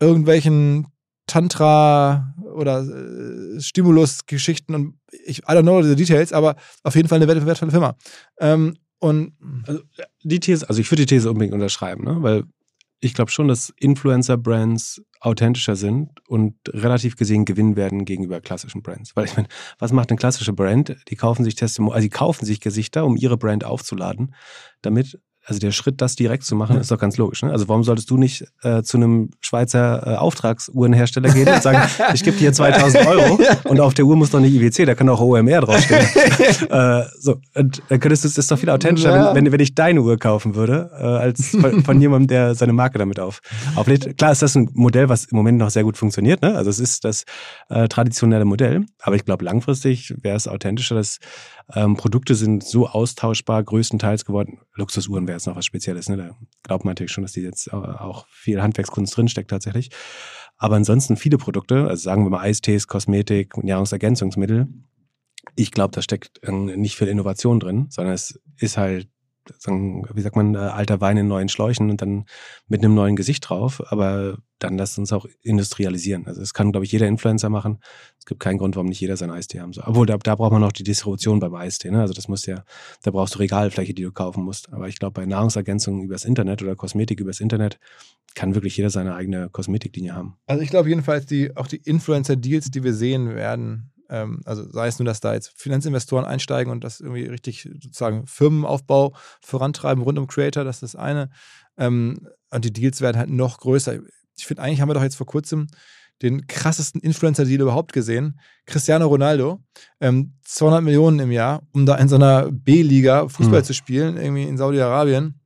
irgendwelchen 0.00 0.86
Tantra 1.26 2.34
oder 2.54 2.80
äh, 2.82 3.60
Stimulus-Geschichten 3.60 4.74
und 4.74 4.98
ich, 5.24 5.38
I 5.40 5.52
don't 5.52 5.62
know 5.62 5.82
the 5.82 5.96
details, 5.96 6.32
aber 6.32 6.56
auf 6.82 6.94
jeden 6.94 7.08
Fall 7.08 7.22
eine 7.22 7.46
wertvolle 7.46 7.70
Firma. 7.70 7.96
Ähm, 8.38 8.76
und 8.98 9.32
also, 9.66 9.82
die 10.22 10.40
These, 10.40 10.68
also 10.68 10.80
ich 10.80 10.90
würde 10.90 11.04
die 11.04 11.14
These 11.14 11.28
unbedingt 11.28 11.54
unterschreiben, 11.54 12.04
ne? 12.04 12.22
weil 12.22 12.44
ich 13.00 13.12
glaube 13.12 13.30
schon, 13.30 13.48
dass 13.48 13.72
Influencer-Brands 13.78 15.02
authentischer 15.20 15.76
sind 15.76 16.10
und 16.26 16.54
relativ 16.68 17.16
gesehen 17.16 17.44
gewinnen 17.44 17.76
werden 17.76 18.04
gegenüber 18.04 18.40
klassischen 18.40 18.82
Brands. 18.82 19.14
Weil 19.14 19.26
ich 19.26 19.36
meine, 19.36 19.48
was 19.78 19.92
macht 19.92 20.10
eine 20.10 20.18
klassische 20.18 20.52
Brand? 20.52 20.96
Die 21.08 21.16
kaufen 21.16 21.44
sich 21.44 21.54
Testimonials, 21.54 21.96
also 21.96 22.04
die 22.06 22.10
kaufen 22.10 22.46
sich 22.46 22.60
Gesichter, 22.60 23.04
um 23.04 23.16
ihre 23.16 23.36
Brand 23.36 23.64
aufzuladen, 23.64 24.34
damit 24.80 25.20
also 25.46 25.60
der 25.60 25.72
Schritt, 25.72 26.00
das 26.00 26.16
direkt 26.16 26.44
zu 26.44 26.56
machen, 26.56 26.78
ist 26.78 26.90
doch 26.90 26.98
ganz 26.98 27.18
logisch. 27.18 27.42
Ne? 27.42 27.50
Also 27.50 27.68
warum 27.68 27.84
solltest 27.84 28.10
du 28.10 28.16
nicht 28.16 28.46
äh, 28.62 28.82
zu 28.82 28.96
einem 28.96 29.30
Schweizer 29.40 30.06
äh, 30.06 30.16
Auftragsuhrenhersteller 30.16 31.30
gehen 31.30 31.48
und 31.48 31.62
sagen, 31.62 31.82
ich 32.14 32.24
gebe 32.24 32.36
dir 32.36 32.52
2000 32.52 33.06
Euro 33.06 33.38
und 33.64 33.80
auf 33.80 33.92
der 33.92 34.06
Uhr 34.06 34.16
muss 34.16 34.30
doch 34.30 34.40
nicht 34.40 34.54
IWC, 34.54 34.86
da 34.86 34.94
kann 34.94 35.08
auch 35.08 35.20
OMR 35.20 35.60
draufstehen. 35.60 36.00
äh, 36.70 37.04
so, 37.18 37.36
und 37.54 37.82
dann 37.88 38.00
könntest 38.00 38.24
du, 38.24 38.28
das 38.28 38.38
ist 38.38 38.50
doch 38.50 38.58
viel 38.58 38.70
authentischer, 38.70 39.14
ja. 39.14 39.34
wenn, 39.34 39.44
wenn, 39.44 39.52
wenn 39.52 39.60
ich 39.60 39.74
deine 39.74 40.00
Uhr 40.00 40.18
kaufen 40.18 40.54
würde, 40.54 40.90
äh, 40.98 41.02
als 41.02 41.48
von, 41.48 41.84
von, 41.84 42.00
jemandem, 42.00 42.28
der 42.28 42.54
seine 42.54 42.72
Marke 42.72 42.98
damit 42.98 43.20
auf, 43.20 43.40
auflädt. 43.74 44.16
Klar 44.16 44.32
ist 44.32 44.40
das 44.40 44.54
ein 44.54 44.70
Modell, 44.72 45.10
was 45.10 45.26
im 45.26 45.36
Moment 45.36 45.58
noch 45.58 45.70
sehr 45.70 45.84
gut 45.84 45.98
funktioniert. 45.98 46.40
Ne? 46.40 46.54
Also 46.54 46.70
es 46.70 46.78
ist 46.78 47.04
das 47.04 47.24
äh, 47.68 47.86
traditionelle 47.88 48.46
Modell, 48.46 48.86
aber 49.02 49.16
ich 49.16 49.24
glaube 49.24 49.44
langfristig 49.44 50.14
wäre 50.22 50.36
es 50.36 50.48
authentischer, 50.48 50.94
dass 50.94 51.18
ähm, 51.72 51.96
Produkte 51.96 52.34
sind 52.34 52.62
so 52.62 52.88
austauschbar 52.88 53.62
größtenteils 53.62 54.24
geworden. 54.24 54.60
Luxusuhren 54.74 55.26
wäre 55.26 55.36
jetzt 55.36 55.46
noch 55.46 55.56
was 55.56 55.64
Spezielles. 55.64 56.08
Ne? 56.08 56.16
Da 56.16 56.36
glaubt 56.62 56.84
man 56.84 56.92
natürlich 56.92 57.12
schon, 57.12 57.22
dass 57.22 57.32
die 57.32 57.40
jetzt 57.40 57.72
auch 57.72 58.26
viel 58.28 58.60
Handwerkskunst 58.60 59.16
drinsteckt 59.16 59.50
tatsächlich. 59.50 59.90
Aber 60.56 60.76
ansonsten 60.76 61.16
viele 61.16 61.38
Produkte, 61.38 61.88
also 61.88 62.02
sagen 62.02 62.24
wir 62.24 62.30
mal 62.30 62.40
Eistees, 62.40 62.86
Kosmetik, 62.86 63.56
Nahrungsergänzungsmittel. 63.56 64.68
Ich 65.56 65.72
glaube, 65.72 65.92
da 65.92 66.02
steckt 66.02 66.40
nicht 66.48 66.96
viel 66.96 67.08
Innovation 67.08 67.60
drin, 67.60 67.86
sondern 67.90 68.14
es 68.14 68.40
ist 68.58 68.76
halt 68.76 69.08
wie 69.66 70.20
sagt 70.20 70.36
man, 70.36 70.54
äh, 70.54 70.58
alter 70.58 71.00
Wein 71.00 71.16
in 71.16 71.28
neuen 71.28 71.48
Schläuchen 71.48 71.90
und 71.90 72.00
dann 72.00 72.26
mit 72.68 72.82
einem 72.82 72.94
neuen 72.94 73.16
Gesicht 73.16 73.48
drauf. 73.48 73.82
Aber 73.92 74.38
dann 74.58 74.78
lasst 74.78 74.98
uns 74.98 75.12
auch 75.12 75.26
industrialisieren. 75.42 76.26
Also 76.26 76.40
das 76.40 76.54
kann, 76.54 76.72
glaube 76.72 76.86
ich, 76.86 76.92
jeder 76.92 77.06
Influencer 77.06 77.50
machen. 77.50 77.80
Es 78.18 78.24
gibt 78.24 78.40
keinen 78.40 78.58
Grund, 78.58 78.76
warum 78.76 78.88
nicht 78.88 79.00
jeder 79.00 79.16
seinen 79.16 79.30
Eistee 79.30 79.60
haben 79.60 79.72
soll. 79.72 79.84
Obwohl, 79.86 80.06
da, 80.06 80.16
da 80.16 80.34
braucht 80.34 80.52
man 80.52 80.60
noch 80.60 80.72
die 80.72 80.84
Distribution 80.84 81.40
beim 81.40 81.54
Eistee. 81.54 81.90
Ne? 81.90 82.00
Also 82.00 82.14
das 82.14 82.28
muss 82.28 82.46
ja, 82.46 82.64
da 83.02 83.10
brauchst 83.10 83.34
du 83.34 83.40
Regalfläche, 83.40 83.94
die 83.94 84.02
du 84.02 84.12
kaufen 84.12 84.44
musst. 84.44 84.72
Aber 84.72 84.88
ich 84.88 84.98
glaube, 84.98 85.20
bei 85.20 85.26
Nahrungsergänzungen 85.26 86.02
übers 86.02 86.24
Internet 86.24 86.62
oder 86.62 86.76
Kosmetik 86.76 87.20
übers 87.20 87.40
Internet 87.40 87.78
kann 88.34 88.54
wirklich 88.54 88.76
jeder 88.76 88.90
seine 88.90 89.14
eigene 89.14 89.48
Kosmetiklinie 89.50 90.14
haben. 90.14 90.36
Also 90.46 90.62
ich 90.62 90.70
glaube 90.70 90.88
jedenfalls, 90.88 91.26
die, 91.26 91.56
auch 91.56 91.66
die 91.66 91.76
Influencer-Deals, 91.76 92.70
die 92.70 92.82
wir 92.82 92.94
sehen 92.94 93.34
werden, 93.34 93.92
also 94.44 94.70
sei 94.70 94.88
es 94.88 94.98
nur, 94.98 95.06
dass 95.06 95.20
da 95.20 95.34
jetzt 95.34 95.52
Finanzinvestoren 95.56 96.24
einsteigen 96.24 96.72
und 96.72 96.84
das 96.84 97.00
irgendwie 97.00 97.26
richtig 97.26 97.68
sozusagen 97.80 98.26
Firmenaufbau 98.26 99.14
vorantreiben 99.40 100.02
rund 100.02 100.18
um 100.18 100.26
Creator, 100.26 100.64
das 100.64 100.76
ist 100.76 100.94
das 100.94 100.96
eine. 100.96 101.30
Ähm, 101.76 102.28
und 102.50 102.64
die 102.64 102.72
Deals 102.72 103.00
werden 103.00 103.18
halt 103.18 103.30
noch 103.30 103.58
größer. 103.58 103.98
Ich 104.36 104.46
finde, 104.46 104.62
eigentlich 104.62 104.80
haben 104.80 104.88
wir 104.88 104.94
doch 104.94 105.02
jetzt 105.02 105.16
vor 105.16 105.26
kurzem 105.26 105.68
den 106.22 106.46
krassesten 106.46 107.00
Influencer-Deal 107.00 107.60
überhaupt 107.60 107.92
gesehen. 107.92 108.38
Cristiano 108.66 109.06
Ronaldo, 109.06 109.62
ähm, 110.00 110.34
200 110.42 110.82
Millionen 110.82 111.18
im 111.18 111.32
Jahr, 111.32 111.62
um 111.72 111.86
da 111.86 111.96
in 111.96 112.08
so 112.08 112.16
einer 112.16 112.50
B-Liga 112.50 113.28
Fußball 113.28 113.60
mhm. 113.60 113.64
zu 113.64 113.74
spielen, 113.74 114.16
irgendwie 114.16 114.44
in 114.44 114.56
Saudi-Arabien. 114.56 115.40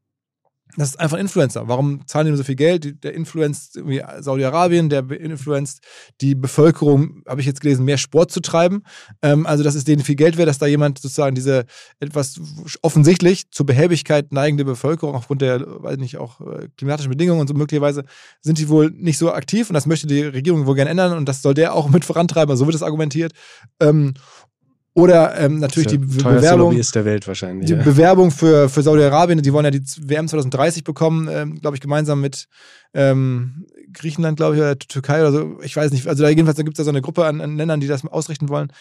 Das 0.79 0.91
ist 0.91 1.01
einfach 1.01 1.17
ein 1.17 1.23
Influencer. 1.23 1.67
Warum 1.67 2.07
zahlen 2.07 2.27
die 2.27 2.33
ihm 2.33 2.37
so 2.37 2.45
viel 2.45 2.55
Geld? 2.55 3.03
Der 3.03 3.13
influenzt 3.13 3.81
Saudi-Arabien, 4.21 4.89
der 4.89 5.11
influenzt 5.11 5.81
die 6.21 6.37
Bevölkerung, 6.37 7.23
habe 7.27 7.41
ich 7.41 7.47
jetzt 7.49 7.61
gelesen, 7.61 7.85
mehr 7.85 7.99
Sport 7.99 8.31
zu 8.31 8.41
treiben. 8.41 8.85
Ähm, 9.21 9.45
also, 9.45 9.65
das 9.65 9.75
ist 9.75 9.89
denen 9.89 10.05
viel 10.05 10.15
Geld 10.15 10.37
wert, 10.37 10.49
dass 10.49 10.59
da 10.59 10.67
jemand 10.67 10.99
sozusagen 10.99 11.35
diese 11.35 11.65
etwas 11.99 12.41
offensichtlich 12.83 13.51
zur 13.51 13.67
Behäbigkeit 13.67 14.33
neigende 14.33 14.65
Bevölkerung 14.65 15.17
aufgrund 15.17 15.43
der, 15.43 15.65
weiß 15.67 15.99
nicht, 15.99 16.17
auch 16.17 16.41
äh, 16.41 16.69
klimatischen 16.77 17.11
Bedingungen 17.11 17.41
und 17.41 17.49
so 17.49 17.55
möglicherweise 17.55 18.05
sind 18.41 18.59
die 18.59 18.69
wohl 18.69 18.91
nicht 18.93 19.19
so 19.19 19.33
aktiv 19.33 19.69
und 19.69 19.75
das 19.75 19.87
möchte 19.87 20.07
die 20.07 20.23
Regierung 20.23 20.67
wohl 20.67 20.77
gerne 20.77 20.91
ändern 20.91 21.17
und 21.17 21.29
das 21.29 21.43
soll 21.43 21.55
der 21.55 21.75
auch 21.75 21.89
mit 21.89 22.05
vorantreiben. 22.05 22.51
Also, 22.53 22.63
so 22.63 22.67
wird 22.67 22.75
das 22.77 22.85
argumentiert. 22.85 23.33
Ähm, 23.81 24.15
oder 24.99 25.39
ähm, 25.39 25.61
natürlich 25.61 25.87
die 25.87 25.99
Bewerbung. 25.99 26.77
ist 26.77 26.93
der 26.93 27.05
Welt 27.05 27.29
wahrscheinlich. 27.29 27.69
Die 27.69 27.75
ja. 27.75 27.83
Bewerbung 27.83 28.33
für, 28.33 28.69
für 28.69 28.83
Saudi-Arabien, 28.83 29.41
die 29.41 29.53
wollen 29.53 29.65
ja 29.65 29.71
die 29.71 29.85
WM 30.01 30.27
2030 30.27 30.83
bekommen, 30.83 31.29
ähm, 31.31 31.61
glaube 31.61 31.77
ich, 31.77 31.81
gemeinsam 31.81 32.21
mit 32.21 32.49
ähm, 32.95 33.65
Griechenland, 33.93 34.39
glaube 34.39 34.57
ich, 34.57 34.61
oder 34.61 34.77
Türkei 34.77 35.21
oder 35.21 35.31
so. 35.31 35.61
Ich 35.63 35.77
weiß 35.77 35.93
nicht. 35.93 36.09
Also 36.09 36.25
da 36.25 36.29
jedenfalls 36.29 36.59
gibt 36.59 36.71
es 36.71 36.79
da 36.79 36.83
so 36.85 36.91
eine 36.91 37.01
Gruppe 37.01 37.27
an, 37.27 37.41
an, 37.41 37.57
Ländern, 37.57 37.79
die 37.79 37.87
das 37.87 38.05
ausrichten 38.07 38.49
wollen. 38.49 38.73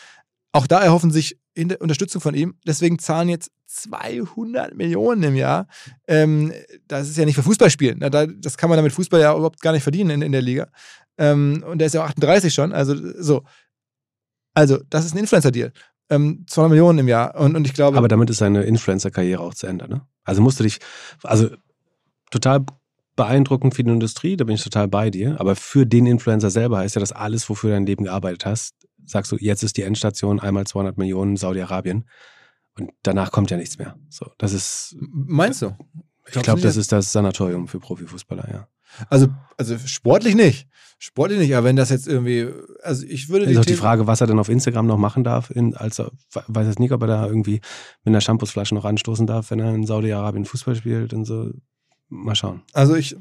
Auch 0.53 0.65
da 0.65 0.79
erhoffen 0.79 1.11
sich 1.11 1.37
Unterstützung 1.79 2.19
von 2.19 2.33
ihm. 2.33 2.55
Deswegen 2.65 2.97
zahlen 2.97 3.29
jetzt 3.29 3.51
200 3.67 4.73
Millionen 4.73 5.21
im 5.21 5.35
Jahr. 5.35 5.67
Ähm, 6.07 6.51
das 6.87 7.09
ist 7.09 7.17
ja 7.17 7.25
nicht 7.25 7.35
für 7.35 7.43
Fußballspielen. 7.43 7.99
Das 8.41 8.57
kann 8.57 8.69
man 8.71 8.77
damit 8.77 8.91
Fußball 8.91 9.21
ja 9.21 9.35
überhaupt 9.35 9.61
gar 9.61 9.71
nicht 9.71 9.83
verdienen 9.83 10.09
in, 10.09 10.21
in 10.23 10.31
der 10.31 10.41
Liga. 10.41 10.67
Ähm, 11.19 11.63
und 11.67 11.77
der 11.77 11.85
ist 11.85 11.93
ja 11.93 12.03
auch 12.03 12.09
38 12.09 12.51
schon. 12.51 12.73
Also 12.73 12.95
so. 13.21 13.43
Also, 14.55 14.79
das 14.89 15.05
ist 15.05 15.13
ein 15.13 15.19
Influencer-Deal 15.19 15.71
ähm, 16.09 16.45
200 16.47 16.71
Millionen 16.71 16.99
im 16.99 17.07
Jahr. 17.07 17.35
Und, 17.35 17.55
und 17.55 17.65
ich 17.65 17.73
glaube. 17.73 17.97
Aber 17.97 18.07
damit 18.07 18.29
ist 18.29 18.37
seine 18.37 18.63
Influencer-Karriere 18.63 19.41
auch 19.41 19.53
zu 19.53 19.67
Ende, 19.67 19.89
ne? 19.89 20.01
Also 20.23 20.41
musst 20.41 20.59
du 20.59 20.63
dich, 20.63 20.79
also 21.23 21.49
total 22.31 22.65
beeindruckend 23.15 23.75
für 23.75 23.83
die 23.83 23.91
Industrie, 23.91 24.37
da 24.37 24.43
bin 24.45 24.55
ich 24.55 24.63
total 24.63 24.87
bei 24.87 25.09
dir. 25.09 25.39
Aber 25.39 25.55
für 25.55 25.85
den 25.85 26.05
Influencer 26.05 26.49
selber 26.49 26.79
heißt 26.79 26.95
ja, 26.95 26.99
dass 26.99 27.11
alles, 27.11 27.49
wofür 27.49 27.69
du 27.69 27.75
dein 27.75 27.85
Leben 27.85 28.03
gearbeitet 28.05 28.45
hast, 28.45 28.75
sagst 29.05 29.31
du, 29.31 29.37
jetzt 29.37 29.63
ist 29.63 29.77
die 29.77 29.83
Endstation 29.83 30.39
einmal 30.39 30.67
200 30.67 30.97
Millionen 30.97 31.37
Saudi-Arabien. 31.37 32.07
Und 32.77 32.91
danach 33.03 33.31
kommt 33.31 33.49
ja 33.49 33.57
nichts 33.57 33.77
mehr. 33.77 33.97
So, 34.09 34.31
das 34.37 34.53
ist. 34.53 34.95
Meinst 34.99 35.61
du? 35.61 35.75
Ich 36.27 36.41
glaube, 36.41 36.61
das 36.61 36.75
ist 36.75 36.91
das 36.91 37.11
Sanatorium 37.11 37.67
für 37.67 37.79
Profifußballer, 37.79 38.49
ja. 38.51 38.67
Also, 39.09 39.27
also 39.57 39.77
sportlich 39.77 40.35
nicht. 40.35 40.67
Sportlich 40.99 41.37
nicht, 41.37 41.55
aber 41.55 41.67
wenn 41.67 41.75
das 41.75 41.89
jetzt 41.91 42.07
irgendwie, 42.07 42.49
also 42.81 43.05
ich 43.05 43.29
würde. 43.29 43.45
Ist 43.45 43.59
auch 43.59 43.65
die 43.65 43.75
Frage, 43.75 44.07
was 44.07 44.19
er 44.19 44.27
denn 44.27 44.39
auf 44.39 44.49
Instagram 44.49 44.87
noch 44.87 44.97
machen 44.97 45.23
darf, 45.23 45.51
in, 45.51 45.75
als 45.75 45.99
er, 45.99 46.11
weiß 46.47 46.65
jetzt 46.65 46.79
nicht, 46.79 46.91
ob 46.91 47.01
er 47.03 47.07
da 47.07 47.27
irgendwie 47.27 47.61
mit 48.03 48.07
einer 48.07 48.21
Shampoosflasche 48.21 48.73
noch 48.73 48.85
anstoßen 48.85 49.27
darf, 49.27 49.51
wenn 49.51 49.59
er 49.59 49.75
in 49.75 49.85
Saudi-Arabien 49.85 50.45
Fußball 50.45 50.75
spielt 50.75 51.13
und 51.13 51.25
so. 51.25 51.51
Mal 52.09 52.35
schauen. 52.35 52.63
Also 52.73 52.95
ich 52.95 53.15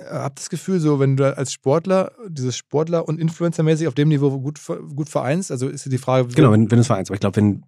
habe 0.00 0.34
das 0.34 0.50
Gefühl, 0.50 0.80
so 0.80 0.98
wenn 0.98 1.16
du 1.16 1.36
als 1.36 1.52
Sportler, 1.52 2.12
dieses 2.26 2.56
Sportler 2.56 3.06
und 3.06 3.20
Influencer-mäßig 3.20 3.86
auf 3.86 3.94
dem 3.94 4.08
Niveau 4.08 4.36
gut, 4.40 4.60
gut 4.66 5.08
vereinst, 5.08 5.52
also 5.52 5.68
ist 5.68 5.90
die 5.90 5.98
Frage. 5.98 6.26
Genau, 6.28 6.50
wenn, 6.50 6.70
wenn 6.70 6.78
du 6.78 6.80
es 6.80 6.86
vereinst. 6.88 7.10
Aber 7.10 7.16
ich 7.16 7.20
glaube, 7.20 7.36
wenn 7.36 7.64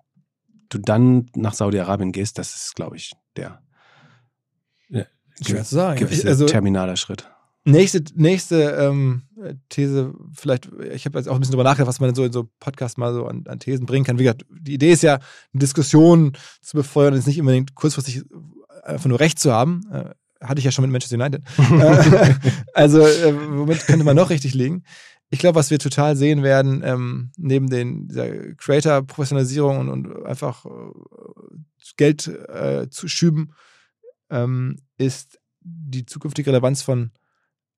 du 0.71 0.79
dann 0.79 1.27
nach 1.37 1.55
Saudi-Arabien 1.55 2.11
gehst, 2.11 2.39
das 2.39 2.55
ist, 2.57 2.75
glaube 2.75 2.97
ich, 2.97 3.13
der 3.37 3.61
Schwer 5.47 5.65
zu 5.65 5.75
sagen. 5.75 6.09
Also, 6.27 6.47
terminaler 6.47 6.97
Schritt. 6.97 7.29
Nächste, 7.65 8.03
nächste 8.15 8.71
ähm, 8.81 9.23
These, 9.69 10.15
vielleicht, 10.33 10.71
ich 10.93 11.05
habe 11.05 11.19
jetzt 11.19 11.29
auch 11.29 11.35
ein 11.35 11.41
bisschen 11.41 11.53
drüber 11.53 11.65
nachgedacht, 11.65 11.89
was 11.89 12.01
man 12.01 12.09
in 12.09 12.15
so 12.15 12.25
in 12.25 12.33
so 12.33 12.49
Podcasts 12.59 12.97
mal 12.97 13.13
so 13.13 13.27
an, 13.27 13.45
an, 13.47 13.59
Thesen 13.59 13.85
bringen 13.85 14.05
kann. 14.05 14.19
Wie 14.19 14.25
gesagt, 14.25 14.47
die 14.51 14.75
Idee 14.75 14.93
ist 14.93 15.03
ja, 15.03 15.15
eine 15.15 15.61
Diskussion 15.61 16.33
zu 16.63 16.79
befeuern, 16.79 17.13
ist 17.13 17.27
nicht 17.27 17.39
unbedingt 17.39 17.75
kurzfristig 17.75 18.25
einfach 18.83 19.09
nur 19.09 19.21
Recht 19.21 19.39
zu 19.39 19.53
haben. 19.53 19.83
Äh, 19.93 20.11
hatte 20.43 20.59
ich 20.59 20.65
ja 20.65 20.71
schon 20.71 20.83
mit 20.83 20.93
Manchester 20.93 21.17
United. 21.17 21.43
Äh, 21.59 22.35
also, 22.73 23.01
äh, 23.01 23.35
womit 23.51 23.87
könnte 23.87 24.05
man 24.05 24.17
noch 24.17 24.31
richtig 24.31 24.55
liegen? 24.55 24.85
Ich 25.29 25.39
glaube, 25.39 25.57
was 25.57 25.71
wir 25.71 25.79
total 25.79 26.17
sehen 26.17 26.43
werden, 26.43 26.83
ähm, 26.85 27.31
neben 27.37 27.69
den, 27.69 28.09
dieser 28.09 28.55
Creator-Professionalisierung 28.55 29.79
und, 29.79 29.89
und, 29.91 30.27
einfach 30.27 30.65
äh, 30.65 30.71
Geld 31.97 32.27
äh, 32.27 32.89
zu 32.89 33.07
schüben, 33.07 33.53
ähm, 34.31 34.79
ist 35.01 35.41
die 35.61 36.07
zukünftige 36.07 36.51
Relevanz 36.51 36.83
von 36.83 37.11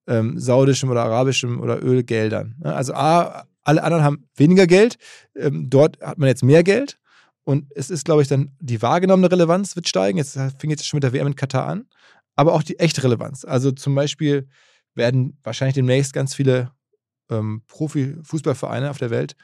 ähm, 0.06 0.38
saudischem 0.38 0.90
oder 0.90 1.04
arabischem 1.04 1.60
oder 1.60 1.82
Ölgeldern. 1.82 2.56
Also 2.62 2.94
A, 2.94 3.46
alle 3.62 3.84
anderen 3.84 4.04
haben 4.04 4.28
weniger 4.36 4.66
Geld, 4.66 4.98
ähm, 5.36 5.70
dort 5.70 6.00
hat 6.00 6.18
man 6.18 6.28
jetzt 6.28 6.42
mehr 6.42 6.64
Geld 6.64 6.98
und 7.44 7.70
es 7.74 7.90
ist, 7.90 8.04
glaube 8.04 8.22
ich, 8.22 8.28
dann 8.28 8.50
die 8.58 8.82
wahrgenommene 8.82 9.30
Relevanz 9.30 9.76
wird 9.76 9.88
steigen. 9.88 10.18
Jetzt 10.18 10.38
fing 10.58 10.70
jetzt 10.70 10.86
schon 10.86 10.98
mit 10.98 11.04
der 11.04 11.12
WM 11.12 11.28
in 11.28 11.36
Katar 11.36 11.66
an, 11.66 11.86
aber 12.34 12.52
auch 12.52 12.62
die 12.62 12.78
echte 12.78 13.04
Relevanz. 13.04 13.44
Also 13.44 13.70
zum 13.70 13.94
Beispiel 13.94 14.48
werden 14.94 15.38
wahrscheinlich 15.42 15.74
demnächst 15.74 16.12
ganz 16.12 16.34
viele 16.34 16.72
ähm, 17.30 17.62
Profi-Fußballvereine 17.68 18.90
auf 18.90 18.98
der 18.98 19.10
Welt 19.10 19.36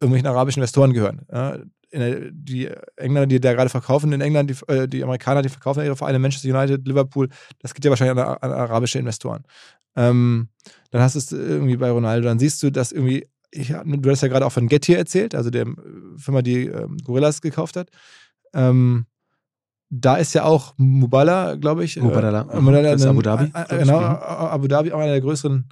irgendwelchen 0.00 0.28
arabischen 0.28 0.60
Investoren 0.60 0.94
gehören. 0.94 1.26
Ja, 1.30 1.58
der, 1.92 2.30
die 2.30 2.68
Engländer, 2.96 3.26
die 3.26 3.40
da 3.40 3.52
gerade 3.52 3.70
verkaufen 3.70 4.12
in 4.12 4.20
England, 4.20 4.50
die, 4.50 4.72
äh, 4.72 4.86
die, 4.86 5.02
Amerikaner, 5.02 5.42
die 5.42 5.48
verkaufen 5.48 5.84
ihre 5.84 5.96
Vereine, 5.96 6.18
Manchester 6.18 6.48
United, 6.48 6.86
Liverpool, 6.86 7.28
das 7.58 7.74
geht 7.74 7.84
ja 7.84 7.90
wahrscheinlich 7.90 8.16
an, 8.24 8.38
an 8.40 8.52
arabische 8.52 8.98
Investoren. 8.98 9.44
Ähm, 9.96 10.48
dann 10.90 11.02
hast 11.02 11.14
du 11.14 11.18
es 11.18 11.32
irgendwie 11.32 11.76
bei 11.76 11.90
Ronaldo, 11.90 12.28
dann 12.28 12.38
siehst 12.38 12.62
du, 12.62 12.70
dass 12.70 12.92
irgendwie, 12.92 13.26
ich, 13.50 13.68
du 13.68 14.10
hast 14.10 14.22
ja 14.22 14.28
gerade 14.28 14.46
auch 14.46 14.52
von 14.52 14.68
Getir 14.68 14.98
erzählt, 14.98 15.34
also 15.34 15.50
der 15.50 15.66
Firma, 16.16 16.42
die 16.42 16.66
ähm, 16.66 16.98
Gorillas 17.04 17.40
gekauft 17.40 17.76
hat. 17.76 17.90
Ähm, 18.54 19.06
da 19.90 20.16
ist 20.16 20.34
ja 20.34 20.44
auch 20.44 20.74
Mubala, 20.76 21.56
glaube 21.56 21.84
ich. 21.84 21.96
Mubala, 21.96 22.42
äh, 22.42 22.60
Mubala 22.60 22.92
das 22.92 23.04
Abu 23.06 23.22
Dhabi. 23.22 23.50
Äh, 23.52 23.78
genau, 23.78 23.98
Abu 23.98 24.68
Dhabi, 24.68 24.92
auch 24.92 25.00
einer 25.00 25.12
der 25.12 25.20
größeren 25.20 25.68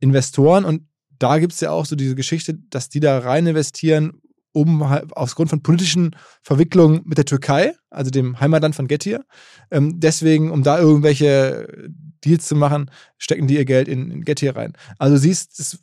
Investoren. 0.00 0.64
Und 0.64 0.82
da 1.18 1.38
gibt 1.38 1.52
es 1.52 1.60
ja 1.60 1.70
auch 1.70 1.86
so 1.86 1.94
diese 1.94 2.16
Geschichte, 2.16 2.54
dass 2.70 2.88
die 2.88 2.98
da 2.98 3.18
rein 3.18 3.46
investieren, 3.46 4.19
um 4.52 4.88
halt 4.88 5.16
aufgrund 5.16 5.50
von 5.50 5.62
politischen 5.62 6.16
Verwicklungen 6.42 7.02
mit 7.04 7.18
der 7.18 7.24
Türkei, 7.24 7.74
also 7.90 8.10
dem 8.10 8.40
Heimatland 8.40 8.74
von 8.74 8.88
Getir. 8.88 9.24
Ähm, 9.70 10.00
deswegen, 10.00 10.50
um 10.50 10.62
da 10.62 10.78
irgendwelche 10.78 11.88
Deals 12.24 12.46
zu 12.46 12.56
machen, 12.56 12.90
stecken 13.18 13.46
die 13.46 13.56
ihr 13.56 13.64
Geld 13.64 13.88
in, 13.88 14.10
in 14.10 14.24
Getir 14.24 14.56
rein. 14.56 14.74
Also 14.98 15.16
siehst, 15.16 15.58
es, 15.60 15.78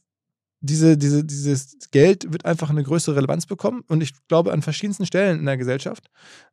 diese, 0.60 0.98
diese, 0.98 1.24
dieses 1.24 1.78
Geld 1.92 2.32
wird 2.32 2.46
einfach 2.46 2.70
eine 2.70 2.84
größere 2.84 3.16
Relevanz 3.16 3.46
bekommen 3.46 3.84
und 3.88 4.02
ich 4.02 4.14
glaube 4.28 4.52
an 4.52 4.62
verschiedensten 4.62 5.06
Stellen 5.06 5.40
in 5.40 5.46
der 5.46 5.58
Gesellschaft. 5.58 6.10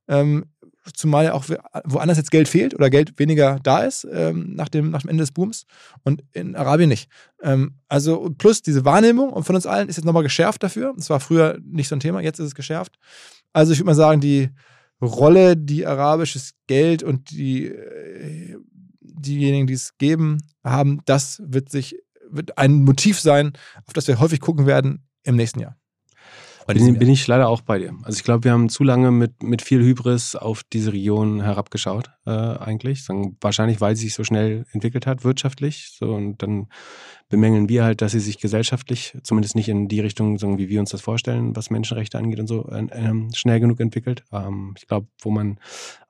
Ähm, 0.08 0.46
zumal 0.92 1.24
ja 1.24 1.32
auch 1.32 1.44
woanders 1.84 2.18
jetzt 2.18 2.30
Geld 2.30 2.48
fehlt 2.48 2.74
oder 2.74 2.90
Geld 2.90 3.18
weniger 3.18 3.58
da 3.62 3.84
ist 3.84 4.06
ähm, 4.10 4.54
nach, 4.54 4.68
dem, 4.68 4.90
nach 4.90 5.02
dem 5.02 5.10
Ende 5.10 5.22
des 5.22 5.32
Booms 5.32 5.66
und 6.02 6.22
in 6.32 6.56
Arabien 6.56 6.88
nicht. 6.88 7.10
Ähm, 7.42 7.76
also 7.88 8.30
plus 8.36 8.62
diese 8.62 8.84
Wahrnehmung 8.84 9.42
von 9.42 9.56
uns 9.56 9.66
allen 9.66 9.88
ist 9.88 9.96
jetzt 9.96 10.04
nochmal 10.04 10.22
geschärft 10.22 10.62
dafür. 10.62 10.92
Das 10.96 11.10
war 11.10 11.20
früher 11.20 11.58
nicht 11.64 11.88
so 11.88 11.96
ein 11.96 12.00
Thema, 12.00 12.20
jetzt 12.20 12.38
ist 12.38 12.46
es 12.46 12.54
geschärft. 12.54 12.98
Also 13.52 13.72
ich 13.72 13.78
würde 13.78 13.86
mal 13.86 13.94
sagen, 13.94 14.20
die 14.20 14.50
Rolle, 15.00 15.56
die 15.56 15.86
arabisches 15.86 16.54
Geld 16.66 17.02
und 17.02 17.30
die, 17.30 17.66
äh, 17.66 18.56
diejenigen, 19.00 19.66
die 19.66 19.74
es 19.74 19.96
geben, 19.98 20.38
haben, 20.62 21.00
das 21.06 21.42
wird 21.44 21.70
sich 21.70 21.96
wird 22.30 22.58
ein 22.58 22.82
Motiv 22.82 23.20
sein, 23.20 23.52
auf 23.86 23.92
das 23.92 24.08
wir 24.08 24.18
häufig 24.18 24.40
gucken 24.40 24.66
werden 24.66 25.06
im 25.22 25.36
nächsten 25.36 25.60
Jahr. 25.60 25.76
Bin, 26.66 26.98
bin 26.98 27.10
ich 27.10 27.26
leider 27.26 27.48
auch 27.48 27.60
bei 27.60 27.78
dir. 27.78 27.92
Also 28.02 28.16
ich 28.16 28.24
glaube, 28.24 28.44
wir 28.44 28.52
haben 28.52 28.68
zu 28.68 28.84
lange 28.84 29.10
mit, 29.10 29.42
mit 29.42 29.62
viel 29.62 29.82
Hybris 29.82 30.34
auf 30.34 30.62
diese 30.72 30.92
Region 30.92 31.42
herabgeschaut, 31.42 32.10
äh, 32.26 32.30
eigentlich. 32.30 33.04
Sagen, 33.04 33.36
wahrscheinlich, 33.40 33.80
weil 33.80 33.96
sie 33.96 34.04
sich 34.04 34.14
so 34.14 34.24
schnell 34.24 34.66
entwickelt 34.72 35.06
hat, 35.06 35.24
wirtschaftlich. 35.24 35.90
So, 35.98 36.14
und 36.14 36.42
dann 36.42 36.68
bemängeln 37.28 37.68
wir 37.68 37.84
halt, 37.84 38.02
dass 38.02 38.12
sie 38.12 38.20
sich 38.20 38.38
gesellschaftlich, 38.38 39.16
zumindest 39.22 39.56
nicht 39.56 39.68
in 39.68 39.88
die 39.88 40.00
Richtung, 40.00 40.38
so 40.38 40.58
wie 40.58 40.68
wir 40.68 40.80
uns 40.80 40.90
das 40.90 41.00
vorstellen, 41.00 41.56
was 41.56 41.70
Menschenrechte 41.70 42.18
angeht 42.18 42.38
und 42.38 42.46
so, 42.46 42.68
äh, 42.68 42.84
äh, 42.84 43.34
schnell 43.34 43.60
genug 43.60 43.80
entwickelt. 43.80 44.24
Ähm, 44.32 44.74
ich 44.76 44.86
glaube, 44.86 45.08
wo 45.20 45.30
man 45.30 45.58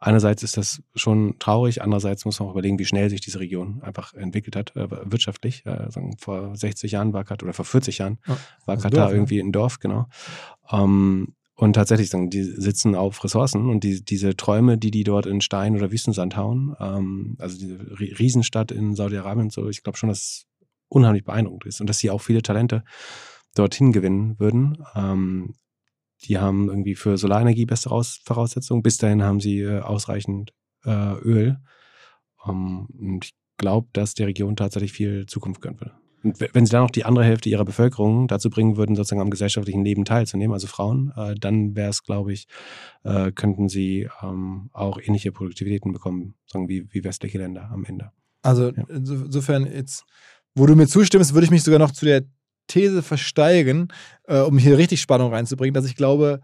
einerseits 0.00 0.42
ist 0.42 0.56
das 0.56 0.82
schon 0.94 1.36
traurig, 1.38 1.82
andererseits 1.82 2.24
muss 2.24 2.40
man 2.40 2.48
auch 2.48 2.52
überlegen, 2.52 2.78
wie 2.78 2.84
schnell 2.84 3.10
sich 3.10 3.20
diese 3.20 3.40
Region 3.40 3.80
einfach 3.82 4.12
entwickelt 4.14 4.56
hat, 4.56 4.76
äh, 4.76 4.88
wirtschaftlich. 4.90 5.64
Äh, 5.66 5.90
sagen, 5.90 6.16
vor 6.18 6.56
60 6.56 6.92
Jahren 6.92 7.12
war 7.12 7.24
Katar, 7.24 7.46
oder 7.46 7.54
vor 7.54 7.64
40 7.64 7.98
Jahren 7.98 8.18
ja, 8.26 8.36
war 8.66 8.76
Katar 8.76 8.90
Dorf, 8.90 9.12
irgendwie 9.12 9.40
ein 9.40 9.52
Dorf, 9.52 9.78
genau. 9.78 10.06
Ähm, 10.70 11.34
und 11.57 11.74
tatsächlich, 11.74 12.11
die 12.11 12.42
sitzen 12.42 12.94
auf 12.96 13.22
Ressourcen 13.22 13.70
und 13.70 13.84
die, 13.84 14.05
diese 14.05 14.36
Träume, 14.36 14.76
die 14.76 14.90
die 14.90 15.05
dort 15.05 15.26
in 15.26 15.40
Stein 15.40 15.76
oder 15.76 15.92
Wüstensand 15.92 16.36
hauen, 16.36 16.74
ähm, 16.80 17.36
also 17.38 17.59
diese 17.59 17.78
Riesenstadt 17.98 18.72
in 18.72 18.94
Saudi-Arabien 18.96 19.46
und 19.46 19.52
so, 19.52 19.68
ich 19.68 19.82
glaube 19.82 19.96
schon, 19.96 20.09
dass 20.09 20.46
unheimlich 20.88 21.24
beeindruckend 21.24 21.66
ist 21.66 21.80
und 21.80 21.88
dass 21.88 21.98
sie 21.98 22.11
auch 22.11 22.20
viele 22.20 22.42
Talente 22.42 22.84
dorthin 23.55 23.92
gewinnen 23.92 24.38
würden. 24.38 24.84
Ähm, 24.94 25.55
die 26.24 26.38
haben 26.38 26.68
irgendwie 26.68 26.94
für 26.94 27.18
Solarenergie 27.18 27.66
beste 27.66 27.88
Voraussetzungen. 27.88 28.82
Bis 28.82 28.96
dahin 28.96 29.22
haben 29.22 29.40
sie 29.40 29.61
äh, 29.61 29.80
ausreichend 29.80 30.52
äh, 30.84 31.14
Öl. 31.18 31.59
Ähm, 32.46 32.86
und 32.98 33.24
ich 33.24 33.34
glaube, 33.59 33.88
dass 33.92 34.14
der 34.14 34.26
Region 34.26 34.57
tatsächlich 34.57 34.92
viel 34.92 35.26
Zukunft 35.26 35.61
gönnen 35.61 35.80
würde. 35.80 36.03
Und 36.24 36.40
wenn 36.40 36.64
sie 36.64 36.72
dann 36.72 36.82
noch 36.82 36.90
die 36.90 37.04
andere 37.04 37.24
Hälfte 37.24 37.50
ihrer 37.50 37.64
Bevölkerung 37.64 38.26
dazu 38.28 38.48
bringen 38.48 38.76
würden, 38.76 38.96
sozusagen 38.96 39.20
am 39.20 39.30
gesellschaftlichen 39.30 39.84
Leben 39.84 40.04
teilzunehmen, 40.04 40.54
also 40.54 40.66
Frauen, 40.66 41.12
äh, 41.16 41.34
dann 41.34 41.76
wäre 41.76 41.90
es, 41.90 42.02
glaube 42.02 42.32
ich, 42.32 42.48
äh, 43.02 43.30
könnten 43.30 43.68
sie 43.68 44.08
ähm, 44.22 44.70
auch 44.72 44.98
ähnliche 44.98 45.32
Produktivitäten 45.32 45.92
bekommen, 45.92 46.34
sagen 46.46 46.68
wie, 46.68 46.86
wie 46.92 47.04
westliche 47.04 47.38
Länder 47.38 47.70
am 47.70 47.84
Ende. 47.84 48.10
Also 48.42 48.70
ja. 48.70 48.84
insofern 48.88 49.70
jetzt, 49.70 50.04
wo 50.54 50.66
du 50.66 50.74
mir 50.74 50.86
zustimmst, 50.86 51.34
würde 51.34 51.44
ich 51.44 51.50
mich 51.50 51.62
sogar 51.62 51.78
noch 51.78 51.92
zu 51.92 52.06
der 52.06 52.24
These 52.66 53.02
versteigen, 53.02 53.88
äh, 54.24 54.40
um 54.40 54.56
hier 54.56 54.78
richtig 54.78 55.00
Spannung 55.00 55.32
reinzubringen, 55.32 55.74
dass 55.74 55.84
ich 55.84 55.96
glaube, 55.96 56.40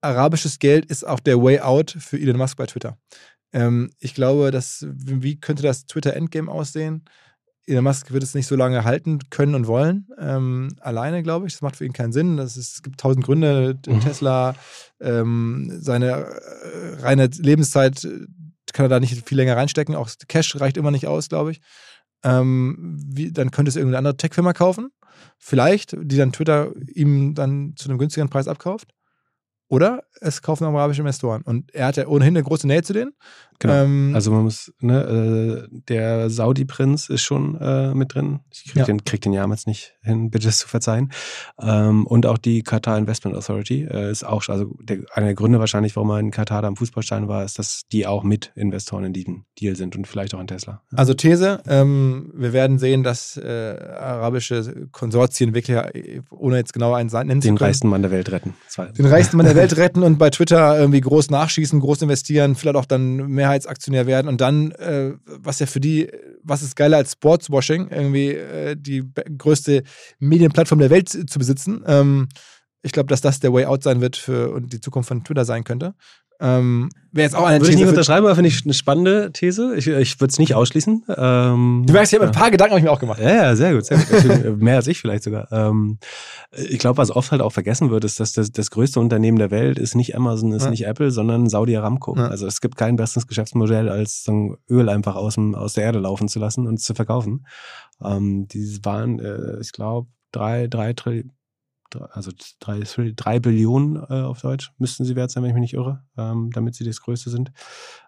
arabisches 0.00 0.58
Geld 0.58 0.86
ist 0.86 1.06
auch 1.06 1.20
der 1.20 1.42
Way 1.42 1.60
out 1.60 1.96
für 1.98 2.18
Elon 2.18 2.38
Musk 2.38 2.56
bei 2.56 2.66
Twitter. 2.66 2.98
Ähm, 3.52 3.90
ich 3.98 4.14
glaube, 4.14 4.50
dass, 4.50 4.86
wie 4.88 5.38
könnte 5.38 5.62
das 5.62 5.86
Twitter-Endgame 5.86 6.50
aussehen? 6.50 7.04
Elon 7.66 7.84
Musk 7.84 8.12
wird 8.12 8.22
es 8.22 8.34
nicht 8.34 8.46
so 8.46 8.56
lange 8.56 8.84
halten 8.84 9.20
können 9.30 9.54
und 9.54 9.66
wollen. 9.66 10.08
Ähm, 10.18 10.74
alleine, 10.80 11.22
glaube 11.22 11.46
ich. 11.46 11.52
Das 11.52 11.62
macht 11.62 11.76
für 11.76 11.84
ihn 11.84 11.92
keinen 11.92 12.12
Sinn. 12.12 12.36
Das 12.36 12.56
ist, 12.56 12.74
es 12.74 12.82
gibt 12.82 12.98
tausend 12.98 13.24
Gründe. 13.24 13.78
Mhm. 13.86 14.00
Tesla, 14.00 14.54
ähm, 15.00 15.78
seine 15.80 16.08
äh, 16.10 17.02
reine 17.02 17.26
Lebenszeit 17.26 18.04
äh, 18.04 18.26
kann 18.72 18.86
er 18.86 18.88
da 18.88 19.00
nicht 19.00 19.28
viel 19.28 19.36
länger 19.36 19.56
reinstecken. 19.56 19.94
Auch 19.94 20.10
Cash 20.28 20.60
reicht 20.60 20.76
immer 20.76 20.90
nicht 20.90 21.06
aus, 21.06 21.28
glaube 21.28 21.52
ich. 21.52 21.60
Ähm, 22.24 22.96
wie, 22.98 23.32
dann 23.32 23.50
könnte 23.50 23.68
es 23.68 23.76
irgendeine 23.76 23.98
andere 23.98 24.16
Tech-Firma 24.16 24.52
kaufen. 24.52 24.90
Vielleicht, 25.38 25.96
die 26.00 26.16
dann 26.16 26.32
Twitter 26.32 26.72
ihm 26.94 27.34
dann 27.34 27.74
zu 27.76 27.88
einem 27.88 27.98
günstigeren 27.98 28.30
Preis 28.30 28.48
abkauft. 28.48 28.92
Oder 29.68 30.02
es 30.20 30.42
kaufen 30.42 30.64
arabische 30.64 31.00
Investoren. 31.00 31.42
Und 31.42 31.72
er 31.74 31.86
hat 31.86 31.96
ja 31.96 32.06
ohnehin 32.06 32.36
eine 32.36 32.44
große 32.44 32.66
Nähe 32.66 32.82
zu 32.82 32.92
denen. 32.92 33.12
Genau. 33.62 33.74
Ähm, 33.74 34.10
also 34.12 34.32
man 34.32 34.42
muss, 34.42 34.72
ne, 34.80 35.68
äh, 35.70 35.76
der 35.88 36.30
Saudi-Prinz 36.30 37.08
ist 37.08 37.22
schon 37.22 37.56
äh, 37.60 37.94
mit 37.94 38.12
drin. 38.12 38.40
Ich 38.50 38.64
krieg, 38.64 38.76
ja. 38.76 38.84
den, 38.84 39.04
krieg 39.04 39.20
den 39.20 39.32
jetzt 39.32 39.68
nicht 39.68 39.94
hin, 40.02 40.30
bitte 40.30 40.48
es 40.48 40.58
zu 40.58 40.68
verzeihen. 40.68 41.12
Ähm, 41.60 42.04
und 42.08 42.26
auch 42.26 42.38
die 42.38 42.64
Qatar 42.64 42.98
Investment 42.98 43.36
Authority 43.36 43.84
äh, 43.88 44.10
ist 44.10 44.24
auch, 44.24 44.48
also 44.48 44.74
der, 44.80 44.98
einer 45.14 45.26
der 45.26 45.34
Gründe 45.36 45.60
wahrscheinlich, 45.60 45.94
warum 45.94 46.10
er 46.10 46.18
in 46.18 46.32
Katar 46.32 46.62
da 46.62 46.68
am 46.68 46.74
Fußballstein 46.74 47.28
war, 47.28 47.44
ist, 47.44 47.56
dass 47.60 47.82
die 47.92 48.04
auch 48.04 48.24
mit 48.24 48.50
Investoren 48.56 49.04
in 49.04 49.12
diesem 49.12 49.44
Deal 49.60 49.76
sind 49.76 49.94
und 49.94 50.08
vielleicht 50.08 50.34
auch 50.34 50.40
in 50.40 50.48
Tesla. 50.48 50.82
Also 50.96 51.14
These, 51.14 51.62
ähm, 51.68 52.32
wir 52.34 52.52
werden 52.52 52.80
sehen, 52.80 53.04
dass 53.04 53.36
äh, 53.36 53.46
arabische 53.46 54.88
Konsortien 54.90 55.54
wirklich, 55.54 55.76
äh, 55.76 56.22
ohne 56.30 56.56
jetzt 56.56 56.72
genau 56.72 56.94
einen 56.94 57.10
nennen 57.10 57.40
zu 57.40 57.46
Den 57.46 57.58
reichsten 57.58 57.86
Mann 57.86 58.02
der 58.02 58.10
Welt 58.10 58.32
retten. 58.32 58.54
Den 58.98 59.06
reichsten 59.06 59.36
Mann 59.36 59.46
der 59.46 59.54
Welt 59.54 59.76
retten 59.76 60.02
und 60.02 60.18
bei 60.18 60.30
Twitter 60.30 60.76
irgendwie 60.76 61.00
groß 61.00 61.30
nachschießen, 61.30 61.78
groß 61.78 62.02
investieren, 62.02 62.56
vielleicht 62.56 62.76
auch 62.76 62.86
dann 62.86 63.28
Mehrheitsaktionär 63.52 64.06
werden 64.06 64.28
und 64.28 64.40
dann, 64.40 64.72
äh, 64.72 65.12
was 65.24 65.58
ja 65.58 65.66
für 65.66 65.80
die, 65.80 66.10
was 66.42 66.62
ist 66.62 66.76
geiler 66.76 66.96
als 66.96 67.12
Sportswashing, 67.12 67.88
irgendwie 67.88 68.30
äh, 68.30 68.76
die 68.76 69.04
größte 69.38 69.82
Medienplattform 70.18 70.78
der 70.78 70.90
Welt 70.90 71.08
zu 71.08 71.38
besitzen. 71.38 71.84
Ähm, 71.86 72.28
ich 72.82 72.92
glaube, 72.92 73.08
dass 73.08 73.20
das 73.20 73.40
der 73.40 73.52
Way 73.52 73.66
Out 73.66 73.82
sein 73.82 74.00
wird 74.00 74.16
für 74.16 74.52
und 74.52 74.72
die 74.72 74.80
Zukunft 74.80 75.08
von 75.08 75.22
Twitter 75.22 75.44
sein 75.44 75.64
könnte. 75.64 75.94
Ähm, 76.42 76.90
Wäre 77.12 77.26
jetzt 77.26 77.36
auch 77.36 77.44
eine 77.44 77.60
Würde 77.60 77.66
These 77.66 77.72
ich 77.72 77.84
nicht 77.84 77.88
unterschreiben, 77.88 78.26
aber 78.26 78.34
finde 78.34 78.48
ich 78.48 78.64
eine 78.64 78.74
spannende 78.74 79.30
These. 79.32 79.74
Ich, 79.76 79.86
ich 79.86 80.20
würde 80.20 80.30
es 80.30 80.38
nicht 80.38 80.54
ausschließen. 80.54 81.04
Ähm, 81.08 81.84
du 81.86 81.92
merkst, 81.92 82.12
ich 82.12 82.18
habe 82.18 82.28
ein 82.28 82.34
paar 82.34 82.50
Gedanken 82.50 82.72
habe 82.72 82.80
ich 82.80 82.84
mir 82.84 82.90
auch 82.90 82.98
gemacht. 82.98 83.20
Ja, 83.20 83.30
ja, 83.30 83.56
sehr 83.56 83.74
gut. 83.74 83.84
Sehr 83.84 83.98
gut. 83.98 84.60
Mehr 84.60 84.76
als 84.76 84.88
ich 84.88 85.00
vielleicht 85.00 85.22
sogar. 85.22 85.46
Ähm, 85.52 85.98
ich 86.50 86.78
glaube, 86.78 86.96
was 86.96 87.10
oft 87.10 87.30
halt 87.30 87.42
auch 87.42 87.52
vergessen 87.52 87.90
wird, 87.90 88.04
ist, 88.04 88.18
dass 88.18 88.32
das, 88.32 88.50
das 88.50 88.70
größte 88.70 88.98
Unternehmen 88.98 89.38
der 89.38 89.50
Welt 89.50 89.78
ist 89.78 89.94
nicht 89.94 90.16
Amazon, 90.16 90.52
ist 90.52 90.64
ja. 90.64 90.70
nicht 90.70 90.86
Apple, 90.86 91.12
sondern 91.12 91.48
Saudi 91.48 91.76
Aramco. 91.76 92.16
Ja. 92.16 92.26
Also 92.26 92.46
es 92.46 92.60
gibt 92.60 92.76
kein 92.76 92.96
besseres 92.96 93.28
Geschäftsmodell, 93.28 93.88
als 93.88 94.24
so 94.24 94.56
Öl 94.68 94.88
einfach 94.88 95.14
aus, 95.14 95.34
dem, 95.34 95.54
aus 95.54 95.74
der 95.74 95.84
Erde 95.84 96.00
laufen 96.00 96.26
zu 96.26 96.40
lassen 96.40 96.66
und 96.66 96.80
zu 96.80 96.94
verkaufen. 96.94 97.46
Ähm, 98.02 98.48
die 98.48 98.80
waren, 98.82 99.20
äh, 99.20 99.60
ich 99.60 99.70
glaube, 99.70 100.08
drei, 100.32 100.66
drei 100.66 100.92
Trillionen 100.94 101.30
also 101.96 102.32
drei, 102.60 102.80
drei 102.80 103.40
Billionen 103.40 103.96
äh, 103.96 104.22
auf 104.22 104.40
Deutsch 104.40 104.72
müssten 104.78 105.04
sie 105.04 105.16
wert 105.16 105.30
sein, 105.30 105.42
wenn 105.42 105.50
ich 105.50 105.54
mich 105.54 105.72
nicht 105.72 105.74
irre, 105.74 106.04
ähm, 106.16 106.50
damit 106.52 106.74
sie 106.74 106.84
das 106.84 107.00
größte 107.00 107.30
sind. 107.30 107.52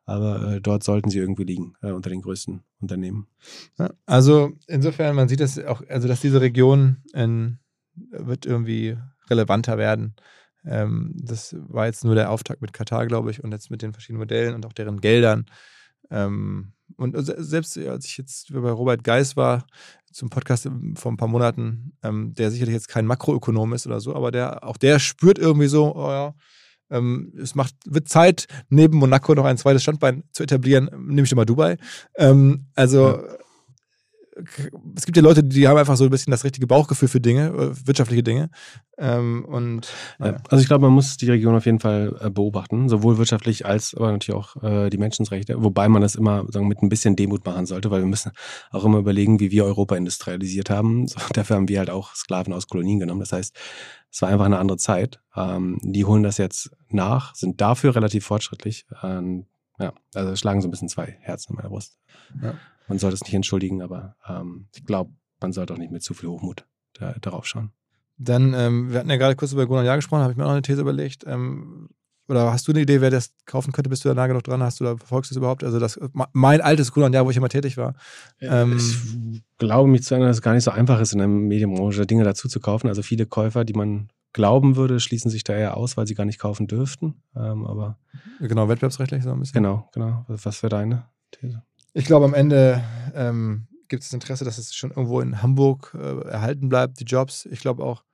Aber 0.04 0.54
äh, 0.54 0.60
dort 0.60 0.82
sollten 0.82 1.10
sie 1.10 1.18
irgendwie 1.18 1.44
liegen, 1.44 1.74
äh, 1.82 1.92
unter 1.92 2.10
den 2.10 2.22
größten 2.22 2.62
Unternehmen. 2.80 3.26
Ja, 3.78 3.90
also 4.06 4.52
insofern, 4.66 5.16
man 5.16 5.28
sieht 5.28 5.40
das 5.40 5.58
auch, 5.64 5.82
also 5.88 6.08
dass 6.08 6.20
diese 6.20 6.40
Region 6.40 7.02
in, 7.12 7.58
wird 7.94 8.46
irgendwie 8.46 8.96
relevanter 9.30 9.78
werden. 9.78 10.16
Ähm, 10.64 11.14
das 11.16 11.54
war 11.58 11.86
jetzt 11.86 12.04
nur 12.04 12.14
der 12.14 12.30
Auftakt 12.30 12.62
mit 12.62 12.72
Katar, 12.72 13.06
glaube 13.06 13.30
ich, 13.30 13.42
und 13.42 13.52
jetzt 13.52 13.70
mit 13.70 13.82
den 13.82 13.92
verschiedenen 13.92 14.20
Modellen 14.20 14.54
und 14.54 14.66
auch 14.66 14.72
deren 14.72 15.00
Geldern. 15.00 15.46
Ähm, 16.10 16.72
und 16.96 17.16
selbst 17.16 17.76
als 17.78 18.04
ich 18.06 18.18
jetzt 18.18 18.52
bei 18.52 18.70
Robert 18.70 19.04
Geis 19.04 19.36
war, 19.36 19.66
zum 20.14 20.30
Podcast 20.30 20.68
vor 20.94 21.12
ein 21.12 21.16
paar 21.16 21.28
Monaten, 21.28 21.92
ähm, 22.02 22.34
der 22.34 22.50
sicherlich 22.50 22.74
jetzt 22.74 22.88
kein 22.88 23.06
Makroökonom 23.06 23.72
ist 23.72 23.86
oder 23.86 24.00
so, 24.00 24.14
aber 24.14 24.30
der 24.30 24.64
auch 24.64 24.76
der 24.76 24.98
spürt 24.98 25.38
irgendwie 25.38 25.66
so, 25.66 25.94
oh 25.94 26.10
ja, 26.10 26.34
ähm, 26.90 27.32
es 27.36 27.54
macht, 27.54 27.74
wird 27.86 28.08
Zeit, 28.08 28.46
neben 28.68 28.96
Monaco 28.98 29.34
noch 29.34 29.44
ein 29.44 29.58
zweites 29.58 29.82
Standbein 29.82 30.24
zu 30.32 30.42
etablieren, 30.42 30.90
nehme 31.06 31.26
ich 31.26 31.32
immer 31.32 31.46
Dubai. 31.46 31.76
Ähm, 32.16 32.66
also 32.74 33.16
ja 33.16 33.43
es 34.96 35.04
gibt 35.06 35.16
ja 35.16 35.22
Leute, 35.22 35.44
die 35.44 35.68
haben 35.68 35.76
einfach 35.76 35.96
so 35.96 36.04
ein 36.04 36.10
bisschen 36.10 36.30
das 36.30 36.44
richtige 36.44 36.66
Bauchgefühl 36.66 37.08
für 37.08 37.20
Dinge, 37.20 37.48
äh, 37.48 37.86
wirtschaftliche 37.86 38.22
Dinge. 38.22 38.50
Ähm, 38.98 39.44
und, 39.44 39.88
ja. 40.18 40.36
Also 40.48 40.62
ich 40.62 40.66
glaube, 40.66 40.86
man 40.86 40.92
muss 40.92 41.16
die 41.16 41.30
Region 41.30 41.54
auf 41.54 41.66
jeden 41.66 41.80
Fall 41.80 42.16
äh, 42.20 42.30
beobachten, 42.30 42.88
sowohl 42.88 43.18
wirtschaftlich 43.18 43.66
als 43.66 43.94
aber 43.94 44.12
natürlich 44.12 44.38
auch 44.38 44.62
äh, 44.62 44.90
die 44.90 44.98
Menschenrechte, 44.98 45.62
wobei 45.62 45.88
man 45.88 46.02
das 46.02 46.14
immer 46.14 46.44
sagen, 46.50 46.68
mit 46.68 46.82
ein 46.82 46.88
bisschen 46.88 47.16
Demut 47.16 47.44
machen 47.44 47.66
sollte, 47.66 47.90
weil 47.90 48.00
wir 48.00 48.08
müssen 48.08 48.32
auch 48.70 48.84
immer 48.84 48.98
überlegen, 48.98 49.40
wie 49.40 49.50
wir 49.50 49.64
Europa 49.64 49.96
industrialisiert 49.96 50.70
haben. 50.70 51.06
So, 51.14 51.20
dafür 51.32 51.56
haben 51.56 51.68
wir 51.68 51.78
halt 51.78 51.90
auch 51.90 52.14
Sklaven 52.14 52.52
aus 52.52 52.66
Kolonien 52.66 52.98
genommen. 52.98 53.20
Das 53.20 53.32
heißt, 53.32 53.54
es 54.10 54.22
war 54.22 54.30
einfach 54.30 54.46
eine 54.46 54.58
andere 54.58 54.78
Zeit. 54.78 55.20
Ähm, 55.36 55.78
die 55.82 56.04
holen 56.04 56.22
das 56.24 56.38
jetzt 56.38 56.70
nach, 56.88 57.34
sind 57.34 57.60
dafür 57.60 57.94
relativ 57.94 58.24
fortschrittlich. 58.26 58.86
Ähm, 59.02 59.46
ja, 59.78 59.92
also 60.14 60.36
schlagen 60.36 60.60
so 60.60 60.68
ein 60.68 60.70
bisschen 60.70 60.88
zwei 60.88 61.16
Herzen 61.20 61.52
in 61.52 61.56
meiner 61.56 61.68
Brust. 61.68 61.98
Ja 62.42 62.54
man 62.88 62.98
sollte 62.98 63.14
es 63.14 63.22
nicht 63.22 63.34
entschuldigen, 63.34 63.82
aber 63.82 64.16
ähm, 64.28 64.66
ich 64.74 64.84
glaube, 64.84 65.12
man 65.40 65.52
sollte 65.52 65.74
auch 65.74 65.78
nicht 65.78 65.92
mit 65.92 66.02
zu 66.02 66.14
viel 66.14 66.28
Hochmut 66.28 66.66
da, 66.94 67.14
darauf 67.20 67.46
schauen. 67.46 67.72
Dann, 68.16 68.54
ähm, 68.54 68.92
wir 68.92 69.00
hatten 69.00 69.10
ja 69.10 69.16
gerade 69.16 69.36
kurz 69.36 69.52
über 69.52 69.66
Gunnar 69.66 69.84
Jahr 69.84 69.96
gesprochen, 69.96 70.22
habe 70.22 70.32
ich 70.32 70.36
mir 70.36 70.46
auch 70.46 70.50
eine 70.50 70.62
These 70.62 70.80
überlegt. 70.80 71.24
Ähm, 71.26 71.88
oder 72.28 72.52
hast 72.52 72.66
du 72.66 72.72
eine 72.72 72.80
Idee, 72.80 73.00
wer 73.00 73.10
das 73.10 73.34
kaufen 73.44 73.72
könnte? 73.72 73.90
Bist 73.90 74.04
du 74.04 74.08
da 74.08 74.14
nah 74.14 74.26
genug 74.26 74.44
dran? 74.44 74.62
Hast 74.62 74.80
du 74.80 74.84
da, 74.84 74.96
verfolgst 74.96 75.30
du 75.30 75.34
das 75.34 75.38
überhaupt? 75.38 75.64
Also 75.64 75.78
das, 75.78 75.98
mein 76.32 76.60
altes 76.60 76.92
Gunnar 76.92 77.10
Jahr, 77.10 77.26
wo 77.26 77.30
ich 77.30 77.36
immer 77.36 77.48
tätig 77.48 77.76
war. 77.76 77.94
Ähm, 78.40 78.76
ich 78.78 79.42
glaube 79.58 79.90
mich 79.90 80.04
zu 80.04 80.14
erinnern, 80.14 80.30
dass 80.30 80.38
es 80.38 80.42
gar 80.42 80.54
nicht 80.54 80.64
so 80.64 80.70
einfach 80.70 81.00
ist, 81.00 81.12
in 81.12 81.18
der 81.18 81.28
Medienbranche 81.28 82.06
Dinge 82.06 82.24
dazu 82.24 82.48
zu 82.48 82.60
kaufen. 82.60 82.88
Also 82.88 83.02
viele 83.02 83.26
Käufer, 83.26 83.64
die 83.64 83.74
man 83.74 84.08
glauben 84.34 84.76
würde, 84.76 85.00
schließen 85.00 85.30
sich 85.30 85.44
da 85.44 85.54
eher 85.54 85.78
aus, 85.78 85.96
weil 85.96 86.06
sie 86.06 86.14
gar 86.14 86.26
nicht 86.26 86.38
kaufen 86.38 86.66
dürften. 86.66 87.22
Ähm, 87.34 87.66
aber 87.66 87.98
genau, 88.40 88.68
wettbewerbsrechtlich 88.68 89.22
so 89.22 89.30
ein 89.32 89.40
bisschen. 89.40 89.62
Genau, 89.62 89.88
genau. 89.94 90.26
Was 90.28 90.62
wäre 90.62 90.70
deine 90.70 91.06
These? 91.30 91.62
Ich 91.94 92.04
glaube, 92.04 92.26
am 92.26 92.34
Ende 92.34 92.84
ähm, 93.14 93.68
gibt 93.88 94.02
es 94.02 94.10
das 94.10 94.14
Interesse, 94.14 94.44
dass 94.44 94.58
es 94.58 94.74
schon 94.74 94.90
irgendwo 94.90 95.20
in 95.20 95.40
Hamburg 95.40 95.96
äh, 95.98 96.28
erhalten 96.28 96.68
bleibt, 96.68 97.00
die 97.00 97.04
Jobs. 97.04 97.46
Ich 97.46 97.60
glaube 97.60 97.84
auch, 97.84 98.04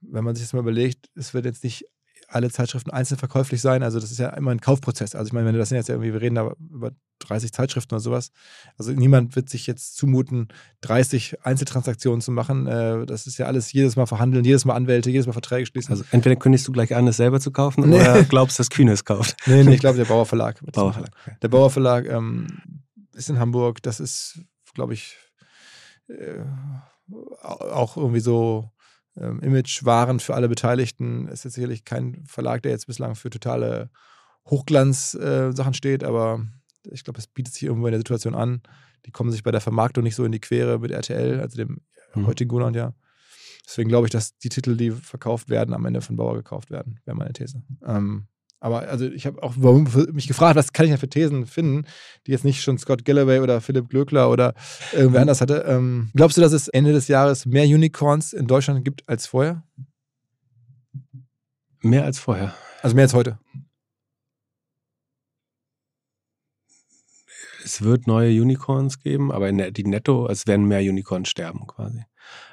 wenn 0.00 0.24
man 0.24 0.34
sich 0.34 0.44
das 0.44 0.54
mal 0.54 0.60
überlegt, 0.60 1.10
es 1.14 1.34
wird 1.34 1.44
jetzt 1.44 1.62
nicht 1.62 1.86
alle 2.28 2.50
Zeitschriften 2.50 2.90
einzeln 2.90 3.18
verkäuflich 3.18 3.60
sein. 3.60 3.82
Also 3.82 4.00
das 4.00 4.10
ist 4.10 4.18
ja 4.18 4.30
immer 4.30 4.50
ein 4.50 4.60
Kaufprozess. 4.60 5.14
Also 5.14 5.28
ich 5.28 5.32
meine, 5.32 5.46
wenn 5.46 5.56
das 5.56 5.68
sind 5.68 5.76
jetzt 5.76 5.88
irgendwie, 5.88 6.12
wir 6.12 6.20
reden 6.20 6.34
da 6.34 6.52
über 6.58 6.92
30 7.20 7.52
Zeitschriften 7.52 7.94
oder 7.94 8.00
sowas. 8.00 8.30
Also 8.76 8.92
niemand 8.92 9.36
wird 9.36 9.48
sich 9.48 9.66
jetzt 9.66 9.96
zumuten, 9.96 10.48
30 10.82 11.44
Einzeltransaktionen 11.44 12.20
zu 12.20 12.30
machen. 12.30 12.66
Äh, 12.66 13.06
das 13.06 13.26
ist 13.26 13.38
ja 13.38 13.46
alles 13.46 13.72
jedes 13.72 13.96
Mal 13.96 14.06
verhandeln, 14.06 14.44
jedes 14.44 14.64
Mal 14.64 14.74
Anwälte, 14.74 15.10
jedes 15.10 15.26
Mal 15.26 15.32
Verträge 15.32 15.66
schließen. 15.66 15.92
Also 15.92 16.04
entweder 16.10 16.36
kündigst 16.36 16.66
du 16.68 16.72
gleich 16.72 16.94
an, 16.94 17.06
es 17.06 17.16
selber 17.16 17.40
zu 17.40 17.50
kaufen 17.50 17.88
nee. 17.88 17.96
oder 17.96 18.22
glaubst, 18.24 18.58
dass 18.58 18.70
Kühne 18.70 18.92
es 18.92 19.04
kauft. 19.04 19.36
Nee, 19.46 19.62
nee, 19.62 19.74
ich 19.74 19.80
glaube, 19.80 19.96
der 19.96 20.04
Bauer 20.04 20.26
Verlag. 20.26 20.60
Bauer 20.72 20.92
Verlag. 20.92 21.12
Okay. 21.22 21.36
Der 21.40 21.48
Bauer 21.48 21.70
Verlag 21.70 22.06
ähm, 22.06 22.46
ist 23.14 23.30
in 23.30 23.38
Hamburg. 23.38 23.82
Das 23.82 24.00
ist, 24.00 24.40
glaube 24.74 24.94
ich, 24.94 25.16
äh, 26.08 26.42
auch 27.52 27.96
irgendwie 27.96 28.20
so 28.20 28.70
ähm, 29.18 29.40
Image-Waren 29.40 30.20
für 30.20 30.34
alle 30.34 30.48
Beteiligten. 30.48 31.28
Es 31.28 31.44
ist 31.44 31.54
sicherlich 31.54 31.84
kein 31.84 32.24
Verlag, 32.26 32.62
der 32.62 32.72
jetzt 32.72 32.86
bislang 32.86 33.14
für 33.14 33.30
totale 33.30 33.90
Hochglanz-Sachen 34.48 35.72
äh, 35.72 35.76
steht, 35.76 36.04
aber 36.04 36.46
ich 36.84 37.04
glaube, 37.04 37.18
es 37.18 37.26
bietet 37.26 37.54
sich 37.54 37.64
irgendwo 37.64 37.86
in 37.86 37.92
der 37.92 38.00
Situation 38.00 38.34
an. 38.34 38.62
Die 39.06 39.10
kommen 39.10 39.30
sich 39.30 39.42
bei 39.42 39.50
der 39.50 39.60
Vermarktung 39.60 40.04
nicht 40.04 40.14
so 40.14 40.24
in 40.24 40.32
die 40.32 40.40
Quere 40.40 40.78
mit 40.78 40.90
RTL, 40.90 41.40
also 41.40 41.56
dem 41.56 41.80
mhm. 42.14 42.26
heutigen 42.26 42.48
Gunnar, 42.48 42.74
ja. 42.74 42.94
Deswegen 43.66 43.88
glaube 43.88 44.06
ich, 44.06 44.12
dass 44.12 44.38
die 44.38 44.48
Titel, 44.48 44.76
die 44.76 44.92
verkauft 44.92 45.48
werden, 45.48 45.74
am 45.74 45.84
Ende 45.84 46.00
von 46.00 46.16
Bauer 46.16 46.36
gekauft 46.36 46.70
werden, 46.70 47.00
wäre 47.04 47.16
meine 47.16 47.32
These. 47.32 47.62
Ähm, 47.84 48.28
aber 48.66 48.88
also 48.88 49.06
ich 49.06 49.26
habe 49.26 49.40
auch 49.44 49.54
mich 50.12 50.26
gefragt, 50.26 50.56
was 50.56 50.72
kann 50.72 50.86
ich 50.86 50.92
da 50.92 50.98
für 50.98 51.08
Thesen 51.08 51.46
finden, 51.46 51.86
die 52.26 52.32
jetzt 52.32 52.44
nicht 52.44 52.62
schon 52.62 52.78
Scott 52.78 53.04
Galloway 53.04 53.38
oder 53.38 53.60
Philipp 53.60 53.88
Glöckler 53.88 54.28
oder 54.28 54.54
irgendwer 54.92 55.20
mhm. 55.20 55.22
anders 55.22 55.40
hatte. 55.40 55.64
Ähm, 55.68 56.10
glaubst 56.14 56.36
du, 56.36 56.40
dass 56.40 56.52
es 56.52 56.66
Ende 56.66 56.92
des 56.92 57.06
Jahres 57.06 57.46
mehr 57.46 57.64
Unicorns 57.64 58.32
in 58.32 58.48
Deutschland 58.48 58.84
gibt 58.84 59.08
als 59.08 59.28
vorher? 59.28 59.62
Mehr 61.80 62.04
als 62.04 62.18
vorher. 62.18 62.54
Also 62.82 62.96
mehr 62.96 63.04
als 63.04 63.14
heute. 63.14 63.38
es 67.64 67.82
wird 67.82 68.06
neue 68.06 68.30
Unicorns 68.40 69.00
geben, 69.00 69.32
aber 69.32 69.50
der, 69.52 69.72
die 69.72 69.84
Netto, 69.84 70.28
es 70.28 70.46
werden 70.46 70.66
mehr 70.66 70.80
Unicorns 70.80 71.28
sterben 71.28 71.66
quasi. 71.66 72.04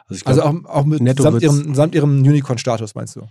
Also, 0.08 0.16
ich 0.18 0.26
glaub, 0.26 0.38
also 0.38 0.60
auch, 0.68 0.82
auch 0.82 0.86
mit 0.86 1.02
Netto 1.02 1.24
samt 1.24 1.42
ihrem, 1.42 1.76
samt 1.76 1.96
ihrem 1.96 2.22
Unicorn-Status, 2.22 2.96
meinst 2.96 3.16
du? 3.16 3.28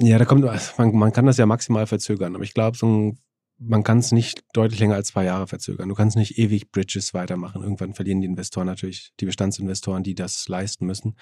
Ja, 0.00 0.18
da 0.18 0.24
kommt, 0.24 0.44
man, 0.44 0.94
man 0.96 1.12
kann 1.12 1.26
das 1.26 1.36
ja 1.36 1.46
maximal 1.46 1.86
verzögern, 1.86 2.34
aber 2.34 2.44
ich 2.44 2.54
glaube, 2.54 2.76
so 2.76 3.14
man 3.60 3.82
kann 3.82 3.98
es 3.98 4.10
nicht 4.10 4.42
deutlich 4.54 4.80
länger 4.80 4.94
als 4.94 5.08
zwei 5.08 5.24
Jahre 5.24 5.46
verzögern. 5.46 5.88
Du 5.90 5.94
kannst 5.94 6.16
nicht 6.16 6.38
ewig 6.38 6.72
Bridges 6.72 7.12
weitermachen. 7.12 7.62
Irgendwann 7.62 7.92
verlieren 7.92 8.22
die 8.22 8.26
Investoren 8.26 8.66
natürlich, 8.66 9.12
die 9.20 9.26
Bestandsinvestoren, 9.26 10.02
die 10.02 10.14
das 10.14 10.48
leisten 10.48 10.86
müssen, 10.86 11.16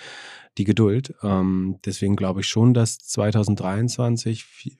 die 0.57 0.65
Geduld. 0.65 1.15
Ähm, 1.23 1.81
deswegen 1.85 2.15
glaube 2.15 2.41
ich 2.41 2.47
schon, 2.47 2.75
dass 2.75 2.99
2023 2.99 4.79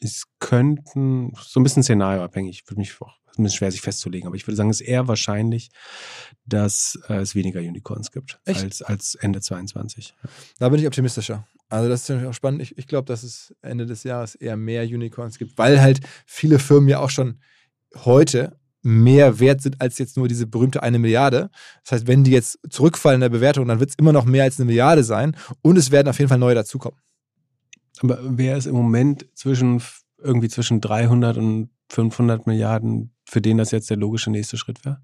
es 0.00 0.24
könnten, 0.38 1.32
so 1.40 1.60
ein 1.60 1.62
bisschen 1.62 1.82
szenarioabhängig, 1.82 2.64
würde 2.66 2.80
mich 2.80 3.00
auch 3.00 3.20
ein 3.38 3.44
bisschen 3.44 3.58
schwer 3.58 3.70
sich 3.70 3.80
festzulegen, 3.80 4.26
aber 4.26 4.36
ich 4.36 4.46
würde 4.46 4.56
sagen, 4.56 4.70
es 4.70 4.80
ist 4.80 4.86
eher 4.86 5.08
wahrscheinlich, 5.08 5.70
dass 6.44 6.98
äh, 7.08 7.16
es 7.16 7.34
weniger 7.34 7.60
Unicorns 7.60 8.10
gibt 8.10 8.40
als, 8.44 8.82
als 8.82 9.14
Ende 9.14 9.40
22. 9.40 10.14
Da 10.58 10.68
bin 10.68 10.80
ich 10.80 10.86
optimistischer. 10.86 11.46
Also 11.68 11.88
das 11.88 12.02
ist 12.02 12.08
natürlich 12.08 12.28
auch 12.28 12.34
spannend. 12.34 12.62
Ich, 12.62 12.76
ich 12.76 12.86
glaube, 12.86 13.06
dass 13.06 13.22
es 13.22 13.54
Ende 13.62 13.86
des 13.86 14.02
Jahres 14.02 14.34
eher 14.34 14.56
mehr 14.56 14.82
Unicorns 14.82 15.38
gibt, 15.38 15.56
weil 15.58 15.80
halt 15.80 16.00
viele 16.26 16.58
Firmen 16.58 16.88
ja 16.88 16.98
auch 16.98 17.10
schon 17.10 17.40
heute 18.04 18.56
mehr 18.82 19.38
wert 19.40 19.60
sind 19.60 19.80
als 19.80 19.98
jetzt 19.98 20.16
nur 20.16 20.26
diese 20.26 20.46
berühmte 20.46 20.82
eine 20.82 20.98
Milliarde. 20.98 21.50
Das 21.84 21.92
heißt, 21.92 22.06
wenn 22.06 22.24
die 22.24 22.30
jetzt 22.30 22.58
zurückfallen 22.70 23.16
in 23.16 23.20
der 23.20 23.28
Bewertung, 23.28 23.68
dann 23.68 23.78
wird 23.78 23.90
es 23.90 23.96
immer 23.96 24.12
noch 24.12 24.24
mehr 24.24 24.44
als 24.44 24.58
eine 24.58 24.66
Milliarde 24.66 25.04
sein 25.04 25.36
und 25.62 25.76
es 25.76 25.90
werden 25.90 26.08
auf 26.08 26.18
jeden 26.18 26.28
Fall 26.28 26.38
neue 26.38 26.54
dazukommen. 26.54 26.98
Aber 28.02 28.18
wer 28.22 28.56
ist 28.56 28.66
im 28.66 28.74
Moment 28.74 29.26
zwischen 29.34 29.82
irgendwie 30.18 30.48
zwischen 30.48 30.80
300 30.80 31.36
und 31.36 31.70
500 31.90 32.46
Milliarden, 32.46 33.14
für 33.24 33.40
den 33.40 33.58
das 33.58 33.70
jetzt 33.70 33.90
der 33.90 33.96
logische 33.96 34.30
nächste 34.30 34.56
Schritt 34.56 34.84
wäre? 34.84 35.02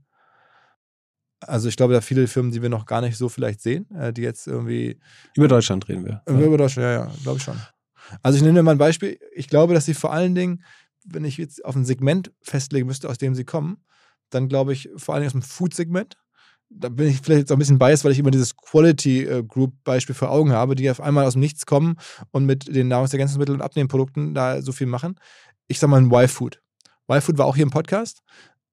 Also 1.40 1.68
ich 1.68 1.76
glaube, 1.76 1.92
da 1.92 2.00
viele 2.00 2.26
Firmen, 2.28 2.50
die 2.50 2.62
wir 2.62 2.68
noch 2.68 2.86
gar 2.86 3.00
nicht 3.00 3.16
so 3.16 3.28
vielleicht 3.28 3.60
sehen, 3.60 3.90
äh, 3.90 4.12
die 4.12 4.22
jetzt 4.22 4.46
irgendwie. 4.46 4.98
Über 5.34 5.48
Deutschland 5.48 5.88
reden 5.88 6.04
wir. 6.04 6.22
Über, 6.26 6.44
über 6.44 6.58
Deutschland, 6.58 6.84
ja, 6.84 6.92
ja, 6.92 7.12
glaube 7.22 7.38
ich 7.38 7.44
schon. 7.44 7.60
Also 8.22 8.38
ich 8.38 8.42
nehme 8.42 8.62
mal 8.62 8.72
ein 8.72 8.78
Beispiel. 8.78 9.18
Ich 9.34 9.48
glaube, 9.48 9.74
dass 9.74 9.84
sie 9.84 9.94
vor 9.94 10.12
allen 10.12 10.34
Dingen, 10.34 10.62
wenn 11.04 11.24
ich 11.24 11.36
jetzt 11.36 11.64
auf 11.64 11.76
ein 11.76 11.84
Segment 11.84 12.32
festlegen 12.40 12.86
müsste, 12.86 13.08
aus 13.08 13.18
dem 13.18 13.34
sie 13.34 13.44
kommen, 13.44 13.78
dann 14.30 14.48
glaube 14.48 14.72
ich 14.72 14.88
vor 14.96 15.14
allen 15.14 15.22
Dingen 15.22 15.28
aus 15.28 15.32
dem 15.32 15.42
Food-Segment. 15.42 16.16
Da 16.68 16.88
bin 16.88 17.08
ich 17.08 17.20
vielleicht 17.20 17.40
jetzt 17.40 17.52
auch 17.52 17.56
ein 17.56 17.60
bisschen 17.60 17.78
biased, 17.78 18.04
weil 18.04 18.12
ich 18.12 18.18
immer 18.18 18.30
dieses 18.30 18.56
Quality 18.56 19.24
äh, 19.24 19.42
Group 19.42 19.72
Beispiel 19.84 20.14
vor 20.14 20.30
Augen 20.30 20.52
habe, 20.52 20.74
die 20.74 20.90
auf 20.90 21.00
einmal 21.00 21.24
aus 21.24 21.34
dem 21.34 21.40
Nichts 21.40 21.64
kommen 21.64 21.96
und 22.32 22.44
mit 22.44 22.74
den 22.74 22.88
Nahrungsergänzungsmitteln 22.88 23.58
und 23.58 23.64
Abnehmprodukten 23.64 24.34
da 24.34 24.60
so 24.60 24.72
viel 24.72 24.86
machen. 24.86 25.18
Ich 25.68 25.78
sage 25.78 25.90
mal 25.90 26.00
ein 26.00 26.12
Y-Food. 26.12 26.60
Y-Food 27.10 27.38
war 27.38 27.46
auch 27.46 27.54
hier 27.54 27.62
im 27.62 27.70
Podcast. 27.70 28.22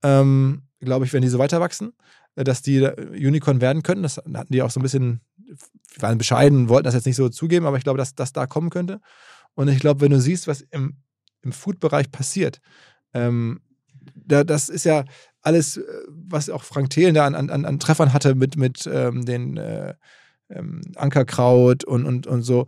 Ähm, 0.01 0.63
glaube 0.79 1.05
ich, 1.05 1.13
wenn 1.13 1.21
die 1.21 1.29
so 1.29 1.39
weiter 1.39 1.61
wachsen, 1.61 1.93
äh, 2.35 2.43
dass 2.43 2.61
die 2.61 2.81
Unicorn 2.81 3.61
werden 3.61 3.83
könnten. 3.83 4.03
Das 4.03 4.17
hatten 4.17 4.51
die 4.51 4.61
auch 4.61 4.71
so 4.71 4.79
ein 4.79 4.83
bisschen, 4.83 5.21
waren 5.97 6.17
bescheiden, 6.17 6.69
wollten 6.69 6.85
das 6.85 6.95
jetzt 6.95 7.05
nicht 7.05 7.15
so 7.15 7.29
zugeben, 7.29 7.65
aber 7.65 7.77
ich 7.77 7.83
glaube, 7.83 7.97
dass 7.97 8.15
das 8.15 8.33
da 8.33 8.47
kommen 8.47 8.69
könnte. 8.69 8.99
Und 9.55 9.67
ich 9.67 9.79
glaube, 9.79 10.01
wenn 10.01 10.11
du 10.11 10.19
siehst, 10.19 10.47
was 10.47 10.61
im, 10.61 10.97
im 11.41 11.51
Food-Bereich 11.51 12.11
passiert, 12.11 12.59
ähm, 13.13 13.61
da, 14.15 14.43
das 14.43 14.69
ist 14.69 14.83
ja 14.83 15.05
alles, 15.43 15.77
äh, 15.77 15.83
was 16.07 16.49
auch 16.49 16.63
Frank 16.63 16.89
Thelen 16.89 17.13
da 17.13 17.25
an, 17.25 17.35
an, 17.35 17.65
an 17.65 17.79
Treffern 17.79 18.13
hatte 18.13 18.35
mit, 18.35 18.57
mit 18.57 18.89
ähm, 18.91 19.25
den 19.25 19.57
äh, 19.57 19.93
ähm, 20.49 20.81
Ankerkraut 20.95 21.83
und, 21.83 22.05
und, 22.05 22.27
und 22.27 22.41
so. 22.41 22.65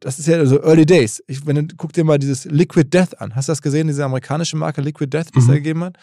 Das 0.00 0.18
ist 0.18 0.26
ja 0.26 0.44
so 0.44 0.62
Early 0.62 0.84
Days. 0.84 1.22
Ich, 1.26 1.46
wenn 1.46 1.68
du, 1.68 1.74
guck 1.76 1.92
dir 1.92 2.04
mal 2.04 2.18
dieses 2.18 2.44
Liquid 2.44 2.90
Death 2.90 3.18
an. 3.20 3.34
Hast 3.34 3.48
du 3.48 3.52
das 3.52 3.62
gesehen, 3.62 3.86
diese 3.86 4.04
amerikanische 4.04 4.56
Marke 4.56 4.82
Liquid 4.82 5.08
Death, 5.08 5.34
die 5.34 5.38
es 5.38 5.44
mhm. 5.44 5.48
da 5.48 5.54
gegeben 5.54 5.84
hat? 5.84 5.96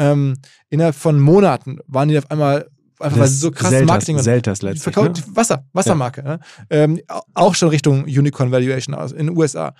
ähm, 0.00 0.36
innerhalb 0.70 0.94
von 0.94 1.20
Monaten 1.20 1.78
waren 1.86 2.08
die 2.08 2.18
auf 2.18 2.30
einmal 2.30 2.68
einfach 2.98 3.18
weil 3.18 3.28
sie 3.28 3.36
so 3.36 3.50
krass 3.50 3.70
Selters, 3.70 3.88
Marketing 3.88 4.16
und 4.16 4.22
Selters 4.22 4.62
letztlich, 4.62 4.82
verkauft 4.82 5.26
ne? 5.26 5.36
Wasser, 5.36 5.64
Wassermarke. 5.72 6.22
Ja. 6.22 6.36
Ne? 6.36 6.40
Ähm, 6.70 7.00
auch 7.34 7.54
schon 7.54 7.68
Richtung 7.68 8.04
Unicorn 8.04 8.50
Valuation 8.50 8.94
aus 8.94 9.12
in 9.12 9.26
den 9.26 9.36
USA. 9.36 9.74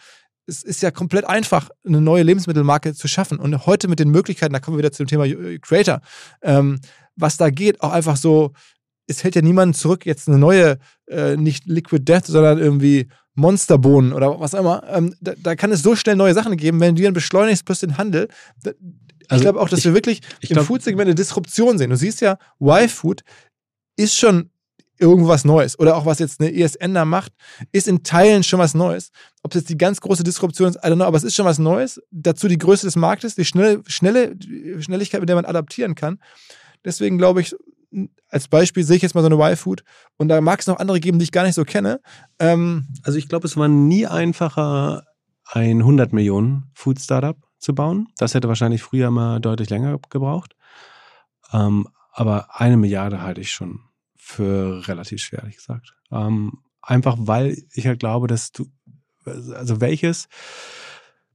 Es 0.50 0.64
ist 0.64 0.82
ja 0.82 0.90
komplett 0.90 1.24
einfach, 1.24 1.70
eine 1.86 2.00
neue 2.00 2.24
Lebensmittelmarke 2.24 2.92
zu 2.92 3.06
schaffen. 3.06 3.38
Und 3.38 3.66
heute 3.66 3.86
mit 3.86 4.00
den 4.00 4.10
Möglichkeiten, 4.10 4.52
da 4.52 4.58
kommen 4.58 4.76
wir 4.76 4.82
wieder 4.82 4.92
zu 4.92 5.04
dem 5.04 5.08
Thema 5.08 5.26
Creator, 5.60 6.00
ähm, 6.42 6.80
was 7.14 7.36
da 7.36 7.50
geht, 7.50 7.80
auch 7.82 7.92
einfach 7.92 8.16
so, 8.16 8.52
es 9.06 9.22
hält 9.22 9.36
ja 9.36 9.42
niemanden 9.42 9.74
zurück, 9.74 10.06
jetzt 10.06 10.28
eine 10.28 10.38
neue, 10.38 10.78
äh, 11.08 11.36
nicht 11.36 11.66
Liquid 11.66 12.04
Death, 12.04 12.26
sondern 12.26 12.58
irgendwie 12.58 13.08
Monsterbohnen 13.34 14.12
oder 14.12 14.40
was 14.40 14.54
auch 14.54 14.60
immer. 14.60 14.82
Ähm, 14.88 15.14
da, 15.20 15.34
da, 15.36 15.54
kann 15.54 15.70
es 15.70 15.82
so 15.82 15.94
schnell 15.94 16.16
neue 16.16 16.34
Sachen 16.34 16.56
geben, 16.56 16.80
wenn 16.80 16.96
du 16.96 17.02
dann 17.02 17.14
beschleunigst 17.14 17.64
plus 17.64 17.80
den 17.80 17.96
Handel. 17.96 18.28
Also 18.64 18.74
ich 19.30 19.40
glaube 19.40 19.60
auch, 19.60 19.68
dass 19.68 19.80
ich, 19.80 19.84
wir 19.84 19.94
wirklich 19.94 20.20
im 20.48 20.58
Food-Segment 20.58 21.06
eine 21.06 21.14
Disruption 21.14 21.78
sehen. 21.78 21.90
Du 21.90 21.96
siehst 21.96 22.20
ja, 22.20 22.38
Y-Food 22.60 23.22
ist 23.96 24.16
schon 24.16 24.50
irgendwas 25.00 25.44
Neues. 25.44 25.78
Oder 25.78 25.96
auch 25.96 26.06
was 26.06 26.18
jetzt 26.18 26.40
eine 26.40 26.52
ESN 26.52 26.94
da 26.94 27.04
macht, 27.04 27.32
ist 27.72 27.88
in 27.88 28.02
Teilen 28.02 28.42
schon 28.42 28.60
was 28.60 28.74
Neues. 28.74 29.10
Ob 29.42 29.52
es 29.52 29.62
jetzt 29.62 29.70
die 29.70 29.78
ganz 29.78 30.00
große 30.00 30.22
Disruption 30.22 30.68
ist, 30.68 30.76
I 30.76 30.88
don't 30.88 30.96
know, 30.96 31.04
aber 31.04 31.16
es 31.16 31.24
ist 31.24 31.34
schon 31.34 31.46
was 31.46 31.58
Neues. 31.58 32.00
Dazu 32.10 32.48
die 32.48 32.58
Größe 32.58 32.86
des 32.86 32.96
Marktes, 32.96 33.34
die 33.34 33.44
schnelle, 33.44 33.82
schnelle 33.86 34.36
die 34.36 34.82
Schnelligkeit, 34.82 35.20
mit 35.20 35.28
der 35.28 35.36
man 35.36 35.44
adaptieren 35.44 35.94
kann. 35.94 36.18
Deswegen 36.84 37.18
glaube 37.18 37.40
ich, 37.40 37.54
als 38.28 38.48
Beispiel 38.48 38.84
sehe 38.84 38.96
ich 38.96 39.02
jetzt 39.02 39.14
mal 39.14 39.22
so 39.22 39.26
eine 39.26 39.34
Y-Food 39.52 39.82
und 40.16 40.28
da 40.28 40.40
mag 40.40 40.60
es 40.60 40.66
noch 40.66 40.78
andere 40.78 41.00
geben, 41.00 41.18
die 41.18 41.24
ich 41.24 41.32
gar 41.32 41.44
nicht 41.44 41.54
so 41.54 41.64
kenne. 41.64 42.00
Ähm, 42.38 42.86
also 43.02 43.18
ich 43.18 43.28
glaube, 43.28 43.46
es 43.46 43.56
war 43.56 43.68
nie 43.68 44.06
einfacher, 44.06 45.04
ein 45.52 45.78
100 45.78 46.12
Millionen 46.12 46.70
Food-Startup 46.74 47.36
zu 47.58 47.74
bauen. 47.74 48.06
Das 48.18 48.34
hätte 48.34 48.48
wahrscheinlich 48.48 48.82
früher 48.82 49.10
mal 49.10 49.40
deutlich 49.40 49.68
länger 49.68 49.98
gebraucht. 50.08 50.54
Ähm, 51.52 51.88
aber 52.12 52.60
eine 52.60 52.76
Milliarde 52.76 53.22
halte 53.22 53.40
ich 53.40 53.50
schon 53.50 53.80
für 54.30 54.86
relativ 54.88 55.20
schwer, 55.20 55.40
ehrlich 55.40 55.56
gesagt. 55.56 55.94
Ähm, 56.10 56.58
einfach 56.82 57.16
weil 57.18 57.56
ich 57.74 57.86
halt 57.86 58.00
glaube, 58.00 58.26
dass 58.26 58.52
du, 58.52 58.66
also 59.24 59.80
welches 59.80 60.28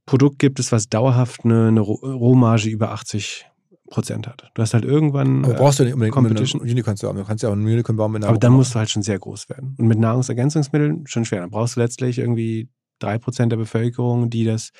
Produkt 0.06 0.38
gibt 0.38 0.60
es, 0.60 0.72
was 0.72 0.88
dauerhaft 0.88 1.44
eine, 1.44 1.68
eine 1.68 1.80
Rohmarge 1.80 2.68
über 2.68 2.92
80 2.92 3.46
Prozent 3.88 4.26
hat. 4.26 4.50
Du 4.54 4.62
hast 4.62 4.74
halt 4.74 4.84
irgendwann. 4.84 5.44
Aber 5.44 5.54
brauchst 5.54 5.78
du 5.78 5.84
nicht 5.84 5.92
unbedingt 5.92 6.14
Competition. 6.14 6.60
Um 6.60 6.68
Unicorn 6.68 6.96
zu 6.96 7.06
haben. 7.06 7.18
Du 7.18 7.24
kannst 7.24 7.44
ja 7.44 7.48
auch 7.48 7.52
einen 7.52 7.66
Unicorn 7.66 7.96
bauen 7.96 8.12
mit 8.12 8.22
einer 8.22 8.30
Aber 8.30 8.38
dann 8.38 8.52
musst 8.52 8.74
du 8.74 8.78
halt 8.80 8.90
schon 8.90 9.02
sehr 9.02 9.18
groß 9.18 9.48
werden. 9.48 9.76
Und 9.78 9.86
mit 9.86 9.98
Nahrungsergänzungsmitteln 9.98 11.06
schon 11.06 11.24
schwer. 11.24 11.40
Dann 11.40 11.50
brauchst 11.50 11.76
du 11.76 11.80
letztlich 11.80 12.18
irgendwie 12.18 12.68
drei 12.98 13.18
Prozent 13.18 13.52
der 13.52 13.58
Bevölkerung, 13.58 14.28
die 14.28 14.44
das 14.44 14.70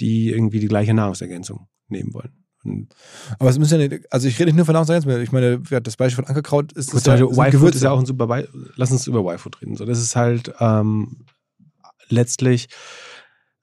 die 0.00 0.30
irgendwie 0.30 0.60
die 0.60 0.68
gleiche 0.68 0.94
Nahrungsergänzung 0.94 1.68
nehmen 1.88 2.14
wollen. 2.14 2.41
Aber 3.38 3.50
es 3.50 3.58
müssen 3.58 3.80
ja 3.80 3.88
nicht, 3.88 4.12
also 4.12 4.28
ich 4.28 4.38
rede 4.38 4.46
nicht 4.46 4.56
nur 4.56 4.64
von 4.64 4.74
Nahrungsergänzungen, 4.74 5.22
ich 5.22 5.32
meine, 5.32 5.58
das 5.58 5.96
Beispiel 5.96 6.24
von 6.24 6.26
Ankerkraut 6.26 6.72
ist, 6.72 6.94
ist, 6.94 7.06
ja, 7.06 7.16
Y-Food 7.16 7.74
ist 7.74 7.82
ja 7.82 7.90
auch 7.90 7.98
ein 7.98 8.06
super 8.06 8.26
Beispiel. 8.26 8.70
Lass 8.76 8.92
uns 8.92 9.06
über 9.06 9.20
Y-Food 9.20 9.60
reden. 9.62 9.76
So, 9.76 9.84
das 9.84 10.00
ist 10.00 10.14
halt 10.14 10.52
ähm, 10.60 11.24
letztlich 12.08 12.68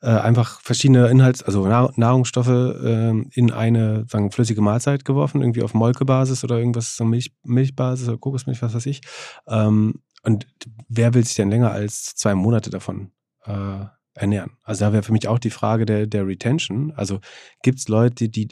äh, 0.01 0.07
einfach 0.09 0.61
verschiedene 0.61 1.07
Inhalts-, 1.07 1.43
also 1.43 1.67
Nahrungsstoffe 1.67 2.47
äh, 2.47 3.09
in 3.33 3.51
eine 3.51 4.05
sagen, 4.07 4.31
flüssige 4.31 4.61
Mahlzeit 4.61 5.05
geworfen, 5.05 5.41
irgendwie 5.41 5.63
auf 5.63 5.73
Molkebasis 5.73 6.43
oder 6.43 6.57
irgendwas, 6.57 6.95
so 6.95 7.05
Milch, 7.05 7.33
Milchbasis 7.43 8.07
oder 8.07 8.17
Kokosmilch, 8.17 8.61
was 8.61 8.73
weiß 8.73 8.85
ich. 8.85 9.01
Ähm, 9.47 10.01
und 10.23 10.47
wer 10.87 11.13
will 11.13 11.25
sich 11.25 11.35
denn 11.35 11.49
länger 11.49 11.71
als 11.71 12.15
zwei 12.15 12.35
Monate 12.35 12.69
davon 12.69 13.11
äh, 13.45 13.85
ernähren. 14.13 14.51
Also 14.63 14.85
da 14.85 14.93
wäre 14.93 15.03
für 15.03 15.13
mich 15.13 15.27
auch 15.27 15.39
die 15.39 15.49
Frage 15.49 15.85
der, 15.85 16.07
der 16.07 16.27
Retention. 16.27 16.91
Also 16.95 17.19
gibt 17.63 17.79
es 17.79 17.87
Leute, 17.87 18.29
die 18.29 18.49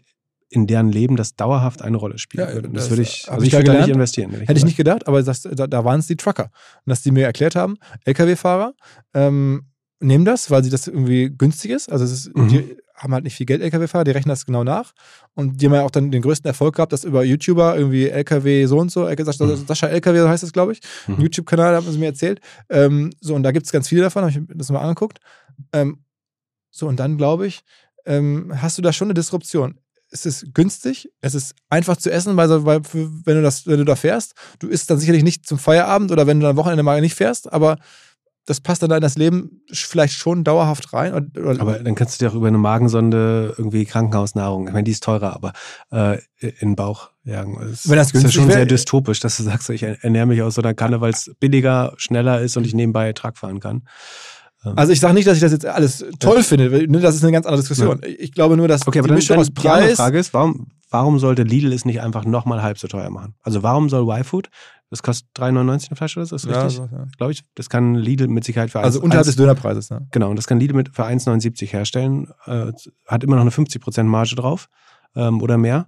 in 0.50 0.68
deren 0.68 0.92
Leben 0.92 1.16
das 1.16 1.36
dauerhaft 1.36 1.82
eine 1.82 1.98
Rolle 1.98 2.18
spielt. 2.18 2.48
Ja, 2.48 2.62
das, 2.62 2.72
das 2.72 2.90
würde 2.90 3.02
ich, 3.04 3.30
also 3.30 3.42
ich, 3.42 3.50
ich 3.50 3.54
würde 3.54 3.72
da 3.72 3.80
nicht 3.80 3.90
investieren. 3.90 4.32
Hätte 4.32 4.54
ich 4.54 4.66
nicht 4.66 4.78
gedacht, 4.78 5.08
aber 5.08 5.22
das, 5.22 5.42
da, 5.42 5.68
da 5.68 5.86
waren 5.86 6.00
es 6.00 6.08
die 6.08 6.16
Trucker. 6.16 6.46
Und 6.86 6.90
dass 6.90 7.02
die 7.02 7.12
mir 7.12 7.26
erklärt 7.26 7.56
haben, 7.56 7.78
Lkw-Fahrer 8.06 8.74
ähm, 9.14 9.66
nehmen 10.00 10.26
das, 10.26 10.50
weil 10.50 10.64
sie 10.64 10.70
das 10.70 10.88
irgendwie 10.88 11.30
günstig 11.30 11.72
ist. 11.72 11.92
Also 11.92 12.06
ist, 12.06 12.36
mhm. 12.36 12.48
die 12.48 12.78
haben 12.96 13.14
halt 13.14 13.26
nicht 13.26 13.36
viel 13.36 13.46
Geld, 13.46 13.62
Lkw-Fahrer, 13.62 14.06
die 14.06 14.12
rechnen 14.12 14.30
das 14.30 14.46
genau 14.46 14.64
nach. 14.64 14.94
Und 15.34 15.62
die 15.62 15.66
haben 15.66 15.74
ja 15.74 15.84
auch 15.84 15.92
dann 15.92 16.12
den 16.12 16.22
größten 16.22 16.48
Erfolg 16.48 16.76
gehabt, 16.76 16.94
dass 16.94 17.04
über 17.04 17.24
YouTuber 17.24 17.76
irgendwie 17.76 18.08
Lkw 18.08 18.66
so 18.66 18.80
und 18.80 18.90
so, 18.90 19.06
Sascha, 19.06 19.46
mhm. 19.46 19.68
Sascha 19.68 19.88
Lkw 19.88 20.28
heißt 20.28 20.44
das, 20.44 20.54
glaube 20.54 20.72
ich, 20.72 20.80
mhm. 21.08 21.22
YouTube-Kanal, 21.22 21.76
haben 21.76 21.92
sie 21.92 22.00
mir 22.00 22.08
erzählt. 22.08 22.40
Ähm, 22.70 23.12
so, 23.20 23.36
und 23.36 23.44
da 23.44 23.52
gibt 23.52 23.66
es 23.66 23.72
ganz 23.72 23.88
viele 23.88 24.02
davon, 24.02 24.24
habe 24.24 24.32
ich 24.32 24.40
mir 24.40 24.48
das 24.56 24.70
mal 24.70 24.80
angeguckt. 24.80 25.20
Ähm, 25.74 26.00
so, 26.72 26.88
und 26.88 27.00
dann 27.00 27.18
glaube 27.18 27.48
ich, 27.48 27.64
ähm, 28.06 28.54
hast 28.56 28.78
du 28.78 28.82
da 28.82 28.94
schon 28.94 29.08
eine 29.08 29.14
Disruption. 29.14 29.80
Es 30.10 30.26
ist 30.26 30.54
günstig, 30.54 31.10
es 31.22 31.36
ist 31.36 31.56
einfach 31.70 31.98
zu 31.98 32.12
essen, 32.12 32.38
weil, 32.38 32.66
weil 32.66 32.82
wenn, 32.94 33.36
du 33.36 33.42
das, 33.42 33.68
wenn 33.68 33.78
du 33.78 33.86
da 33.86 33.96
fährst, 33.96 34.34
du 34.60 34.68
isst 34.68 34.90
dann 34.90 35.00
sicherlich 35.00 35.24
nicht 35.24 35.46
zum 35.46 35.60
Feierabend 35.60 36.12
oder 36.12 36.28
wenn 36.28 36.40
du 36.40 36.48
am 36.48 36.56
Wochenende 36.56 36.84
mal 36.84 37.02
nicht 37.02 37.16
fährst, 37.16 37.52
aber 37.52 37.78
das 38.48 38.62
passt 38.62 38.82
dann 38.82 38.92
in 38.92 39.02
das 39.02 39.18
Leben 39.18 39.62
vielleicht 39.72 40.14
schon 40.14 40.46
dauerhaft 40.46 40.94
rein. 40.94 41.14
Aber 41.60 41.80
dann 41.80 41.96
kannst 41.96 42.20
du 42.20 42.26
dir 42.26 42.32
auch 42.32 42.36
über 42.36 42.48
eine 42.48 42.58
Magensonde 42.58 43.54
irgendwie 43.58 43.86
Krankenhausnahrung, 43.86 44.68
ich 44.68 44.74
meine, 44.74 44.86
die 44.86 44.92
ist 44.92 45.04
teurer, 45.04 45.36
aber 45.36 45.52
äh, 45.92 46.20
in 46.40 46.70
den 46.70 46.76
Bauch 46.78 47.10
jagen. 47.26 47.58
Das, 47.60 47.90
Wenn 47.90 47.98
das, 47.98 48.14
das 48.14 48.24
ist 48.24 48.36
ja 48.36 48.42
schon 48.42 48.50
sehr 48.50 48.66
dystopisch, 48.66 49.20
dass 49.20 49.36
du 49.36 49.44
sagst, 49.44 49.70
ich 49.70 49.84
ernähre 49.84 50.26
mich 50.26 50.42
aus 50.42 50.56
so 50.56 50.62
einer 50.62 50.74
Kanne, 50.74 51.02
weil 51.02 51.12
es 51.12 51.36
billiger, 51.42 51.94
schneller 51.98 52.40
ist 52.40 52.56
und 52.56 52.66
ich 52.66 52.74
nebenbei 52.74 53.12
Truck 53.12 53.38
fahren 53.38 53.60
kann. 53.60 53.84
Also 54.64 54.92
ich 54.92 55.00
sage 55.00 55.14
nicht, 55.14 55.28
dass 55.28 55.38
ich 55.38 55.42
das 55.42 55.52
jetzt 55.52 55.66
alles 55.66 56.04
toll 56.20 56.38
ja. 56.38 56.44
finde. 56.44 56.92
Ne, 56.92 57.00
das 57.00 57.16
ist 57.16 57.24
eine 57.24 57.32
ganz 57.32 57.46
andere 57.46 57.62
Diskussion. 57.62 58.00
Ja. 58.04 58.10
Ich 58.20 58.34
glaube 58.34 58.58
nur, 58.58 58.68
dass 58.68 58.88
okay, 58.88 59.00
aber 59.00 59.08
die 59.08 59.14
Mischung 59.14 59.38
aus 59.38 59.52
Preis... 59.52 59.92
Die 59.92 59.96
Frage 59.96 60.20
ist, 60.20 60.34
warum, 60.34 60.68
warum 60.90 61.20
sollte 61.20 61.44
Lidl 61.44 61.72
es 61.74 61.86
nicht 61.86 62.02
einfach 62.02 62.26
nochmal 62.26 62.62
halb 62.62 62.78
so 62.78 62.88
teuer 62.88 63.10
machen? 63.10 63.36
Also 63.42 63.64
warum 63.64 63.90
soll 63.90 64.04
Y-Food, 64.10 64.50
das 64.90 65.04
kostet 65.04 65.28
3,99 65.38 65.92
ein 65.92 65.96
Fleisch 65.96 66.18
oder 66.18 66.26
so, 66.26 66.36
ist 66.36 66.46
Ja, 66.46 66.64
richtig? 66.64 66.78
so, 66.78 66.90
ja. 66.96 67.08
Glaube 67.18 67.34
ich, 67.34 67.44
das 67.56 67.70
kann 67.70 67.96
Lidl 67.96 68.28
mit 68.28 68.44
Sicherheit 68.44 68.72
für 68.72 68.80
Also 68.80 69.00
1 69.00 69.04
unterhalb 69.04 69.22
1 69.22 69.28
des 69.28 69.36
Dönerpreises. 69.36 69.90
Ne? 69.90 70.08
Genau, 70.12 70.30
und 70.30 70.38
das 70.38 70.48
kann 70.48 70.60
Lidl 70.60 70.76
mit 70.76 70.90
für 70.96 71.06
1,79 71.06 71.68
herstellen, 71.68 72.30
äh, 72.46 72.72
hat 73.06 73.24
immer 73.24 73.36
noch 73.36 73.42
eine 73.42 73.52
50% 73.52 74.04
Marge 74.04 74.36
drauf 74.36 74.70
ähm, 75.16 75.42
oder 75.42 75.58
mehr. 75.58 75.88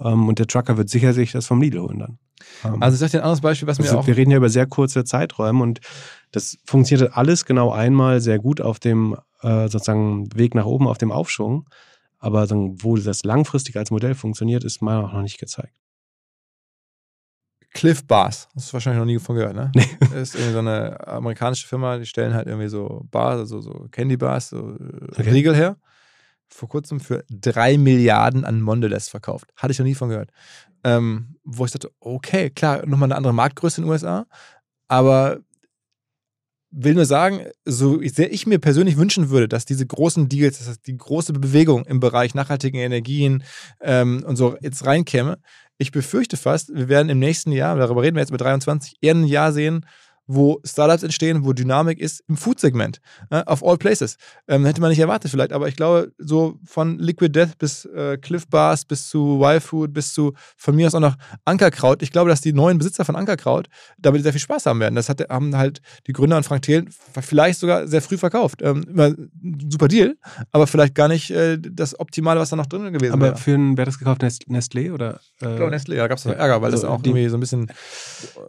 Ähm, 0.00 0.28
und 0.28 0.38
der 0.38 0.46
Trucker 0.46 0.76
wird 0.76 0.88
sicher 0.88 1.12
sich 1.12 1.32
das 1.32 1.46
vom 1.46 1.60
Lidl 1.60 1.80
holen 1.80 1.98
dann. 1.98 2.18
Ähm, 2.64 2.82
Also 2.82 2.94
ich 2.94 3.00
sag 3.00 3.10
dir 3.10 3.18
ein 3.18 3.24
anderes 3.24 3.40
Beispiel, 3.40 3.68
was 3.68 3.78
mir 3.78 3.86
also 3.86 3.98
auch 3.98 4.06
wir 4.06 4.16
reden 4.16 4.30
ja 4.30 4.36
über 4.36 4.48
sehr 4.48 4.66
kurze 4.66 5.04
Zeiträume 5.04 5.62
und 5.62 5.80
das 6.32 6.58
funktionierte 6.64 7.16
alles 7.16 7.44
genau 7.44 7.72
einmal 7.72 8.20
sehr 8.20 8.38
gut 8.38 8.60
auf 8.60 8.78
dem 8.78 9.16
äh, 9.42 9.68
sozusagen 9.68 10.28
Weg 10.36 10.54
nach 10.54 10.66
oben, 10.66 10.86
auf 10.86 10.98
dem 10.98 11.12
Aufschwung. 11.12 11.68
Aber 12.18 12.46
sagen, 12.46 12.82
wo 12.82 12.96
das 12.96 13.22
langfristig 13.22 13.76
als 13.76 13.90
Modell 13.90 14.14
funktioniert, 14.14 14.64
ist 14.64 14.82
meiner 14.82 15.04
auch 15.04 15.12
noch 15.12 15.22
nicht 15.22 15.38
gezeigt. 15.38 15.72
Cliff 17.74 18.04
Bars. 18.06 18.48
Hast 18.56 18.70
du 18.70 18.72
wahrscheinlich 18.72 18.98
noch 18.98 19.06
nie 19.06 19.18
von 19.18 19.36
gehört, 19.36 19.54
ne? 19.54 19.70
Nee. 19.74 19.86
Das 20.00 20.12
ist 20.14 20.34
irgendwie 20.34 20.52
so 20.52 20.58
eine 20.58 21.06
amerikanische 21.06 21.66
Firma, 21.68 21.98
die 21.98 22.06
stellen 22.06 22.34
halt 22.34 22.46
irgendwie 22.48 22.68
so 22.68 23.06
Bars, 23.10 23.38
also 23.38 23.60
so 23.60 23.86
Candy 23.90 24.16
Bars, 24.16 24.48
so 24.48 24.70
äh, 24.70 25.20
Okay. 25.20 25.30
Riegel 25.30 25.54
her. 25.54 25.76
Vor 26.50 26.68
kurzem 26.68 27.00
für 27.00 27.24
drei 27.30 27.78
Milliarden 27.78 28.44
an 28.44 28.60
Mondelez 28.60 29.08
verkauft. 29.08 29.50
Hatte 29.56 29.72
ich 29.72 29.78
noch 29.78 29.86
nie 29.86 29.94
von 29.94 30.08
gehört. 30.08 30.30
Ähm, 30.84 31.36
wo 31.44 31.64
ich 31.64 31.72
dachte, 31.72 31.90
okay, 32.00 32.50
klar, 32.50 32.86
nochmal 32.86 33.08
eine 33.08 33.16
andere 33.16 33.34
Marktgröße 33.34 33.80
in 33.80 33.84
den 33.84 33.90
USA, 33.90 34.26
aber 34.86 35.40
will 36.70 36.94
nur 36.94 37.06
sagen, 37.06 37.46
so 37.64 38.00
sehr 38.02 38.32
ich 38.32 38.46
mir 38.46 38.58
persönlich 38.58 38.96
wünschen 38.96 39.30
würde, 39.30 39.48
dass 39.48 39.64
diese 39.64 39.86
großen 39.86 40.28
Deals, 40.28 40.64
dass 40.64 40.80
die 40.80 40.96
große 40.96 41.32
Bewegung 41.32 41.84
im 41.86 42.00
Bereich 42.00 42.34
nachhaltigen 42.34 42.78
Energien 42.78 43.42
ähm, 43.80 44.22
und 44.26 44.36
so 44.36 44.56
jetzt 44.60 44.84
reinkäme, 44.84 45.38
ich 45.78 45.92
befürchte 45.92 46.36
fast, 46.36 46.74
wir 46.74 46.88
werden 46.88 47.08
im 47.08 47.18
nächsten 47.18 47.52
Jahr, 47.52 47.76
darüber 47.76 48.02
reden 48.02 48.16
wir 48.16 48.20
jetzt 48.20 48.32
mit 48.32 48.40
23, 48.40 48.96
eher 49.00 49.14
ein 49.14 49.24
Jahr 49.24 49.52
sehen, 49.52 49.86
wo 50.30 50.60
Startups 50.62 51.02
entstehen, 51.02 51.44
wo 51.44 51.52
Dynamik 51.54 51.98
ist 51.98 52.22
im 52.28 52.36
Food-Segment, 52.36 53.00
äh, 53.30 53.42
auf 53.46 53.64
all 53.64 53.78
places. 53.78 54.16
Ähm, 54.46 54.64
hätte 54.66 54.80
man 54.80 54.90
nicht 54.90 54.98
erwartet 54.98 55.30
vielleicht, 55.30 55.52
aber 55.52 55.68
ich 55.68 55.74
glaube, 55.76 56.12
so 56.18 56.58
von 56.64 56.98
Liquid 56.98 57.30
Death 57.32 57.56
bis 57.58 57.86
äh, 57.86 58.18
Cliff 58.18 58.46
Bars 58.46 58.84
bis 58.84 59.08
zu 59.08 59.40
Y-Food 59.42 59.92
bis 59.94 60.12
zu 60.12 60.34
von 60.56 60.76
mir 60.76 60.86
aus 60.86 60.94
auch 60.94 61.00
noch 61.00 61.16
Ankerkraut. 61.46 62.02
Ich 62.02 62.12
glaube, 62.12 62.28
dass 62.30 62.42
die 62.42 62.52
neuen 62.52 62.76
Besitzer 62.78 63.04
von 63.06 63.16
Ankerkraut 63.16 63.68
damit 63.98 64.22
sehr 64.22 64.32
viel 64.32 64.40
Spaß 64.40 64.66
haben 64.66 64.80
werden. 64.80 64.94
Das 64.94 65.08
hat, 65.08 65.20
haben 65.28 65.56
halt 65.56 65.80
die 66.06 66.12
Gründer 66.12 66.36
und 66.36 66.44
Frank 66.44 66.62
Thelen 66.62 66.90
vielleicht 67.20 67.58
sogar 67.58 67.88
sehr 67.88 68.02
früh 68.02 68.18
verkauft. 68.18 68.60
Ähm, 68.62 68.84
super 69.70 69.88
Deal, 69.88 70.16
aber 70.52 70.66
vielleicht 70.66 70.94
gar 70.94 71.08
nicht 71.08 71.30
äh, 71.30 71.58
das 71.58 71.98
Optimale, 71.98 72.38
was 72.38 72.50
da 72.50 72.56
noch 72.56 72.66
drin 72.66 72.92
gewesen 72.92 73.12
Aber 73.14 73.26
wäre. 73.28 73.36
für 73.36 73.54
einen, 73.54 73.76
wer 73.78 73.86
das 73.86 73.98
gekauft? 73.98 74.20
Nest- 74.22 74.46
Nestlé 74.48 74.92
oder? 74.92 75.20
Äh, 75.40 75.50
Ich 75.52 75.56
glaube, 75.56 75.70
Nestle, 75.70 75.96
ja, 75.96 76.02
da 76.02 76.08
gab 76.08 76.18
es 76.18 76.24
ja. 76.24 76.32
Ärger, 76.32 76.60
weil 76.60 76.70
das 76.70 76.84
Also 76.84 76.94
auch 76.94 77.00
die- 77.02 77.10
irgendwie 77.10 77.28
so 77.28 77.36
ein 77.36 77.40
bisschen 77.40 77.70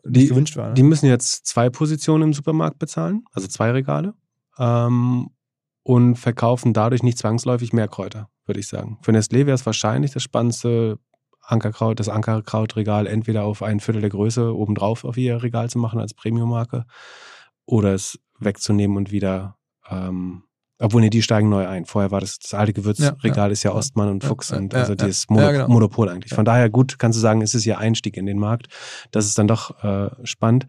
die- 0.04 0.20
nicht 0.20 0.30
gewünscht 0.30 0.58
war. 0.58 0.70
Ne? 0.70 0.74
Die 0.74 0.84
müssen 0.84 1.06
jetzt 1.08 1.46
zwei 1.48 1.69
Positionen 1.72 2.24
im 2.24 2.34
Supermarkt 2.34 2.80
bezahlen, 2.80 3.24
also 3.32 3.48
zwei 3.48 3.72
Regale, 3.72 4.14
ähm, 4.58 5.30
und 5.84 6.16
verkaufen 6.16 6.74
dadurch 6.74 7.04
nicht 7.04 7.18
zwangsläufig 7.18 7.74
mehr 7.74 7.88
Kräuter, 7.88 8.30
würde 8.46 8.60
ich 8.60 8.68
sagen. 8.68 9.00
Für 9.02 9.12
Nestlé 9.12 9.46
wäre 9.46 9.54
es 9.54 9.66
wahrscheinlich 9.66 10.12
das 10.12 10.24
spannendste 10.24 11.00
Ankerkraut, 11.42 12.00
das 12.00 12.10
Ankerkrautregal 12.10 13.08
entweder 13.08 13.44
auf 13.44 13.64
ein 13.64 13.80
Viertel 13.80 14.02
der 14.02 14.12
Größe 14.12 14.56
obendrauf 14.56 15.04
auf 15.04 15.18
ihr 15.18 15.42
Regal 15.42 15.70
zu 15.70 15.80
machen 15.80 16.00
als 16.00 16.14
Premium-Marke 16.14 16.86
oder 17.66 17.94
es 17.94 18.20
wegzunehmen 18.40 18.98
und 18.98 19.12
wieder, 19.12 19.58
ähm, 19.90 20.44
obwohl 20.80 21.02
nee, 21.02 21.10
die 21.10 21.22
steigen 21.22 21.50
neu 21.50 21.68
ein. 21.68 21.86
Vorher 21.86 22.12
war 22.12 22.22
das, 22.22 22.40
das 22.40 22.54
alte 22.54 22.74
Gewürzregal 22.74 23.52
ist 23.52 23.64
ja 23.64 23.72
ja. 23.72 23.78
Ostmann 23.78 24.10
und 24.10 24.24
Ja, 24.24 24.30
Fuchs 24.30 24.50
ja, 24.50 24.58
und 24.58 24.74
ja, 24.74 24.80
also 24.80 24.94
ja. 24.94 25.06
dieses 25.06 25.26
Ja, 25.30 25.36
Mono 25.36 25.52
genau. 25.52 25.68
Monopol 25.68 26.10
eigentlich. 26.10 26.32
Ja. 26.32 26.36
Von 26.36 26.46
daher 26.46 26.70
gut, 26.70 27.00
kannst 27.00 27.18
du 27.18 27.22
sagen, 27.22 27.42
ist 27.42 27.56
es 27.56 27.66
ihr 27.66 27.80
Einstieg 27.80 28.16
in 28.16 28.26
den 28.26 28.40
Markt. 28.40 28.68
Das 29.12 29.26
ist 29.26 29.38
dann 29.38 29.48
doch 29.48 29.84
äh, 29.84 30.10
spannend. 30.24 30.68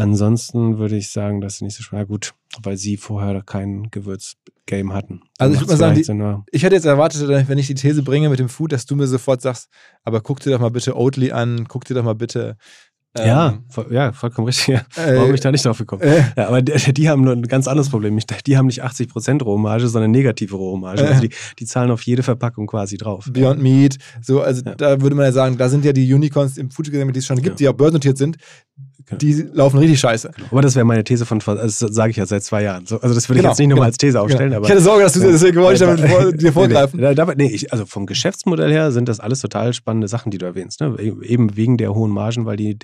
Ansonsten 0.00 0.78
würde 0.78 0.96
ich 0.96 1.10
sagen, 1.10 1.40
dass 1.40 1.58
sie 1.58 1.64
nicht 1.64 1.76
so. 1.76 1.96
Ja, 1.96 2.04
gut, 2.04 2.32
weil 2.62 2.76
sie 2.76 2.96
vorher 2.96 3.42
kein 3.42 3.88
Gewürzgame 3.90 4.92
hatten. 4.94 5.22
Also 5.38 5.54
ich 5.54 5.60
Macht's 5.60 5.70
würd 5.72 5.80
mal 5.80 5.86
sagen, 5.86 5.96
die- 5.96 6.04
Sinn. 6.04 6.42
Ich 6.50 6.62
hätte 6.62 6.74
jetzt 6.74 6.84
erwartet, 6.86 7.28
wenn 7.48 7.58
ich 7.58 7.66
die 7.66 7.74
These 7.74 8.02
bringe 8.02 8.28
mit 8.28 8.38
dem 8.38 8.48
Food, 8.48 8.72
dass 8.72 8.86
du 8.86 8.96
mir 8.96 9.06
sofort 9.06 9.42
sagst, 9.42 9.68
aber 10.04 10.20
guck 10.20 10.40
dir 10.40 10.50
doch 10.50 10.60
mal 10.60 10.70
bitte 10.70 10.96
Oatly 10.96 11.32
an, 11.32 11.66
guck 11.68 11.84
dir 11.84 11.94
doch 11.94 12.04
mal 12.04 12.14
bitte. 12.14 12.56
ähm, 13.18 13.26
ja, 13.26 13.58
voll, 13.70 13.86
ja, 13.90 14.12
vollkommen 14.12 14.46
richtig. 14.46 14.68
Ja. 14.68 14.80
äh, 15.04 15.14
Warum 15.16 15.26
bin 15.26 15.34
ich 15.34 15.40
da 15.40 15.50
nicht 15.50 15.64
drauf 15.64 15.78
gekommen? 15.78 16.02
äh, 16.02 16.22
Ja, 16.36 16.46
aber 16.46 16.62
die, 16.62 16.92
die 16.94 17.08
haben 17.08 17.22
nur 17.24 17.32
ein 17.32 17.42
ganz 17.42 17.66
anderes 17.66 17.88
Problem. 17.88 18.16
Die 18.46 18.56
haben 18.56 18.66
nicht 18.66 18.84
80% 18.84 19.42
Rohmarge, 19.42 19.88
sondern 19.88 20.12
negative 20.12 20.54
Rohmarge. 20.54 21.02
Äh. 21.02 21.06
Also 21.08 21.20
die, 21.22 21.30
die 21.58 21.64
zahlen 21.66 21.90
auf 21.90 22.02
jede 22.02 22.22
Verpackung 22.22 22.68
quasi 22.68 22.96
drauf. 22.98 23.28
Beyond 23.32 23.60
Meat, 23.60 23.98
so, 24.22 24.40
also 24.42 24.62
da 24.62 25.00
würde 25.00 25.16
man 25.16 25.24
ja 25.24 25.32
sagen, 25.32 25.58
da 25.58 25.68
sind 25.68 25.84
ja 25.84 25.92
die 25.92 26.12
Unicorns 26.14 26.56
im 26.56 26.70
Food 26.70 26.86
Segment, 26.86 27.16
die 27.16 27.18
es 27.18 27.26
schon 27.26 27.42
gibt, 27.42 27.58
die 27.58 27.68
auch 27.68 27.72
börsennotiert 27.74 28.16
sind. 28.16 28.36
Die 29.12 29.32
laufen 29.52 29.78
richtig 29.78 30.00
scheiße. 30.00 30.30
Aber 30.50 30.62
das 30.62 30.74
wäre 30.76 30.84
meine 30.84 31.04
These 31.04 31.26
von, 31.26 31.40
also 31.46 31.86
das 31.86 31.94
sage 31.94 32.10
ich 32.10 32.16
ja 32.16 32.26
seit 32.26 32.42
zwei 32.42 32.62
Jahren. 32.62 32.86
So, 32.86 33.00
also 33.00 33.14
das 33.14 33.28
würde 33.28 33.40
Genau, 33.40 33.48
ich 33.48 33.52
jetzt 33.52 33.58
nicht 33.58 33.68
nochmal 33.68 33.82
genau. 33.82 33.86
als 33.86 33.98
These 33.98 34.20
aufstellen. 34.20 34.50
Genau. 34.50 34.56
Aber 34.58 34.66
ich 34.66 34.70
hatte 34.70 34.82
Sorge, 34.82 35.02
dass 35.02 35.12
du 35.14 35.20
Ja. 35.20 35.30
deswegen 35.32 35.56
wollte 35.60 35.84
ich 35.84 35.90
damit 35.98 36.10
vor, 36.10 36.32
dir 36.32 36.52
vorgreifen. 36.52 37.00
Nee, 37.00 37.14
nee, 37.14 37.34
nee, 37.36 37.50
ich, 37.54 37.72
also 37.72 37.86
vom 37.86 38.06
Geschäftsmodell 38.06 38.70
her 38.70 38.92
sind 38.92 39.08
das 39.08 39.20
alles 39.20 39.40
total 39.40 39.72
spannende 39.72 40.08
Sachen, 40.08 40.30
die 40.30 40.38
du 40.38 40.46
erwähnst. 40.46 40.80
Ne? 40.80 40.96
Eben 41.22 41.56
wegen 41.56 41.76
der 41.76 41.94
hohen 41.94 42.10
Margen, 42.10 42.46
weil 42.46 42.56
die, 42.56 42.78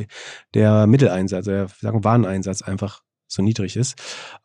der 0.55 0.87
Mitteleinsatz, 0.87 1.45
der 1.47 1.69
sagen, 1.81 2.05
Wareneinsatz 2.05 2.63
einfach 2.63 3.03
so 3.29 3.43
niedrig 3.43 3.77
ist. 3.77 3.95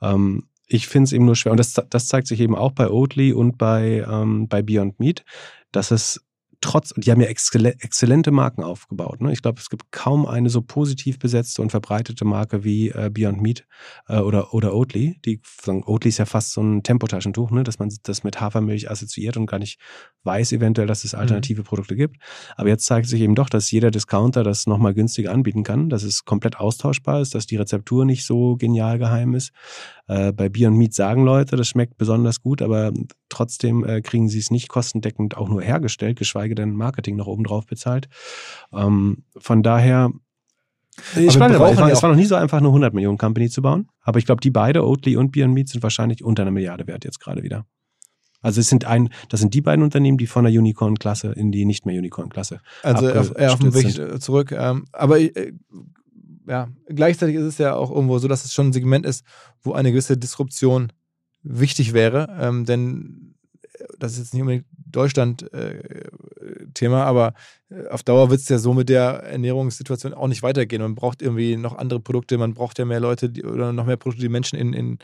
Ähm, 0.01 0.43
ich 0.67 0.87
finde 0.87 1.05
es 1.05 1.13
eben 1.13 1.25
nur 1.25 1.35
schwer, 1.35 1.51
und 1.51 1.59
das, 1.59 1.73
das 1.89 2.07
zeigt 2.07 2.27
sich 2.27 2.39
eben 2.39 2.55
auch 2.55 2.71
bei 2.71 2.89
Oatly 2.89 3.33
und 3.33 3.57
bei, 3.57 4.05
ähm, 4.09 4.47
bei 4.47 4.61
Beyond 4.61 4.99
Meat, 4.99 5.23
dass 5.71 5.91
es 5.91 6.21
trotz, 6.61 6.93
die 6.95 7.11
haben 7.11 7.21
ja 7.21 7.27
exzelle- 7.27 7.75
exzellente 7.81 8.31
Marken 8.31 8.63
aufgebaut. 8.63 9.21
Ne? 9.21 9.33
Ich 9.33 9.41
glaube, 9.41 9.59
es 9.59 9.69
gibt 9.69 9.91
kaum 9.91 10.25
eine 10.25 10.49
so 10.49 10.61
positiv 10.61 11.19
besetzte 11.19 11.61
und 11.61 11.71
verbreitete 11.71 12.23
Marke 12.23 12.63
wie 12.63 12.89
äh, 12.89 13.09
Beyond 13.11 13.41
Meat 13.41 13.65
äh, 14.07 14.19
oder, 14.19 14.53
oder 14.53 14.73
Oatly. 14.73 15.19
Die, 15.25 15.41
sagen, 15.61 15.83
Oatly 15.85 16.09
ist 16.09 16.19
ja 16.19 16.25
fast 16.25 16.53
so 16.53 16.61
ein 16.61 16.83
Tempotaschentuch, 16.83 17.51
ne? 17.51 17.63
dass 17.63 17.79
man 17.79 17.91
das 18.03 18.23
mit 18.23 18.39
Hafermilch 18.39 18.89
assoziiert 18.89 19.37
und 19.37 19.47
gar 19.47 19.59
nicht 19.59 19.79
weiß 20.23 20.51
eventuell, 20.51 20.87
dass 20.87 21.03
es 21.03 21.15
alternative 21.15 21.63
Produkte 21.63 21.95
gibt. 21.95 22.17
Aber 22.55 22.69
jetzt 22.69 22.85
zeigt 22.85 23.07
sich 23.07 23.21
eben 23.21 23.35
doch, 23.35 23.49
dass 23.49 23.71
jeder 23.71 23.91
Discounter 23.91 24.43
das 24.43 24.67
nochmal 24.67 24.93
günstiger 24.93 25.31
anbieten 25.31 25.63
kann, 25.63 25.89
dass 25.89 26.03
es 26.03 26.25
komplett 26.25 26.57
austauschbar 26.57 27.21
ist, 27.21 27.33
dass 27.33 27.47
die 27.47 27.57
Rezeptur 27.57 28.05
nicht 28.05 28.25
so 28.25 28.55
genial 28.55 28.99
geheim 28.99 29.33
ist. 29.33 29.51
Äh, 30.11 30.33
bei 30.33 30.49
Beyond 30.49 30.75
Meat 30.75 30.93
sagen 30.93 31.23
Leute, 31.23 31.55
das 31.55 31.69
schmeckt 31.69 31.97
besonders 31.97 32.41
gut, 32.41 32.61
aber 32.61 32.91
trotzdem 33.29 33.85
äh, 33.85 34.01
kriegen 34.01 34.27
sie 34.27 34.39
es 34.39 34.51
nicht 34.51 34.67
kostendeckend 34.67 35.37
auch 35.37 35.47
nur 35.47 35.61
hergestellt, 35.61 36.19
geschweige 36.19 36.53
denn 36.53 36.75
Marketing 36.75 37.15
noch 37.15 37.27
oben 37.27 37.45
drauf 37.45 37.65
bezahlt. 37.65 38.09
Ähm, 38.73 39.23
von 39.37 39.63
daher, 39.63 40.11
ich 41.15 41.35
dabei. 41.35 41.57
brauchen 41.57 41.73
Es 41.73 41.79
war, 41.79 41.91
es 41.91 42.03
war 42.03 42.09
noch 42.09 42.17
nie 42.17 42.25
so 42.25 42.35
einfach, 42.35 42.57
eine 42.57 42.67
100 42.67 42.93
Millionen 42.93 43.17
Company 43.17 43.49
zu 43.49 43.61
bauen. 43.61 43.87
Aber 44.01 44.19
ich 44.19 44.25
glaube, 44.25 44.41
die 44.41 44.51
beide, 44.51 44.85
Oatly 44.85 45.15
und 45.15 45.31
Beyond 45.31 45.53
Meat, 45.53 45.69
sind 45.69 45.81
wahrscheinlich 45.81 46.25
unter 46.25 46.41
einer 46.41 46.51
Milliarde 46.51 46.87
wert 46.87 47.05
jetzt 47.05 47.21
gerade 47.21 47.41
wieder. 47.41 47.65
Also 48.41 48.59
es 48.59 48.67
sind 48.67 48.83
ein, 48.83 49.09
das 49.29 49.39
sind 49.39 49.53
die 49.53 49.61
beiden 49.61 49.81
Unternehmen, 49.81 50.17
die 50.17 50.27
von 50.27 50.43
der 50.43 50.51
Unicorn-Klasse 50.51 51.31
in 51.31 51.53
die 51.53 51.63
nicht 51.63 51.85
mehr 51.85 51.97
Unicorn-Klasse. 51.97 52.59
Also 52.83 53.09
auf, 53.09 53.33
auf 53.33 53.59
dem 53.59 53.73
Weg 53.73 54.21
zurück. 54.21 54.51
Ähm, 54.51 54.87
aber 54.91 55.21
äh, 55.21 55.53
ja, 56.51 56.67
gleichzeitig 56.89 57.37
ist 57.37 57.45
es 57.45 57.57
ja 57.59 57.75
auch 57.75 57.89
irgendwo 57.89 58.19
so, 58.19 58.27
dass 58.27 58.43
es 58.43 58.51
schon 58.51 58.67
ein 58.67 58.73
Segment 58.73 59.05
ist, 59.05 59.23
wo 59.61 59.71
eine 59.71 59.91
gewisse 59.91 60.17
Disruption 60.17 60.91
wichtig 61.43 61.93
wäre. 61.93 62.27
Ähm, 62.37 62.65
denn 62.65 63.35
äh, 63.61 63.85
das 63.97 64.11
ist 64.11 64.17
jetzt 64.17 64.33
nicht 64.33 64.41
unbedingt 64.41 64.65
Deutschland-Thema, 64.85 67.05
aber 67.05 67.35
äh, 67.69 67.87
auf 67.87 68.03
Dauer 68.03 68.29
wird 68.29 68.41
es 68.41 68.49
ja 68.49 68.57
so 68.57 68.73
mit 68.73 68.89
der 68.89 69.23
Ernährungssituation 69.23 70.13
auch 70.13 70.27
nicht 70.27 70.43
weitergehen. 70.43 70.81
Man 70.81 70.95
braucht 70.95 71.21
irgendwie 71.21 71.55
noch 71.55 71.77
andere 71.77 72.01
Produkte, 72.01 72.37
man 72.37 72.53
braucht 72.53 72.79
ja 72.79 72.85
mehr 72.85 72.99
Leute 72.99 73.29
die, 73.29 73.45
oder 73.45 73.71
noch 73.71 73.85
mehr 73.85 73.95
Produkte, 73.95 74.23
die 74.23 74.27
Menschen 74.27 74.59
in, 74.59 74.73
in, 74.73 74.99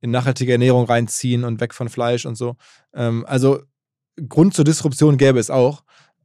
in 0.00 0.12
nachhaltige 0.12 0.52
Ernährung 0.52 0.84
reinziehen 0.84 1.42
und 1.42 1.60
weg 1.60 1.74
von 1.74 1.88
Fleisch 1.88 2.24
und 2.24 2.36
so. 2.36 2.54
Ähm, 2.94 3.26
also 3.26 3.64
Grund 4.28 4.54
zur 4.54 4.64
Disruption 4.64 5.16
gäbe 5.16 5.40
es 5.40 5.50
auch. 5.50 5.82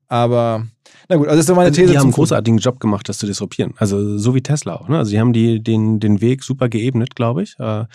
Aber 0.10 0.65
na 1.07 1.15
gut, 1.15 1.27
also 1.27 1.38
das 1.38 1.41
ist 1.41 1.48
so 1.48 1.56
meine 1.56 1.72
These. 1.72 1.91
die 1.91 1.98
haben 1.98 2.06
einen 2.06 2.14
großartigen 2.14 2.60
Job 2.60 2.80
gemacht, 2.80 3.07
das 3.10 3.19
zu 3.19 3.26
disruptieren. 3.26 3.73
Also 3.77 4.18
so 4.18 4.36
wie 4.36 4.41
Tesla 4.41 4.76
auch. 4.76 4.90
Ne? 4.90 4.98
Also 4.98 5.11
die 5.11 5.19
haben 5.19 5.34
die, 5.34 5.64
den, 5.64 5.99
den 5.99 6.19
Weg 6.22 6.44
super 6.44 6.68
geebnet, 6.68 7.15
glaube 7.15 7.44
ich. 7.44 7.57
Äh, 7.60 7.86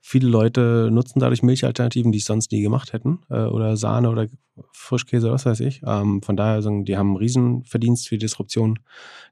viele 0.00 0.28
Leute 0.28 0.88
nutzen 0.90 1.20
dadurch 1.20 1.42
Milchalternativen, 1.42 2.12
die 2.12 2.18
es 2.18 2.24
sonst 2.24 2.52
nie 2.52 2.62
gemacht 2.62 2.92
hätten. 2.92 3.20
Äh, 3.30 3.44
oder 3.44 3.76
Sahne 3.76 4.10
oder 4.10 4.26
Frischkäse, 4.72 5.30
was 5.30 5.46
weiß 5.46 5.60
ich. 5.60 5.82
Ähm, 5.86 6.22
von 6.22 6.36
daher, 6.36 6.60
sagen, 6.62 6.84
die 6.84 6.96
haben 6.96 7.08
einen 7.08 7.16
Riesenverdienst 7.16 8.08
für 8.08 8.16
die 8.16 8.26
Disruption 8.26 8.78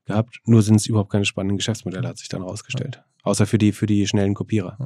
gehabt. 0.04 0.40
Nur 0.44 0.62
sind 0.62 0.76
es 0.76 0.86
überhaupt 0.86 1.10
keine 1.10 1.24
spannenden 1.24 1.58
Geschäftsmodelle, 1.58 2.08
hat 2.08 2.18
sich 2.18 2.28
dann 2.28 2.42
herausgestellt. 2.42 3.02
Außer 3.22 3.46
für 3.46 3.58
die, 3.58 3.72
für 3.72 3.86
die 3.86 4.06
schnellen 4.06 4.34
Kopierer. 4.34 4.78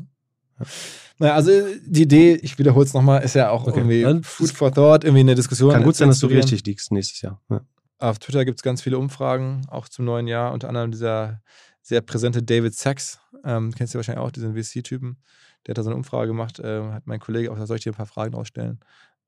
Naja, 1.20 1.34
also 1.34 1.50
die 1.86 2.02
Idee, 2.02 2.34
ich 2.36 2.58
wiederhole 2.58 2.84
es 2.86 2.94
nochmal, 2.94 3.22
ist 3.22 3.34
ja 3.34 3.50
auch 3.50 3.66
Okay. 3.66 3.78
irgendwie 3.78 4.02
Dann- 4.02 4.22
Food 4.24 4.50
for 4.50 4.72
Thought, 4.72 5.04
irgendwie 5.04 5.20
eine 5.20 5.34
Diskussion. 5.34 5.70
Kann 5.72 5.82
gut 5.84 5.94
sein, 5.94 6.08
dass 6.08 6.18
du 6.18 6.26
richtig 6.26 6.64
liegst 6.64 6.90
nächstes 6.92 7.20
Jahr. 7.20 7.40
Ja. 7.50 7.60
Auf 7.98 8.18
Twitter 8.18 8.44
gibt 8.46 8.58
es 8.58 8.62
ganz 8.62 8.80
viele 8.80 8.96
Umfragen, 8.98 9.60
auch 9.68 9.88
zum 9.88 10.06
neuen 10.06 10.26
Jahr, 10.26 10.52
unter 10.52 10.68
anderem 10.68 10.90
dieser 10.90 11.42
sehr 11.82 12.00
präsente 12.00 12.42
David 12.42 12.74
Sachs, 12.74 13.20
ähm, 13.44 13.72
kennst 13.76 13.92
du 13.94 13.98
wahrscheinlich 13.98 14.24
auch, 14.24 14.30
diesen 14.30 14.54
VC-Typen, 14.54 15.18
der 15.66 15.72
hat 15.72 15.78
da 15.78 15.82
so 15.82 15.90
eine 15.90 15.96
Umfrage 15.96 16.28
gemacht, 16.28 16.58
ähm, 16.64 16.92
hat 16.92 17.06
mein 17.06 17.20
Kollege 17.20 17.52
auch, 17.52 17.58
da 17.58 17.66
soll 17.66 17.76
ich 17.76 17.82
dir 17.82 17.92
ein 17.92 17.96
paar 17.96 18.06
Fragen 18.06 18.34
ausstellen. 18.34 18.80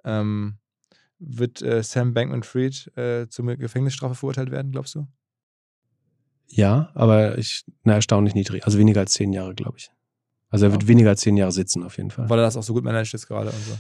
Ähm, 0.05 0.57
wird 1.19 1.61
äh, 1.61 1.83
Sam 1.83 2.15
Bankman-Fried 2.15 2.97
äh, 2.97 3.29
zur 3.29 3.45
Gefängnisstrafe 3.57 4.15
verurteilt 4.15 4.51
werden, 4.51 4.73
glaubst 4.73 4.95
du? 4.95 5.07
Ja, 6.49 6.91
aber 6.95 7.37
ich, 7.39 7.65
na, 7.85 7.95
erstaunlich 7.95 8.35
niedrig. 8.35 8.65
Also 8.65 8.79
weniger 8.79 9.01
als 9.01 9.13
zehn 9.13 9.33
Jahre, 9.33 9.55
glaube 9.55 9.77
ich. 9.79 9.91
Also 10.53 10.67
er 10.67 10.73
wird 10.73 10.87
weniger 10.87 11.09
als 11.09 11.23
zehn 11.23 11.39
Jahre 11.39 11.51
sitzen, 11.51 11.83
auf 11.83 11.97
jeden 11.97 12.11
Fall. 12.11 12.29
Weil 12.29 12.39
er 12.39 12.43
das 12.45 12.59
auch 12.59 12.63
so 12.63 12.75
gut 12.75 12.85
managt 12.85 13.15
jetzt 13.15 13.27
gerade 13.27 13.49
und 13.49 13.65
so. 13.65 13.79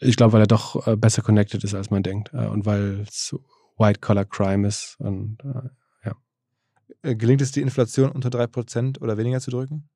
Ich 0.00 0.16
glaube, 0.16 0.34
weil 0.34 0.42
er 0.42 0.46
doch 0.46 0.86
äh, 0.86 0.96
besser 0.96 1.22
connected 1.22 1.64
ist, 1.64 1.74
als 1.74 1.90
man 1.90 2.02
denkt. 2.02 2.30
Äh, 2.34 2.46
und 2.46 2.66
weil 2.66 3.00
es 3.08 3.34
White-Collar-Crime 3.78 4.68
ist. 4.68 4.96
Und, 4.98 5.38
äh, 5.42 5.70
ja. 6.04 6.16
Äh, 7.02 7.16
gelingt 7.16 7.40
es, 7.40 7.52
die 7.52 7.62
Inflation 7.62 8.12
unter 8.12 8.28
3% 8.28 9.00
oder 9.00 9.16
weniger 9.16 9.40
zu 9.40 9.50
drücken? 9.50 9.88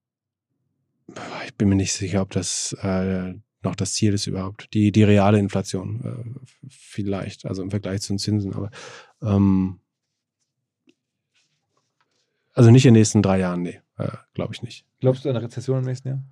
Ich 1.45 1.55
bin 1.57 1.69
mir 1.69 1.77
nicht 1.77 1.93
sicher, 1.93 2.23
ob 2.23 2.31
das 2.31 2.75
äh, 2.81 3.35
noch 3.63 3.77
das 3.77 3.93
Ziel 3.93 4.15
ist 4.15 4.27
überhaupt. 4.27 4.73
Die, 4.73 4.93
die 4.93 5.03
reale 5.03 5.39
Inflation 5.39 6.01
äh, 6.05 6.69
vielleicht, 6.71 7.45
also 7.45 7.63
im 7.63 7.71
Vergleich 7.71 8.01
zu 8.01 8.15
den 8.15 8.19
Zinsen. 8.19 8.55
Aber 8.55 8.71
ähm, 9.21 9.81
also 12.55 12.71
nicht 12.71 12.87
in 12.87 12.95
den 12.95 13.01
nächsten 13.01 13.21
drei 13.21 13.41
Jahren, 13.41 13.63
nee, 13.63 13.81
äh, 13.99 14.09
glaube 14.35 14.55
ich 14.55 14.63
nicht. 14.63 14.85
Glaubst 15.01 15.25
du 15.25 15.29
an 15.29 15.37
eine 15.37 15.45
Rezession 15.45 15.79
im 15.79 15.85
nächsten 15.85 16.09
Jahr? 16.09 16.23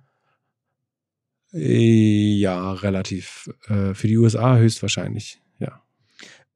Ja, 1.51 2.73
relativ. 2.73 3.49
Äh, 3.67 3.93
für 3.93 4.07
die 4.07 4.17
USA 4.17 4.57
höchstwahrscheinlich, 4.57 5.41
ja. 5.59 5.81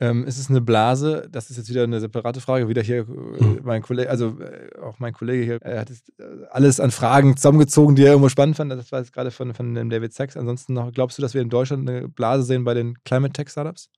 Ähm, 0.02 0.26
ist 0.26 0.40
es 0.40 0.50
eine 0.50 0.62
Blase? 0.62 1.30
Das 1.32 1.50
ist 1.52 1.58
jetzt 1.58 1.70
wieder 1.70 1.84
eine 1.84 2.00
separate 2.00 2.42
Frage. 2.42 2.68
Wieder 2.68 2.82
hier 2.82 3.02
äh, 3.02 3.06
Hm. 3.06 3.60
mein 3.64 3.84
Kollege, 3.84 4.10
also 4.10 4.40
äh, 4.40 4.70
auch 4.82 5.00
mein 5.00 5.14
Kollege 5.14 5.44
hier, 5.44 5.62
er 5.62 5.82
hat 5.82 5.92
äh, 5.92 6.24
alles 6.50 6.80
an 6.80 6.90
Fragen 6.92 7.38
zusammengezogen, 7.38 7.96
die 7.96 8.02
er 8.02 8.10
irgendwo 8.10 8.28
spannend 8.30 8.58
fand. 8.58 8.72
Das 8.72 8.92
war 8.92 9.00
jetzt 9.00 9.14
gerade 9.14 9.32
von, 9.32 9.54
von 9.54 9.76
dem 9.76 9.90
David 9.90 10.12
Sachs. 10.14 10.36
Ansonsten 10.36 10.74
noch, 10.74 10.92
glaubst 10.92 11.18
du, 11.18 11.22
dass 11.22 11.36
wir 11.36 11.42
in 11.42 11.50
Deutschland 11.50 11.88
eine 11.88 12.10
Blase 12.10 12.44
sehen 12.44 12.64
bei 12.64 12.74
den 12.74 12.96
Climate 13.04 13.32
Tech 13.32 13.50
Startups? 13.50 13.90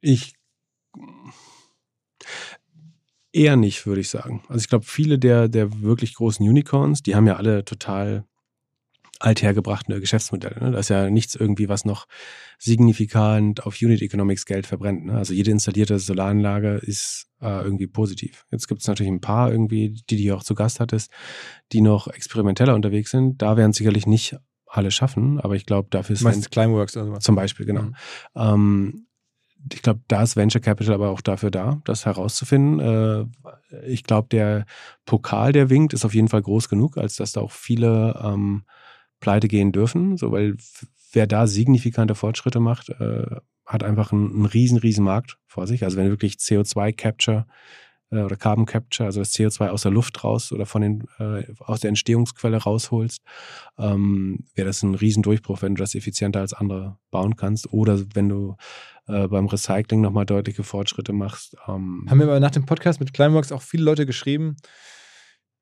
Ich 0.00 0.34
eher 3.34 3.56
nicht, 3.56 3.86
würde 3.86 4.00
ich 4.00 4.08
sagen. 4.08 4.42
Also 4.48 4.60
ich 4.60 4.68
glaube, 4.68 4.84
viele 4.84 5.18
der, 5.18 5.48
der 5.48 5.82
wirklich 5.82 6.14
großen 6.14 6.46
Unicorns, 6.48 7.02
die 7.02 7.14
haben 7.14 7.26
ja 7.26 7.36
alle 7.36 7.64
total 7.64 8.24
althergebrachte 9.20 10.00
Geschäftsmodelle. 10.00 10.62
Ne? 10.62 10.70
Da 10.72 10.78
ist 10.78 10.90
ja 10.90 11.08
nichts 11.08 11.34
irgendwie, 11.34 11.68
was 11.68 11.84
noch 11.84 12.06
signifikant 12.58 13.64
auf 13.64 13.76
Unit 13.80 14.02
Economics 14.02 14.44
Geld 14.44 14.66
verbrennt. 14.66 15.06
Ne? 15.06 15.14
Also 15.16 15.34
jede 15.34 15.50
installierte 15.50 15.98
Solaranlage 15.98 16.76
ist 16.76 17.28
äh, 17.40 17.62
irgendwie 17.62 17.86
positiv. 17.86 18.44
Jetzt 18.50 18.68
gibt 18.68 18.82
es 18.82 18.88
natürlich 18.88 19.12
ein 19.12 19.20
paar 19.20 19.50
irgendwie, 19.50 20.02
die 20.10 20.24
du 20.24 20.34
auch 20.34 20.42
zu 20.42 20.54
Gast 20.54 20.80
hattest, 20.80 21.10
die 21.72 21.80
noch 21.80 22.08
experimenteller 22.08 22.74
unterwegs 22.74 23.10
sind. 23.10 23.40
Da 23.40 23.56
werden 23.56 23.72
sicherlich 23.72 24.06
nicht 24.06 24.36
alle 24.66 24.90
schaffen, 24.90 25.40
aber 25.40 25.54
ich 25.54 25.66
glaube, 25.66 25.88
dafür 25.90 26.14
ist 26.14 26.22
Meistens 26.22 26.50
Climeworks 26.50 26.96
oder 26.96 27.06
sowas. 27.06 27.24
zum 27.24 27.36
Beispiel, 27.36 27.66
genau. 27.66 27.82
Mhm. 27.82 27.94
Ähm, 28.34 29.06
ich 29.72 29.82
glaube, 29.82 30.00
da 30.08 30.22
ist 30.22 30.36
Venture 30.36 30.60
Capital 30.60 30.94
aber 30.94 31.10
auch 31.10 31.20
dafür 31.20 31.50
da, 31.50 31.80
das 31.84 32.06
herauszufinden. 32.06 32.80
Äh, 32.80 33.86
ich 33.86 34.04
glaube, 34.04 34.28
der 34.30 34.66
Pokal, 35.06 35.52
der 35.52 35.70
winkt, 35.70 35.92
ist 35.92 36.04
auf 36.04 36.14
jeden 36.14 36.28
Fall 36.28 36.42
groß 36.42 36.68
genug, 36.68 36.98
als 36.98 37.16
dass 37.16 37.32
da 37.32 37.40
auch 37.40 37.52
viele 37.52 38.20
ähm, 38.22 38.64
pleite 39.20 39.48
gehen 39.48 39.72
dürfen. 39.72 40.16
So, 40.16 40.32
weil 40.32 40.56
wer 41.12 41.26
da 41.26 41.46
signifikante 41.46 42.14
Fortschritte 42.14 42.60
macht, 42.60 42.90
äh, 42.90 43.26
hat 43.66 43.82
einfach 43.82 44.12
einen, 44.12 44.30
einen 44.32 44.46
riesen, 44.46 44.78
riesen 44.78 45.04
Markt 45.04 45.38
vor 45.46 45.66
sich. 45.66 45.84
Also 45.84 45.96
wenn 45.96 46.10
wirklich 46.10 46.34
CO2-Capture 46.34 47.46
äh, 48.10 48.22
oder 48.22 48.36
Carbon 48.36 48.66
Capture, 48.66 49.06
also 49.06 49.20
das 49.20 49.32
CO2 49.32 49.68
aus 49.68 49.82
der 49.82 49.92
Luft 49.92 50.22
raus 50.24 50.52
oder 50.52 50.66
von 50.66 50.82
den, 50.82 51.04
äh, 51.18 51.44
aus 51.58 51.80
der 51.80 51.88
Entstehungsquelle 51.88 52.58
rausholst, 52.58 53.22
ähm, 53.78 54.44
wäre 54.54 54.66
das 54.66 54.82
ein 54.82 54.94
Riesendurchbruch, 54.94 55.62
wenn 55.62 55.74
du 55.74 55.80
das 55.80 55.94
effizienter 55.94 56.40
als 56.40 56.52
andere 56.52 56.98
bauen 57.10 57.36
kannst. 57.36 57.72
Oder 57.72 58.00
wenn 58.14 58.28
du 58.28 58.56
äh, 59.06 59.28
beim 59.28 59.46
Recycling 59.46 60.00
nochmal 60.00 60.26
deutliche 60.26 60.62
Fortschritte 60.62 61.12
machst. 61.12 61.56
Ähm, 61.68 62.06
Haben 62.08 62.18
mir 62.18 62.24
aber 62.24 62.40
nach 62.40 62.50
dem 62.50 62.66
Podcast 62.66 63.00
mit 63.00 63.12
Climeworks 63.12 63.52
auch 63.52 63.62
viele 63.62 63.84
Leute 63.84 64.06
geschrieben, 64.06 64.56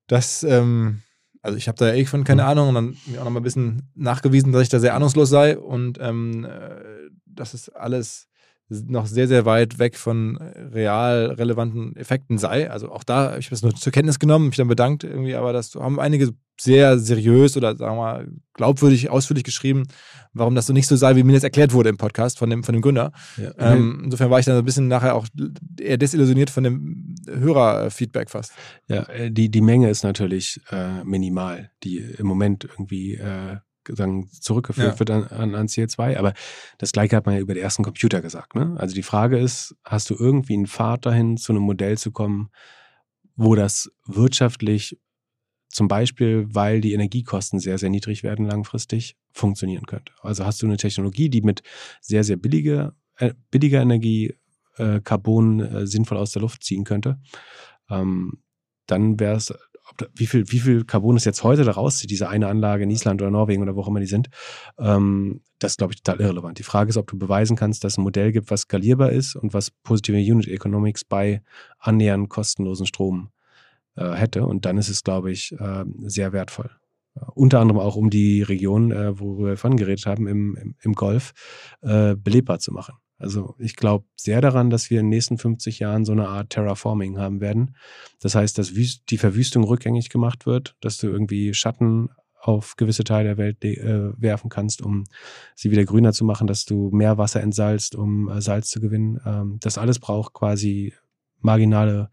dass, 0.07 0.43
ähm, 0.43 1.01
also 1.41 1.57
ich 1.57 1.67
habe 1.67 1.77
da 1.77 1.93
eh 1.93 2.05
von 2.05 2.23
keine 2.23 2.43
Mhm. 2.43 2.47
Ahnung 2.49 2.69
und 2.69 2.75
dann 2.75 2.97
mir 3.05 3.19
auch 3.19 3.25
noch 3.25 3.31
mal 3.31 3.39
ein 3.39 3.43
bisschen 3.43 3.91
nachgewiesen, 3.95 4.51
dass 4.51 4.61
ich 4.63 4.69
da 4.69 4.79
sehr 4.79 4.95
ahnungslos 4.95 5.29
sei 5.29 5.57
und 5.57 5.97
ähm, 6.01 6.45
äh, 6.45 7.09
dass 7.25 7.53
es 7.53 7.69
alles 7.69 8.27
noch 8.69 9.05
sehr, 9.05 9.27
sehr 9.27 9.45
weit 9.45 9.77
weg 9.79 9.97
von 9.97 10.37
real 10.37 11.27
relevanten 11.31 11.95
Effekten 11.95 12.37
sei. 12.37 12.69
Also 12.69 12.91
auch 12.91 13.03
da, 13.03 13.37
ich 13.37 13.47
habe 13.47 13.51
das 13.51 13.61
nur 13.61 13.75
zur 13.75 13.91
Kenntnis 13.91 14.19
genommen, 14.19 14.47
mich 14.47 14.57
dann 14.57 14.67
bedankt 14.67 15.03
irgendwie, 15.03 15.35
aber 15.35 15.53
das 15.53 15.75
haben 15.75 15.99
einige 15.99 16.33
sehr 16.59 16.99
seriös 16.99 17.57
oder 17.57 17.75
sagen 17.75 17.97
wir 17.97 18.01
mal 18.01 18.27
glaubwürdig, 18.53 19.09
ausführlich 19.09 19.43
geschrieben, 19.43 19.83
warum 20.33 20.55
das 20.55 20.67
so 20.67 20.73
nicht 20.73 20.87
so 20.87 20.95
sei, 20.95 21.15
wie 21.15 21.23
mir 21.23 21.33
das 21.33 21.43
erklärt 21.43 21.73
wurde 21.73 21.89
im 21.89 21.97
Podcast 21.97 22.37
von 22.37 22.49
dem, 22.49 22.63
von 22.63 22.73
dem 22.73 22.81
Gründer. 22.81 23.11
ja. 23.37 23.51
Ähm, 23.57 24.01
insofern 24.05 24.29
war 24.29 24.39
ich 24.39 24.45
dann 24.45 24.55
so 24.55 24.61
ein 24.61 24.65
bisschen 24.65 24.87
nachher 24.87 25.15
auch 25.15 25.27
eher 25.79 25.97
desillusioniert 25.97 26.49
von 26.49 26.63
dem 26.63 27.15
Hörerfeedback 27.27 28.29
fast. 28.29 28.53
Ja, 28.87 29.03
äh, 29.09 29.31
die, 29.31 29.49
die 29.49 29.61
Menge 29.61 29.89
ist 29.89 30.03
natürlich 30.03 30.61
äh, 30.71 31.03
minimal, 31.03 31.71
die 31.83 31.97
im 31.97 32.27
Moment 32.27 32.65
irgendwie 32.65 33.15
äh, 33.15 33.57
sagen, 33.89 34.29
zurückgeführt 34.29 34.93
Ja. 34.93 34.99
wird 34.99 35.11
an, 35.11 35.23
an, 35.27 35.55
an 35.55 35.67
CO2. 35.67 36.17
Aber 36.17 36.33
das 36.77 36.91
gleiche 36.91 37.15
hat 37.15 37.25
man 37.25 37.35
ja 37.35 37.41
über 37.41 37.53
die 37.53 37.59
ersten 37.59 37.83
Computer 37.83 38.21
gesagt. 38.21 38.55
Ne? 38.55 38.75
Also 38.77 38.95
die 38.95 39.03
Frage 39.03 39.37
ist, 39.37 39.75
hast 39.83 40.09
du 40.09 40.15
irgendwie 40.17 40.53
einen 40.53 40.67
Pfad 40.67 41.05
dahin, 41.05 41.37
zu 41.37 41.51
einem 41.53 41.63
Modell 41.63 41.97
zu 41.97 42.11
kommen, 42.11 42.49
wo 43.35 43.55
das 43.55 43.91
wirtschaftlich 44.05 44.97
zum 45.69 45.87
Beispiel, 45.87 46.45
weil 46.49 46.81
die 46.81 46.93
Energiekosten 46.93 47.59
sehr, 47.59 47.79
sehr 47.79 47.89
niedrig 47.89 48.21
werden 48.21 48.45
langfristig, 48.45 49.17
funktionieren 49.31 49.87
könnte. 49.87 50.13
Also 50.21 50.45
hast 50.45 50.61
du 50.61 50.67
eine 50.67 50.77
Technologie, 50.77 51.29
die 51.29 51.41
mit 51.41 51.63
sehr, 51.99 52.23
sehr 52.23 52.37
billiger, 52.37 52.93
äh, 53.17 53.33
billiger 53.49 53.81
Energie 53.81 54.35
äh, 54.77 55.01
Carbon 55.01 55.59
äh, 55.61 55.87
sinnvoll 55.87 56.17
aus 56.17 56.31
der 56.31 56.43
Luft 56.43 56.63
ziehen 56.63 56.83
könnte, 56.83 57.19
ähm, 57.89 58.43
dann 58.85 59.19
wäre 59.19 59.35
es, 59.35 59.53
wie 60.15 60.27
viel, 60.27 60.51
wie 60.51 60.59
viel 60.59 60.85
Carbon 60.85 61.17
es 61.17 61.25
jetzt 61.25 61.43
heute 61.43 61.63
da 61.63 61.71
rauszieht, 61.71 62.09
diese 62.09 62.29
eine 62.29 62.47
Anlage 62.47 62.83
in 62.83 62.89
Island 62.89 63.21
oder 63.21 63.31
Norwegen 63.31 63.61
oder 63.61 63.75
wo 63.75 63.81
auch 63.81 63.87
immer 63.87 63.99
die 63.99 64.05
sind, 64.05 64.29
ähm, 64.77 65.41
das 65.59 65.73
ist, 65.73 65.77
glaube 65.77 65.93
ich, 65.93 66.01
total 66.01 66.21
irrelevant. 66.21 66.59
Die 66.59 66.63
Frage 66.63 66.89
ist, 66.89 66.97
ob 66.97 67.07
du 67.07 67.17
beweisen 67.17 67.55
kannst, 67.55 67.83
dass 67.83 67.93
es 67.93 67.97
ein 67.97 68.03
Modell 68.03 68.31
gibt, 68.31 68.51
was 68.51 68.61
skalierbar 68.61 69.11
ist 69.11 69.35
und 69.35 69.53
was 69.53 69.71
positive 69.71 70.17
Unit 70.17 70.47
Economics 70.47 71.05
bei 71.05 71.41
annähernd 71.79 72.29
kostenlosen 72.29 72.85
Strom 72.85 73.29
äh, 73.95 74.11
hätte. 74.11 74.45
Und 74.45 74.65
dann 74.65 74.77
ist 74.77 74.89
es, 74.89 75.03
glaube 75.03 75.31
ich, 75.31 75.53
äh, 75.53 75.85
sehr 76.05 76.33
wertvoll. 76.33 76.71
Äh, 77.15 77.25
unter 77.33 77.59
anderem 77.59 77.79
auch, 77.79 77.95
um 77.95 78.09
die 78.09 78.41
Region, 78.41 78.91
äh, 78.91 79.19
worüber 79.19 79.49
wir 79.49 79.57
vorhin 79.57 79.77
geredet 79.77 80.05
haben, 80.05 80.27
im, 80.27 80.55
im, 80.55 80.75
im 80.81 80.93
Golf, 80.93 81.33
äh, 81.81 82.15
belebbar 82.15 82.59
zu 82.59 82.73
machen. 82.73 82.95
Also 83.23 83.55
ich 83.57 83.75
glaube 83.75 84.05
sehr 84.15 84.41
daran, 84.41 84.69
dass 84.69 84.89
wir 84.89 84.99
in 84.99 85.07
den 85.07 85.11
nächsten 85.11 85.37
50 85.37 85.79
Jahren 85.79 86.05
so 86.05 86.11
eine 86.11 86.27
Art 86.27 86.51
Terraforming 86.51 87.17
haben 87.17 87.41
werden. 87.41 87.75
Das 88.21 88.35
heißt, 88.35 88.57
dass 88.57 88.73
die 88.73 89.17
Verwüstung 89.17 89.63
rückgängig 89.63 90.09
gemacht 90.09 90.45
wird, 90.45 90.75
dass 90.81 90.97
du 90.97 91.07
irgendwie 91.07 91.53
Schatten 91.53 92.09
auf 92.39 92.75
gewisse 92.75 93.05
Teile 93.05 93.29
der 93.29 93.37
Welt 93.37 93.63
äh, 93.63 94.11
werfen 94.21 94.49
kannst, 94.49 94.81
um 94.81 95.05
sie 95.55 95.71
wieder 95.71 95.85
grüner 95.85 96.11
zu 96.11 96.25
machen, 96.25 96.45
dass 96.45 96.65
du 96.65 96.89
mehr 96.91 97.17
Wasser 97.17 97.41
entsalzt, 97.41 97.95
um 97.95 98.29
äh, 98.29 98.41
Salz 98.41 98.69
zu 98.69 98.81
gewinnen. 98.81 99.19
Ähm, 99.25 99.57
das 99.61 99.77
alles 99.77 99.99
braucht 99.99 100.33
quasi 100.33 100.93
marginale, 101.39 102.09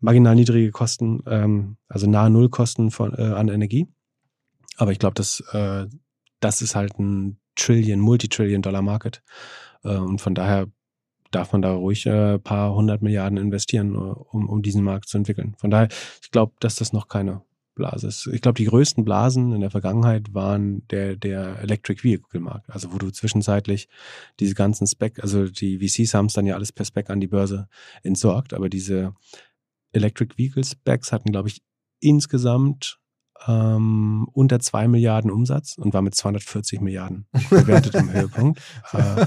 marginal 0.00 0.34
niedrige 0.34 0.70
Kosten, 0.70 1.22
ähm, 1.26 1.76
also 1.88 2.06
nahe 2.08 2.28
Nullkosten 2.28 2.90
von, 2.90 3.14
äh, 3.14 3.22
an 3.22 3.48
Energie. 3.48 3.88
Aber 4.76 4.92
ich 4.92 4.98
glaube, 4.98 5.14
dass 5.14 5.40
äh, 5.52 5.86
das 6.40 6.60
ist 6.60 6.74
halt 6.74 6.98
ein 6.98 7.38
Trillion, 7.54 8.00
Multitrillion-Dollar-Market. 8.00 9.16
Äh, 9.16 9.20
und 9.88 10.20
von 10.20 10.34
daher 10.34 10.66
darf 11.30 11.52
man 11.52 11.62
da 11.62 11.72
ruhig 11.72 12.06
ein 12.06 12.36
äh, 12.36 12.38
paar 12.38 12.74
hundert 12.74 13.02
Milliarden 13.02 13.38
investieren, 13.38 13.94
äh, 13.94 13.98
um, 13.98 14.48
um 14.48 14.62
diesen 14.62 14.84
Markt 14.84 15.08
zu 15.08 15.18
entwickeln. 15.18 15.54
Von 15.58 15.70
daher, 15.70 15.88
ich 16.22 16.30
glaube, 16.30 16.52
dass 16.60 16.76
das 16.76 16.92
noch 16.92 17.08
keine 17.08 17.42
Blase 17.74 18.06
ist. 18.06 18.28
Ich 18.28 18.40
glaube, 18.40 18.56
die 18.56 18.66
größten 18.66 19.04
Blasen 19.04 19.52
in 19.52 19.60
der 19.60 19.70
Vergangenheit 19.70 20.32
waren 20.32 20.86
der, 20.88 21.16
der 21.16 21.58
Electric 21.60 22.04
Vehicle 22.04 22.40
Markt, 22.40 22.70
also 22.70 22.92
wo 22.92 22.98
du 22.98 23.10
zwischenzeitlich 23.10 23.88
diese 24.38 24.54
ganzen 24.54 24.86
Spec, 24.86 25.20
also 25.20 25.48
die 25.48 25.78
VCs 25.78 26.14
haben 26.14 26.26
es 26.26 26.34
dann 26.34 26.46
ja 26.46 26.54
alles 26.54 26.70
per 26.70 26.84
Spec 26.84 27.10
an 27.10 27.20
die 27.20 27.26
Börse 27.26 27.68
entsorgt, 28.04 28.54
aber 28.54 28.68
diese 28.68 29.14
Electric 29.92 30.38
Vehicle 30.38 30.64
Specs 30.64 31.10
hatten, 31.10 31.32
glaube 31.32 31.48
ich, 31.48 31.62
insgesamt 32.00 33.00
ähm, 33.46 34.28
unter 34.32 34.60
zwei 34.60 34.88
Milliarden 34.88 35.30
Umsatz 35.30 35.76
und 35.76 35.92
war 35.92 36.02
mit 36.02 36.14
240 36.14 36.80
Milliarden 36.80 37.26
bewertet 37.50 37.94
im 37.94 38.10
Höhepunkt. 38.12 38.60
Äh, 38.92 39.26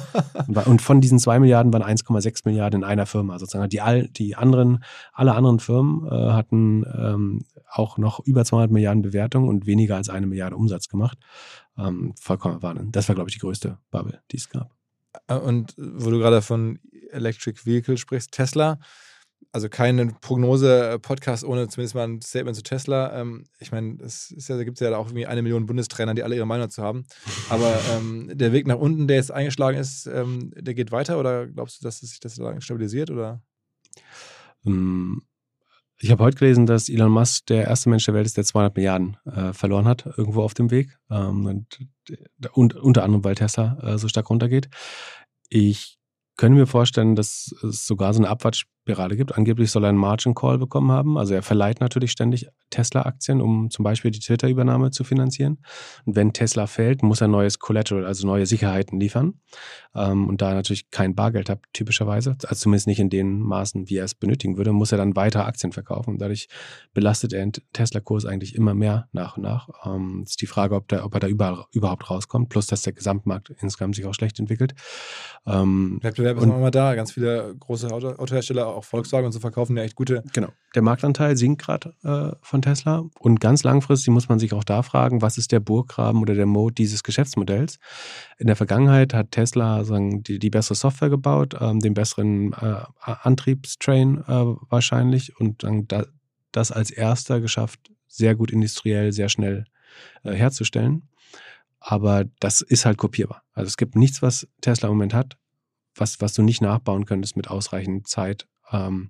und 0.66 0.82
von 0.82 1.02
diesen 1.02 1.20
zwei 1.20 1.40
Milliarden 1.40 1.72
waren 1.74 1.84
1,6 1.84 2.42
Milliarden 2.46 2.82
in 2.82 2.88
einer 2.88 3.06
Firma. 3.06 3.38
Sozusagen 3.40 3.70
die, 3.70 3.82
all, 3.82 4.08
die 4.08 4.36
anderen, 4.36 4.84
alle 5.14 5.34
anderen 5.34 5.60
Firmen 5.60 6.08
äh, 6.08 6.32
hatten 6.32 6.86
ähm, 6.98 7.46
auch 7.70 7.98
noch 7.98 8.20
über 8.22 8.46
200 8.46 8.72
Milliarden 8.72 9.02
Bewertung 9.02 9.48
und 9.48 9.66
weniger 9.66 9.96
als 9.96 10.10
eine 10.10 10.28
Milliarde 10.28 10.56
Umsatz 10.56 10.88
gemacht. 10.88 11.18
Ähm, 11.78 12.14
vollkommen 12.20 12.62
warnen. 12.64 12.92
Das 12.92 13.08
war, 13.08 13.16
glaube 13.16 13.30
ich, 13.30 13.36
die 13.36 13.42
größte 13.42 13.78
Bubble, 13.92 14.22
die 14.32 14.38
es 14.38 14.50
gab. 14.50 14.72
Und 15.28 15.76
wo 15.78 16.10
du 16.10 16.18
gerade 16.18 16.42
von 16.42 16.80
Electric 17.12 17.66
Vehicle 17.66 17.98
sprichst, 17.98 18.32
Tesla 18.32 18.80
also 19.52 19.70
keine 19.70 20.08
Prognose-Podcast 20.22 21.44
ohne 21.44 21.68
zumindest 21.68 21.96
mal 21.96 22.08
ein 22.08 22.22
Statement 22.22 22.56
zu 22.56 22.64
Tesla. 22.64 23.20
Ähm, 23.20 23.46
ich 23.60 23.72
meine, 23.72 23.98
es 24.02 24.32
ist 24.32 24.50
ja, 24.50 24.58
da 24.58 24.64
gibt 24.64 24.80
es 24.80 24.88
ja 24.88 24.96
auch 24.96 25.08
irgendwie 25.08 25.26
eine 25.26 25.42
Million 25.42 25.66
Bundestrainer, 25.66 26.14
die 26.14 26.24
alle 26.24 26.36
ihre 26.36 26.46
Meinung 26.46 26.70
zu 26.70 26.84
haben. 26.84 27.06
Aber 27.50 27.80
ähm, 27.96 28.32
der 28.34 28.52
Weg 28.52 28.68
nach 28.68 28.78
unten, 28.78 29.08
der 29.08 29.18
jetzt 29.18 29.32
eingeschlagen 29.32 29.78
ist, 29.78 30.08
ähm, 30.08 30.52
der 30.56 30.74
geht 30.74 30.92
weiter 30.92 31.20
oder 31.20 31.48
glaubst 31.48 31.80
du, 31.80 31.84
dass 31.84 32.00
sich 32.00 32.20
das 32.20 32.40
stabilisiert 32.60 33.10
oder? 33.10 33.42
Ähm, 34.66 35.22
ich 36.00 36.12
habe 36.12 36.24
heute 36.24 36.38
gelesen, 36.38 36.68
dass 36.68 36.90
Elon 36.90 37.12
Musk 37.12 37.48
der 37.48 37.66
erste 37.66 37.90
Mensch 37.90 38.06
der 38.06 38.14
Welt 38.14 38.28
ist, 38.28 38.38
der 38.38 38.44
200 38.44 38.76
Milliarden 38.76 39.18
äh, 39.26 39.54
verloren 39.54 39.88
hat, 39.88 40.06
irgendwo 40.18 40.44
auf 40.44 40.54
dem 40.54 40.70
Weg. 40.70 40.96
Ähm, 41.10 41.46
und, 41.46 41.80
und, 42.54 42.76
unter 42.76 43.04
anderem, 43.04 43.24
weil 43.24 43.36
Tesla 43.36 43.78
äh, 43.82 43.98
so 43.98 44.08
stark 44.08 44.30
runtergeht. 44.30 44.70
Ich 45.50 45.98
könnte 46.36 46.60
mir 46.60 46.68
vorstellen, 46.68 47.16
dass 47.16 47.52
es 47.64 47.88
sogar 47.88 48.14
so 48.14 48.20
eine 48.20 48.30
Abwärts 48.30 48.64
Spirale 48.88 49.18
gibt. 49.18 49.38
Angeblich 49.38 49.70
soll 49.70 49.84
er 49.84 49.90
einen 49.90 49.98
Margin 49.98 50.34
Call 50.34 50.58
bekommen 50.58 50.92
haben. 50.92 51.18
Also 51.18 51.34
er 51.34 51.44
verleiht 51.44 51.82
natürlich 51.82 52.12
ständig 52.12 52.48
Tesla-Aktien, 52.70 53.42
um 53.42 53.70
zum 53.70 53.84
Beispiel 53.84 54.12
die 54.12 54.20
Twitter-Übernahme 54.20 54.92
zu 54.92 55.04
finanzieren. 55.04 55.58
Und 56.06 56.16
wenn 56.16 56.32
Tesla 56.32 56.68
fällt, 56.68 57.04
muss 57.04 57.20
er 57.20 57.28
neues 57.28 57.60
Collateral, 57.60 58.06
also 58.06 58.26
neue 58.26 58.46
Sicherheiten 58.46 59.00
liefern. 59.00 59.42
Ähm, 59.94 60.30
und 60.30 60.42
da 60.42 60.50
er 60.50 60.56
natürlich 60.56 60.90
kein 60.90 61.16
Bargeld 61.16 61.50
hat, 61.50 61.60
typischerweise, 61.74 62.38
also 62.44 62.56
zumindest 62.56 62.88
nicht 62.88 63.00
in 63.00 63.10
den 63.10 63.42
Maßen, 63.42 63.90
wie 63.90 63.98
er 63.98 64.06
es 64.06 64.16
benötigen 64.16 64.58
würde, 64.58 64.72
muss 64.72 64.94
er 64.94 64.98
dann 64.98 65.16
weiter 65.18 65.46
Aktien 65.46 65.74
verkaufen. 65.74 66.12
Und 66.12 66.22
dadurch 66.22 66.48
belastet 66.94 67.34
er 67.34 67.46
den 67.46 67.52
Tesla-Kurs 67.74 68.26
eigentlich 68.26 68.56
immer 68.56 68.74
mehr 68.74 69.10
nach 69.12 69.36
und 69.36 69.44
nach. 69.44 69.68
Ähm, 69.86 70.24
ist 70.24 70.42
die 70.42 70.48
Frage, 70.48 70.76
ob, 70.76 70.88
der, 70.88 71.06
ob 71.06 71.14
er 71.14 71.20
da 71.20 71.28
überhaupt 71.28 72.10
rauskommt. 72.10 72.48
Plus, 72.48 72.68
dass 72.68 72.84
der 72.84 72.94
Gesamtmarkt 72.94 73.50
insgesamt 73.60 73.96
sich 73.96 74.06
auch 74.06 74.14
schlecht 74.14 74.40
entwickelt. 74.40 74.76
Ähm, 75.46 76.00
Wettbewerb 76.02 76.38
ist 76.38 76.46
noch 76.46 76.58
immer 76.58 76.72
da. 76.72 76.96
Ganz 76.96 77.12
viele 77.12 77.54
große 77.60 77.92
Auto 77.92 78.08
Autohersteller 78.10 78.68
auch 78.78 78.86
Volkswagen 78.86 79.26
und 79.26 79.32
so 79.32 79.40
verkaufen 79.40 79.76
ja 79.76 79.84
echt 79.84 79.96
gute. 79.96 80.24
Genau. 80.34 80.50
Der 80.76 80.82
Marktanteil 80.82 81.36
sinkt 81.36 81.62
gerade 81.62 81.94
äh, 82.04 82.36
von 82.42 82.62
Tesla. 82.62 83.04
Und 83.20 83.40
ganz 83.40 83.64
langfristig 83.64 84.14
muss 84.14 84.30
man 84.30 84.40
sich 84.40 84.54
auch 84.54 84.64
da 84.64 84.84
fragen, 84.84 85.22
was 85.22 85.38
ist 85.38 85.52
der 85.52 85.60
Burggraben 85.60 86.22
oder 86.22 86.36
der 86.36 86.46
Mode 86.46 86.76
dieses 86.76 87.04
Geschäftsmodells? 87.04 87.80
In 88.38 88.48
der 88.48 88.56
Vergangenheit 88.56 89.14
hat 89.14 89.32
Tesla 89.32 89.84
sagen, 89.84 90.24
die, 90.24 90.40
die 90.40 90.50
bessere 90.50 90.76
Software 90.76 91.10
gebaut, 91.10 91.56
ähm, 91.60 91.80
den 91.80 91.94
besseren 91.94 92.54
äh, 92.54 92.84
Antriebstrain 93.02 94.20
äh, 94.28 94.46
wahrscheinlich 94.70 95.40
und 95.40 95.64
dann 95.64 95.88
da, 95.88 96.06
das 96.52 96.72
als 96.72 96.92
erster 96.92 97.42
geschafft, 97.42 97.92
sehr 98.08 98.36
gut 98.36 98.52
industriell, 98.52 99.12
sehr 99.12 99.30
schnell 99.30 99.66
äh, 100.24 100.34
herzustellen. 100.34 101.10
Aber 101.80 102.26
das 102.40 102.62
ist 102.62 102.86
halt 102.86 102.98
kopierbar. 102.98 103.44
Also 103.54 103.68
es 103.68 103.78
gibt 103.78 103.96
nichts, 103.96 104.22
was 104.22 104.48
Tesla 104.62 104.90
im 104.90 104.96
Moment 104.96 105.14
hat, 105.14 105.38
was, 105.96 106.22
was 106.22 106.34
du 106.34 106.42
nicht 106.42 106.62
nachbauen 106.62 107.06
könntest 107.06 107.38
mit 107.38 107.50
ausreichend 107.50 108.08
Zeit 108.08 108.48
ähm, 108.72 109.10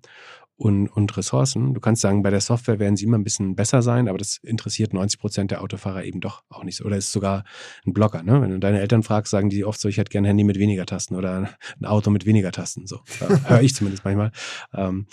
und, 0.57 0.87
und 0.87 1.15
Ressourcen. 1.15 1.75
Du 1.75 1.79
kannst 1.79 2.01
sagen, 2.01 2.23
bei 2.23 2.31
der 2.31 2.41
Software 2.41 2.79
werden 2.79 2.97
sie 2.97 3.05
immer 3.05 3.17
ein 3.17 3.23
bisschen 3.23 3.55
besser 3.55 3.83
sein, 3.83 4.07
aber 4.07 4.17
das 4.17 4.37
interessiert 4.41 4.91
90 4.91 5.19
Prozent 5.19 5.51
der 5.51 5.61
Autofahrer 5.61 6.03
eben 6.03 6.19
doch 6.19 6.43
auch 6.49 6.63
nicht 6.63 6.77
so. 6.77 6.85
Oder 6.85 6.97
ist 6.97 7.11
sogar 7.11 7.43
ein 7.85 7.93
Blocker. 7.93 8.23
Ne? 8.23 8.41
Wenn 8.41 8.49
du 8.49 8.59
deine 8.59 8.79
Eltern 8.79 9.03
fragst, 9.03 9.29
sagen 9.31 9.49
die 9.49 9.63
oft 9.63 9.79
so, 9.79 9.87
ich 9.87 9.97
hätte 9.97 10.09
gerne 10.09 10.27
ein 10.27 10.29
Handy 10.29 10.43
mit 10.43 10.57
weniger 10.57 10.87
Tasten 10.87 11.15
oder 11.15 11.49
ein 11.79 11.85
Auto 11.85 12.09
mit 12.09 12.25
weniger 12.25 12.51
Tasten. 12.51 12.87
So 12.87 13.01
höre 13.45 13.61
ich 13.61 13.75
zumindest 13.75 14.03
manchmal. 14.03 14.31
Ähm, 14.73 15.05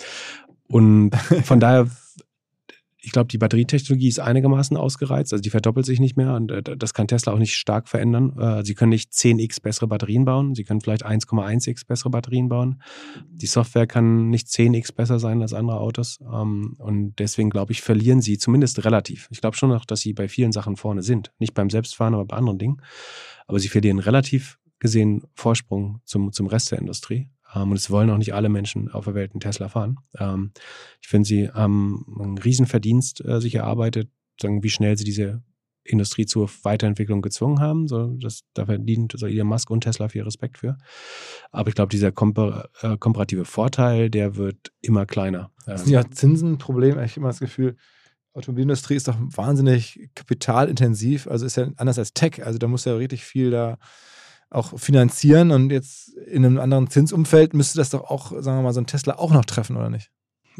und 0.67 1.15
von 1.43 1.59
daher 1.59 1.87
ich 3.05 3.11
glaube, 3.11 3.27
die 3.27 3.37
Batterietechnologie 3.37 4.07
ist 4.07 4.19
einigermaßen 4.19 4.75
ausgereizt, 4.75 5.31
also 5.31 5.41
die 5.41 5.51
verdoppelt 5.51 5.85
sich 5.85 5.99
nicht 5.99 6.17
mehr 6.17 6.33
und 6.33 6.51
äh, 6.51 6.63
das 6.63 6.95
kann 6.95 7.07
Tesla 7.07 7.33
auch 7.33 7.37
nicht 7.37 7.53
stark 7.53 7.87
verändern. 7.87 8.35
Äh, 8.39 8.65
sie 8.65 8.73
können 8.73 8.89
nicht 8.89 9.11
10x 9.11 9.61
bessere 9.61 9.87
Batterien 9.87 10.25
bauen, 10.25 10.55
sie 10.55 10.63
können 10.63 10.81
vielleicht 10.81 11.05
1,1x 11.05 11.85
bessere 11.85 12.09
Batterien 12.09 12.49
bauen. 12.49 12.81
Die 13.29 13.45
Software 13.45 13.85
kann 13.85 14.29
nicht 14.29 14.47
10x 14.47 14.95
besser 14.95 15.19
sein 15.19 15.43
als 15.43 15.53
andere 15.53 15.79
Autos 15.79 16.19
ähm, 16.21 16.75
und 16.79 17.19
deswegen 17.19 17.51
glaube 17.51 17.73
ich, 17.73 17.81
verlieren 17.81 18.21
sie 18.21 18.39
zumindest 18.39 18.83
relativ. 18.85 19.27
Ich 19.29 19.39
glaube 19.39 19.55
schon 19.55 19.69
noch, 19.69 19.85
dass 19.85 20.01
sie 20.01 20.13
bei 20.13 20.27
vielen 20.27 20.51
Sachen 20.51 20.75
vorne 20.75 21.03
sind, 21.03 21.31
nicht 21.37 21.53
beim 21.53 21.69
Selbstfahren, 21.69 22.15
aber 22.15 22.25
bei 22.25 22.37
anderen 22.37 22.57
Dingen. 22.57 22.81
Aber 23.45 23.59
sie 23.59 23.69
verlieren 23.69 23.99
relativ 23.99 24.57
gesehen 24.79 25.21
Vorsprung 25.35 26.01
zum, 26.05 26.31
zum 26.31 26.47
Rest 26.47 26.71
der 26.71 26.79
Industrie. 26.79 27.29
Ähm, 27.55 27.71
und 27.71 27.77
es 27.77 27.89
wollen 27.89 28.09
auch 28.09 28.17
nicht 28.17 28.33
alle 28.33 28.49
Menschen 28.49 28.91
auf 28.91 29.05
der 29.05 29.15
Welt 29.15 29.31
einen 29.33 29.39
Tesla 29.39 29.69
fahren. 29.69 29.97
Ähm, 30.17 30.51
ich 31.01 31.07
finde, 31.07 31.27
sie 31.27 31.49
haben 31.49 32.05
einen 32.19 32.37
Riesenverdienst 32.37 33.23
äh, 33.25 33.39
sich 33.39 33.55
erarbeitet, 33.55 34.09
sagen, 34.41 34.63
wie 34.63 34.69
schnell 34.69 34.97
sie 34.97 35.05
diese 35.05 35.41
Industrie 35.85 36.25
zur 36.25 36.49
Weiterentwicklung 36.63 37.21
gezwungen 37.21 37.59
haben. 37.59 37.87
So, 37.87 38.07
das, 38.19 38.41
da 38.53 38.65
verdient 38.65 39.13
so 39.15 39.27
Elon 39.27 39.47
Musk 39.47 39.69
und 39.69 39.81
Tesla 39.81 40.09
viel 40.09 40.23
Respekt 40.23 40.57
für. 40.57 40.77
Aber 41.51 41.69
ich 41.69 41.75
glaube, 41.75 41.89
dieser 41.89 42.11
kompar 42.11 42.69
äh, 42.81 42.97
komparative 42.97 43.45
Vorteil, 43.45 44.09
der 44.09 44.35
wird 44.35 44.73
immer 44.81 45.05
kleiner. 45.05 45.51
Das 45.65 45.83
ist 45.83 45.89
ja 45.89 46.09
Zinsen 46.09 46.53
ein 46.53 46.57
Problem. 46.57 46.99
Ich 46.99 47.11
habe 47.11 47.21
immer 47.21 47.29
das 47.29 47.39
Gefühl, 47.39 47.75
Automobilindustrie 48.33 48.95
ist 48.95 49.07
doch 49.07 49.17
wahnsinnig 49.19 50.09
kapitalintensiv. 50.15 51.27
Also 51.27 51.45
ist 51.45 51.55
ja 51.55 51.69
anders 51.77 51.99
als 51.99 52.13
Tech. 52.13 52.43
Also 52.45 52.57
da 52.57 52.67
muss 52.67 52.85
ja 52.85 52.95
richtig 52.95 53.23
viel 53.23 53.51
da 53.51 53.77
auch 54.49 54.77
finanzieren 54.79 55.51
und 55.51 55.71
jetzt 55.71 56.09
in 56.27 56.45
einem 56.45 56.59
anderen 56.59 56.89
Zinsumfeld 56.89 57.53
müsste 57.53 57.77
das 57.77 57.89
doch 57.89 58.03
auch, 58.03 58.31
sagen 58.41 58.59
wir 58.59 58.63
mal, 58.63 58.73
so 58.73 58.81
ein 58.81 58.87
Tesla 58.87 59.15
auch 59.17 59.31
noch 59.31 59.45
treffen, 59.45 59.75
oder 59.75 59.89
nicht? 59.89 60.11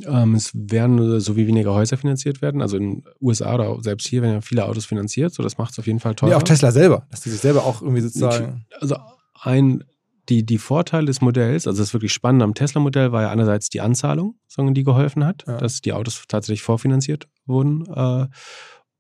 Ähm, 0.06 0.36
es 0.36 0.52
werden 0.54 1.20
so 1.22 1.38
wie 1.38 1.48
weniger 1.48 1.74
Häuser 1.74 1.98
finanziert 1.98 2.42
werden. 2.42 2.62
Also 2.62 2.78
in 2.78 3.02
den 3.02 3.04
USA 3.22 3.56
oder 3.56 3.82
selbst 3.82 4.08
hier 4.08 4.22
werden 4.22 4.34
ja 4.34 4.42
viele 4.42 4.66
Autos 4.66 4.86
finanziert, 4.86 5.34
so 5.34 5.42
das 5.42 5.58
macht 5.58 5.72
es 5.72 5.80
auf 5.80 5.88
jeden 5.88 6.00
Fall 6.00 6.16
teurer. 6.16 6.32
Ja, 6.32 6.38
auch 6.38 6.44
Tesla 6.44 6.72
selber, 6.72 7.08
dass 7.12 7.22
die 7.22 7.30
sich 7.30 7.40
selber 7.40 7.64
auch 7.64 7.82
irgendwie 7.82 8.02
sozusagen. 8.02 8.66
Also 8.82 8.98
ein 9.42 9.84
die, 10.30 10.46
die 10.46 10.58
Vorteile 10.58 11.06
des 11.06 11.22
Modells, 11.22 11.68
also 11.68 11.82
das 11.82 11.94
wirklich 11.94 12.14
Spannende 12.14 12.46
am 12.46 12.54
Tesla-Modell 12.54 13.12
war 13.12 13.24
ja 13.24 13.30
einerseits 13.30 13.70
die 13.70 13.82
Anzahlung, 13.82 14.36
die 14.58 14.84
geholfen 14.84 15.26
hat, 15.26 15.44
ja. 15.48 15.58
dass 15.58 15.82
die 15.82 15.94
Autos 15.94 16.24
tatsächlich 16.28 16.64
vorfinanziert 16.64 17.28
wurden 17.46 17.86
äh, 17.94 18.28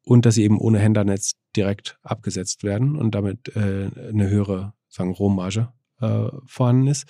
und 0.03 0.25
dass 0.25 0.35
sie 0.35 0.43
eben 0.43 0.59
ohne 0.59 0.79
Händlernetz 0.79 1.33
direkt 1.55 1.97
abgesetzt 2.03 2.63
werden 2.63 2.95
und 2.95 3.15
damit 3.15 3.55
äh, 3.55 3.89
eine 4.09 4.29
höhere 4.29 4.73
sagen, 4.89 5.11
Rohmarge 5.11 5.71
äh, 6.01 6.29
vorhanden 6.45 6.87
ist. 6.87 7.07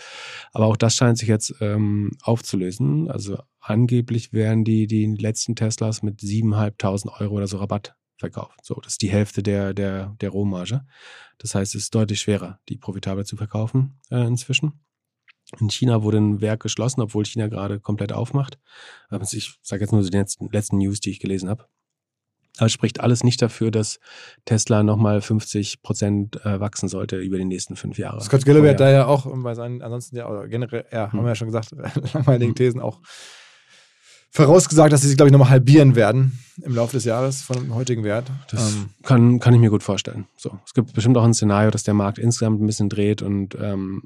Aber 0.51 0.65
auch 0.65 0.77
das 0.77 0.95
scheint 0.95 1.17
sich 1.17 1.29
jetzt 1.29 1.55
ähm, 1.61 2.11
aufzulösen. 2.21 3.09
Also 3.09 3.37
angeblich 3.59 4.33
werden 4.33 4.63
die, 4.63 4.87
die 4.87 5.05
letzten 5.05 5.55
Teslas 5.55 6.03
mit 6.03 6.19
7.500 6.19 7.21
Euro 7.21 7.35
oder 7.35 7.47
so 7.47 7.57
Rabatt 7.57 7.95
verkauft. 8.17 8.59
So, 8.63 8.75
das 8.75 8.93
ist 8.93 9.01
die 9.01 9.09
Hälfte 9.09 9.43
der, 9.43 9.73
der, 9.73 10.15
der 10.21 10.29
Rohmarge. 10.29 10.85
Das 11.37 11.55
heißt, 11.55 11.75
es 11.75 11.83
ist 11.83 11.95
deutlich 11.95 12.21
schwerer, 12.21 12.59
die 12.69 12.77
profitabel 12.77 13.25
zu 13.25 13.35
verkaufen 13.35 13.99
äh, 14.09 14.25
inzwischen. 14.25 14.85
In 15.59 15.69
China 15.69 16.01
wurde 16.01 16.17
ein 16.17 16.41
Werk 16.41 16.61
geschlossen, 16.63 17.01
obwohl 17.01 17.25
China 17.25 17.47
gerade 17.47 17.79
komplett 17.79 18.13
aufmacht. 18.13 18.57
Ich 19.31 19.59
sage 19.61 19.81
jetzt 19.81 19.91
nur 19.91 20.01
die 20.01 20.09
letzten, 20.09 20.49
letzten 20.49 20.77
News, 20.77 20.99
die 21.01 21.11
ich 21.11 21.19
gelesen 21.19 21.49
habe. 21.49 21.67
Aber 22.57 22.69
spricht 22.69 23.01
alles 23.01 23.23
nicht 23.23 23.41
dafür, 23.41 23.69
dass 23.69 23.99
Tesla 24.45 24.83
nochmal 24.83 25.21
50 25.21 25.81
Prozent 25.81 26.43
äh, 26.45 26.59
wachsen 26.59 26.87
sollte 26.87 27.17
über 27.17 27.37
die 27.37 27.45
nächsten 27.45 27.75
fünf 27.75 27.97
Jahre. 27.97 28.21
Scott 28.21 28.47
hat 28.47 28.79
da 28.79 28.89
ja 28.89 29.05
auch 29.07 29.27
bei 29.43 29.55
seinen, 29.55 29.81
ansonsten 29.81 30.15
ja, 30.15 30.29
oder 30.29 30.47
generell, 30.47 30.85
ja, 30.91 31.11
hm. 31.11 31.19
haben 31.19 31.25
wir 31.25 31.29
ja 31.29 31.35
schon 31.35 31.47
gesagt, 31.47 31.71
langweiligen 32.13 32.51
hm. 32.51 32.55
Thesen 32.55 32.81
auch 32.81 33.01
vorausgesagt, 34.31 34.91
dass 34.91 35.01
sie 35.01 35.07
sich, 35.07 35.17
glaube 35.17 35.29
ich, 35.29 35.31
nochmal 35.31 35.49
halbieren 35.49 35.95
werden 35.95 36.39
im 36.61 36.75
Laufe 36.75 36.93
des 36.93 37.05
Jahres 37.05 37.41
von 37.41 37.57
dem 37.57 37.73
heutigen 37.73 38.03
Wert. 38.03 38.29
Das 38.49 38.73
ähm. 38.73 38.89
kann, 39.03 39.39
kann 39.39 39.53
ich 39.53 39.59
mir 39.59 39.69
gut 39.69 39.83
vorstellen. 39.83 40.27
So, 40.35 40.59
es 40.65 40.73
gibt 40.73 40.93
bestimmt 40.93 41.17
auch 41.17 41.23
ein 41.23 41.33
Szenario, 41.33 41.71
dass 41.71 41.83
der 41.83 41.93
Markt 41.93 42.19
insgesamt 42.19 42.61
ein 42.61 42.67
bisschen 42.67 42.89
dreht 42.89 43.21
und 43.21 43.55
ähm, 43.55 44.03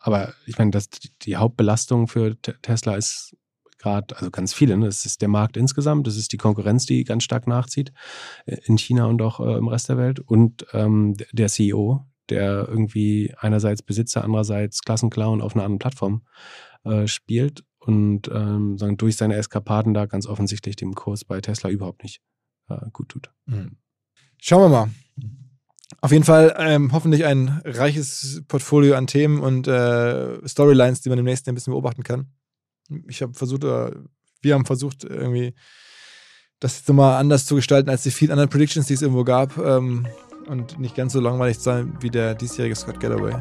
aber 0.00 0.34
ich 0.46 0.58
meine, 0.58 0.72
dass 0.72 0.90
die 0.90 1.36
Hauptbelastung 1.36 2.08
für 2.08 2.36
Tesla 2.40 2.96
ist 2.96 3.36
gerade, 3.82 4.16
also 4.16 4.30
ganz 4.30 4.54
viele, 4.54 4.76
ne? 4.76 4.86
das 4.86 5.04
ist 5.04 5.20
der 5.20 5.28
Markt 5.28 5.56
insgesamt, 5.56 6.06
das 6.06 6.16
ist 6.16 6.32
die 6.32 6.38
Konkurrenz, 6.38 6.86
die 6.86 7.04
ganz 7.04 7.24
stark 7.24 7.46
nachzieht 7.46 7.92
äh, 8.46 8.56
in 8.64 8.78
China 8.78 9.06
und 9.06 9.20
auch 9.20 9.40
äh, 9.40 9.58
im 9.58 9.68
Rest 9.68 9.88
der 9.88 9.98
Welt 9.98 10.20
und 10.20 10.64
ähm, 10.72 11.16
der 11.32 11.48
CEO, 11.48 12.06
der 12.28 12.68
irgendwie 12.68 13.34
einerseits 13.38 13.82
Besitzer, 13.82 14.24
andererseits 14.24 14.82
Klassenclown 14.82 15.42
auf 15.42 15.54
einer 15.54 15.64
anderen 15.64 15.80
Plattform 15.80 16.22
äh, 16.84 17.06
spielt 17.06 17.64
und 17.78 18.28
ähm, 18.28 18.78
sagen, 18.78 18.96
durch 18.96 19.16
seine 19.16 19.34
Eskapaden 19.34 19.92
da 19.92 20.06
ganz 20.06 20.26
offensichtlich 20.26 20.76
dem 20.76 20.94
Kurs 20.94 21.24
bei 21.24 21.40
Tesla 21.40 21.68
überhaupt 21.68 22.04
nicht 22.04 22.22
äh, 22.68 22.76
gut 22.92 23.08
tut. 23.08 23.30
Mhm. 23.46 23.76
Schauen 24.38 24.62
wir 24.62 24.68
mal. 24.68 24.90
Auf 26.00 26.10
jeden 26.10 26.24
Fall 26.24 26.54
ähm, 26.58 26.92
hoffentlich 26.92 27.26
ein 27.26 27.60
reiches 27.64 28.42
Portfolio 28.48 28.94
an 28.94 29.06
Themen 29.06 29.40
und 29.40 29.68
äh, 29.68 30.48
Storylines, 30.48 31.02
die 31.02 31.10
man 31.10 31.18
im 31.18 31.24
nächsten 31.24 31.48
Jahr 31.48 31.52
ein 31.52 31.56
bisschen 31.56 31.72
beobachten 31.72 32.02
kann 32.02 32.32
ich 33.08 33.22
habe 33.22 33.34
versucht, 33.34 33.62
wir 33.64 34.54
haben 34.54 34.66
versucht, 34.66 35.04
irgendwie 35.04 35.54
das 36.60 36.78
jetzt 36.78 36.88
nochmal 36.88 37.18
anders 37.18 37.44
zu 37.44 37.56
gestalten 37.56 37.90
als 37.90 38.02
die 38.02 38.10
vielen 38.10 38.30
anderen 38.30 38.50
Predictions, 38.50 38.86
die 38.86 38.94
es 38.94 39.02
irgendwo 39.02 39.24
gab. 39.24 39.56
Ähm, 39.58 40.06
und 40.46 40.78
nicht 40.78 40.94
ganz 40.94 41.12
so 41.12 41.20
langweilig 41.20 41.58
zu 41.58 41.64
sein 41.64 41.96
wie 42.00 42.10
der 42.10 42.34
diesjährige 42.34 42.74
Scott 42.74 43.00
Galloway. 43.00 43.34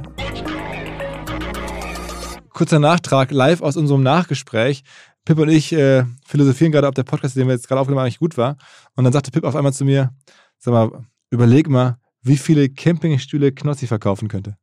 Kurzer 2.50 2.80
Nachtrag, 2.80 3.32
live 3.32 3.62
aus 3.62 3.78
unserem 3.78 4.04
Nachgespräch. 4.04 4.84
Pip 5.26 5.38
und 5.38 5.50
ich 5.50 5.72
äh, 5.74 6.04
philosophieren 6.26 6.72
gerade, 6.72 6.88
ob 6.88 6.96
der 6.96 7.04
Podcast, 7.04 7.36
den 7.36 7.48
wir 7.48 7.54
jetzt 7.54 7.68
gerade 7.68 7.80
aufnehmen, 7.82 8.00
eigentlich 8.00 8.20
gut 8.20 8.38
war. 8.38 8.58
Und 8.96 9.04
dann 9.04 9.14
sagte 9.14 9.32
Pip 9.32 9.44
auf 9.44 9.56
einmal 9.56 9.74
zu 9.74 9.86
mir, 9.86 10.14
sag 10.58 10.74
mal, 10.74 11.06
überleg 11.30 11.70
mal, 11.70 11.98
wie 12.22 12.38
viele 12.38 12.70
Campingstühle 12.70 13.52
Knossi 13.52 13.88
verkaufen 13.88 14.28
könnte. 14.28 14.58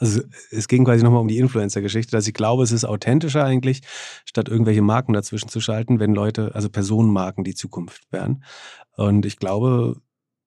Also 0.00 0.22
es 0.50 0.66
ging 0.66 0.84
quasi 0.84 1.04
nochmal 1.04 1.20
um 1.20 1.28
die 1.28 1.38
Influencer-Geschichte, 1.38 2.10
dass 2.10 2.26
ich 2.26 2.34
glaube, 2.34 2.62
es 2.62 2.72
ist 2.72 2.84
authentischer 2.84 3.44
eigentlich, 3.44 3.82
statt 4.24 4.48
irgendwelche 4.48 4.82
Marken 4.82 5.12
dazwischen 5.12 5.50
zu 5.50 5.60
schalten, 5.60 6.00
wenn 6.00 6.14
Leute, 6.14 6.54
also 6.54 6.70
Personenmarken 6.70 7.44
die 7.44 7.54
Zukunft 7.54 8.10
wären. 8.10 8.42
Und 8.96 9.26
ich 9.26 9.36
glaube, 9.36 10.00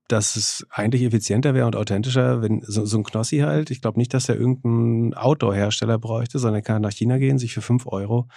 dass 0.09 0.35
es 0.35 0.67
eigentlich 0.69 1.03
effizienter 1.03 1.53
wäre 1.53 1.65
und 1.65 1.75
authentischer, 1.75 2.41
wenn 2.41 2.61
so, 2.61 2.85
so 2.85 2.97
ein 2.97 3.03
Knossi 3.03 3.39
halt, 3.39 3.71
ich 3.71 3.81
glaube 3.81 3.97
nicht, 3.97 4.13
dass 4.13 4.27
er 4.27 4.35
irgendeinen 4.35 5.13
Outdoor-Hersteller 5.13 5.97
bräuchte, 5.97 6.39
sondern 6.39 6.59
er 6.59 6.61
kann 6.61 6.81
nach 6.81 6.91
China 6.91 7.17
gehen, 7.17 7.37
sich 7.37 7.53
für 7.53 7.61
fünf 7.61 7.87
Euro 7.87 8.27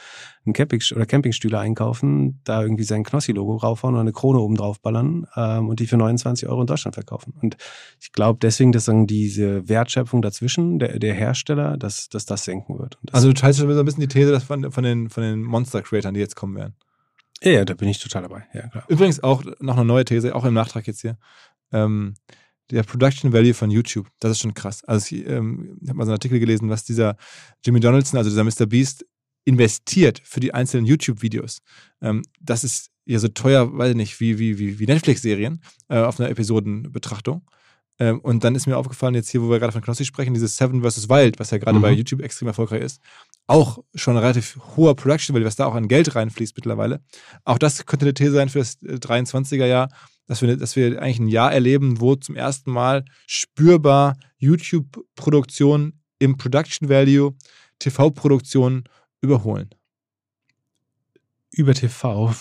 einen 0.45 0.53
Camping 0.53 0.81
oder 0.95 1.07
Campingstühle 1.07 1.59
einkaufen, 1.59 2.41
da 2.45 2.63
irgendwie 2.63 2.85
sein 2.85 3.03
Knossi-Logo 3.03 3.57
raufhauen 3.57 3.95
und 3.95 4.01
eine 4.01 4.13
Krone 4.13 4.39
oben 4.39 4.55
drauf 4.55 4.81
ballern 4.81 5.27
ähm, 5.35 5.69
und 5.69 5.81
die 5.81 5.89
für 5.89 5.97
29 5.97 6.49
Euro 6.49 6.61
in 6.61 6.67
Deutschland 6.69 6.95
verkaufen. 6.95 7.35
Und 7.43 7.57
ich 8.01 8.13
glaube 8.13 8.39
deswegen, 8.41 8.71
dass 8.71 8.85
dann 8.85 9.09
diese 9.09 9.69
Wertschöpfung 9.69 10.23
dazwischen, 10.23 10.79
der, 10.79 10.99
der 11.01 11.15
Hersteller, 11.15 11.77
dass, 11.77 12.09
dass 12.09 12.27
das 12.27 12.45
senken 12.45 12.79
wird. 12.79 12.97
Das 13.03 13.17
Also 13.17 13.29
du 13.29 13.35
teilst 13.35 13.59
schon 13.59 13.73
so 13.73 13.79
ein 13.79 13.85
bisschen 13.85 14.01
die 14.01 14.09
These 14.09 14.31
dass 14.31 14.45
von, 14.45 14.71
von 14.71 14.85
den, 14.85 15.11
von 15.11 15.25
den 15.25 15.43
Monster-Creatern, 15.43 16.15
die 16.15 16.21
jetzt 16.21 16.37
kommen 16.37 16.55
werden. 16.55 16.75
ja, 17.43 17.51
ja, 17.51 17.65
da 17.65 17.75
bin 17.75 17.89
ich 17.89 17.99
total 17.99 18.23
dabei. 18.23 18.47
Ja, 18.55 18.69
klar. 18.69 18.85
Übrigens 18.89 19.23
auch 19.23 19.43
noch 19.59 19.77
eine 19.77 19.85
neue 19.85 20.05
These, 20.05 20.35
auch 20.35 20.45
im 20.45 20.55
Nachtrag 20.55 20.87
jetzt 20.87 21.01
hier. 21.01 21.19
Ähm, 21.73 22.15
der 22.71 22.83
Production 22.83 23.33
Value 23.33 23.55
von 23.55 23.71
YouTube, 23.71 24.09
das 24.19 24.33
ist 24.33 24.41
schon 24.41 24.55
krass. 24.55 24.83
Also 24.85 25.15
ich, 25.15 25.27
ähm, 25.27 25.79
habe 25.87 25.99
mal 25.99 26.05
so 26.05 26.11
einen 26.11 26.17
Artikel 26.17 26.41
gelesen, 26.41 26.69
was 26.69 26.85
dieser 26.85 27.17
Jimmy 27.65 27.81
Donaldson, 27.81 28.19
also 28.19 28.31
dieser 28.31 28.45
Mr. 28.45 28.67
Beast, 28.67 29.07
investiert 29.45 30.21
für 30.25 30.41
die 30.41 30.53
einzelnen 30.53 30.87
YouTube-Videos. 30.87 31.61
Ähm, 32.03 32.23
das 32.41 32.65
ist 32.65 32.91
ja 33.05 33.21
so 33.21 33.29
teuer, 33.29 33.79
weiß 33.79 33.91
ich 33.91 33.97
nicht, 33.97 34.19
wie, 34.21 34.39
wie, 34.41 34.59
wie, 34.59 34.81
wie 34.81 34.87
Netflix-Serien 34.87 35.61
äh, 35.89 35.99
auf 35.99 36.19
einer 36.19 36.29
Episodenbetrachtung. 36.31 37.49
Ähm, 37.99 38.19
und 38.21 38.43
dann 38.43 38.57
ist 38.57 38.67
mir 38.67 38.77
aufgefallen, 38.77 39.15
jetzt 39.15 39.31
hier, 39.31 39.41
wo 39.43 39.49
wir 39.49 39.61
gerade 39.61 39.73
von 39.73 39.81
Knossi 39.83 40.05
sprechen, 40.05 40.35
dieses 40.35 40.57
Seven 40.57 40.83
vs. 40.83 41.09
Wild, 41.09 41.39
was 41.39 41.51
ja 41.51 41.59
gerade 41.59 41.79
Mhm. 41.79 41.83
bei 41.83 41.93
YouTube 41.93 42.21
extrem 42.23 42.49
erfolgreich 42.49 42.83
ist, 42.83 43.01
auch 43.47 43.79
schon 43.95 44.17
relativ 44.19 44.59
hoher 44.77 44.97
Production 44.97 45.35
Value, 45.35 45.47
was 45.47 45.57
da 45.57 45.67
auch 45.67 45.75
an 45.77 45.87
Geld 45.89 46.15
reinfließt 46.15 46.57
mittlerweile. 46.57 47.01
Auch 47.45 47.59
das 47.59 47.87
könnte 47.87 48.05
eine 48.05 48.15
These 48.15 48.33
sein 48.33 48.49
für 48.49 48.59
das 48.59 48.83
äh, 48.83 48.99
23er 48.99 49.67
Jahr, 49.67 49.89
dass 50.27 50.43
wir, 50.43 50.57
dass 50.57 50.77
wir 50.77 51.01
eigentlich 51.01 51.21
ein 51.21 51.29
Jahr 51.29 51.53
erleben, 51.53 52.01
wo 52.01 52.15
zum 52.17 52.37
ersten 52.37 52.71
Mal 52.71 53.05
spürbar 53.27 54.17
YouTube-Produktion 54.39 56.01
im 56.19 56.37
Production 56.37 56.89
Value 56.89 57.35
TV-Produktionen 57.79 58.85
überholen. 59.21 59.71
Über 61.53 61.75
TV. 61.75 62.35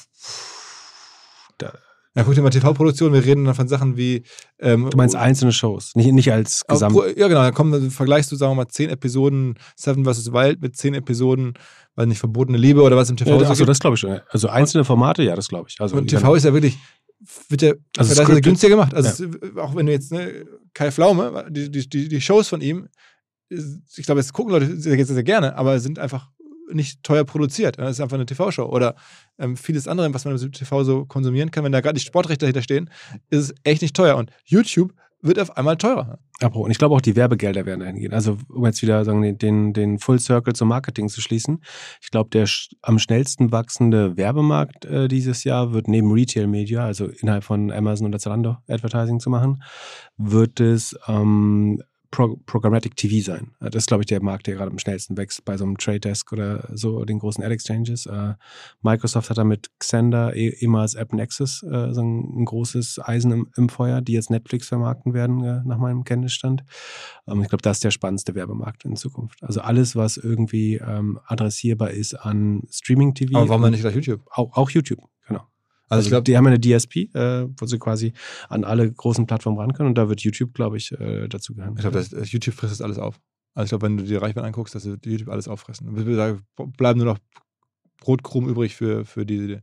Ja, 2.18 2.24
guck 2.24 2.34
dir 2.34 2.42
mal 2.42 2.50
TV-Produktion, 2.50 3.12
wir 3.12 3.26
reden 3.26 3.44
dann 3.44 3.56
von 3.56 3.68
Sachen 3.68 3.98
wie. 3.98 4.24
Ähm, 4.60 4.90
Du 4.90 4.96
meinst 4.96 5.18
einzelne 5.18 5.52
Shows, 5.52 5.96
nicht, 5.96 6.14
nicht 6.14 6.32
als 6.32 6.64
Gesamt. 6.66 6.96
Ja, 7.18 7.28
genau. 7.28 7.42
Dann 7.42 7.54
kommen, 7.54 7.74
dann 7.74 7.92
vergleichst 7.92 8.32
du, 8.32 8.38
sagen 8.38 8.52
wir 8.52 8.56
mal, 8.56 8.68
zehn 8.70 8.90
Episoden 8.90 9.56
Seven 9.76 10.06
vs. 10.06 10.32
Wild 10.32 10.62
mit 10.62 10.78
zehn 10.78 10.94
Episoden, 10.94 11.56
weil 11.96 12.08
nicht 12.08 12.20
verbotene 12.20 12.58
Liebe 12.58 12.82
oder 12.84 12.96
was 12.96 13.10
im 13.10 13.18
TV 13.18 13.32
Ja, 13.32 13.40
so 13.40 13.52
achso, 13.52 13.66
das 13.66 13.80
glaube 13.80 13.96
ich 13.96 14.00
schon. 14.00 14.22
Also 14.30 14.48
einzelne 14.48 14.86
Formate, 14.86 15.24
ja, 15.24 15.36
das 15.36 15.50
glaube 15.50 15.68
ich. 15.70 15.82
Also 15.82 15.98
Und 15.98 16.08
TV 16.08 16.36
ist 16.36 16.46
ja 16.46 16.54
wirklich, 16.54 16.78
wird 17.50 17.62
ja 17.62 17.74
Also 17.98 18.14
scripted. 18.14 18.44
günstiger 18.44 18.76
gemacht. 18.76 18.94
Also 18.94 19.10
es, 19.10 19.20
ist, 19.20 19.58
auch 19.58 19.76
wenn 19.76 19.86
du 19.86 19.92
jetzt, 19.92 20.12
ne, 20.12 20.46
Kai 20.74 20.92
Pflaume, 20.92 21.48
die, 21.50 21.70
die, 21.70 22.08
die, 22.10 22.22
Shows 22.22 22.48
von 22.48 22.62
ihm, 22.62 22.88
ich 23.50 24.06
glaube, 24.06 24.22
es 24.22 24.34
gucken 24.34 24.54
Leute 24.54 24.78
sehr, 24.78 24.96
sehr, 24.96 25.06
sehr 25.06 25.24
gerne, 25.24 25.56
aber 25.56 25.80
sind 25.80 26.00
einfach 26.00 26.30
nicht 26.72 27.04
teuer 27.04 27.24
produziert. 27.24 27.78
Das 27.78 27.92
ist 27.92 28.02
einfach 28.02 28.16
eine 28.16 28.26
TV-Show. 28.26 28.66
Oder 28.66 28.96
ähm, 29.38 29.56
vieles 29.56 29.88
andere, 29.88 30.12
was 30.14 30.26
man 30.26 30.38
im 30.38 30.52
TV 30.52 30.84
so 30.84 31.06
konsumieren 31.06 31.52
kann, 31.52 31.64
wenn 31.64 31.72
da 31.72 31.82
gerade 31.82 31.98
die 32.00 32.06
Sportrechte 32.06 32.46
dahinter 32.46 32.64
stehen, 32.64 32.90
ist 33.30 33.52
es 33.52 33.56
echt 33.64 33.82
nicht 33.82 33.96
teuer. 33.96 34.18
Und 34.18 34.32
YouTube 34.44 34.94
wird 35.26 35.40
auf 35.40 35.58
einmal 35.58 35.78
teurer. 35.78 36.20
Und 36.54 36.72
ich 36.72 36.78
glaube 36.78 36.96
auch 36.96 37.02
die 37.02 37.16
Werbegelder 37.16 37.66
werden 37.66 37.80
dahin 37.80 37.96
gehen. 37.98 38.14
Also 38.14 38.38
um 38.50 38.66
jetzt 38.66 38.82
wieder 38.82 39.04
sagen, 39.06 39.38
den- 39.38 39.74
den, 39.74 40.00
Full 40.00 40.20
Circle 40.20 40.54
zum 40.54 40.68
Marketing 40.68 41.08
zu 41.10 41.22
schließen. 41.22 41.62
Ich 42.02 42.12
glaube, 42.12 42.30
der 42.30 42.48
am 42.82 43.00
schnellsten 43.00 43.52
wachsende 43.52 44.18
Werbemarkt 44.18 44.86
äh, 44.86 45.08
dieses 45.08 45.44
Jahr 45.44 45.74
wird 45.74 45.88
neben 45.88 46.12
Retail 46.12 46.48
Media, 46.48 46.86
also 46.86 47.06
innerhalb 47.08 47.44
von 47.44 47.72
Amazon 47.72 48.08
oder 48.08 48.20
Zalando 48.20 48.58
Advertising 48.68 49.20
zu 49.20 49.30
machen, 49.30 49.64
wird 50.18 50.60
es 50.60 50.96
ähm, 51.08 51.82
Pro 52.16 52.38
Programmatic 52.46 52.96
TV 52.96 53.24
sein. 53.24 53.52
Äh, 53.60 53.70
Das 53.70 53.84
ist, 53.84 53.88
glaube 53.88 54.04
ich, 54.04 54.08
der 54.08 54.22
Markt, 54.24 54.48
der 54.48 54.56
gerade 54.56 54.72
am 54.72 54.80
schnellsten 54.80 55.18
wächst 55.18 55.44
bei 55.46 55.58
so 55.58 55.66
einem 55.66 55.78
Trade 55.78 56.00
Desk 56.00 56.32
oder 56.32 56.70
so, 56.74 57.04
den 57.06 57.20
großen 57.20 57.44
Ad 57.44 57.54
Exchanges. 57.54 58.06
Äh, 58.06 58.34
Microsoft 58.82 59.30
hat 59.30 59.38
da 59.38 59.44
mit 59.44 59.70
Xender, 59.80 60.36
eh- 60.36 60.56
ehemals 60.60 60.96
App 60.96 61.14
Nexus, 61.14 61.62
äh, 61.64 61.94
so 61.94 62.02
ein, 62.02 62.42
ein 62.42 62.46
großes 62.46 63.00
Eisen 63.04 63.32
im, 63.32 63.48
im 63.58 63.70
Feuer, 63.70 64.02
die 64.02 64.14
jetzt 64.14 64.30
Netflix 64.30 64.68
vermarkten 64.70 65.14
werden, 65.14 65.38
nach 65.66 65.78
meinem 65.78 66.04
Kenntnisstand. 66.06 66.64
Ähm, 67.28 67.42
ich 67.42 67.50
glaube, 67.50 67.62
das 67.62 67.78
ist 67.78 67.84
der 67.84 67.92
spannendste 67.92 68.34
Werbemarkt 68.36 68.86
in 68.86 68.96
Zukunft. 68.96 69.44
Also 69.44 69.62
alles, 69.62 69.96
was 69.96 70.18
irgendwie 70.18 70.76
ähm, 70.76 71.20
adressierbar 71.26 71.92
ist 71.92 72.14
an 72.14 72.62
Streaming-TV. 72.72 73.38
Aber 73.38 73.50
warum 73.50 73.62
dann 73.64 73.72
nicht 73.72 73.82
gleich 73.82 73.96
YouTube? 73.96 74.22
Auch, 74.32 74.56
auch 74.56 74.70
YouTube, 74.70 75.00
genau. 75.28 75.42
Also, 75.88 76.00
Also, 76.00 76.06
ich 76.08 76.10
glaube, 76.12 76.24
die 76.24 76.36
haben 76.38 76.46
ja 76.46 76.52
eine 76.52 76.60
DSP, 76.60 76.96
äh, 77.14 77.48
wo 77.58 77.66
sie 77.66 77.78
quasi 77.80 78.14
an 78.50 78.64
alle 78.64 78.92
großen 78.92 79.26
Plattformen 79.28 79.60
ran 79.60 79.74
können 79.74 79.90
und 79.90 79.98
da 79.98 80.10
wird 80.10 80.22
YouTube, 80.22 80.54
glaube 80.54 80.78
ich, 80.78 80.92
äh, 80.94 81.28
dazu 81.28 81.54
gehören. 81.54 81.74
ich 81.76 81.82
glaube, 81.82 81.98
das 82.10 82.32
YouTube 82.32 82.56
frisst 82.56 82.74
das 82.74 82.82
alles 82.82 82.98
auf. 82.98 83.20
Also 83.54 83.66
ich 83.66 83.70
glaube, 83.70 83.86
wenn 83.86 83.98
du 83.98 84.04
die 84.04 84.16
Reichweite 84.16 84.46
anguckst, 84.46 84.76
dass 84.76 84.86
wird 84.86 85.06
YouTube 85.06 85.30
alles 85.30 85.48
auffressen. 85.48 85.88
Da 85.96 86.38
bleiben 86.78 87.00
nur 87.00 87.14
noch 87.14 87.20
Brotkrumen 88.00 88.50
übrig 88.50 88.76
für, 88.76 89.06
für 89.06 89.26
die 89.26 89.60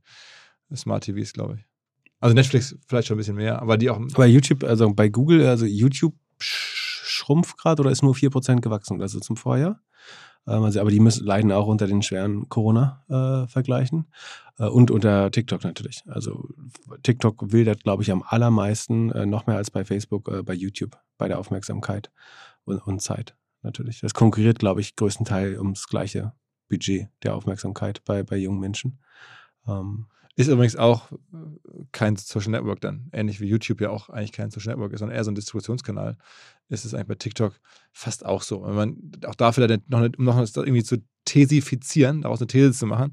Smart 0.74 1.04
TVs, 1.04 1.32
glaube 1.32 1.56
ich. 1.58 1.66
Also 2.20 2.34
Netflix 2.34 2.76
vielleicht 2.86 3.08
schon 3.08 3.16
ein 3.16 3.18
bisschen 3.18 3.34
mehr, 3.36 3.60
aber 3.60 3.76
die 3.76 3.90
auch. 3.90 3.96
Aber 4.00 4.26
YouTube, 4.26 4.64
also 4.64 4.92
bei 4.94 5.08
Google, 5.08 5.44
also 5.46 5.66
YouTube 5.66 6.14
sch- 6.40 7.02
schrumpft 7.04 7.58
gerade 7.58 7.80
oder 7.82 7.90
ist 7.90 8.02
nur 8.02 8.14
4% 8.14 8.60
gewachsen, 8.62 9.02
also 9.02 9.18
zum 9.20 9.36
Vorjahr. 9.36 9.80
Also, 10.44 10.80
aber 10.80 10.90
die 10.90 11.00
müssen, 11.00 11.24
leiden 11.24 11.52
auch 11.52 11.66
unter 11.66 11.86
den 11.86 12.02
schweren 12.02 12.48
Corona-Vergleichen 12.48 14.06
äh, 14.58 14.66
und 14.66 14.90
unter 14.90 15.30
TikTok 15.30 15.62
natürlich. 15.62 16.02
Also 16.06 16.48
TikTok 17.04 17.52
wildert, 17.52 17.84
glaube 17.84 18.02
ich, 18.02 18.10
am 18.10 18.24
allermeisten, 18.26 19.10
äh, 19.12 19.24
noch 19.24 19.46
mehr 19.46 19.56
als 19.56 19.70
bei 19.70 19.84
Facebook, 19.84 20.28
äh, 20.28 20.42
bei 20.42 20.54
YouTube, 20.54 20.98
bei 21.16 21.28
der 21.28 21.38
Aufmerksamkeit 21.38 22.10
und, 22.64 22.78
und 22.78 23.00
Zeit 23.00 23.36
natürlich. 23.62 24.00
Das 24.00 24.14
konkurriert, 24.14 24.58
glaube 24.58 24.80
ich, 24.80 24.96
größtenteils 24.96 25.58
ums 25.58 25.86
gleiche 25.86 26.32
Budget 26.68 27.08
der 27.22 27.36
Aufmerksamkeit 27.36 28.02
bei, 28.04 28.24
bei 28.24 28.36
jungen 28.36 28.58
Menschen. 28.58 28.98
Ähm, 29.68 30.06
Ist 30.34 30.48
übrigens 30.48 30.76
auch 30.76 31.12
äh, 31.12 31.16
kein 31.92 32.16
Social 32.16 32.50
Network 32.50 32.80
dann. 32.80 33.10
Ähnlich 33.12 33.40
wie 33.40 33.46
YouTube 33.46 33.80
ja 33.80 33.90
auch 33.90 34.08
eigentlich 34.08 34.32
kein 34.32 34.50
Social 34.50 34.72
Network 34.72 34.92
ist, 34.92 35.00
sondern 35.00 35.16
eher 35.16 35.24
so 35.24 35.30
ein 35.30 35.34
Distributionskanal. 35.34 36.16
Ist 36.68 36.84
es 36.84 36.94
eigentlich 36.94 37.08
bei 37.08 37.14
TikTok 37.16 37.60
fast 37.92 38.24
auch 38.24 38.42
so. 38.42 38.64
Wenn 38.64 38.74
man 38.74 38.96
auch 39.26 39.34
da 39.34 39.52
vielleicht 39.52 39.90
noch, 39.90 40.00
um 40.00 40.24
noch 40.24 40.38
irgendwie 40.38 40.82
zu 40.82 40.98
thesifizieren, 41.26 42.22
daraus 42.22 42.40
eine 42.40 42.46
These 42.46 42.72
zu 42.72 42.86
machen, 42.86 43.10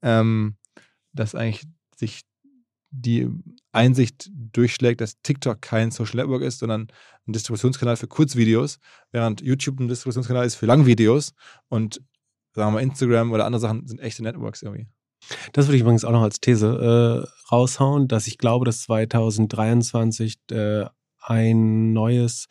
ähm, 0.00 0.56
dass 1.12 1.34
eigentlich 1.34 1.66
sich 1.94 2.22
die 2.90 3.28
Einsicht 3.72 4.30
durchschlägt, 4.32 5.00
dass 5.00 5.20
TikTok 5.22 5.60
kein 5.60 5.90
Social 5.90 6.16
Network 6.16 6.42
ist, 6.42 6.58
sondern 6.58 6.88
ein 7.26 7.32
Distributionskanal 7.32 7.96
für 7.96 8.06
Kurzvideos, 8.06 8.78
während 9.12 9.40
YouTube 9.40 9.80
ein 9.80 9.88
Distributionskanal 9.88 10.46
ist 10.46 10.56
für 10.56 10.66
Langvideos 10.66 11.34
und 11.68 12.02
sagen 12.54 12.68
wir 12.68 12.72
mal 12.72 12.82
Instagram 12.82 13.32
oder 13.32 13.46
andere 13.46 13.60
Sachen 13.60 13.86
sind 13.86 14.00
echte 14.00 14.22
Networks 14.22 14.62
irgendwie. 14.62 14.88
Das 15.52 15.66
würde 15.66 15.76
ich 15.76 15.82
übrigens 15.82 16.04
auch 16.04 16.12
noch 16.12 16.22
als 16.22 16.40
These 16.40 17.26
äh, 17.26 17.52
raushauen, 17.52 18.08
dass 18.08 18.26
ich 18.26 18.38
glaube, 18.38 18.64
dass 18.64 18.82
2023 18.82 20.38
äh, 20.50 20.84
ein 21.20 21.92
neues, 21.92 22.48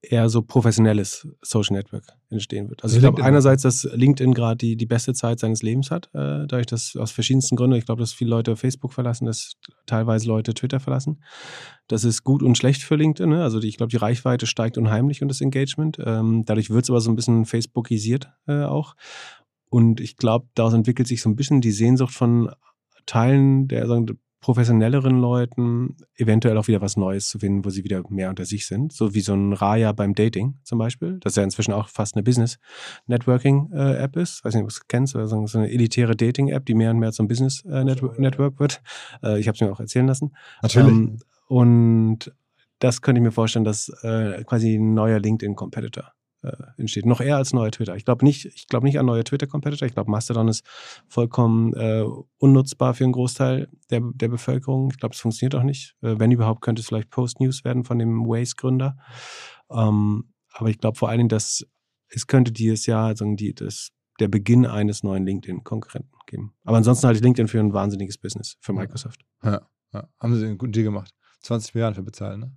eher 0.00 0.28
so 0.28 0.42
professionelles 0.42 1.26
Social 1.42 1.76
Network 1.76 2.04
entstehen 2.30 2.68
wird. 2.68 2.84
Also 2.84 2.96
ich 2.96 3.02
glaube 3.02 3.24
einerseits, 3.24 3.62
dass 3.62 3.82
LinkedIn 3.82 4.32
gerade 4.32 4.56
die, 4.56 4.76
die 4.76 4.86
beste 4.86 5.12
Zeit 5.12 5.40
seines 5.40 5.62
Lebens 5.62 5.90
hat, 5.90 6.06
äh, 6.14 6.46
dadurch, 6.46 6.66
dass 6.66 6.94
aus 6.96 7.10
verschiedensten 7.10 7.56
Gründen, 7.56 7.76
ich 7.76 7.86
glaube, 7.86 8.00
dass 8.00 8.12
viele 8.12 8.30
Leute 8.30 8.54
Facebook 8.54 8.92
verlassen, 8.92 9.26
dass 9.26 9.54
teilweise 9.86 10.28
Leute 10.28 10.54
Twitter 10.54 10.78
verlassen. 10.78 11.22
Das 11.88 12.04
ist 12.04 12.22
gut 12.22 12.42
und 12.42 12.56
schlecht 12.56 12.82
für 12.82 12.94
LinkedIn. 12.94 13.30
Ne? 13.30 13.42
Also 13.42 13.58
die, 13.58 13.68
ich 13.68 13.76
glaube, 13.76 13.90
die 13.90 13.96
Reichweite 13.96 14.46
steigt 14.46 14.78
unheimlich 14.78 15.20
und 15.22 15.28
das 15.28 15.40
Engagement. 15.40 15.98
Ähm, 16.04 16.44
dadurch 16.44 16.70
wird 16.70 16.84
es 16.84 16.90
aber 16.90 17.00
so 17.00 17.10
ein 17.10 17.16
bisschen 17.16 17.44
Facebookisiert 17.44 18.30
äh, 18.46 18.62
auch. 18.62 18.94
Und 19.70 20.00
ich 20.00 20.16
glaube, 20.16 20.48
daraus 20.54 20.74
entwickelt 20.74 21.08
sich 21.08 21.20
so 21.20 21.28
ein 21.28 21.36
bisschen 21.36 21.60
die 21.60 21.72
Sehnsucht 21.72 22.14
von 22.14 22.50
Teilen 23.06 23.68
der 23.68 23.86
sagen, 23.86 24.18
professionelleren 24.40 25.18
Leuten, 25.20 25.96
eventuell 26.14 26.56
auch 26.58 26.68
wieder 26.68 26.80
was 26.80 26.96
Neues 26.96 27.28
zu 27.28 27.40
finden, 27.40 27.64
wo 27.64 27.70
sie 27.70 27.82
wieder 27.82 28.02
mehr 28.08 28.30
unter 28.30 28.44
sich 28.44 28.66
sind. 28.66 28.92
So 28.92 29.14
wie 29.14 29.20
so 29.20 29.34
ein 29.34 29.52
Raya 29.52 29.92
beim 29.92 30.14
Dating 30.14 30.54
zum 30.62 30.78
Beispiel, 30.78 31.18
das 31.20 31.34
ja 31.34 31.42
inzwischen 31.42 31.72
auch 31.72 31.88
fast 31.88 32.14
eine 32.14 32.22
Business-Networking-App 32.22 34.16
ist. 34.16 34.44
Weiß 34.44 34.54
nicht, 34.54 34.62
ob 34.62 34.68
du 34.68 34.74
es 34.74 34.86
kennst, 34.86 35.16
oder 35.16 35.26
so 35.26 35.58
eine 35.58 35.70
elitäre 35.70 36.14
Dating-App, 36.14 36.64
die 36.66 36.74
mehr 36.74 36.90
und 36.92 36.98
mehr 36.98 37.12
zum 37.12 37.26
Business-Network 37.26 38.60
wird. 38.60 38.80
Äh, 39.22 39.40
ich 39.40 39.48
habe 39.48 39.56
es 39.56 39.60
mir 39.60 39.72
auch 39.72 39.80
erzählen 39.80 40.06
lassen. 40.06 40.36
Ähm, 40.74 41.18
und 41.48 42.32
das 42.78 43.02
könnte 43.02 43.18
ich 43.18 43.24
mir 43.24 43.32
vorstellen, 43.32 43.64
dass 43.64 43.88
äh, 44.02 44.44
quasi 44.44 44.76
ein 44.76 44.94
neuer 44.94 45.18
LinkedIn-Competitor 45.18 46.12
äh, 46.42 46.52
entsteht. 46.76 47.06
Noch 47.06 47.20
eher 47.20 47.36
als 47.36 47.52
neuer 47.52 47.70
Twitter. 47.70 47.96
Ich 47.96 48.04
glaube 48.04 48.24
nicht, 48.24 48.44
ich 48.46 48.68
glaube 48.68 48.86
nicht 48.86 48.98
an 48.98 49.06
neue 49.06 49.24
Twitter-Competitor. 49.24 49.86
Ich 49.86 49.94
glaube, 49.94 50.10
Mastodon 50.10 50.48
ist 50.48 50.64
vollkommen 51.08 51.74
äh, 51.74 52.04
unnutzbar 52.38 52.94
für 52.94 53.04
einen 53.04 53.12
Großteil 53.12 53.68
der, 53.90 54.00
der 54.14 54.28
Bevölkerung. 54.28 54.90
Ich 54.92 54.98
glaube, 54.98 55.14
es 55.14 55.20
funktioniert 55.20 55.54
auch 55.54 55.64
nicht. 55.64 55.96
Äh, 56.02 56.18
wenn 56.18 56.30
überhaupt, 56.30 56.60
könnte 56.60 56.80
es 56.80 56.86
vielleicht 56.88 57.10
Post-News 57.10 57.64
werden 57.64 57.84
von 57.84 57.98
dem 57.98 58.26
Waze-Gründer. 58.26 58.96
Ähm, 59.70 60.32
aber 60.52 60.70
ich 60.70 60.78
glaube 60.78 60.98
vor 60.98 61.08
allen 61.08 61.18
Dingen, 61.18 61.28
dass 61.28 61.66
es 62.10 62.26
könnte 62.26 62.52
dieses 62.52 62.86
Jahr 62.86 63.14
sagen 63.16 63.36
die, 63.36 63.54
das, 63.54 63.90
der 64.18 64.28
Beginn 64.28 64.66
eines 64.66 65.02
neuen 65.02 65.24
LinkedIn-Konkurrenten 65.26 66.10
geben. 66.26 66.54
Aber 66.64 66.76
ansonsten 66.76 67.06
halte 67.06 67.18
ich 67.18 67.24
LinkedIn 67.24 67.48
für 67.48 67.60
ein 67.60 67.72
wahnsinniges 67.72 68.18
Business 68.18 68.56
für 68.60 68.72
Microsoft. 68.72 69.24
Ja, 69.42 69.62
ja. 69.92 70.08
Haben 70.18 70.36
sie 70.36 70.46
einen 70.46 70.58
guten 70.58 70.72
Deal 70.72 70.84
gemacht. 70.84 71.12
20 71.42 71.74
Milliarden 71.74 71.94
für 71.94 72.02
bezahlen, 72.02 72.40
ne? 72.40 72.56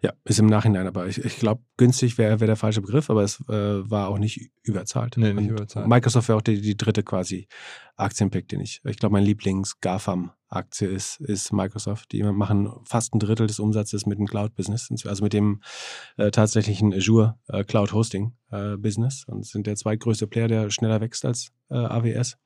Ja, 0.00 0.12
ist 0.24 0.38
im 0.38 0.46
Nachhinein, 0.46 0.86
aber 0.86 1.08
ich, 1.08 1.24
ich 1.24 1.38
glaube, 1.38 1.62
günstig 1.76 2.18
wäre 2.18 2.38
wär 2.38 2.46
der 2.46 2.56
falsche 2.56 2.80
Begriff, 2.80 3.10
aber 3.10 3.24
es 3.24 3.40
äh, 3.48 3.90
war 3.90 4.08
auch 4.08 4.18
nicht 4.18 4.50
überzahlt. 4.62 5.16
Nee, 5.16 5.32
nicht 5.32 5.50
überzahlt. 5.50 5.88
Microsoft 5.88 6.28
wäre 6.28 6.38
auch 6.38 6.42
die, 6.42 6.60
die 6.60 6.76
dritte 6.76 7.02
quasi 7.02 7.48
Aktienpick, 7.96 8.48
den 8.48 8.60
ich, 8.60 8.80
ich 8.84 8.96
glaube, 8.96 9.14
mein 9.14 9.24
Lieblings-GAFAM-Aktie 9.24 10.86
ist, 10.86 11.20
ist 11.20 11.52
Microsoft. 11.52 12.12
Die 12.12 12.22
machen 12.22 12.70
fast 12.84 13.12
ein 13.12 13.18
Drittel 13.18 13.48
des 13.48 13.58
Umsatzes 13.58 14.06
mit 14.06 14.18
dem 14.18 14.26
Cloud-Business, 14.26 14.88
also 15.04 15.24
mit 15.24 15.32
dem 15.32 15.62
äh, 16.16 16.30
tatsächlichen 16.30 16.94
Azure 16.94 17.36
äh, 17.48 17.64
Cloud-Hosting-Business 17.64 19.24
und 19.26 19.46
sind 19.46 19.66
der 19.66 19.74
zweitgrößte 19.74 20.28
Player, 20.28 20.46
der 20.46 20.70
schneller 20.70 21.00
wächst 21.00 21.24
als 21.24 21.50
äh, 21.70 21.74
AWS. 21.74 22.36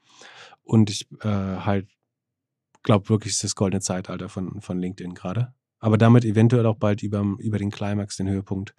Und 0.63 0.89
ich 0.89 1.07
äh, 1.21 1.29
halt 1.29 1.89
glaube 2.83 3.09
wirklich, 3.09 3.33
es 3.33 3.37
ist 3.39 3.45
das 3.45 3.55
goldene 3.55 3.81
Zeitalter 3.81 4.29
von, 4.29 4.61
von 4.61 4.79
LinkedIn 4.79 5.15
gerade. 5.15 5.55
Aber 5.83 5.99
damit 5.99 6.25
eventuell 6.25 6.65
auch 6.67 6.77
bald 6.77 7.03
über, 7.03 7.25
über 7.39 7.59
den 7.59 7.73
Climax, 7.73 8.17
den 8.17 8.29
Höhepunkt 8.29 8.73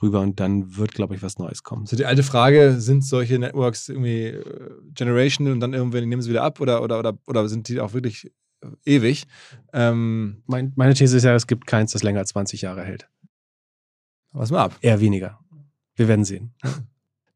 rüber 0.00 0.20
und 0.22 0.40
dann 0.40 0.76
wird, 0.78 0.92
glaube 0.94 1.14
ich, 1.14 1.22
was 1.22 1.38
Neues 1.38 1.62
kommen. 1.62 1.84
So 1.84 1.96
die 1.96 2.06
alte 2.06 2.22
Frage, 2.22 2.80
sind 2.80 3.04
solche 3.04 3.38
Networks 3.38 3.90
irgendwie 3.90 4.28
äh, 4.28 4.70
generational 4.94 5.52
und 5.52 5.60
dann 5.60 5.74
irgendwann 5.74 6.08
nehmen 6.08 6.22
sie 6.22 6.30
wieder 6.30 6.42
ab 6.42 6.58
oder, 6.60 6.82
oder, 6.82 6.98
oder, 6.98 7.18
oder 7.26 7.46
sind 7.48 7.68
die 7.68 7.78
auch 7.78 7.92
wirklich 7.92 8.32
äh, 8.62 8.68
ewig? 8.86 9.26
Ähm, 9.74 10.42
Mein, 10.46 10.72
meine 10.76 10.94
These 10.94 11.18
ist 11.18 11.24
ja, 11.24 11.34
es 11.34 11.46
gibt 11.46 11.66
keins, 11.66 11.92
das 11.92 12.02
länger 12.02 12.20
als 12.20 12.30
20 12.30 12.62
Jahre 12.62 12.82
hält. 12.84 13.06
was 14.32 14.50
mal 14.50 14.64
ab. 14.64 14.76
Eher 14.80 14.98
weniger. 15.00 15.38
Wir 15.94 16.08
werden 16.08 16.24
sehen. 16.24 16.54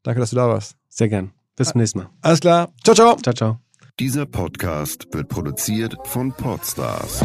Danke, 0.01 0.19
dass 0.19 0.31
du 0.31 0.35
da 0.35 0.47
warst. 0.47 0.77
Sehr 0.89 1.09
gern. 1.09 1.31
Bis 1.55 1.69
zum 1.69 1.79
nächsten 1.79 1.99
Mal. 1.99 2.09
Alles 2.21 2.39
klar. 2.39 2.73
Ciao, 2.83 2.95
ciao. 2.95 3.17
Ciao, 3.17 3.33
ciao. 3.35 3.59
Dieser 3.99 4.25
Podcast 4.25 5.07
wird 5.11 5.29
produziert 5.29 5.95
von 6.05 6.31
Podstars 6.31 7.21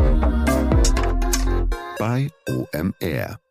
bei 1.99 2.29
OMR. 2.49 3.46